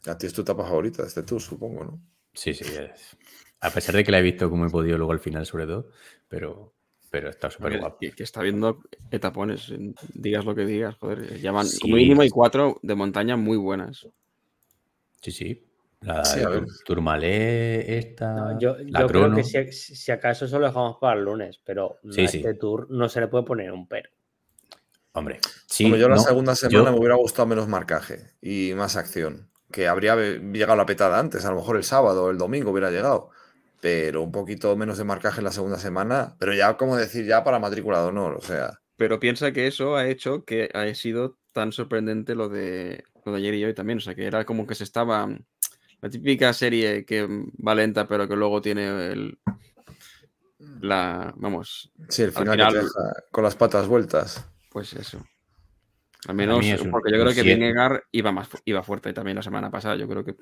A 0.06 0.16
ti 0.16 0.26
es 0.26 0.32
tu 0.32 0.42
etapa 0.42 0.64
favorita 0.64 1.06
este 1.06 1.22
tour, 1.22 1.40
supongo, 1.40 1.84
¿no? 1.84 2.02
Sí, 2.34 2.54
sí. 2.54 2.64
es- 2.64 3.16
A 3.62 3.70
pesar 3.70 3.94
de 3.94 4.04
que 4.04 4.10
la 4.10 4.18
he 4.20 4.22
visto 4.22 4.48
como 4.48 4.64
he 4.66 4.70
podido 4.70 4.96
luego 4.96 5.12
al 5.12 5.20
final, 5.20 5.44
sobre 5.44 5.66
todo, 5.66 5.90
pero, 6.28 6.72
pero 7.10 7.28
está 7.28 7.50
súper 7.50 7.78
guapo. 7.78 7.98
que- 8.00 8.12
que 8.12 8.22
está 8.22 8.40
viendo 8.40 8.80
etapones, 9.10 9.70
digas 10.14 10.44
lo 10.46 10.54
que 10.54 10.64
digas, 10.64 10.96
joder. 10.96 11.38
Van, 11.52 11.66
Sí. 11.66 11.78
como 11.80 11.96
mínimo 11.96 12.22
hay 12.22 12.30
cuatro 12.30 12.78
de 12.82 12.94
montaña 12.94 13.36
muy 13.36 13.58
buenas. 13.58 14.06
Sí, 15.20 15.30
sí. 15.30 15.66
La 16.00 16.24
Sí, 16.24 16.40
a 16.40 16.48
ver. 16.48 16.62
Tur- 16.64 16.84
Tourmalet, 16.86 17.86
esta. 17.86 18.32
No, 18.32 18.58
yo 18.58 18.76
la 18.78 19.00
yo 19.00 19.06
creo 19.08 19.34
que 19.34 19.44
si, 19.44 19.94
si 19.94 20.10
acaso 20.10 20.46
eso 20.46 20.58
lo 20.58 20.66
dejamos 20.68 20.96
para 20.98 21.18
el 21.18 21.24
lunes, 21.26 21.60
pero 21.62 21.98
Sí, 22.10 22.24
a 22.24 22.28
sí. 22.28 22.38
este 22.38 22.54
tour 22.54 22.86
no 22.90 23.06
se 23.10 23.20
le 23.20 23.28
puede 23.28 23.44
poner 23.44 23.70
un 23.72 23.86
pero. 23.86 24.08
Hombre, 25.12 25.40
sí. 25.66 25.84
Hombre, 25.84 26.00
yo 26.00 26.08
la 26.08 26.14
no, 26.14 26.22
segunda 26.22 26.54
semana 26.54 26.84
yo- 26.86 26.92
me 26.92 26.98
hubiera 26.98 27.16
gustado 27.16 27.44
menos 27.46 27.68
marcaje 27.68 28.30
y 28.40 28.72
más 28.74 28.96
acción. 28.96 29.49
Que 29.70 29.86
habría 29.88 30.16
llegado 30.16 30.76
la 30.76 30.86
petada 30.86 31.18
antes, 31.18 31.44
a 31.44 31.50
lo 31.50 31.56
mejor 31.56 31.76
el 31.76 31.84
sábado 31.84 32.24
o 32.24 32.30
el 32.30 32.38
domingo 32.38 32.70
hubiera 32.70 32.90
llegado. 32.90 33.30
Pero 33.80 34.22
un 34.22 34.32
poquito 34.32 34.76
menos 34.76 34.98
de 34.98 35.04
marcaje 35.04 35.38
en 35.38 35.44
la 35.44 35.52
segunda 35.52 35.78
semana. 35.78 36.36
Pero 36.38 36.52
ya, 36.52 36.76
como 36.76 36.96
decir, 36.96 37.24
ya 37.24 37.44
para 37.44 37.58
matrícula 37.58 38.02
de 38.02 38.08
honor. 38.08 38.34
O 38.34 38.40
sea, 38.40 38.80
Pero 38.96 39.18
piensa 39.20 39.52
que 39.52 39.66
eso 39.66 39.96
ha 39.96 40.06
hecho 40.06 40.44
que 40.44 40.68
haya 40.74 40.94
sido 40.94 41.38
tan 41.52 41.72
sorprendente 41.72 42.34
lo 42.34 42.48
de, 42.48 43.04
lo 43.24 43.32
de 43.32 43.38
ayer 43.38 43.54
y 43.54 43.64
hoy 43.64 43.74
también. 43.74 43.98
O 43.98 44.00
sea, 44.02 44.14
que 44.14 44.26
era 44.26 44.44
como 44.44 44.66
que 44.66 44.74
se 44.74 44.84
estaba. 44.84 45.28
La 46.02 46.08
típica 46.08 46.52
serie 46.52 47.04
que 47.04 47.26
va 47.66 47.74
lenta, 47.74 48.08
pero 48.08 48.26
que 48.26 48.36
luego 48.36 48.60
tiene 48.60 49.12
el. 49.12 49.38
La. 50.80 51.32
Vamos, 51.36 51.92
sí, 52.08 52.22
el 52.22 52.32
Al 52.34 52.48
final, 52.48 52.72
te 52.72 52.78
deja 52.78 53.14
con 53.30 53.44
las 53.44 53.56
patas 53.56 53.86
vueltas. 53.86 54.44
pues 54.70 54.92
eso. 54.94 55.24
Al 56.28 56.34
menos, 56.34 56.64
un- 56.82 56.90
porque 56.90 57.10
yo 57.12 57.20
creo 57.20 57.34
que. 57.34 57.42
Vinegar 57.42 58.04
iba 58.12 58.30
más 58.32 58.48
iba 58.64 58.82
fuerte 58.82 59.12
también 59.12 59.36
la 59.36 59.42
semana 59.42 59.70
pasada. 59.70 59.96
Yo 59.96 60.06
creo 60.08 60.24
que 60.24 60.36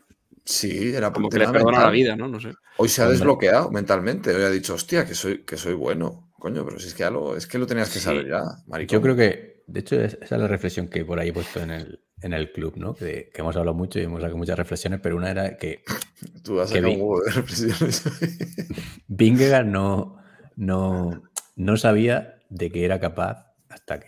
Sí, 0.45 0.93
era 0.95 1.13
como 1.13 1.29
que 1.29 1.39
le 1.39 1.47
perdona 1.49 1.81
la 1.85 1.91
vida, 1.91 2.17
¿no? 2.17 2.27
No 2.27 2.41
sé. 2.41 2.53
Hoy 2.79 2.89
se 2.89 3.03
ha 3.03 3.05
Hombre. 3.05 3.19
desbloqueado 3.19 3.71
mentalmente. 3.71 4.35
Hoy 4.35 4.43
ha 4.43 4.51
dicho, 4.51 4.75
hostia, 4.75 5.05
que 5.07 5.15
soy, 5.15 5.45
que 5.45 5.57
soy 5.57 5.75
bueno. 5.75 6.31
Coño, 6.39 6.65
pero 6.65 6.79
si 6.79 6.89
es 6.89 6.95
que 6.95 7.01
ya 7.01 7.11
lo, 7.11 7.37
es 7.37 7.47
que 7.47 7.59
lo 7.59 7.67
tenías 7.67 7.89
que 7.91 7.99
Sí. 7.99 8.05
saber 8.07 8.27
ya, 8.29 8.43
maricón. 8.67 8.97
Yo 8.97 9.03
creo 9.03 9.17
que, 9.17 9.63
de 9.67 9.81
hecho, 9.81 10.01
es- 10.01 10.15
esa 10.23 10.37
es 10.37 10.41
la 10.41 10.49
reflexión 10.49 10.89
que 10.89 11.05
por 11.05 11.19
ahí 11.19 11.29
he 11.29 11.33
puesto 11.33 11.61
en 11.61 11.71
el, 11.71 12.01
en 12.23 12.33
el 12.33 12.51
club, 12.53 12.77
¿no? 12.77 12.95
Que, 12.95 13.31
que 13.33 13.41
hemos 13.43 13.55
hablado 13.57 13.75
mucho 13.77 13.99
y 13.99 14.05
hemos 14.05 14.21
sacado 14.21 14.39
muchas 14.39 14.57
reflexiones, 14.57 15.01
pero 15.03 15.17
una 15.17 15.31
era 15.31 15.57
que 15.59 15.85
Tú 16.45 16.61
has 16.61 16.71
sacado 16.71 16.89
un 16.93 17.01
huevo 17.01 17.21
de 17.23 17.31
reflexiones. 17.33 18.03
Vingegaard 19.09 19.67
no, 19.67 20.17
no, 20.57 21.23
no 21.57 21.77
sabía 21.77 22.39
de 22.49 22.71
que 22.71 22.85
era 22.85 22.99
capaz 23.01 23.53
hasta 23.69 24.01
que, 24.01 24.07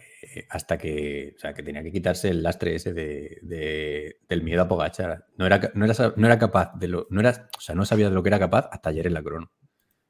hasta 0.48 0.78
que, 0.78 1.34
o 1.36 1.38
sea, 1.40 1.52
que 1.54 1.62
tenía 1.62 1.82
que 1.82 1.90
quitarse 1.92 2.28
el 2.28 2.42
lastre 2.42 2.74
ese 2.76 2.92
de, 2.92 3.38
de- 3.42 4.16
del 4.28 4.42
miedo 4.42 4.62
a 4.62 4.68
Pogachar. 4.68 5.26
No 5.36 5.46
era, 5.46 5.60
no 5.74 5.84
era, 5.84 5.94
no 6.16 6.26
era 6.26 6.38
capaz 6.38 6.72
de 6.78 6.88
lo, 6.88 7.06
no 7.10 7.20
era, 7.20 7.48
o 7.56 7.60
sea, 7.60 7.74
no 7.74 7.84
sabía 7.84 8.08
de 8.08 8.14
lo 8.14 8.22
que 8.22 8.28
era 8.28 8.38
capaz 8.38 8.68
hasta 8.72 8.90
ayer 8.90 9.06
en 9.06 9.14
la 9.14 9.22
crono. 9.22 9.50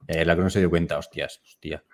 Y 0.06 0.12
ayer 0.12 0.22
en 0.22 0.28
la 0.28 0.34
crono 0.34 0.50
se 0.50 0.58
dio 0.60 0.70
cuenta, 0.70 0.98
hostias, 0.98 1.40
hostia, 1.44 1.84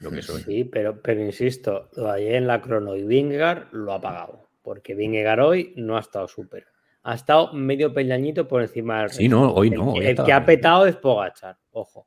lo 0.00 0.10
que 0.10 0.22
soy. 0.22 0.42
Sí, 0.42 0.64
pero, 0.64 1.00
pero 1.02 1.24
insisto, 1.24 1.88
lo 1.96 2.04
de 2.04 2.12
ayer 2.12 2.34
en 2.36 2.46
la 2.46 2.60
crono 2.60 2.94
y 2.96 3.02
Vingegaard 3.04 3.72
lo 3.72 3.92
ha 3.92 4.00
pagado. 4.00 4.48
Porque 4.62 4.94
Vingegaard 4.94 5.40
hoy 5.40 5.74
no 5.76 5.96
ha 5.96 6.00
estado 6.00 6.28
súper. 6.28 6.66
Ha 7.02 7.14
estado 7.14 7.52
medio 7.54 7.92
peldañito 7.94 8.46
por 8.46 8.60
encima 8.62 9.00
del 9.00 9.10
Sí, 9.10 9.22
resto. 9.24 9.36
no, 9.36 9.52
hoy 9.54 9.70
no. 9.70 9.92
hoy 9.92 10.00
el, 10.00 10.06
estaba 10.08 10.26
que 10.26 10.32
ha 10.32 10.44
petado 10.44 10.86
es 10.86 10.96
Pogachar, 10.96 11.56
ojo. 11.70 12.06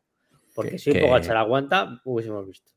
Porque 0.54 0.72
Que- 0.72 0.80
si 0.80 0.92
que- 0.94 1.00
Pogachar 1.02 1.38
aguanta, 1.38 2.02
hubiésemos 2.06 2.46
visto. 2.46 2.72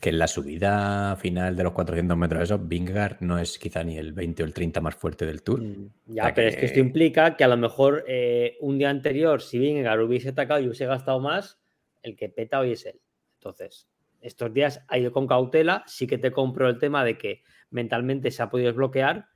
Que 0.00 0.10
en 0.10 0.18
la 0.18 0.28
subida 0.28 1.16
final 1.16 1.56
de 1.56 1.62
los 1.64 1.72
400 1.72 2.16
metros, 2.16 2.42
eso, 2.42 2.58
Vingegaard 2.58 3.20
no 3.20 3.38
es 3.38 3.58
quizá 3.58 3.82
ni 3.82 3.96
el 3.96 4.12
20 4.12 4.42
o 4.42 4.46
el 4.46 4.52
30 4.52 4.80
más 4.80 4.94
fuerte 4.94 5.24
del 5.24 5.42
Tour. 5.42 5.62
Mm, 5.62 5.90
Ya, 6.06 6.24
sea 6.24 6.34
pero 6.34 6.48
es 6.48 6.56
que 6.56 6.66
esto 6.66 6.80
implica 6.80 7.36
que 7.36 7.44
a 7.44 7.48
lo 7.48 7.56
mejor 7.56 8.04
eh, 8.06 8.56
un 8.60 8.78
día 8.78 8.90
anterior, 8.90 9.40
si 9.40 9.58
Vingegaard 9.58 10.02
hubiese 10.02 10.30
atacado 10.30 10.60
y 10.60 10.66
hubiese 10.66 10.86
gastado 10.86 11.18
más, 11.20 11.58
el 12.02 12.14
que 12.16 12.28
peta 12.28 12.60
hoy 12.60 12.72
es 12.72 12.84
él. 12.86 13.00
Entonces, 13.38 13.88
estos 14.20 14.52
días 14.52 14.82
ha 14.88 14.98
ido 14.98 15.12
con 15.12 15.26
cautela. 15.26 15.82
Sí 15.86 16.06
que 16.06 16.18
te 16.18 16.32
compro 16.32 16.68
el 16.68 16.78
tema 16.78 17.04
de 17.04 17.16
que 17.16 17.42
mentalmente 17.70 18.30
se 18.30 18.42
ha 18.42 18.50
podido 18.50 18.68
desbloquear, 18.68 19.28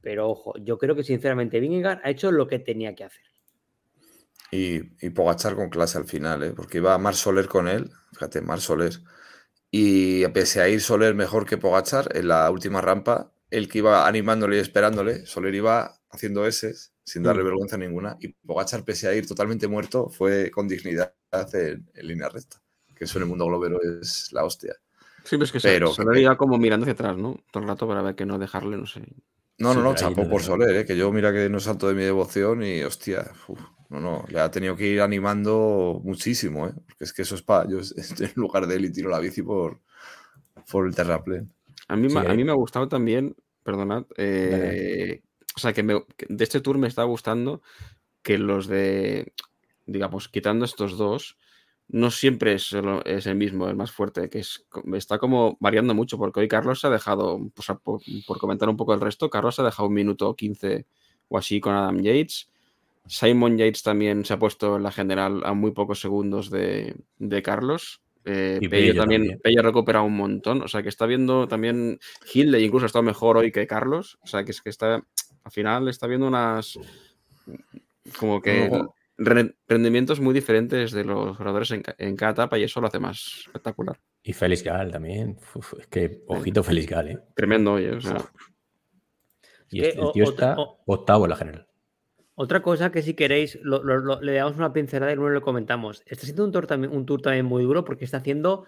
pero 0.00 0.30
ojo, 0.30 0.54
yo 0.58 0.78
creo 0.78 0.94
que 0.94 1.02
sinceramente 1.02 1.60
Vingegaard 1.60 2.00
ha 2.04 2.10
hecho 2.10 2.32
lo 2.32 2.46
que 2.46 2.58
tenía 2.58 2.94
que 2.94 3.04
hacer. 3.04 3.24
Y, 4.52 5.06
y 5.06 5.10
Pogachar 5.10 5.54
con 5.54 5.68
clase 5.68 5.98
al 5.98 6.06
final, 6.06 6.42
¿eh? 6.42 6.52
porque 6.56 6.78
iba 6.78 6.96
Mar 6.98 7.14
Soler 7.14 7.46
con 7.46 7.68
él, 7.68 7.90
fíjate, 8.12 8.40
Mar 8.40 8.60
Soler. 8.60 8.92
Y 9.70 10.26
pese 10.28 10.60
a 10.60 10.68
ir 10.68 10.80
Soler 10.80 11.14
mejor 11.14 11.46
que 11.46 11.56
Pogachar, 11.58 12.08
en 12.16 12.28
la 12.28 12.50
última 12.50 12.80
rampa, 12.80 13.32
el 13.50 13.68
que 13.68 13.78
iba 13.78 14.06
animándole 14.06 14.56
y 14.56 14.60
esperándole, 14.60 15.26
Soler 15.26 15.54
iba 15.54 16.00
haciendo 16.10 16.46
S 16.46 16.72
sin 17.04 17.22
darle 17.22 17.42
Mm. 17.42 17.46
vergüenza 17.46 17.76
ninguna. 17.78 18.16
Y 18.20 18.28
Pogachar, 18.28 18.84
pese 18.84 19.08
a 19.08 19.14
ir 19.14 19.26
totalmente 19.26 19.68
muerto, 19.68 20.08
fue 20.08 20.50
con 20.50 20.66
dignidad 20.68 21.14
en, 21.52 21.88
en 21.94 22.06
línea 22.06 22.28
recta. 22.28 22.60
Que 22.94 23.04
eso 23.04 23.18
en 23.18 23.22
el 23.22 23.28
mundo 23.28 23.46
globero 23.46 23.78
es 24.02 24.32
la 24.32 24.44
hostia. 24.44 24.74
Sí, 25.24 25.36
pero 25.36 25.44
es 25.44 25.52
que 25.52 25.60
Pero 25.60 25.88
se, 25.90 25.96
se 25.96 26.04
lo 26.04 26.10
veía 26.10 26.36
como 26.36 26.58
mirando 26.58 26.84
hacia 26.84 26.92
atrás, 26.94 27.16
¿no? 27.16 27.38
Todo 27.52 27.62
el 27.62 27.68
rato 27.68 27.86
para 27.86 28.02
ver 28.02 28.14
que 28.14 28.26
no 28.26 28.38
dejarle, 28.38 28.76
no 28.76 28.86
sé. 28.86 29.02
No, 29.60 29.74
no, 29.74 29.82
no, 29.82 29.94
chapó 29.94 30.28
por 30.28 30.40
le- 30.40 30.46
Soler, 30.46 30.76
¿eh? 30.76 30.84
que 30.86 30.96
yo 30.96 31.12
mira 31.12 31.32
que 31.32 31.48
no 31.48 31.60
salto 31.60 31.88
de 31.88 31.94
mi 31.94 32.02
devoción 32.02 32.62
y 32.62 32.82
hostia, 32.82 33.30
uf, 33.48 33.60
no, 33.90 34.00
no, 34.00 34.24
le 34.28 34.40
ha 34.40 34.50
tenido 34.50 34.76
que 34.76 34.86
ir 34.86 35.00
animando 35.00 36.00
muchísimo, 36.04 36.66
¿eh? 36.68 36.72
porque 36.86 37.04
es 37.04 37.12
que 37.12 37.22
eso 37.22 37.34
es 37.34 37.42
para, 37.42 37.68
yo 37.68 37.78
es- 37.80 37.92
estoy 37.92 38.26
en 38.34 38.40
lugar 38.40 38.66
de 38.66 38.76
él 38.76 38.86
y 38.86 38.92
tiro 38.92 39.10
la 39.10 39.18
bici 39.18 39.42
por, 39.42 39.80
por 40.70 40.86
el 40.86 40.94
terraplén. 40.94 41.52
A 41.88 41.96
mí, 41.96 42.08
Sí, 42.08 42.14
me- 42.14 42.20
a 42.20 42.30
ahí- 42.30 42.36
mí 42.36 42.44
me 42.44 42.52
ha 42.52 42.54
gustado 42.54 42.88
también, 42.88 43.36
perdonad, 43.62 44.04
eh, 44.16 45.22
o 45.56 45.58
sea, 45.58 45.72
que, 45.72 45.82
me- 45.82 46.04
que 46.16 46.26
de 46.28 46.44
este 46.44 46.60
tour 46.60 46.78
me 46.78 46.88
está 46.88 47.02
gustando 47.04 47.62
que 48.22 48.38
los 48.38 48.66
de, 48.66 49.32
digamos, 49.86 50.28
quitando 50.28 50.64
estos 50.64 50.96
dos, 50.96 51.36
no 51.92 52.10
siempre 52.10 52.54
es, 52.54 52.72
el 52.72 53.34
mismo, 53.34 53.68
el 53.68 53.76
más 53.76 53.90
fuerte, 53.90 54.30
que 54.30 54.38
es, 54.40 54.64
está 54.94 55.18
como 55.18 55.56
variando 55.60 55.94
mucho, 55.94 56.18
porque 56.18 56.40
hoy 56.40 56.48
Carlos 56.48 56.80
se 56.80 56.86
ha 56.86 56.90
dejado, 56.90 57.40
sea, 57.56 57.74
por, 57.76 58.00
por 58.26 58.38
comentar 58.38 58.68
un 58.68 58.76
poco 58.76 58.94
el 58.94 59.00
resto, 59.00 59.28
Carlos 59.28 59.58
ha 59.58 59.64
dejado 59.64 59.88
un 59.88 59.94
minuto 59.94 60.34
15 60.34 60.86
o 61.28 61.38
así 61.38 61.60
con 61.60 61.74
Adam 61.74 62.00
Yates. 62.00 62.48
Simon 63.06 63.56
Yates 63.56 63.82
también 63.82 64.24
se 64.24 64.34
ha 64.34 64.38
puesto 64.38 64.76
en 64.76 64.84
la 64.84 64.92
general 64.92 65.42
a 65.44 65.52
muy 65.52 65.72
pocos 65.72 66.00
segundos 66.00 66.50
de, 66.50 66.94
de 67.18 67.42
Carlos. 67.42 68.02
Eh, 68.24 68.58
Y 68.60 68.68
Pello 68.68 68.92
Pello 68.92 69.00
también, 69.00 69.22
también. 69.22 69.40
Pello 69.40 69.60
ha 69.60 69.64
recuperado 69.64 70.04
un 70.04 70.16
montón. 70.16 70.62
O 70.62 70.68
sea 70.68 70.82
que 70.82 70.90
está 70.90 71.06
viendo 71.06 71.48
también 71.48 71.98
Hilde, 72.32 72.60
incluso 72.60 72.84
ha 72.84 72.88
estado 72.88 73.02
mejor 73.02 73.36
hoy 73.36 73.50
que 73.50 73.66
Carlos. 73.66 74.18
O 74.22 74.26
sea 74.26 74.44
que 74.44 74.52
es 74.52 74.60
que 74.60 74.70
está. 74.70 75.02
Al 75.42 75.50
final 75.50 75.88
está 75.88 76.06
viendo 76.06 76.28
unas. 76.28 76.78
Como 78.18 78.40
que. 78.40 78.70
Re- 79.22 79.54
rendimientos 79.68 80.18
muy 80.20 80.34
diferentes 80.34 80.92
de 80.92 81.04
los 81.04 81.36
jugadores 81.36 81.70
en, 81.70 81.82
ca- 81.82 81.94
en 81.98 82.16
cada 82.16 82.32
etapa 82.32 82.58
y 82.58 82.64
eso 82.64 82.80
lo 82.80 82.86
hace 82.88 82.98
más 82.98 83.42
espectacular. 83.46 83.98
Y 84.22 84.32
Félix 84.32 84.62
Gal 84.64 84.90
también. 84.90 85.36
Uf, 85.54 85.74
es 85.78 85.86
que, 85.86 86.22
ojito 86.26 86.62
Félix 86.62 86.88
Gal, 86.88 87.08
¿eh? 87.08 87.18
Tremendo, 87.34 87.74
oye. 87.74 87.92
o 87.92 88.00
sea, 88.00 88.16
Y 89.70 89.80
que 89.80 89.88
este- 89.88 90.00
el 90.00 90.06
o- 90.06 90.12
tío 90.12 90.24
está 90.24 90.54
o- 90.58 90.82
octavo 90.86 91.24
en 91.26 91.30
la 91.30 91.36
general. 91.36 91.66
Otra 92.34 92.62
cosa 92.62 92.90
que 92.90 93.02
si 93.02 93.14
queréis, 93.14 93.58
lo- 93.62 93.82
lo- 93.84 93.98
lo- 93.98 94.20
le 94.22 94.32
damos 94.34 94.56
una 94.56 94.72
pincelada 94.72 95.12
y 95.12 95.14
luego 95.16 95.30
lo 95.30 95.42
comentamos. 95.42 96.02
Está 96.06 96.24
siendo 96.24 96.44
un 96.44 96.52
tour, 96.52 96.66
también, 96.66 96.92
un 96.94 97.04
tour 97.04 97.20
también 97.20 97.44
muy 97.44 97.62
duro 97.64 97.84
porque 97.84 98.04
está 98.06 98.16
haciendo 98.18 98.64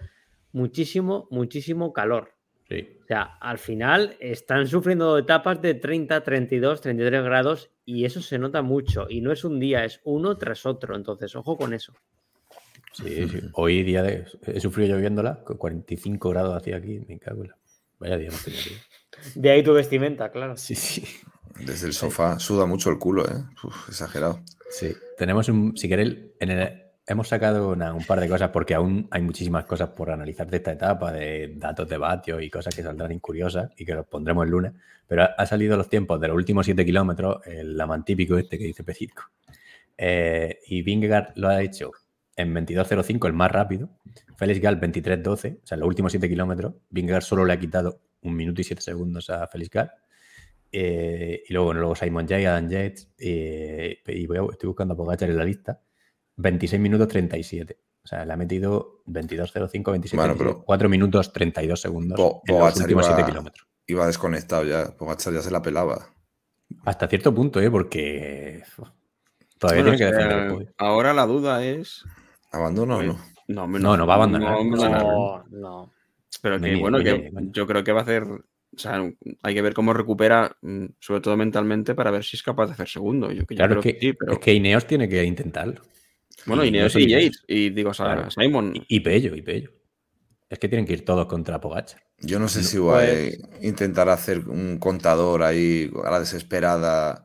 muchísimo, 0.52 1.26
muchísimo 1.30 1.92
calor. 1.94 2.34
Sí. 2.68 2.88
O 3.02 3.06
sea, 3.06 3.22
al 3.40 3.58
final 3.58 4.16
están 4.20 4.66
sufriendo 4.66 5.18
etapas 5.18 5.60
de 5.60 5.74
30, 5.74 6.22
32, 6.22 6.80
33 6.80 7.22
grados 7.24 7.70
y 7.84 8.04
eso 8.04 8.22
se 8.22 8.38
nota 8.38 8.62
mucho. 8.62 9.06
Y 9.10 9.20
no 9.20 9.32
es 9.32 9.44
un 9.44 9.60
día, 9.60 9.84
es 9.84 10.00
uno 10.04 10.38
tras 10.38 10.64
otro. 10.64 10.96
Entonces, 10.96 11.34
ojo 11.36 11.56
con 11.56 11.74
eso. 11.74 11.92
Sí, 12.92 13.26
sí. 13.28 13.40
Hoy 13.54 13.82
día 13.82 14.02
de. 14.02 14.24
He 14.46 14.60
sufrido 14.60 14.96
lloviéndola, 14.96 15.42
con 15.44 15.56
45 15.56 16.28
grados 16.30 16.56
hacía 16.56 16.76
aquí, 16.76 17.00
me 17.08 17.18
cago 17.18 17.42
en 17.42 17.48
la- 17.48 17.56
Vaya 17.98 18.18
día 18.18 18.28
hemos 18.28 18.44
tenido, 18.44 18.62
tío. 18.64 19.42
De 19.42 19.50
ahí 19.50 19.62
tu 19.62 19.72
vestimenta, 19.72 20.30
claro. 20.30 20.56
Sí, 20.56 20.74
sí. 20.74 21.04
Desde 21.64 21.86
el 21.86 21.92
sofá 21.92 22.38
suda 22.38 22.66
mucho 22.66 22.90
el 22.90 22.98
culo, 22.98 23.24
¿eh? 23.26 23.44
Uf, 23.62 23.88
exagerado. 23.88 24.40
Sí. 24.70 24.92
Tenemos 25.16 25.48
un. 25.48 25.76
Si 25.76 25.88
queréis, 25.88 26.16
en 26.40 26.50
el- 26.50 26.81
hemos 27.06 27.28
sacado 27.28 27.70
un 27.70 28.04
par 28.06 28.20
de 28.20 28.28
cosas 28.28 28.50
porque 28.50 28.74
aún 28.74 29.08
hay 29.10 29.22
muchísimas 29.22 29.64
cosas 29.64 29.90
por 29.90 30.10
analizar 30.10 30.48
de 30.48 30.58
esta 30.58 30.72
etapa, 30.72 31.12
de 31.12 31.54
datos 31.56 31.88
de 31.88 31.98
vatios 31.98 32.42
y 32.42 32.50
cosas 32.50 32.74
que 32.74 32.82
saldrán 32.82 33.12
incuriosas 33.12 33.70
y 33.76 33.84
que 33.84 33.94
los 33.94 34.06
pondremos 34.06 34.44
el 34.44 34.50
lunes. 34.50 34.72
Pero 35.06 35.28
ha, 35.36 35.46
salido 35.46 35.76
los 35.76 35.88
tiempos 35.88 36.20
de 36.20 36.28
los 36.28 36.36
últimos 36.36 36.64
7 36.64 36.84
kilómetros, 36.84 37.46
el 37.46 37.76
Laman 37.76 38.04
típico 38.04 38.38
este 38.38 38.58
que 38.58 38.64
dice 38.64 38.84
Pecitco. 38.84 39.24
Eh, 39.98 40.60
y 40.66 40.82
Vingegaard 40.82 41.32
lo 41.36 41.48
ha 41.48 41.62
hecho 41.62 41.90
en 42.36 42.54
22.05, 42.54 43.26
el 43.26 43.32
más 43.32 43.50
rápido. 43.50 43.90
Félix 44.36 44.60
Gal 44.60 44.80
23.12, 44.80 45.58
o 45.62 45.66
sea, 45.66 45.74
en 45.76 45.80
los 45.80 45.88
últimos 45.88 46.12
7 46.12 46.28
kilómetros. 46.28 46.74
Vingegaard 46.90 47.22
solo 47.22 47.44
le 47.44 47.52
ha 47.52 47.58
quitado 47.58 48.00
un 48.22 48.34
minuto 48.36 48.60
y 48.60 48.64
7 48.64 48.80
segundos 48.80 49.28
a 49.28 49.46
Félix 49.48 49.70
Gal. 49.70 49.92
Eh, 50.70 51.42
y 51.46 51.52
luego, 51.52 51.74
luego 51.74 51.94
Simon 51.94 52.26
Jay, 52.26 52.46
Adam 52.46 52.68
Yates, 52.70 53.10
eh, 53.18 53.98
y 54.06 54.26
voy 54.26 54.38
a- 54.38 54.52
estoy 54.52 54.68
buscando 54.68 54.94
a 54.94 54.96
Pogacar 54.96 55.28
en 55.28 55.36
la 55.36 55.44
lista. 55.44 55.80
26 56.36 56.80
minutos 56.80 57.08
37. 57.08 57.78
O 58.04 58.06
sea, 58.08 58.24
le 58.24 58.32
ha 58.32 58.36
metido 58.36 59.02
22.05, 59.06 59.92
27, 59.92 60.16
Bueno, 60.16 60.34
27, 60.34 60.36
pero- 60.38 60.64
4 60.64 60.88
minutos 60.88 61.32
32 61.32 61.80
segundos 61.80 62.16
Po- 62.16 62.42
en 62.46 62.54
los 62.54 62.60
Pogacar 62.60 62.82
últimos 62.82 63.06
iba- 63.06 63.14
7 63.16 63.30
kilómetros. 63.30 63.68
Iba 63.86 64.06
desconectado 64.06 64.64
ya. 64.64 64.96
Pogacar 64.96 65.32
ya 65.34 65.40
se 65.42 65.50
la 65.50 65.62
pelaba. 65.62 66.06
Hasta 66.84 67.06
cierto 67.08 67.34
punto, 67.34 67.60
¿eh? 67.60 67.70
Porque 67.70 68.62
todavía 69.58 69.82
bueno, 69.84 69.96
tiene 69.96 70.10
que 70.10 70.16
defender 70.16 70.38
el 70.46 70.52
podio. 70.54 70.72
ahora 70.78 71.12
la 71.14 71.26
duda 71.26 71.64
es. 71.64 72.04
¿Abandono 72.50 72.96
o 72.98 73.02
no? 73.02 73.18
No, 73.48 73.66
No, 73.66 73.96
no 73.96 74.06
va 74.06 74.14
a 74.14 74.16
abandonar. 74.16 74.64
no. 74.64 74.88
No, 74.88 75.44
no. 75.50 75.92
Pero 76.40 76.60
que 76.60 76.76
bueno, 76.76 76.98
que 76.98 77.30
yo 77.52 77.66
creo 77.66 77.84
que 77.84 77.92
va 77.92 78.00
a 78.00 78.02
hacer. 78.02 78.24
O 78.24 78.78
sea, 78.78 79.02
hay 79.42 79.54
que 79.54 79.60
ver 79.62 79.74
cómo 79.74 79.92
recupera, 79.92 80.56
mm, 80.62 80.86
sobre 80.98 81.20
todo 81.20 81.36
mentalmente, 81.36 81.94
para 81.94 82.10
ver 82.10 82.24
si 82.24 82.36
es 82.36 82.42
capaz 82.42 82.66
de 82.66 82.72
hacer 82.72 82.88
segundo. 82.88 83.30
Yo, 83.30 83.44
que 83.46 83.54
yo 83.54 83.58
Claro, 83.58 83.80
creo 83.80 83.82
que 83.94 84.00
sí, 84.00 84.12
pero. 84.14 84.32
es 84.32 84.38
que 84.38 84.54
Ineos 84.54 84.86
tiene 84.86 85.08
que 85.08 85.22
intentarlo. 85.24 85.82
Bueno, 86.46 86.64
y 86.64 86.68
y 86.68 86.88
solo 86.90 87.04
Ineos. 87.04 87.22
Yates. 87.24 87.44
Y 87.48 87.70
digo, 87.70 87.90
o 87.90 87.94
sea, 87.94 88.06
Claro. 88.06 88.30
Simon. 88.30 88.72
Y, 88.76 88.96
y 88.96 89.00
Pello, 89.00 89.34
y 89.34 89.42
Pello. 89.42 89.70
Es 90.48 90.58
que 90.58 90.68
tienen 90.68 90.86
que 90.86 90.92
ir 90.92 91.04
todos 91.04 91.26
contra 91.26 91.60
Pogacar. 91.60 92.02
Yo 92.18 92.38
no 92.38 92.46
sé 92.48 92.60
No, 92.60 92.64
si 92.66 92.78
voy 92.78 92.92
pues- 93.04 93.42
a 93.62 93.66
intentar 93.66 94.08
hacer 94.08 94.40
un 94.48 94.78
contador 94.78 95.42
ahí 95.42 95.90
a 96.04 96.10
la 96.10 96.20
desesperada. 96.20 97.24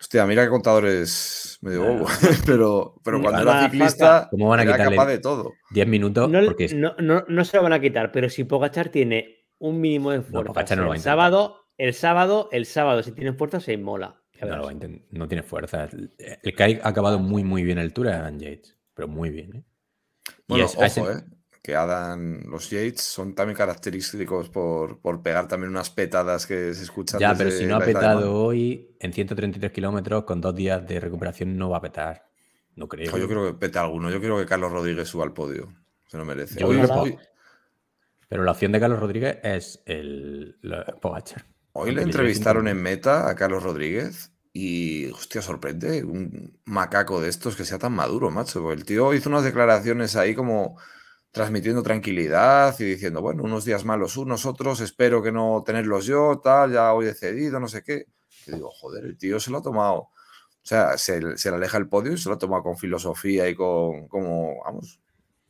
Hostia, 0.00 0.24
mira 0.26 0.44
qué 0.44 0.48
contador 0.50 0.86
es 0.86 1.58
medio 1.60 1.82
bobo. 1.82 2.06
pero, 2.46 2.94
pero 3.02 3.20
cuando 3.20 3.42
era 3.42 3.64
ciclista 3.64 4.28
¿Cómo 4.30 4.48
van 4.48 4.60
a 4.60 4.62
era 4.62 4.76
quitarle- 4.76 4.94
capaz 4.96 5.06
de 5.08 5.18
todo. 5.18 5.52
10 5.72 5.86
minutos, 5.88 6.30
No, 6.30 6.44
porque 6.44 6.68
no, 6.74 6.94
no- 7.00 7.24
no 7.26 7.44
se 7.44 7.56
lo 7.56 7.64
van 7.64 7.72
a 7.72 7.80
quitar, 7.80 8.12
pero 8.12 8.28
si 8.30 8.44
Pogachar 8.44 8.90
tiene 8.90 9.46
un 9.58 9.80
mínimo 9.80 10.12
de 10.12 10.22
fuerza 10.22 10.46
Pogacar 10.52 10.78
no 10.78 10.84
lo 10.84 10.88
va 10.90 10.94
a 10.94 10.96
el 10.98 11.02
sábado, 11.02 11.56
el 11.78 11.94
sábado, 11.94 12.48
el 12.52 12.64
sábado, 12.66 13.02
si 13.02 13.10
tiene 13.10 13.32
fuerza, 13.32 13.58
se 13.58 13.72
inmola. 13.72 14.22
No, 14.46 14.56
lo 14.56 14.62
verás. 14.62 14.66
va 14.66 14.70
a 14.70 14.74
intent- 14.74 15.02
no 15.10 15.28
tiene 15.28 15.42
fuerza. 15.42 15.84
El, 15.84 16.12
el 16.42 16.54
que 16.54 16.80
ha 16.82 16.88
acabado 16.88 17.18
muy, 17.18 17.44
muy 17.44 17.62
bien 17.62 17.78
el 17.78 17.92
Tour 17.92 18.08
es 18.08 18.14
Adam 18.14 18.38
Yates. 18.38 18.76
Pero 18.94 19.08
muy 19.08 19.30
bien, 19.30 19.56
¿eh? 19.56 19.64
Y 20.28 20.32
Bueno, 20.48 20.64
es- 20.66 20.78
a 20.78 20.86
ese- 20.86 21.00
ojo, 21.00 21.10
¿eh? 21.12 21.24
Que 21.62 21.74
Adam, 21.74 22.44
los 22.48 22.70
Yates 22.70 23.02
son 23.02 23.34
también 23.34 23.56
característicos 23.56 24.48
por, 24.48 25.00
por 25.00 25.22
pegar 25.22 25.48
también 25.48 25.70
unas 25.70 25.90
petadas 25.90 26.46
que 26.46 26.72
se 26.72 26.82
escuchan. 26.84 27.20
Ya, 27.20 27.34
pero 27.34 27.50
si 27.50 27.66
no 27.66 27.76
ha 27.76 27.80
de 27.80 27.86
petado 27.86 28.32
hoy 28.42 28.96
en 29.00 29.12
133 29.12 29.70
kilómetros 29.72 30.24
con 30.24 30.40
dos 30.40 30.54
días 30.54 30.86
de 30.86 30.98
recuperación 30.98 31.56
no 31.58 31.68
va 31.68 31.78
a 31.78 31.80
petar. 31.82 32.26
No 32.76 32.88
creo. 32.88 33.14
Yo 33.18 33.28
creo 33.28 33.46
que 33.46 33.54
peta 33.58 33.82
alguno. 33.82 34.08
Yo 34.10 34.20
quiero 34.20 34.38
que 34.38 34.46
Carlos 34.46 34.72
Rodríguez 34.72 35.08
suba 35.08 35.24
al 35.24 35.34
podio. 35.34 35.68
Se 36.06 36.16
lo 36.16 36.24
merece. 36.24 36.58
Yo 36.58 36.68
Hoy, 36.68 36.76
creo 36.76 36.88
que- 36.88 36.94
hoy- 37.00 37.18
Pero 38.28 38.44
la 38.44 38.52
opción 38.52 38.72
de 38.72 38.80
Carlos 38.80 39.00
Rodríguez 39.00 39.38
es 39.42 39.82
el, 39.84 40.56
la- 40.62 40.84
Pogacar. 41.02 41.44
Hoy 41.72 41.94
le 41.94 42.02
entrevistaron 42.02 42.68
en 42.68 42.80
meta 42.82 43.28
a 43.28 43.34
Carlos 43.34 43.62
Rodríguez 43.62 44.32
y, 44.52 45.10
hostia, 45.10 45.42
sorprende 45.42 46.04
un 46.04 46.58
macaco 46.64 47.20
de 47.20 47.28
estos 47.28 47.56
que 47.56 47.64
sea 47.64 47.78
tan 47.78 47.92
maduro, 47.92 48.30
macho. 48.30 48.62
porque 48.62 48.80
El 48.80 48.84
tío 48.84 49.14
hizo 49.14 49.30
unas 49.30 49.44
declaraciones 49.44 50.16
ahí 50.16 50.34
como 50.34 50.78
transmitiendo 51.30 51.82
tranquilidad 51.82 52.74
y 52.80 52.84
diciendo, 52.84 53.20
bueno, 53.20 53.42
unos 53.44 53.64
días 53.64 53.84
malos 53.84 54.16
unos, 54.16 54.46
otros, 54.46 54.80
espero 54.80 55.22
que 55.22 55.30
no 55.30 55.62
tenerlos 55.64 56.06
yo, 56.06 56.40
tal, 56.42 56.72
ya 56.72 56.92
hoy 56.92 57.06
he 57.06 57.14
cedido, 57.14 57.60
no 57.60 57.68
sé 57.68 57.82
qué. 57.82 58.06
Y 58.46 58.52
digo, 58.52 58.70
joder, 58.70 59.04
el 59.04 59.16
tío 59.16 59.38
se 59.38 59.50
lo 59.50 59.58
ha 59.58 59.62
tomado. 59.62 59.98
O 59.98 60.10
sea, 60.68 60.98
se, 60.98 61.36
se 61.38 61.50
le 61.50 61.56
aleja 61.56 61.78
el 61.78 61.88
podio 61.88 62.12
y 62.12 62.18
se 62.18 62.28
lo 62.28 62.34
ha 62.34 62.38
tomado 62.38 62.62
con 62.62 62.76
filosofía 62.76 63.48
y 63.48 63.54
con, 63.54 64.08
como, 64.08 64.62
vamos, 64.64 65.00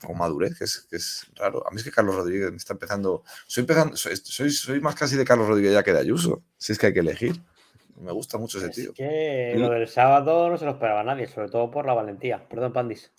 con 0.04 0.16
madurez, 0.16 0.56
que 0.58 0.64
es, 0.64 0.86
que 0.90 0.96
es 0.96 1.26
raro. 1.34 1.66
A 1.66 1.70
mí 1.70 1.76
es 1.78 1.84
que 1.84 1.90
Carlos 1.90 2.14
Rodríguez 2.14 2.50
me 2.50 2.56
está 2.56 2.72
empezando. 2.74 3.24
Soy, 3.46 3.62
empezando 3.62 3.96
soy, 3.96 4.16
soy, 4.16 4.50
soy 4.50 4.80
más 4.80 4.94
casi 4.94 5.16
de 5.16 5.24
Carlos 5.24 5.48
Rodríguez 5.48 5.72
ya 5.72 5.82
que 5.82 5.92
de 5.92 5.98
Ayuso, 6.00 6.42
si 6.56 6.72
es 6.72 6.78
que 6.78 6.86
hay 6.86 6.92
que 6.94 7.00
elegir. 7.00 7.40
Me 8.00 8.12
gusta 8.12 8.38
mucho 8.38 8.58
ese 8.58 8.68
Es 8.68 8.76
tío. 8.76 8.92
que 8.94 9.54
lo 9.56 9.70
del 9.70 9.88
sábado 9.88 10.48
no 10.48 10.56
se 10.56 10.64
lo 10.64 10.70
esperaba 10.72 11.02
nadie, 11.02 11.26
sobre 11.26 11.48
todo 11.48 11.70
por 11.70 11.84
la 11.84 11.94
valentía. 11.94 12.48
Perdón, 12.48 12.72
Pandis. 12.72 13.10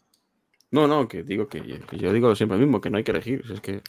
No, 0.72 0.88
no, 0.88 1.08
que 1.08 1.24
digo 1.24 1.48
que, 1.48 1.62
que 1.82 1.98
yo 1.98 2.14
digo 2.14 2.34
siempre 2.36 2.58
lo 2.58 2.66
mismo, 2.66 2.80
que 2.80 2.90
no 2.90 2.98
hay 2.98 3.04
que 3.04 3.12
elegir. 3.12 3.44
Es 3.52 3.60
que. 3.60 3.82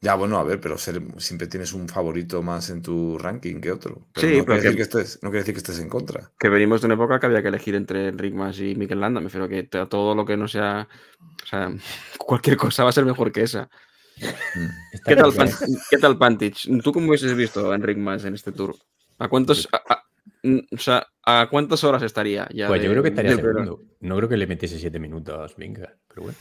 Ya, 0.00 0.14
bueno, 0.14 0.38
a 0.38 0.44
ver, 0.44 0.60
pero 0.60 0.78
ser- 0.78 1.02
siempre 1.20 1.48
tienes 1.48 1.72
un 1.72 1.88
favorito 1.88 2.40
más 2.42 2.70
en 2.70 2.82
tu 2.82 3.18
ranking 3.18 3.60
que 3.60 3.72
otro. 3.72 4.06
Pero 4.14 4.28
Sí, 4.28 4.36
no, 4.38 4.44
pero 4.44 4.60
quiere 4.60 4.62
decir 4.62 4.76
que- 4.76 4.82
estés, 4.82 5.18
no 5.22 5.30
quiere 5.30 5.40
decir 5.40 5.54
que 5.54 5.58
estés 5.58 5.80
en 5.80 5.88
contra. 5.88 6.30
que 6.38 6.48
venimos 6.48 6.80
de 6.80 6.86
una 6.86 6.94
época 6.94 7.18
que 7.18 7.26
había 7.26 7.42
que 7.42 7.48
elegir 7.48 7.74
entre 7.74 8.06
Enric 8.08 8.32
Mas 8.32 8.60
y 8.60 8.76
Mikel 8.76 9.00
Landa. 9.00 9.18
Me 9.20 9.24
refiero 9.26 9.48
que 9.48 9.64
to- 9.64 9.88
todo 9.88 10.14
lo 10.14 10.24
que 10.24 10.36
no 10.36 10.46
sea. 10.46 10.86
O 11.42 11.46
sea, 11.46 11.68
cualquier 12.18 12.56
cosa 12.56 12.84
va 12.84 12.90
a 12.90 12.92
ser 12.92 13.04
mejor 13.04 13.32
que 13.32 13.42
esa. 13.42 13.68
Mm. 14.54 14.98
¿Qué 15.04 15.16
tal, 15.16 15.32
claro. 15.32 15.50
Pan- 15.50 15.68
¿qué 15.90 15.98
tal 15.98 16.18
Pantich? 16.18 16.68
¿Tú 16.82 16.92
cómo 16.92 17.08
hubieses 17.08 17.34
visto 17.36 17.70
a 17.72 17.74
Enric 17.74 17.98
Mas 17.98 18.24
en 18.24 18.34
este 18.34 18.52
tour? 18.52 18.76
¿A 19.18 19.28
cuántos. 19.28 19.68
a- 19.72 19.82
a- 19.94 20.04
o 20.72 20.78
sea, 20.78 21.06
¿a 21.24 21.48
cuántas 21.50 21.82
horas 21.82 22.02
estaría 22.04 22.48
ya? 22.54 22.68
Pues 22.68 22.80
yo 22.82 22.90
creo 22.90 23.02
que 23.02 23.08
estaría 23.08 23.34
segundo. 23.34 23.82
No 24.00 24.16
creo 24.16 24.28
que 24.28 24.36
le 24.36 24.46
metiese 24.46 24.78
7 24.78 25.00
minutos, 25.00 25.56
venga, 25.56 25.92
pero 26.06 26.22
bueno. 26.22 26.38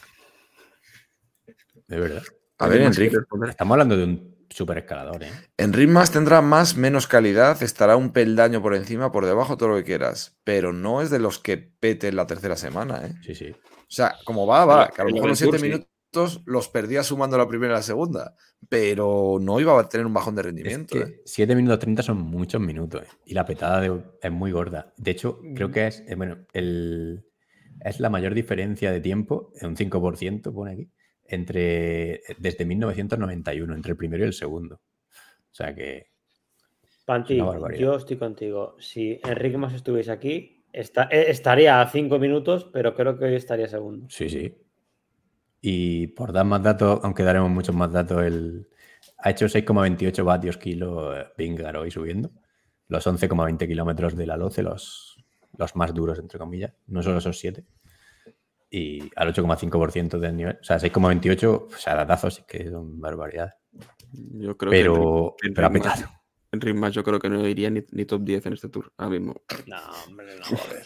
De 1.88 2.00
verdad. 2.00 2.24
A 2.60 2.68
ver, 2.68 2.74
¿Alguien 2.84 2.88
más 2.90 2.98
quiere 2.98 3.16
Enrique. 3.16 3.50
Estamos 3.50 3.74
hablando 3.74 3.98
de 3.98 4.04
un 4.04 4.36
super 4.50 4.78
escalador, 4.80 5.24
¿eh? 5.24 5.30
En 5.58 5.74
ritmas 5.74 6.12
tendrá 6.12 6.42
más, 6.42 6.76
menos 6.78 7.06
calidad, 7.08 7.62
estará 7.62 7.96
un 7.98 8.12
peldaño 8.12 8.62
por 8.62 8.74
encima, 8.76 9.12
por 9.12 9.26
debajo, 9.26 9.58
todo 9.58 9.70
lo 9.70 9.76
que 9.78 9.84
quieras. 9.84 10.38
Pero 10.44 10.74
no 10.74 11.02
es 11.02 11.10
de 11.10 11.20
los 11.20 11.40
que 11.40 11.58
pete 11.58 12.08
en 12.08 12.16
la 12.16 12.26
tercera 12.28 12.56
semana, 12.56 13.06
¿eh? 13.06 13.14
Sí, 13.24 13.36
sí. 13.36 13.52
O 13.52 13.86
sea, 13.90 14.16
como 14.26 14.48
va, 14.48 14.66
va. 14.66 14.86
Pero- 14.86 14.96
Que 14.96 15.02
a 15.02 15.06
lo 15.06 15.12
mejor 15.12 15.30
los 15.30 15.38
siete 15.38 15.52
Tour, 15.58 15.60
sí. 15.60 15.66
minutos 15.68 16.42
los 16.46 16.70
perdía 16.70 17.04
sumando 17.04 17.38
la 17.38 17.48
primera 17.48 17.74
y 17.74 17.76
la 17.78 17.84
segunda. 17.84 18.34
Pero 18.70 19.38
no 19.40 19.60
iba 19.60 19.80
a 19.80 19.88
tener 19.88 20.06
un 20.08 20.14
bajón 20.14 20.34
de 20.36 20.42
Es 20.42 20.46
rendimiento. 20.48 20.98
¿eh? 20.98 21.06
que 21.06 21.22
7 21.26 21.56
minutos 21.56 21.78
30 21.80 22.02
son 22.02 22.18
muchos 22.18 22.60
minutos 22.60 23.04
¿eh? 23.04 23.08
y 23.26 23.34
la 23.36 23.46
petada 23.46 23.82
de- 23.82 24.02
es 24.22 24.32
muy 24.32 24.52
gorda. 24.52 24.94
De 24.98 25.12
hecho, 25.12 25.40
creo 25.54 25.70
que 25.72 25.86
es, 25.88 26.04
eh, 26.08 26.16
bueno, 26.16 26.40
el, 26.54 27.24
es 27.82 28.00
la 28.00 28.10
mayor 28.10 28.34
diferencia 28.34 28.92
de 28.92 29.00
tiempo, 29.00 29.52
un 29.62 29.76
5% 29.78 30.52
pone 30.54 30.72
aquí, 30.72 30.90
entre 31.30 32.22
desde 32.38 32.66
1991, 32.66 33.74
entre 33.74 33.92
el 33.92 33.98
primero 33.98 34.24
y 34.24 34.28
el 34.28 34.34
segundo. 34.34 34.76
O 34.76 35.54
sea 35.58 35.74
que 35.74 36.08
Panti, 37.06 37.38
yo 37.80 37.96
estoy 37.96 38.18
contigo. 38.18 38.76
Si 38.80 39.20
Enrique 39.24 39.58
más 39.58 39.74
estuviese 39.74 40.12
aquí, 40.12 40.66
esta- 40.74 41.08
eh, 41.12 41.26
estaría 41.30 41.82
a 41.82 41.90
cinco 41.90 42.20
minutos, 42.20 42.66
pero 42.74 42.94
creo 42.94 43.18
que 43.18 43.26
hoy 43.26 43.36
estaría 43.36 43.68
segundo. 43.68 44.08
sí, 44.10 44.30
sí. 44.30 44.56
Y 45.62 46.08
por 46.08 46.32
dar 46.34 46.46
más 46.46 46.62
datos, 46.62 47.00
aunque 47.04 47.24
daremos 47.24 47.50
muchos 47.50 47.76
más 47.76 47.92
datos, 47.92 48.24
el, 48.24 48.68
ha 49.18 49.32
hecho 49.32 49.48
6,28 49.48 50.24
vatios 50.24 50.58
kilo 50.58 51.18
eh, 51.18 51.28
Vingegaard 51.38 51.78
hoy 51.78 51.92
subiendo. 51.92 52.32
Los 52.90 53.08
11,20 53.08 53.68
kilómetros 53.68 54.16
de 54.16 54.28
la 54.28 54.38
Loce, 54.38 54.62
los, 54.62 55.18
los 55.58 55.76
más 55.76 55.94
duros, 55.94 56.20
entre 56.20 56.38
comillas. 56.40 56.74
No 56.88 57.02
solo 57.02 57.18
esos 57.18 57.40
7. 57.40 57.66
Y 58.70 59.10
al 59.16 59.34
8,5% 59.34 60.20
del 60.20 60.36
nivel. 60.36 60.58
O 60.62 60.64
sea, 60.64 60.78
6,28, 60.78 61.46
o 61.48 61.70
sea, 61.78 61.96
datazos 61.96 62.36
sí 62.36 62.44
que 62.48 62.70
son 62.70 63.00
barbaridades. 63.00 63.54
Yo 64.12 64.58
creo 64.58 64.72
que 64.72 64.78
Pero, 64.78 65.36
pero 65.40 65.66
ha 65.66 65.70
Enric 65.70 65.84
Mas- 65.86 65.96
petado. 66.00 66.14
Enric 66.52 66.76
Mas 66.76 66.94
yo 66.94 67.04
creo 67.04 67.20
que 67.20 67.30
no 67.30 67.48
iría 67.48 67.70
ni, 67.70 67.84
ni 67.92 68.06
top 68.06 68.24
10 68.24 68.46
en 68.48 68.54
este 68.54 68.70
tour 68.70 68.92
ahora 68.98 69.12
mismo. 69.12 69.42
No, 69.68 69.78
hombre, 70.08 70.28
no, 70.40 70.46
joder. 70.58 70.86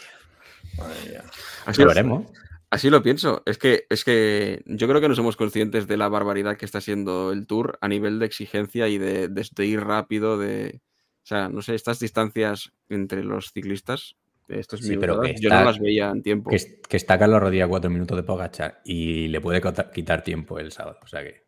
Mía. 1.09 1.23
Así 1.65 1.81
Lo 1.81 1.85
lo, 1.87 1.89
veremos. 1.93 2.25
así 2.69 2.89
lo 2.89 3.03
pienso. 3.03 3.43
Es 3.45 3.57
que, 3.57 3.85
es 3.89 4.03
que 4.03 4.63
yo 4.65 4.87
creo 4.87 5.01
que 5.01 5.09
no 5.09 5.15
somos 5.15 5.35
conscientes 5.35 5.87
de 5.87 5.97
la 5.97 6.07
barbaridad 6.09 6.57
que 6.57 6.65
está 6.65 6.81
siendo 6.81 7.31
el 7.31 7.45
tour 7.47 7.77
a 7.81 7.87
nivel 7.87 8.19
de 8.19 8.25
exigencia 8.25 8.87
y 8.87 8.97
de, 8.97 9.27
de- 9.27 9.49
de 9.55 9.65
ir 9.65 9.81
rápido, 9.81 10.37
de. 10.37 10.81
O 11.23 11.27
sea, 11.27 11.49
no 11.49 11.61
sé, 11.61 11.75
estas 11.75 11.99
distancias 11.99 12.71
entre 12.89 13.23
los 13.23 13.51
ciclistas, 13.51 14.15
estos 14.59 14.81
Sí, 14.81 14.97
pero 14.97 15.21
que 15.21 15.35
yo 15.39 15.49
no 15.49 15.55
está- 15.55 15.65
las 15.65 15.79
veía 15.79 16.09
en 16.09 16.21
tiempo. 16.21 16.49
Que, 16.49 16.55
es- 16.57 16.79
que 16.87 16.97
está 16.97 17.17
Carlos 17.17 17.39
Rodríguez 17.41 17.65
a 17.65 17.69
cuatro 17.69 17.89
minutos 17.89 18.17
de 18.17 18.23
Pogachar 18.23 18.81
y 18.85 19.27
le 19.29 19.39
puede 19.41 19.61
quitar 19.93 20.23
tiempo 20.23 20.59
el 20.59 20.71
sábado. 20.71 20.99
O 21.03 21.07
sea 21.07 21.23
que, 21.23 21.43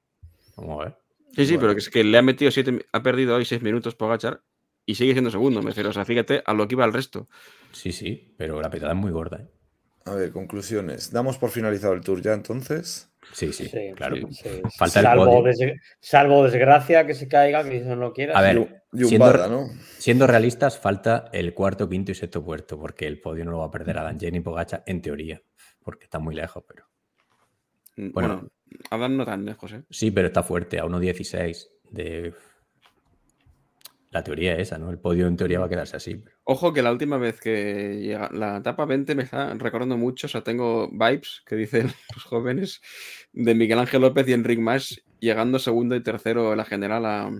vamos 0.57 0.81
a 0.81 0.83
ver. 0.85 0.97
Sí, 1.35 1.45
sí, 1.45 1.53
Bueno. 1.53 1.59
pero 1.61 1.73
que 1.73 1.79
es 1.79 1.89
que 1.89 2.03
le 2.03 2.17
ha 2.17 2.21
metido 2.21 2.51
siete, 2.51 2.85
ha 2.91 3.03
perdido 3.03 3.35
hoy 3.35 3.45
seis 3.45 3.61
minutos 3.61 3.95
por 3.95 4.07
agachar 4.09 4.41
y 4.85 4.95
sigue 4.95 5.13
siendo 5.13 5.31
segundo, 5.31 5.61
me 5.61 5.69
refiero. 5.71 5.89
O 5.89 5.93
sea, 5.93 6.05
fíjate 6.05 6.43
a 6.45 6.53
lo 6.53 6.67
que 6.67 6.75
iba 6.75 6.85
el 6.85 6.93
resto. 6.93 7.27
Sí, 7.71 7.91
sí, 7.91 8.33
pero 8.37 8.61
la 8.61 8.69
petada 8.69 8.91
es 8.93 8.97
muy 8.97 9.11
gorda. 9.11 9.37
¿eh? 9.41 9.47
A 10.05 10.13
ver, 10.15 10.31
conclusiones. 10.31 11.11
¿Damos 11.11 11.37
por 11.37 11.49
finalizado 11.49 11.93
el 11.93 12.01
tour 12.01 12.21
ya 12.21 12.33
entonces? 12.33 13.09
Sí, 13.31 13.53
sí, 13.53 13.71
claro. 13.95 14.17
sí. 14.31 14.49
Falta 14.77 14.99
el 14.99 15.05
salvo, 15.05 15.25
podio. 15.25 15.43
des- 15.57 15.79
salvo 16.01 16.43
desgracia 16.43 17.07
que 17.07 17.13
se 17.15 17.27
caiga, 17.29 17.63
que 17.63 17.77
eso 17.77 17.89
no 17.95 17.95
lo 17.95 18.13
quiera. 18.13 18.37
A 18.37 18.41
ver, 18.41 18.82
siendo, 18.93 19.25
Barda, 19.25 19.47
¿no? 19.49 19.69
siendo 19.97 20.27
realistas, 20.27 20.79
falta 20.79 21.29
el 21.33 21.53
cuarto, 21.53 21.89
quinto 21.89 22.11
y 22.11 22.15
sexto 22.15 22.43
puerto, 22.43 22.79
porque 22.79 23.07
el 23.07 23.19
podio 23.19 23.45
no 23.45 23.51
lo 23.51 23.59
va 23.59 23.65
a 23.65 23.71
perder 23.71 23.97
a 23.97 24.03
Dan 24.03 24.17
ni 24.19 24.39
Pogacha 24.39 24.83
en 24.85 25.01
teoría, 25.01 25.41
porque 25.83 26.05
está 26.05 26.19
muy 26.19 26.35
lejos, 26.35 26.63
pero 26.67 26.85
Mm, 27.95 28.11
Bueno. 28.11 28.35
Bueno, 28.35 28.49
Adam 28.89 29.17
no 29.17 29.23
tan 29.25 29.45
lejos, 29.45 29.71
¿eh? 29.73 29.83
sí, 29.89 30.09
pero 30.09 30.27
está 30.27 30.41
fuerte, 30.41 30.79
a 30.79 30.85
1.16 30.85 31.67
de... 31.91 32.33
La 34.09 34.23
teoría 34.23 34.53
es 34.53 34.61
esa, 34.67 34.77
¿no? 34.77 34.91
El 34.91 34.99
podio 34.99 35.25
en 35.27 35.37
teoría 35.37 35.59
va 35.59 35.65
a 35.65 35.69
quedarse 35.69 35.97
así. 35.97 36.15
pero- 36.15 36.35
Ojo 36.43 36.71
que 36.73 36.81
la 36.83 36.91
última 36.91 37.17
vez 37.17 37.39
que 37.39 37.99
llega 38.01 38.29
la 38.31 38.57
etapa 38.57 38.85
20 38.85 39.15
me 39.15 39.23
está 39.23 39.53
recordando 39.55 39.97
mucho, 39.97 40.27
o 40.27 40.29
sea, 40.29 40.43
tengo 40.43 40.87
vibes 40.91 41.41
que 41.47 41.55
dicen 41.55 41.87
los 42.15 42.23
jóvenes 42.23 42.81
de 43.31 43.55
Miguel 43.55 43.79
Ángel 43.79 44.01
López 44.01 44.27
y 44.27 44.33
Enric 44.33 44.59
Mas 44.59 45.01
llegando 45.19 45.57
segundo 45.57 45.95
y 45.95 46.03
tercero 46.03 46.51
en 46.51 46.57
la 46.57 46.65
general 46.65 47.05
a... 47.05 47.31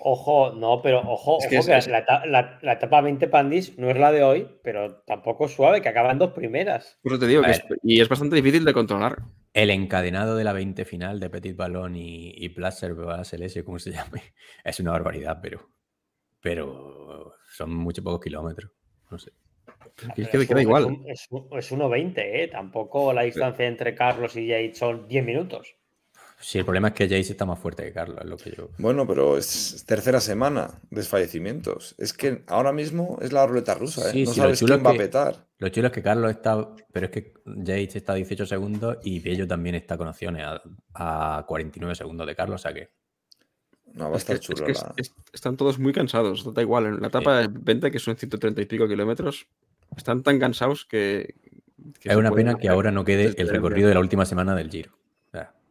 Ojo, 0.00 0.52
no, 0.52 0.80
pero 0.82 1.00
ojo, 1.00 1.38
Es 1.40 1.46
que 1.48 1.58
ojo 1.58 1.72
es- 1.72 1.86
que 1.86 1.90
es- 1.92 2.06
La, 2.08 2.22
la- 2.26 2.58
la 2.62 2.72
etapa 2.74 3.00
20 3.00 3.26
Pandis 3.28 3.76
no 3.78 3.90
es 3.90 3.98
la 3.98 4.12
de 4.12 4.22
hoy, 4.22 4.48
pero 4.62 5.02
tampoco 5.02 5.46
es 5.46 5.52
suave, 5.52 5.82
que 5.82 5.88
acaban 5.88 6.18
dos 6.18 6.32
primeras. 6.32 6.98
Por 7.02 7.12
eso 7.12 7.20
te 7.20 7.26
digo, 7.26 7.42
A 7.42 7.46
que 7.46 7.50
es- 7.52 7.64
y 7.82 8.00
es 8.00 8.08
bastante 8.08 8.36
difícil 8.36 8.64
de 8.64 8.72
controlar. 8.72 9.18
El 9.52 9.70
encadenado 9.70 10.36
de 10.36 10.44
la 10.44 10.52
20 10.52 10.84
final 10.84 11.18
de 11.20 11.30
Petit 11.30 11.56
Ballon 11.56 11.96
y, 11.96 12.32
y 12.36 12.48
Placer 12.50 12.94
Celeste, 13.24 13.64
como 13.64 13.78
se 13.78 13.90
llame, 13.92 14.22
es 14.64 14.78
una 14.80 14.92
barbaridad, 14.92 15.38
pero, 15.42 15.68
pero 16.40 17.34
son 17.50 17.74
muchos 17.74 18.04
pocos 18.04 18.20
kilómetros. 18.20 18.70
No 19.10 19.18
sé. 19.18 19.32
Que 20.14 20.22
es 20.22 20.28
que 20.28 20.36
es 20.36 20.46
queda 20.48 20.56
un- 20.58 20.62
igual. 20.62 20.96
Es 21.06 21.28
1.20, 21.30 22.18
¿eh? 22.44 22.48
Tampoco 22.48 23.12
la 23.12 23.22
distancia 23.22 23.66
entre 23.66 23.94
Carlos 23.94 24.36
y 24.36 24.48
Jade 24.48 24.74
son 24.74 25.08
10 25.08 25.24
minutos. 25.24 25.74
Sí, 26.40 26.58
el 26.58 26.64
problema 26.64 26.88
es 26.88 26.94
que 26.94 27.04
Jace 27.08 27.32
está 27.32 27.44
más 27.46 27.58
fuerte 27.58 27.82
que 27.84 27.92
Carlos, 27.92 28.18
es 28.20 28.26
lo 28.26 28.36
que 28.36 28.52
yo. 28.52 28.70
Bueno, 28.78 29.06
pero 29.06 29.36
es 29.36 29.84
tercera 29.86 30.20
semana, 30.20 30.70
desfallecimientos. 30.90 31.94
Es 31.98 32.12
que 32.12 32.44
ahora 32.46 32.72
mismo 32.72 33.18
es 33.20 33.32
la 33.32 33.44
ruleta 33.46 33.74
rusa, 33.74 34.08
¿eh? 34.08 34.12
Sí, 34.12 34.24
no 34.24 34.30
sí, 34.32 34.36
lo 34.38 34.44
sabes 34.44 34.58
chulo 34.60 34.74
quién 34.76 34.86
va 34.86 34.90
a 34.90 34.92
que- 34.92 34.98
petar. 35.00 35.46
Lo 35.58 35.68
chulo 35.70 35.88
es 35.88 35.92
que 35.92 36.02
Carlos 36.02 36.30
está. 36.30 36.68
Pero 36.92 37.06
es 37.06 37.12
que 37.12 37.34
Yates 37.44 37.96
está 37.96 38.12
a 38.12 38.16
18 38.16 38.46
segundos 38.46 38.98
y 39.02 39.18
Bello 39.18 39.48
también 39.48 39.74
está 39.74 39.98
con 39.98 40.06
opciones 40.06 40.44
a, 40.46 41.38
a 41.38 41.44
49 41.46 41.96
segundos 41.96 42.26
de 42.26 42.36
Carlos. 42.36 42.60
O 42.60 42.62
sea 42.62 42.72
que. 42.72 42.88
No, 43.94 44.08
va 44.10 44.14
a 44.14 44.18
Es 44.18 44.24
que, 44.24 44.34
estar 44.34 44.36
es 44.36 44.40
chulo. 44.58 44.66
que 44.66 44.72
la- 44.74 44.94
es- 44.96 45.14
están 45.32 45.56
todos 45.56 45.80
muy 45.80 45.92
cansados, 45.92 46.54
da 46.54 46.62
igual. 46.62 46.86
En 46.86 47.00
la 47.00 47.08
etapa 47.08 47.38
de 47.40 47.48
20, 47.50 47.90
que 47.90 47.98
son 47.98 48.16
130 48.16 48.60
y 48.62 48.66
pico 48.66 48.86
kilómetros, 48.86 49.48
están 49.96 50.22
tan 50.22 50.38
cansados 50.38 50.84
que... 50.84 51.34
que 52.00 52.10
es 52.10 52.16
una 52.16 52.30
pena 52.30 52.54
que 52.54 52.68
ahora 52.68 52.92
no 52.92 53.04
quede 53.04 53.34
el 53.36 53.48
recorrido 53.48 53.88
de 53.88 53.94
la 53.94 54.00
última 54.00 54.24
semana 54.24 54.54
del 54.54 54.70
Giro. 54.70 54.92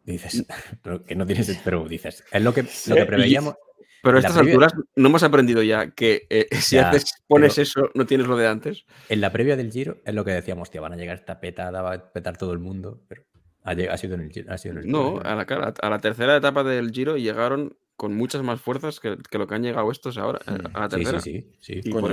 Dices. 0.08 0.46
pero 0.82 1.04
que 1.04 1.16
no 1.16 1.26
tienes. 1.26 1.60
Pero 1.64 1.88
dices. 1.88 2.24
Es 2.32 2.42
lo 2.42 2.54
que, 2.54 2.64
lo 2.88 2.96
que 2.96 3.06
preveíamos. 3.06 3.56
Pero 4.02 4.18
a 4.18 4.20
estas 4.20 4.38
previa- 4.38 4.52
alturas 4.54 4.74
no 4.96 5.10
hemos 5.10 5.24
aprendido 5.24 5.62
ya 5.64 5.92
que 5.92 6.26
eh, 6.30 6.48
si 6.60 6.78
Ya, 6.78 6.90
haces, 6.90 7.14
pones 7.28 7.56
pero- 7.56 7.64
eso, 7.64 7.90
no 7.94 8.06
tienes 8.06 8.26
lo 8.28 8.38
de 8.38 8.48
antes. 8.48 8.86
En 9.10 9.22
la 9.22 9.32
previa 9.32 9.56
del 9.58 9.72
Giro 9.72 9.98
es 10.06 10.14
lo 10.16 10.24
que 10.24 10.32
decíamos, 10.32 10.64
hostia, 10.70 10.82
van 10.82 10.94
a 10.94 10.98
llegar 10.98 11.18
esta 11.18 11.40
petada, 11.40 11.82
va 11.82 11.94
a 11.94 12.12
petar 12.14 12.38
todo 12.38 12.54
el 12.54 12.60
mundo. 12.60 13.04
Pero 13.08 13.24
ha, 13.64 13.98
sido 13.98 14.16
en 14.16 14.22
el 14.22 14.32
Giro. 14.32 14.52
Ha 14.54 14.58
sido 14.58 14.74
en 14.76 14.86
el 14.86 14.88
No, 14.90 15.20
a 15.20 15.36
la, 15.36 15.46
cara- 15.46 15.74
a 15.82 15.90
la 15.90 16.00
tercera 16.00 16.38
etapa 16.38 16.64
del 16.64 16.92
Giro 16.92 17.18
llegaron 17.18 17.78
con 17.98 18.16
muchas 18.16 18.44
más 18.44 18.62
fuerzas 18.62 19.00
que, 19.00 19.18
que 19.30 19.38
lo 19.40 19.48
que 19.48 19.56
han 19.56 19.64
llegado 19.64 19.92
estos 19.92 20.18
ahora, 20.18 20.40
a 20.46 20.80
la 20.82 20.90
Sí, 20.90 20.96
tercera. 20.98 21.20
sí, 21.20 21.32
sí. 21.60 21.74
sí. 21.74 21.82
Y 21.84 21.92
por. 21.92 22.12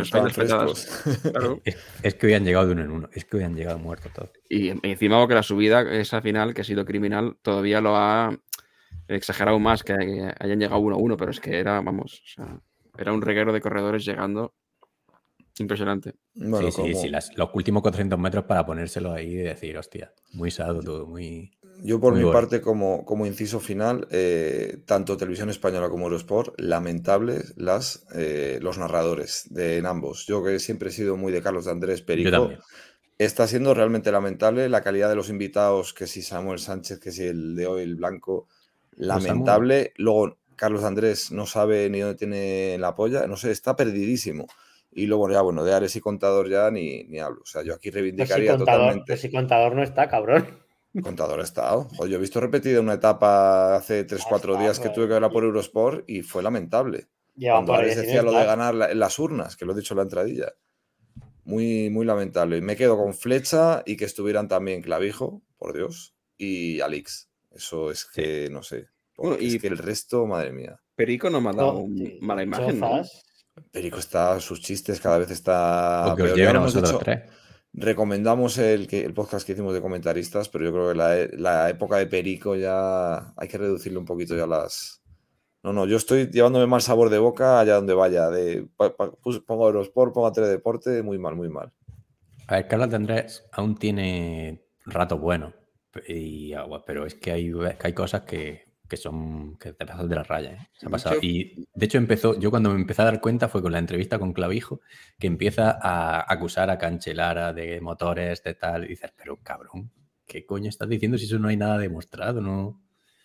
Claro. 1.31 1.61
Es, 1.65 1.77
es 2.03 2.15
que 2.15 2.27
hoy 2.27 2.35
han 2.35 2.45
llegado 2.45 2.67
de 2.67 2.73
uno 2.73 2.83
en 2.83 2.91
uno. 2.91 3.09
Es 3.13 3.25
que 3.27 3.37
hoy 3.37 3.43
han 3.45 3.55
llegado 3.55 3.79
muertos 3.79 4.13
todos. 4.13 4.31
Y 4.49 4.71
en- 4.71 4.81
encima 4.83 5.27
que 5.29 5.35
la 5.35 5.43
subida, 5.43 5.83
esa 5.95 6.21
final, 6.23 6.55
que 6.55 6.63
ha 6.63 6.65
sido 6.65 6.85
criminal, 6.85 7.37
todavía 7.43 7.81
lo 7.81 7.97
ha 7.97 8.37
exagerado 9.09 9.59
más, 9.59 9.83
que 9.85 9.93
hayan 9.93 10.59
llegado 10.59 10.81
uno 10.81 10.97
a 10.97 10.99
uno, 10.99 11.17
pero 11.17 11.31
es 11.31 11.39
que 11.41 11.59
era, 11.59 11.81
vamos, 11.83 12.23
o 12.25 12.27
sea, 12.27 12.61
era 12.97 13.13
un 13.13 13.21
reguero 13.21 13.53
de 13.53 13.61
corredores 13.61 14.05
llegando 14.07 14.55
impresionante. 15.59 16.15
Bueno, 16.35 16.71
sí, 16.71 16.83
sí, 16.83 16.95
sí, 16.95 17.09
las- 17.09 17.37
los 17.37 17.51
últimos 17.55 17.83
400 17.83 18.19
metros 18.19 18.45
para 18.45 18.65
ponérselo 18.67 19.13
ahí 19.13 19.33
y 19.33 19.37
decir, 19.37 19.77
hostia, 19.77 20.13
muy 20.33 20.51
sado 20.51 20.81
todo, 20.81 21.07
muy... 21.07 21.53
Yo 21.83 22.01
por 22.01 22.13
Muy 22.13 22.21
mi 22.21 22.25
bueno. 22.25 22.39
parte, 22.39 22.61
como, 22.61 23.05
como 23.05 23.27
inciso 23.27 23.61
final, 23.61 24.07
eh, 24.11 24.79
tanto 24.87 25.17
Televisión 25.17 25.51
Española 25.51 25.89
como 25.89 26.05
Eurosport, 26.05 26.59
lamentables 26.59 27.55
las, 27.57 28.07
eh, 28.15 28.59
los 28.63 28.79
narradores 28.79 29.47
de 29.51 29.79
en 29.79 29.87
ambos. 29.87 30.27
Yo 30.27 30.43
que 30.43 30.59
siempre 30.59 30.89
he 30.89 30.93
sido 30.93 31.17
muy 31.17 31.33
de 31.33 31.43
Carlos 31.43 31.67
de 31.67 31.73
Andrés 31.73 32.01
Perico, 32.01 32.51
está 33.19 33.47
siendo 33.47 33.75
realmente 33.75 34.11
lamentable 34.11 34.69
la 34.69 34.83
calidad 34.83 35.09
de 35.09 35.17
los 35.17 35.29
invitados, 35.29 35.93
que 35.93 36.07
si 36.07 36.23
Samuel 36.23 36.59
Sánchez, 36.59 37.01
que 37.01 37.13
si 37.13 37.25
el 37.25 37.55
de 37.55 37.67
hoy, 37.67 37.83
el 37.83 37.97
blanco, 37.97 38.49
lamentable. 38.97 39.93
Luego 39.97 40.39
Carlos 40.57 40.85
Andrés 40.85 41.33
no 41.33 41.47
sabe 41.47 41.91
ni 41.91 42.01
dónde 42.01 42.17
tiene 42.17 42.77
la 42.79 42.95
polla, 42.95 43.27
no 43.27 43.37
sé, 43.37 43.51
está 43.51 43.77
perdidísimo. 43.77 44.47
Y 44.93 45.07
luego 45.07 45.29
ya, 45.29 45.41
bueno, 45.41 45.65
de 45.65 45.75
Ares 45.75 45.97
y 45.97 46.01
Contador 46.01 46.49
ya 46.49 46.71
ni, 46.71 47.03
ni 47.05 47.19
hablo. 47.19 47.41
O 47.43 47.47
sea, 47.47 47.63
yo 47.63 47.75
aquí 47.75 47.91
Pero 47.91 47.95
si, 47.95 48.01
reivindicaría 48.01 48.57
contador, 48.57 48.81
totalmente... 48.81 49.05
pero 49.09 49.21
si 49.21 49.31
contador 49.31 49.75
no 49.75 49.83
está, 49.83 50.09
cabrón. 50.09 50.64
Contador 51.03 51.41
estado. 51.41 51.89
Joder, 51.97 52.13
yo 52.13 52.19
he 52.19 52.21
visto 52.21 52.41
repetida 52.41 52.81
una 52.81 52.95
etapa 52.95 53.75
hace 53.77 54.07
3-4 54.07 54.53
estado, 54.53 54.59
días 54.61 54.79
que 54.79 54.91
tuve 54.91 55.07
que 55.07 55.15
verla 55.15 55.31
por 55.31 55.43
Eurosport 55.45 56.09
y 56.09 56.23
fue 56.23 56.43
lamentable. 56.43 57.09
Cuando 57.37 57.75
Ares 57.75 57.97
decía 57.97 58.23
lo 58.23 58.31
de 58.33 58.45
ganar 58.45 58.75
la- 58.77 58.91
en 58.93 58.99
las 59.01 59.19
urnas, 59.19 59.57
que 59.57 59.65
lo 59.65 59.73
he 59.73 59.77
dicho 59.77 59.95
en 59.95 59.99
la 59.99 60.03
entradilla. 60.05 60.53
Muy, 61.45 61.91
muy 61.91 62.07
lamentable. 62.07 62.59
Y 62.59 62.63
me 62.63 62.77
quedo 62.77 62.97
con 62.97 63.13
Flecha 63.13 63.83
y 63.85 63.97
que 63.97 64.05
estuvieran 64.05 64.47
también 64.49 64.83
Clavijo, 64.83 65.43
por 65.59 65.75
Dios, 65.75 66.15
y 66.39 66.81
Alix. 66.81 67.29
Eso 67.51 67.91
es 67.91 68.05
que, 68.07 68.49
no 68.51 68.63
sé. 68.63 68.87
Bueno, 69.17 69.37
y- 69.41 69.57
es 69.57 69.61
que 69.61 69.67
el 69.69 69.79
resto, 69.79 70.27
madre 70.27 70.53
mía. 70.53 70.81
Perico 70.95 71.29
no 71.29 71.41
me 71.41 71.51
ha 71.51 71.53
dado 71.53 71.73
No, 71.73 71.79
un- 71.81 71.99
sí, 71.99 72.19
mala 72.21 72.43
imagen, 72.45 72.79
¿no? 72.79 73.03
Perico 73.73 73.99
está, 73.99 74.39
sus 74.41 74.61
chistes 74.61 75.01
cada 75.01 75.19
vez 75.19 75.31
está. 75.31 76.13
Os 76.15 76.19
lleven 76.19 76.47
a 76.47 76.51
hemos 76.61 76.75
vosotros 76.75 76.93
dicho- 76.93 77.05
tres. 77.05 77.31
Recomendamos 77.77 78.57
el, 78.59 78.87
podcast 79.15 79.45
que 79.45 79.53
hicimos 79.53 79.75
de 79.75 79.83
comentaristas, 79.83 80.49
pero 80.49 80.65
yo 80.65 80.73
creo 80.73 80.89
que 80.93 81.37
la, 81.37 81.69
época 81.69 81.97
de 81.97 82.07
Perico 82.07 82.55
ya 82.55 83.35
hay 83.37 83.49
que 83.49 83.59
reducirle 83.59 83.99
un 83.99 84.05
poquito 84.05 84.37
ya 84.37 84.47
las... 84.47 85.03
No, 85.65 85.73
no, 85.73 85.87
yo 85.87 85.97
estoy 85.97 86.29
llevándome 86.31 86.67
mal 86.67 86.83
sabor 86.83 87.11
de 87.11 87.19
boca 87.19 87.59
allá 87.59 87.75
donde 87.77 87.95
vaya. 87.95 88.31
De, 88.31 88.69
pa- 88.77 88.95
pa- 88.95 89.13
pongo 89.47 89.67
Eurosport, 89.67 90.13
pongo 90.13 90.31
Teledeporte, 90.31 91.03
muy 91.03 91.19
mal, 91.19 91.35
muy 91.35 91.49
mal. 91.49 91.73
A 92.47 92.57
ver, 92.57 92.69
Carlos 92.69 92.91
de 92.91 92.97
Andrés 92.97 93.45
aún 93.51 93.75
tiene 93.77 94.63
ratos 94.85 95.19
buenos, 95.19 95.55
y, 96.07 96.53
pero 96.87 97.07
es 97.07 97.15
que 97.15 97.33
hay, 97.33 97.51
hay 97.83 97.93
cosas 97.95 98.23
que, 98.23 98.74
que 98.95 99.03
son 99.03 99.57
que 99.59 99.73
te 99.73 99.85
pasas 99.85 100.09
de 100.09 100.15
la 100.15 100.23
raya. 100.23 100.53
¿eh? 100.53 100.69
Se 100.73 100.87
ha 100.87 100.91
pasado. 100.91 101.17
Y 101.21 101.67
de 101.75 101.87
hecho 101.87 101.99
empezó, 101.99 102.39
yo 102.39 102.51
cuando 102.51 102.71
me 102.71 102.81
empecé 102.81 103.03
a 103.03 103.07
dar 103.07 103.21
cuenta 103.21 103.49
fue 103.49 103.61
con 103.61 103.73
la 103.73 103.79
entrevista 103.79 104.19
con 104.19 104.33
Clavijo, 104.33 104.81
que 105.19 105.27
empieza 105.27 105.77
a 105.83 106.33
acusar 106.33 106.71
a 106.71 106.79
Cancelara 106.79 107.53
de 107.53 107.81
motores, 107.81 108.43
de 108.43 108.55
tal, 108.55 108.85
y 108.85 108.89
dices, 108.89 109.13
pero 109.17 109.37
cabrón, 109.43 109.91
¿qué 110.27 110.47
coño 110.47 110.69
estás 110.69 110.89
diciendo 110.89 111.19
si 111.19 111.25
eso 111.27 111.39
no 111.39 111.49
hay 111.49 111.57
nada 111.57 111.79
demostrado? 111.79 112.41
No? 112.41 112.81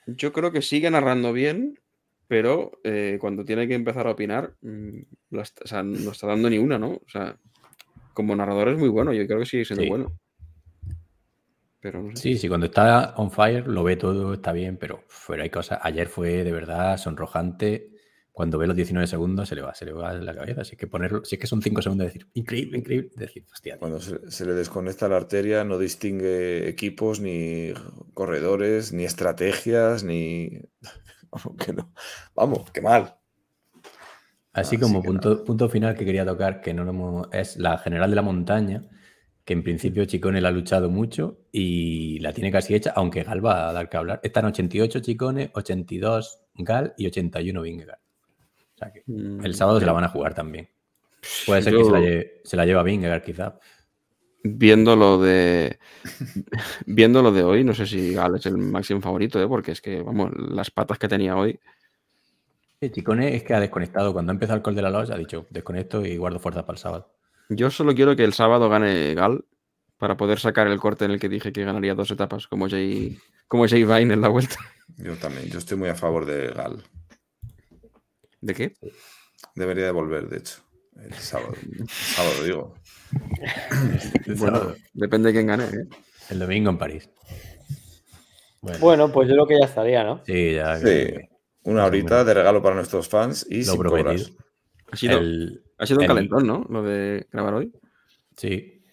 Yo 0.08 0.34
creo 0.34 0.52
que 0.52 0.62
sigue 0.64 0.90
narrando 0.90 1.32
bien, 1.34 1.80
pero 2.28 2.72
eh, 2.84 3.18
cuando 3.22 3.46
tiene 3.46 3.68
que 3.68 3.76
empezar 3.76 4.08
a 4.08 4.12
opinar, 4.12 4.56
mm, 4.62 4.98
la 5.32 5.42
est- 5.44 5.62
o 5.64 5.68
sea, 5.68 5.84
no 5.84 6.12
está 6.12 6.26
dando 6.28 6.50
ni 6.50 6.58
una, 6.58 6.80
¿no? 6.80 6.94
O 6.94 7.10
sea, 7.10 7.38
como 8.14 8.36
narrador 8.36 8.70
es 8.70 8.78
muy 8.78 8.90
bueno, 8.90 9.14
yo 9.14 9.26
creo 9.28 9.40
que 9.40 9.46
sigue 9.46 9.66
siendo 9.66 9.84
Sí. 9.84 9.90
bueno. 9.90 10.12
Pero 11.82 12.02
no 12.04 12.16
sé. 12.16 12.22
Sí, 12.22 12.38
sí, 12.38 12.48
cuando 12.50 12.66
está 12.68 13.14
on 13.18 13.32
fire 13.32 13.68
lo 13.68 13.84
ve 13.84 13.96
todo, 13.96 14.34
está 14.34 14.52
bien, 14.52 14.78
pero 14.78 15.04
fuera 15.08 15.44
hay 15.44 15.50
cosas. 15.50 15.80
Ayer 15.82 16.08
fue 16.08 16.44
de 16.44 16.52
verdad 16.52 16.98
sonrojante. 16.98 17.92
Cuando 18.32 18.58
ve 18.58 18.68
los 18.68 18.76
19 18.76 19.08
segundos 19.08 19.50
se 19.50 19.56
le 19.56 19.62
va, 19.62 19.74
se 19.76 19.86
le 19.86 19.92
va 19.94 20.14
la 20.14 20.34
cabeza. 20.36 20.62
Así 20.62 20.76
que 20.78 20.88
ponerlo, 20.88 21.24
si 21.26 21.36
es 21.36 21.42
que 21.42 21.48
son 21.48 21.62
5 21.62 21.82
segundos, 21.82 22.08
decir 22.08 22.28
increíble, 22.34 22.78
increíble, 22.78 23.12
decir, 23.16 23.46
hostia, 23.52 23.74
tío. 23.74 23.80
Cuando 23.80 24.00
se, 24.00 24.30
se 24.32 24.46
le 24.46 24.54
desconecta 24.54 25.08
la 25.08 25.18
arteria 25.18 25.64
no 25.64 25.78
distingue 25.78 26.68
equipos, 26.70 27.20
ni 27.20 27.74
corredores, 28.14 28.94
ni 28.94 29.04
estrategias, 29.06 30.04
ni... 30.04 30.62
Vamos, 31.32 31.58
que 31.64 31.74
no. 31.74 31.94
Vamos, 32.36 32.72
qué 32.72 32.82
mal. 32.82 33.16
Así 34.54 34.76
Así 34.76 34.78
como 34.78 35.02
que 35.02 35.08
punto, 35.08 35.44
punto 35.44 35.70
final 35.70 35.96
que 35.96 36.06
quería 36.06 36.26
tocar, 36.26 36.62
que 36.62 36.74
no 36.74 36.84
lo 36.84 36.90
hemos- 36.92 37.28
es 37.32 37.58
la 37.58 37.78
general 37.78 38.10
de 38.10 38.16
la 38.16 38.22
montaña, 38.22 38.82
que 39.46 39.54
en 39.54 39.64
principio 39.64 40.06
Chicone 40.06 40.42
la 40.42 40.50
ha 40.50 40.52
luchado 40.52 40.90
mucho 40.90 41.40
y 41.52 42.20
la 42.20 42.34
tiene 42.34 42.52
casi 42.52 42.76
hecha, 42.76 42.94
aunque 42.96 43.24
Gal 43.24 43.44
va 43.44 43.70
a 43.70 43.74
dar 43.74 43.90
que 43.90 43.98
hablar. 43.98 44.20
Están 44.24 44.46
88 44.46 45.00
Chicone, 45.00 45.52
82 45.54 46.42
Gal 46.56 46.94
y 46.98 47.08
81 47.08 47.62
Vingegaard. 47.62 48.00
O 48.00 48.78
sea 48.78 48.92
que 48.92 49.04
Mm, 49.06 49.44
el 49.44 49.56
sábado 49.56 49.80
se 49.80 49.86
la 49.86 49.92
van 49.92 50.04
a 50.04 50.10
jugar 50.10 50.34
también. 50.34 50.70
Puede 51.46 51.62
ser 51.62 51.76
que 51.76 51.84
se 51.84 51.92
la, 51.92 52.00
lleve, 52.00 52.42
se 52.44 52.56
la 52.56 52.66
lleva 52.66 52.84
Vingegaard 52.84 53.24
quizá. 53.24 53.60
Viendo 54.44 54.96
lo 54.96 55.20
de. 55.20 55.80
Viendo 56.86 57.22
lo 57.22 57.32
de 57.32 57.44
hoy, 57.44 57.64
no 57.64 57.74
sé 57.74 57.86
si 57.86 58.14
Gal 58.14 58.36
es 58.36 58.46
el 58.46 58.58
máximo 58.58 59.02
favorito, 59.02 59.42
¿eh? 59.42 59.48
porque 59.48 59.72
es 59.72 59.82
que, 59.82 60.02
vamos, 60.02 60.32
las 60.38 60.72
patas 60.72 60.98
que 60.98 61.08
tenía 61.08 61.36
hoy. 61.36 61.60
Sí, 62.80 62.90
Chicone 62.92 63.36
es 63.36 63.44
que 63.44 63.54
ha 63.54 63.60
desconectado. 63.60 64.14
Cuando 64.14 64.32
ha 64.32 64.36
empezado 64.36 64.58
el 64.58 64.64
Col 64.64 64.76
de 64.76 64.82
la 64.82 64.90
Loja 64.90 65.14
ha 65.14 65.18
dicho 65.18 65.46
desconecto 65.50 66.06
y 66.06 66.16
guardo 66.16 66.40
fuerza 66.40 66.66
para 66.66 66.76
el 66.76 66.80
sábado. 66.80 67.12
Yo 67.50 67.72
solo 67.72 67.94
quiero 67.96 68.16
que 68.16 68.24
el 68.24 68.34
sábado 68.34 68.70
gane 68.70 69.14
Gal 69.16 69.44
para 69.98 70.16
poder 70.18 70.40
sacar 70.40 70.68
el 70.68 70.80
corte 70.80 71.06
en 71.06 71.12
el 71.12 71.20
que 71.20 71.30
dije 71.30 71.52
que 71.52 71.64
ganaría 71.66 71.96
dos 71.96 72.12
etapas, 72.12 72.48
como 72.48 72.70
Jay, 72.70 73.18
como 73.48 73.68
Jay 73.68 73.84
Vine 73.84 74.14
en 74.14 74.22
la 74.22 74.30
vuelta. 74.30 74.56
Yo 74.98 75.16
también, 75.18 75.48
yo 75.50 75.58
estoy 75.60 75.78
muy 75.78 75.90
a 75.90 75.96
favor 75.96 76.26
de 76.26 76.48
Gal. 76.50 76.84
¿De 78.42 78.54
qué? 78.54 78.74
Debería 79.56 79.86
de 79.86 79.92
volver, 79.92 80.30
de 80.30 80.38
hecho. 80.38 80.62
El 80.96 81.14
sábado. 81.14 81.54
El 81.78 81.90
sábado, 81.90 82.44
digo. 82.44 82.74
El 84.26 84.36
Bueno, 84.36 84.58
sábado. 84.60 84.76
depende 84.94 85.28
de 85.30 85.34
quién 85.34 85.48
gane. 85.48 85.64
¿eh? 85.66 85.88
El 86.30 86.40
domingo 86.40 86.70
en 86.70 86.78
París. 86.78 87.10
Bueno, 88.62 88.80
Bueno, 88.80 89.12
pues 89.12 89.28
yo 89.30 89.34
creo 89.36 89.48
que 89.48 89.60
ya 89.60 89.66
estaría, 89.66 90.04
¿no? 90.04 90.22
sí, 90.26 90.54
ya. 90.54 90.78
Sí. 90.78 90.84
que- 90.84 91.30
Una 91.64 91.86
horita 91.86 92.24
de 92.24 92.34
regalo 92.34 92.62
para 92.62 92.76
nuestros 92.76 93.08
fans 93.10 93.46
y 93.50 93.64
Lo 93.66 93.72
sin 93.74 93.82
prometido. 93.82 94.28
Ha 94.92 94.96
sido, 94.98 95.18
el- 95.20 95.64
ha 95.80 95.86
sido 95.86 96.00
un 96.00 96.04
el- 96.04 96.08
calentón, 96.08 96.46
¿no? 96.48 96.66
Lo 96.70 96.84
de 96.84 97.26
grabar 97.32 97.54
hoy. 97.56 97.72
Sí, 98.38 98.84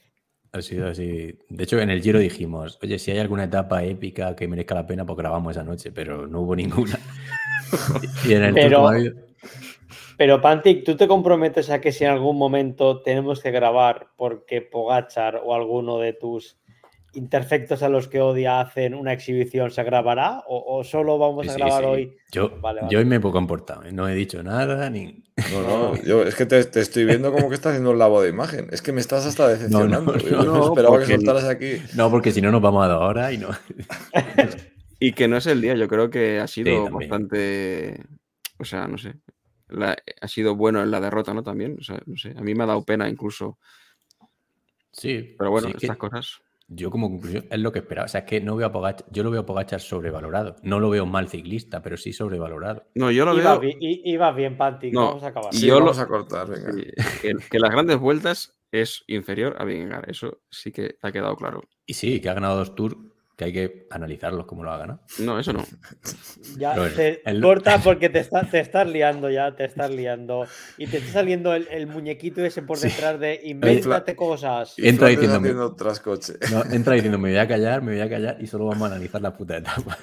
ha 0.53 0.63
sido 0.63 0.89
así. 0.89 1.39
De 1.49 1.65
hecho, 1.65 1.79
en 1.79 1.91
el 1.91 2.03
Giro 2.03 2.19
dijimos, 2.19 2.79
oye, 2.83 2.99
si 2.99 3.11
hay 3.11 3.19
alguna 3.19 3.45
etapa 3.45 3.85
épica 3.85 4.35
que 4.35 4.49
merezca 4.49 4.75
la 4.75 4.87
pena, 4.87 5.05
pues 5.05 5.17
grabamos 5.19 5.51
esa 5.53 5.65
noche, 5.65 5.93
pero 5.93 6.27
no 6.27 6.41
hubo 6.41 6.57
ninguna. 6.57 6.99
y 8.29 8.33
en 8.33 8.45
el 8.45 8.55
Pero- 8.55 8.89
Pero 10.19 10.41
Pantic, 10.41 10.83
¿tú 10.85 10.97
te 10.97 11.07
comprometes 11.07 11.69
a 11.69 11.81
que 11.81 11.93
si 11.93 12.05
en 12.05 12.11
algún 12.11 12.39
momento 12.39 13.03
tenemos 13.03 13.43
que 13.43 13.51
grabar 13.51 14.09
porque 14.17 14.63
Pogachar 14.63 15.43
o 15.45 15.55
alguno 15.55 15.99
de 15.99 16.15
tus 16.15 16.57
interfectos 17.17 17.83
a 17.83 17.89
los 17.89 18.07
que 18.09 18.21
odia 18.21 18.61
hacen 18.61 18.95
una 18.95 19.13
exhibición 19.13 19.71
se 19.71 19.83
grabará? 19.83 20.43
¿O, 20.47 20.79
o 20.79 20.85
solo 20.85 21.19
vamos 21.19 21.47
Sí, 21.47 21.51
a 21.53 21.55
grabar 21.55 21.83
sí. 21.83 21.89
hoy? 21.89 22.17
Yo, 22.31 22.51
Vale, 22.61 22.83
vale. 22.83 22.93
yo 22.93 22.99
hoy 23.01 23.05
me 23.05 23.17
he 23.17 23.21
comportado, 23.21 23.85
¿eh? 23.85 23.93
no 23.93 24.09
he 24.09 24.15
dicho 24.15 24.43
nada, 24.43 24.89
ni. 24.91 25.23
No, 25.53 25.63
no, 25.93 26.03
yo 26.03 26.23
es 26.23 26.35
que 26.35 26.47
te, 26.47 26.65
te 26.65 26.81
estoy 26.81 27.05
viendo 27.05 27.31
como 27.33 27.49
que 27.49 27.55
estás 27.57 27.73
haciendo 27.73 27.91
un 27.91 27.99
lavo 27.99 28.23
de 28.23 28.31
imagen. 28.31 28.69
Es 28.73 28.81
que 28.81 28.93
me 28.93 29.01
estás 29.01 29.27
hasta 29.27 29.49
decepcionando. 29.49 30.13
no, 30.13 30.19
yo 30.19 30.37
no, 30.43 30.45
no, 30.45 30.65
esperaba 30.69 30.99
que 30.99 31.07
soltaras 31.07 31.45
aquí. 31.45 31.77
No, 31.95 32.11
porque 32.11 32.33
si 32.33 32.41
no 32.41 32.51
nos 32.51 32.63
vamos 32.63 32.85
a 32.85 32.89
dar 32.89 32.99
hora 32.99 33.33
y 33.33 33.39
no. 33.39 33.49
Y 34.99 35.13
que 35.13 35.29
no 35.29 35.37
es 35.37 35.47
el 35.47 35.61
día, 35.61 35.75
yo 35.75 35.89
creo 35.89 36.09
que 36.09 36.41
ha 36.41 36.47
sido 36.47 36.89
bastante. 36.91 38.03
O 38.59 38.65
sea, 38.65 38.87
no 38.89 38.97
sé. 38.97 39.15
la- 39.69 39.95
ha 40.23 40.29
sido 40.29 40.57
bueno 40.57 40.83
en 40.83 40.91
la 40.91 41.01
derrota, 41.03 41.35
¿no? 41.35 41.43
También. 41.43 41.77
O 41.79 41.83
sea, 41.83 42.01
no 42.07 42.17
sé. 42.17 42.33
A 42.35 42.41
mí 42.41 42.55
me 42.55 42.65
ha 42.65 42.67
dado 42.67 42.83
pena 42.83 43.07
incluso. 43.07 43.59
Sí, 44.93 45.35
Pero 45.39 45.51
bueno, 45.51 45.69
sí, 45.69 45.75
que 45.75 45.87
estas 45.87 45.99
cosas. 45.99 46.41
Yo 46.69 46.91
como 46.91 47.09
conclusión 47.11 47.47
es 47.51 47.59
lo 47.61 47.71
que 47.73 47.79
esperaba. 47.81 48.07
O 48.07 48.09
sea, 48.09 48.21
es 48.21 48.27
que 48.27 48.41
no 48.41 48.57
veo 48.57 48.67
a 48.67 48.73
Pogacar, 48.73 49.07
yo 49.11 49.23
lo 49.23 49.31
veo 49.31 49.43
a 49.43 49.47
Pogachar 49.47 49.81
sobrevalorado. 49.81 50.57
No 50.63 50.81
lo 50.81 50.91
veo 50.91 51.07
mal 51.07 51.29
ciclista, 51.29 51.81
pero 51.83 51.97
sí 51.97 52.13
sobrevalorado. 52.13 52.87
No, 52.95 53.11
yo 53.11 53.25
lo 53.25 53.35
Iba, 53.39 53.59
veo. 53.59 53.61
bi- 53.71 53.77
i- 53.81 54.03
iba 54.13 54.33
bien, 54.33 54.57
Pantic, 54.57 54.93
No, 54.93 55.07
vamos 55.09 55.23
a 55.23 55.29
acabar. 55.29 55.55
Y 55.55 55.59
Sí, 55.59 55.67
yo 55.67 55.75
lo- 55.79 55.87
vamos 55.87 55.99
a 56.01 56.07
cortar, 56.07 56.49
venga. 56.49 56.73
sí, 56.73 56.85
que, 57.23 57.35
que 57.51 57.59
las 57.61 57.71
grandes 57.71 57.99
vueltas 57.99 58.59
es 58.73 59.05
inferior 59.07 59.55
a 59.59 59.65
Vingegaard. 59.65 60.11
Eso 60.11 60.41
sí 60.51 60.73
que 60.73 60.97
ha 61.03 61.13
quedado 61.13 61.37
claro. 61.37 61.63
Y 61.87 61.95
sí, 61.95 62.21
que 62.21 62.29
ha 62.29 62.35
ganado 62.35 62.57
dos 62.57 62.75
tours, 62.75 62.97
que 63.37 63.45
hay 63.45 63.53
que 63.53 63.87
analizarlos 63.91 64.47
como 64.47 64.65
lo 64.65 64.73
ha 64.73 64.79
ganado. 64.79 65.03
No, 65.19 65.39
eso 65.39 65.53
no. 65.53 65.63
Ya 66.59 66.75
bueno, 66.75 66.95
te 66.97 67.21
el- 67.29 67.43
corta 67.43 67.79
porque 67.85 68.09
te, 68.09 68.21
está- 68.21 68.49
te 68.49 68.61
estás 68.61 68.89
liando 68.89 69.29
ya, 69.31 69.55
te 69.55 69.65
estás 69.67 69.91
liando. 69.91 70.47
Y 70.79 70.87
te 70.87 70.99
está 70.99 71.13
saliendo 71.13 71.53
el, 71.55 71.69
el 71.71 71.87
muñequito 71.87 72.43
ese 72.45 72.63
por 72.63 72.79
Sí. 72.79 72.89
detrás 72.89 73.21
de 73.21 73.41
invéntate 73.45 74.17
cosas. 74.17 74.75
Y 74.79 74.89
Entra 74.89 75.09
diciéndome-. 75.09 75.53
No, 75.53 76.65
entra 76.73 76.93
diciendo, 76.95 77.19
me 77.19 77.29
voy 77.31 77.39
a 77.39 77.47
callar, 77.47 77.83
me 77.83 77.93
voy 77.93 78.01
a 78.01 78.09
callar 78.09 78.39
y 78.41 78.47
solo 78.47 78.67
vamos 78.67 78.85
a 78.85 78.93
analizar 78.95 79.21
la 79.21 79.37
puta 79.37 79.59
etapa. 79.59 79.99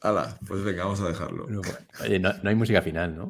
Hala, 0.00 0.36
pues 0.46 0.62
venga, 0.64 0.84
vamos 0.84 1.00
a 1.00 1.08
dejarlo. 1.08 1.46
No, 1.48 1.60
pues, 1.60 1.78
Oye, 2.02 2.18
no, 2.18 2.32
no 2.42 2.48
hay 2.50 2.54
música 2.56 2.82
final, 2.82 3.16
¿no? 3.16 3.28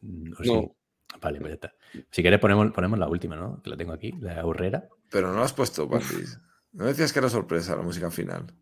Mm, 0.00 0.32
¿o 0.38 0.42
sí? 0.42 0.52
No. 0.52 0.74
Vale, 1.20 1.38
pues 1.40 1.50
ya 1.50 1.54
está. 1.54 1.74
Si 2.10 2.22
quieres 2.22 2.40
ponemos, 2.40 2.72
ponemos 2.72 2.98
la 2.98 3.08
última, 3.08 3.36
¿no? 3.36 3.62
Que 3.62 3.70
la 3.70 3.76
tengo 3.76 3.92
aquí, 3.92 4.12
la 4.20 4.40
aurrera. 4.40 4.88
Pero 5.10 5.28
no 5.28 5.34
lo 5.38 5.42
has 5.44 5.52
puesto, 5.52 5.88
Patis. 5.88 6.38
No 6.74 6.84
decías 6.86 7.12
que 7.12 7.18
era 7.20 7.28
sorpresa 7.28 7.74
la 7.76 7.82
música 7.82 8.10
final. 8.10 8.52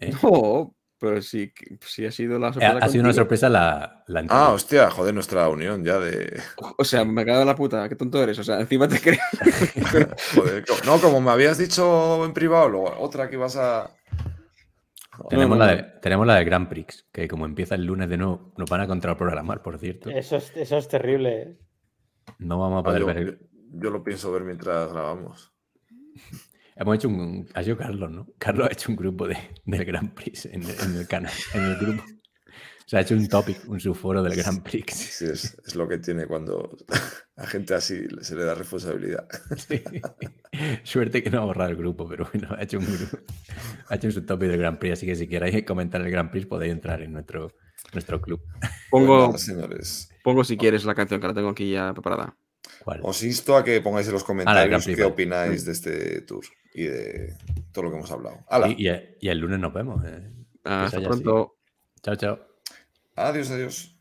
¿eh? 0.00 0.12
No, 0.22 0.74
pero 0.98 1.20
sí, 1.22 1.52
que- 1.54 1.78
sí 1.86 2.04
ha 2.06 2.10
sido 2.12 2.38
la 2.38 2.48
Ha, 2.48 2.52
sorpresa. 2.52 2.78
ha 2.82 2.88
sido 2.88 3.04
una 3.04 3.12
sorpresa 3.12 3.48
la, 3.48 4.04
la 4.06 4.24
Ah, 4.28 4.50
hostia, 4.52 4.90
joder, 4.90 5.12
nuestra 5.14 5.48
unión 5.48 5.84
ya 5.84 5.98
de. 5.98 6.40
O 6.78 6.84
sea, 6.84 7.04
me 7.04 7.24
cago 7.24 7.40
en 7.40 7.46
la 7.46 7.56
puta. 7.56 7.88
Qué 7.88 7.96
tonto 7.96 8.22
eres. 8.22 8.38
O 8.38 8.44
sea, 8.44 8.60
encima 8.60 8.86
te 8.88 9.00
crees. 9.00 9.20
Joder, 10.34 10.64
no, 10.86 11.00
como 11.00 11.20
me 11.20 11.30
habías 11.30 11.58
dicho 11.58 12.24
en 12.24 12.32
privado, 12.32 12.68
luego 12.68 12.94
otra 12.98 13.28
que 13.28 13.36
ibas 13.36 13.56
a. 13.56 13.90
tenemos, 15.30 15.56
no, 15.58 15.64
la 15.64 15.70
no. 15.74 15.76
de, 15.82 15.88
tenemos 16.02 16.26
la 16.26 16.34
de 16.36 16.44
Grand 16.44 16.68
Prix, 16.68 17.06
que 17.12 17.28
como 17.28 17.44
empieza 17.46 17.74
el 17.74 17.84
lunes 17.86 18.08
de 18.08 18.16
nuevo, 18.18 18.52
nos 18.58 18.68
van 18.68 18.80
a 18.82 18.86
contraprogramar, 18.86 19.62
por 19.62 19.78
cierto. 19.78 20.10
Eso 20.10 20.36
es, 20.36 20.52
eso 20.56 20.76
es 20.78 20.88
terrible. 20.88 21.42
¿eh? 21.42 21.58
No 22.38 22.58
vamos 22.58 22.78
a 22.78 22.80
Ah, 22.80 22.84
poder 22.84 23.00
yo, 23.00 23.06
ver. 23.06 23.16
el- 23.18 23.38
yo 23.76 23.90
lo 23.90 24.02
pienso 24.04 24.30
ver 24.32 24.42
mientras 24.42 24.92
grabamos. 24.92 25.52
Hemos 26.76 26.96
hecho 26.96 27.08
un. 27.08 27.46
Ha 27.54 27.62
sido 27.62 27.76
Carlos, 27.76 28.10
¿no? 28.10 28.26
Carlos 28.38 28.68
ha 28.68 28.72
hecho 28.72 28.90
un 28.90 28.96
grupo 28.96 29.26
de, 29.26 29.36
del 29.64 29.84
Grand 29.84 30.12
Prix 30.14 30.46
en, 30.46 30.62
en 30.62 30.96
el 30.96 31.06
canal, 31.06 31.32
en 31.54 31.64
el 31.64 31.76
grupo. 31.76 32.02
O 32.86 32.88
sea, 32.88 32.98
ha 32.98 33.02
hecho 33.02 33.14
un 33.14 33.26
topic, 33.28 33.66
un 33.66 33.80
subforo 33.80 34.22
del 34.22 34.36
Grand 34.36 34.62
Prix. 34.62 34.92
Sí, 34.92 35.24
es, 35.24 35.56
es 35.66 35.74
lo 35.74 35.88
que 35.88 35.96
tiene 35.98 36.26
cuando 36.26 36.76
a 37.36 37.46
gente 37.46 37.74
así 37.74 38.06
se 38.20 38.36
le 38.36 38.44
da 38.44 38.54
responsabilidad. 38.54 39.26
Sí. 39.56 39.82
Suerte 40.82 41.22
que 41.22 41.30
no 41.30 41.40
ha 41.40 41.44
borrado 41.46 41.70
el 41.70 41.76
grupo, 41.76 42.06
pero 42.06 42.28
bueno, 42.32 42.48
ha 42.56 42.62
hecho 42.62 42.78
un 42.78 42.84
grupo. 42.84 43.18
Ha 43.88 43.94
hecho 43.94 44.08
un 44.08 44.12
subtopic 44.12 44.48
del 44.48 44.58
Grand 44.58 44.78
Prix, 44.78 44.92
así 44.92 45.06
que 45.06 45.16
si 45.16 45.26
queréis 45.26 45.64
comentar 45.64 46.00
el 46.02 46.10
Grand 46.10 46.30
Prix 46.30 46.46
podéis 46.46 46.74
entrar 46.74 47.00
en 47.00 47.12
nuestro, 47.12 47.52
nuestro 47.94 48.20
club. 48.20 48.42
Pongo, 48.90 49.36
señores. 49.38 50.10
pongo 50.22 50.44
si 50.44 50.58
quieres 50.58 50.84
la 50.84 50.94
canción 50.94 51.20
que 51.20 51.26
la 51.26 51.34
tengo 51.34 51.48
aquí 51.48 51.70
ya 51.70 51.94
preparada. 51.94 52.36
¿Cuál? 52.84 53.00
Os 53.02 53.22
insto 53.22 53.56
a 53.56 53.64
que 53.64 53.80
pongáis 53.80 54.06
en 54.08 54.12
los 54.12 54.24
comentarios 54.24 54.84
qué 54.84 55.04
opináis 55.04 55.64
de 55.64 55.72
este 55.72 56.20
tour 56.22 56.44
y 56.74 56.82
de 56.84 57.34
todo 57.72 57.84
lo 57.84 57.90
que 57.90 57.96
hemos 57.96 58.10
hablado. 58.10 58.44
Y, 58.76 58.88
y- 58.88 59.16
y 59.20 59.28
el 59.28 59.38
lunes 59.38 59.58
nos 59.58 59.72
vemos. 59.72 60.04
eh. 60.04 60.30
Hasta 60.64 60.98
haya 60.98 61.08
así. 61.08 61.22
pronto. 61.22 61.56
Chao, 62.02 62.16
chao. 62.16 62.38
Adiós, 63.16 63.50
adiós. 63.50 63.96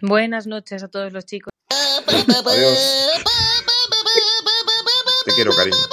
Buenas 0.00 0.46
noches 0.46 0.82
a 0.82 0.88
todos 0.88 1.12
los 1.12 1.26
chicos. 1.26 1.50
Adiós. 1.68 2.78
Te 5.26 5.34
quiero, 5.34 5.52
cariño. 5.54 5.76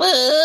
Bye. 0.00 0.36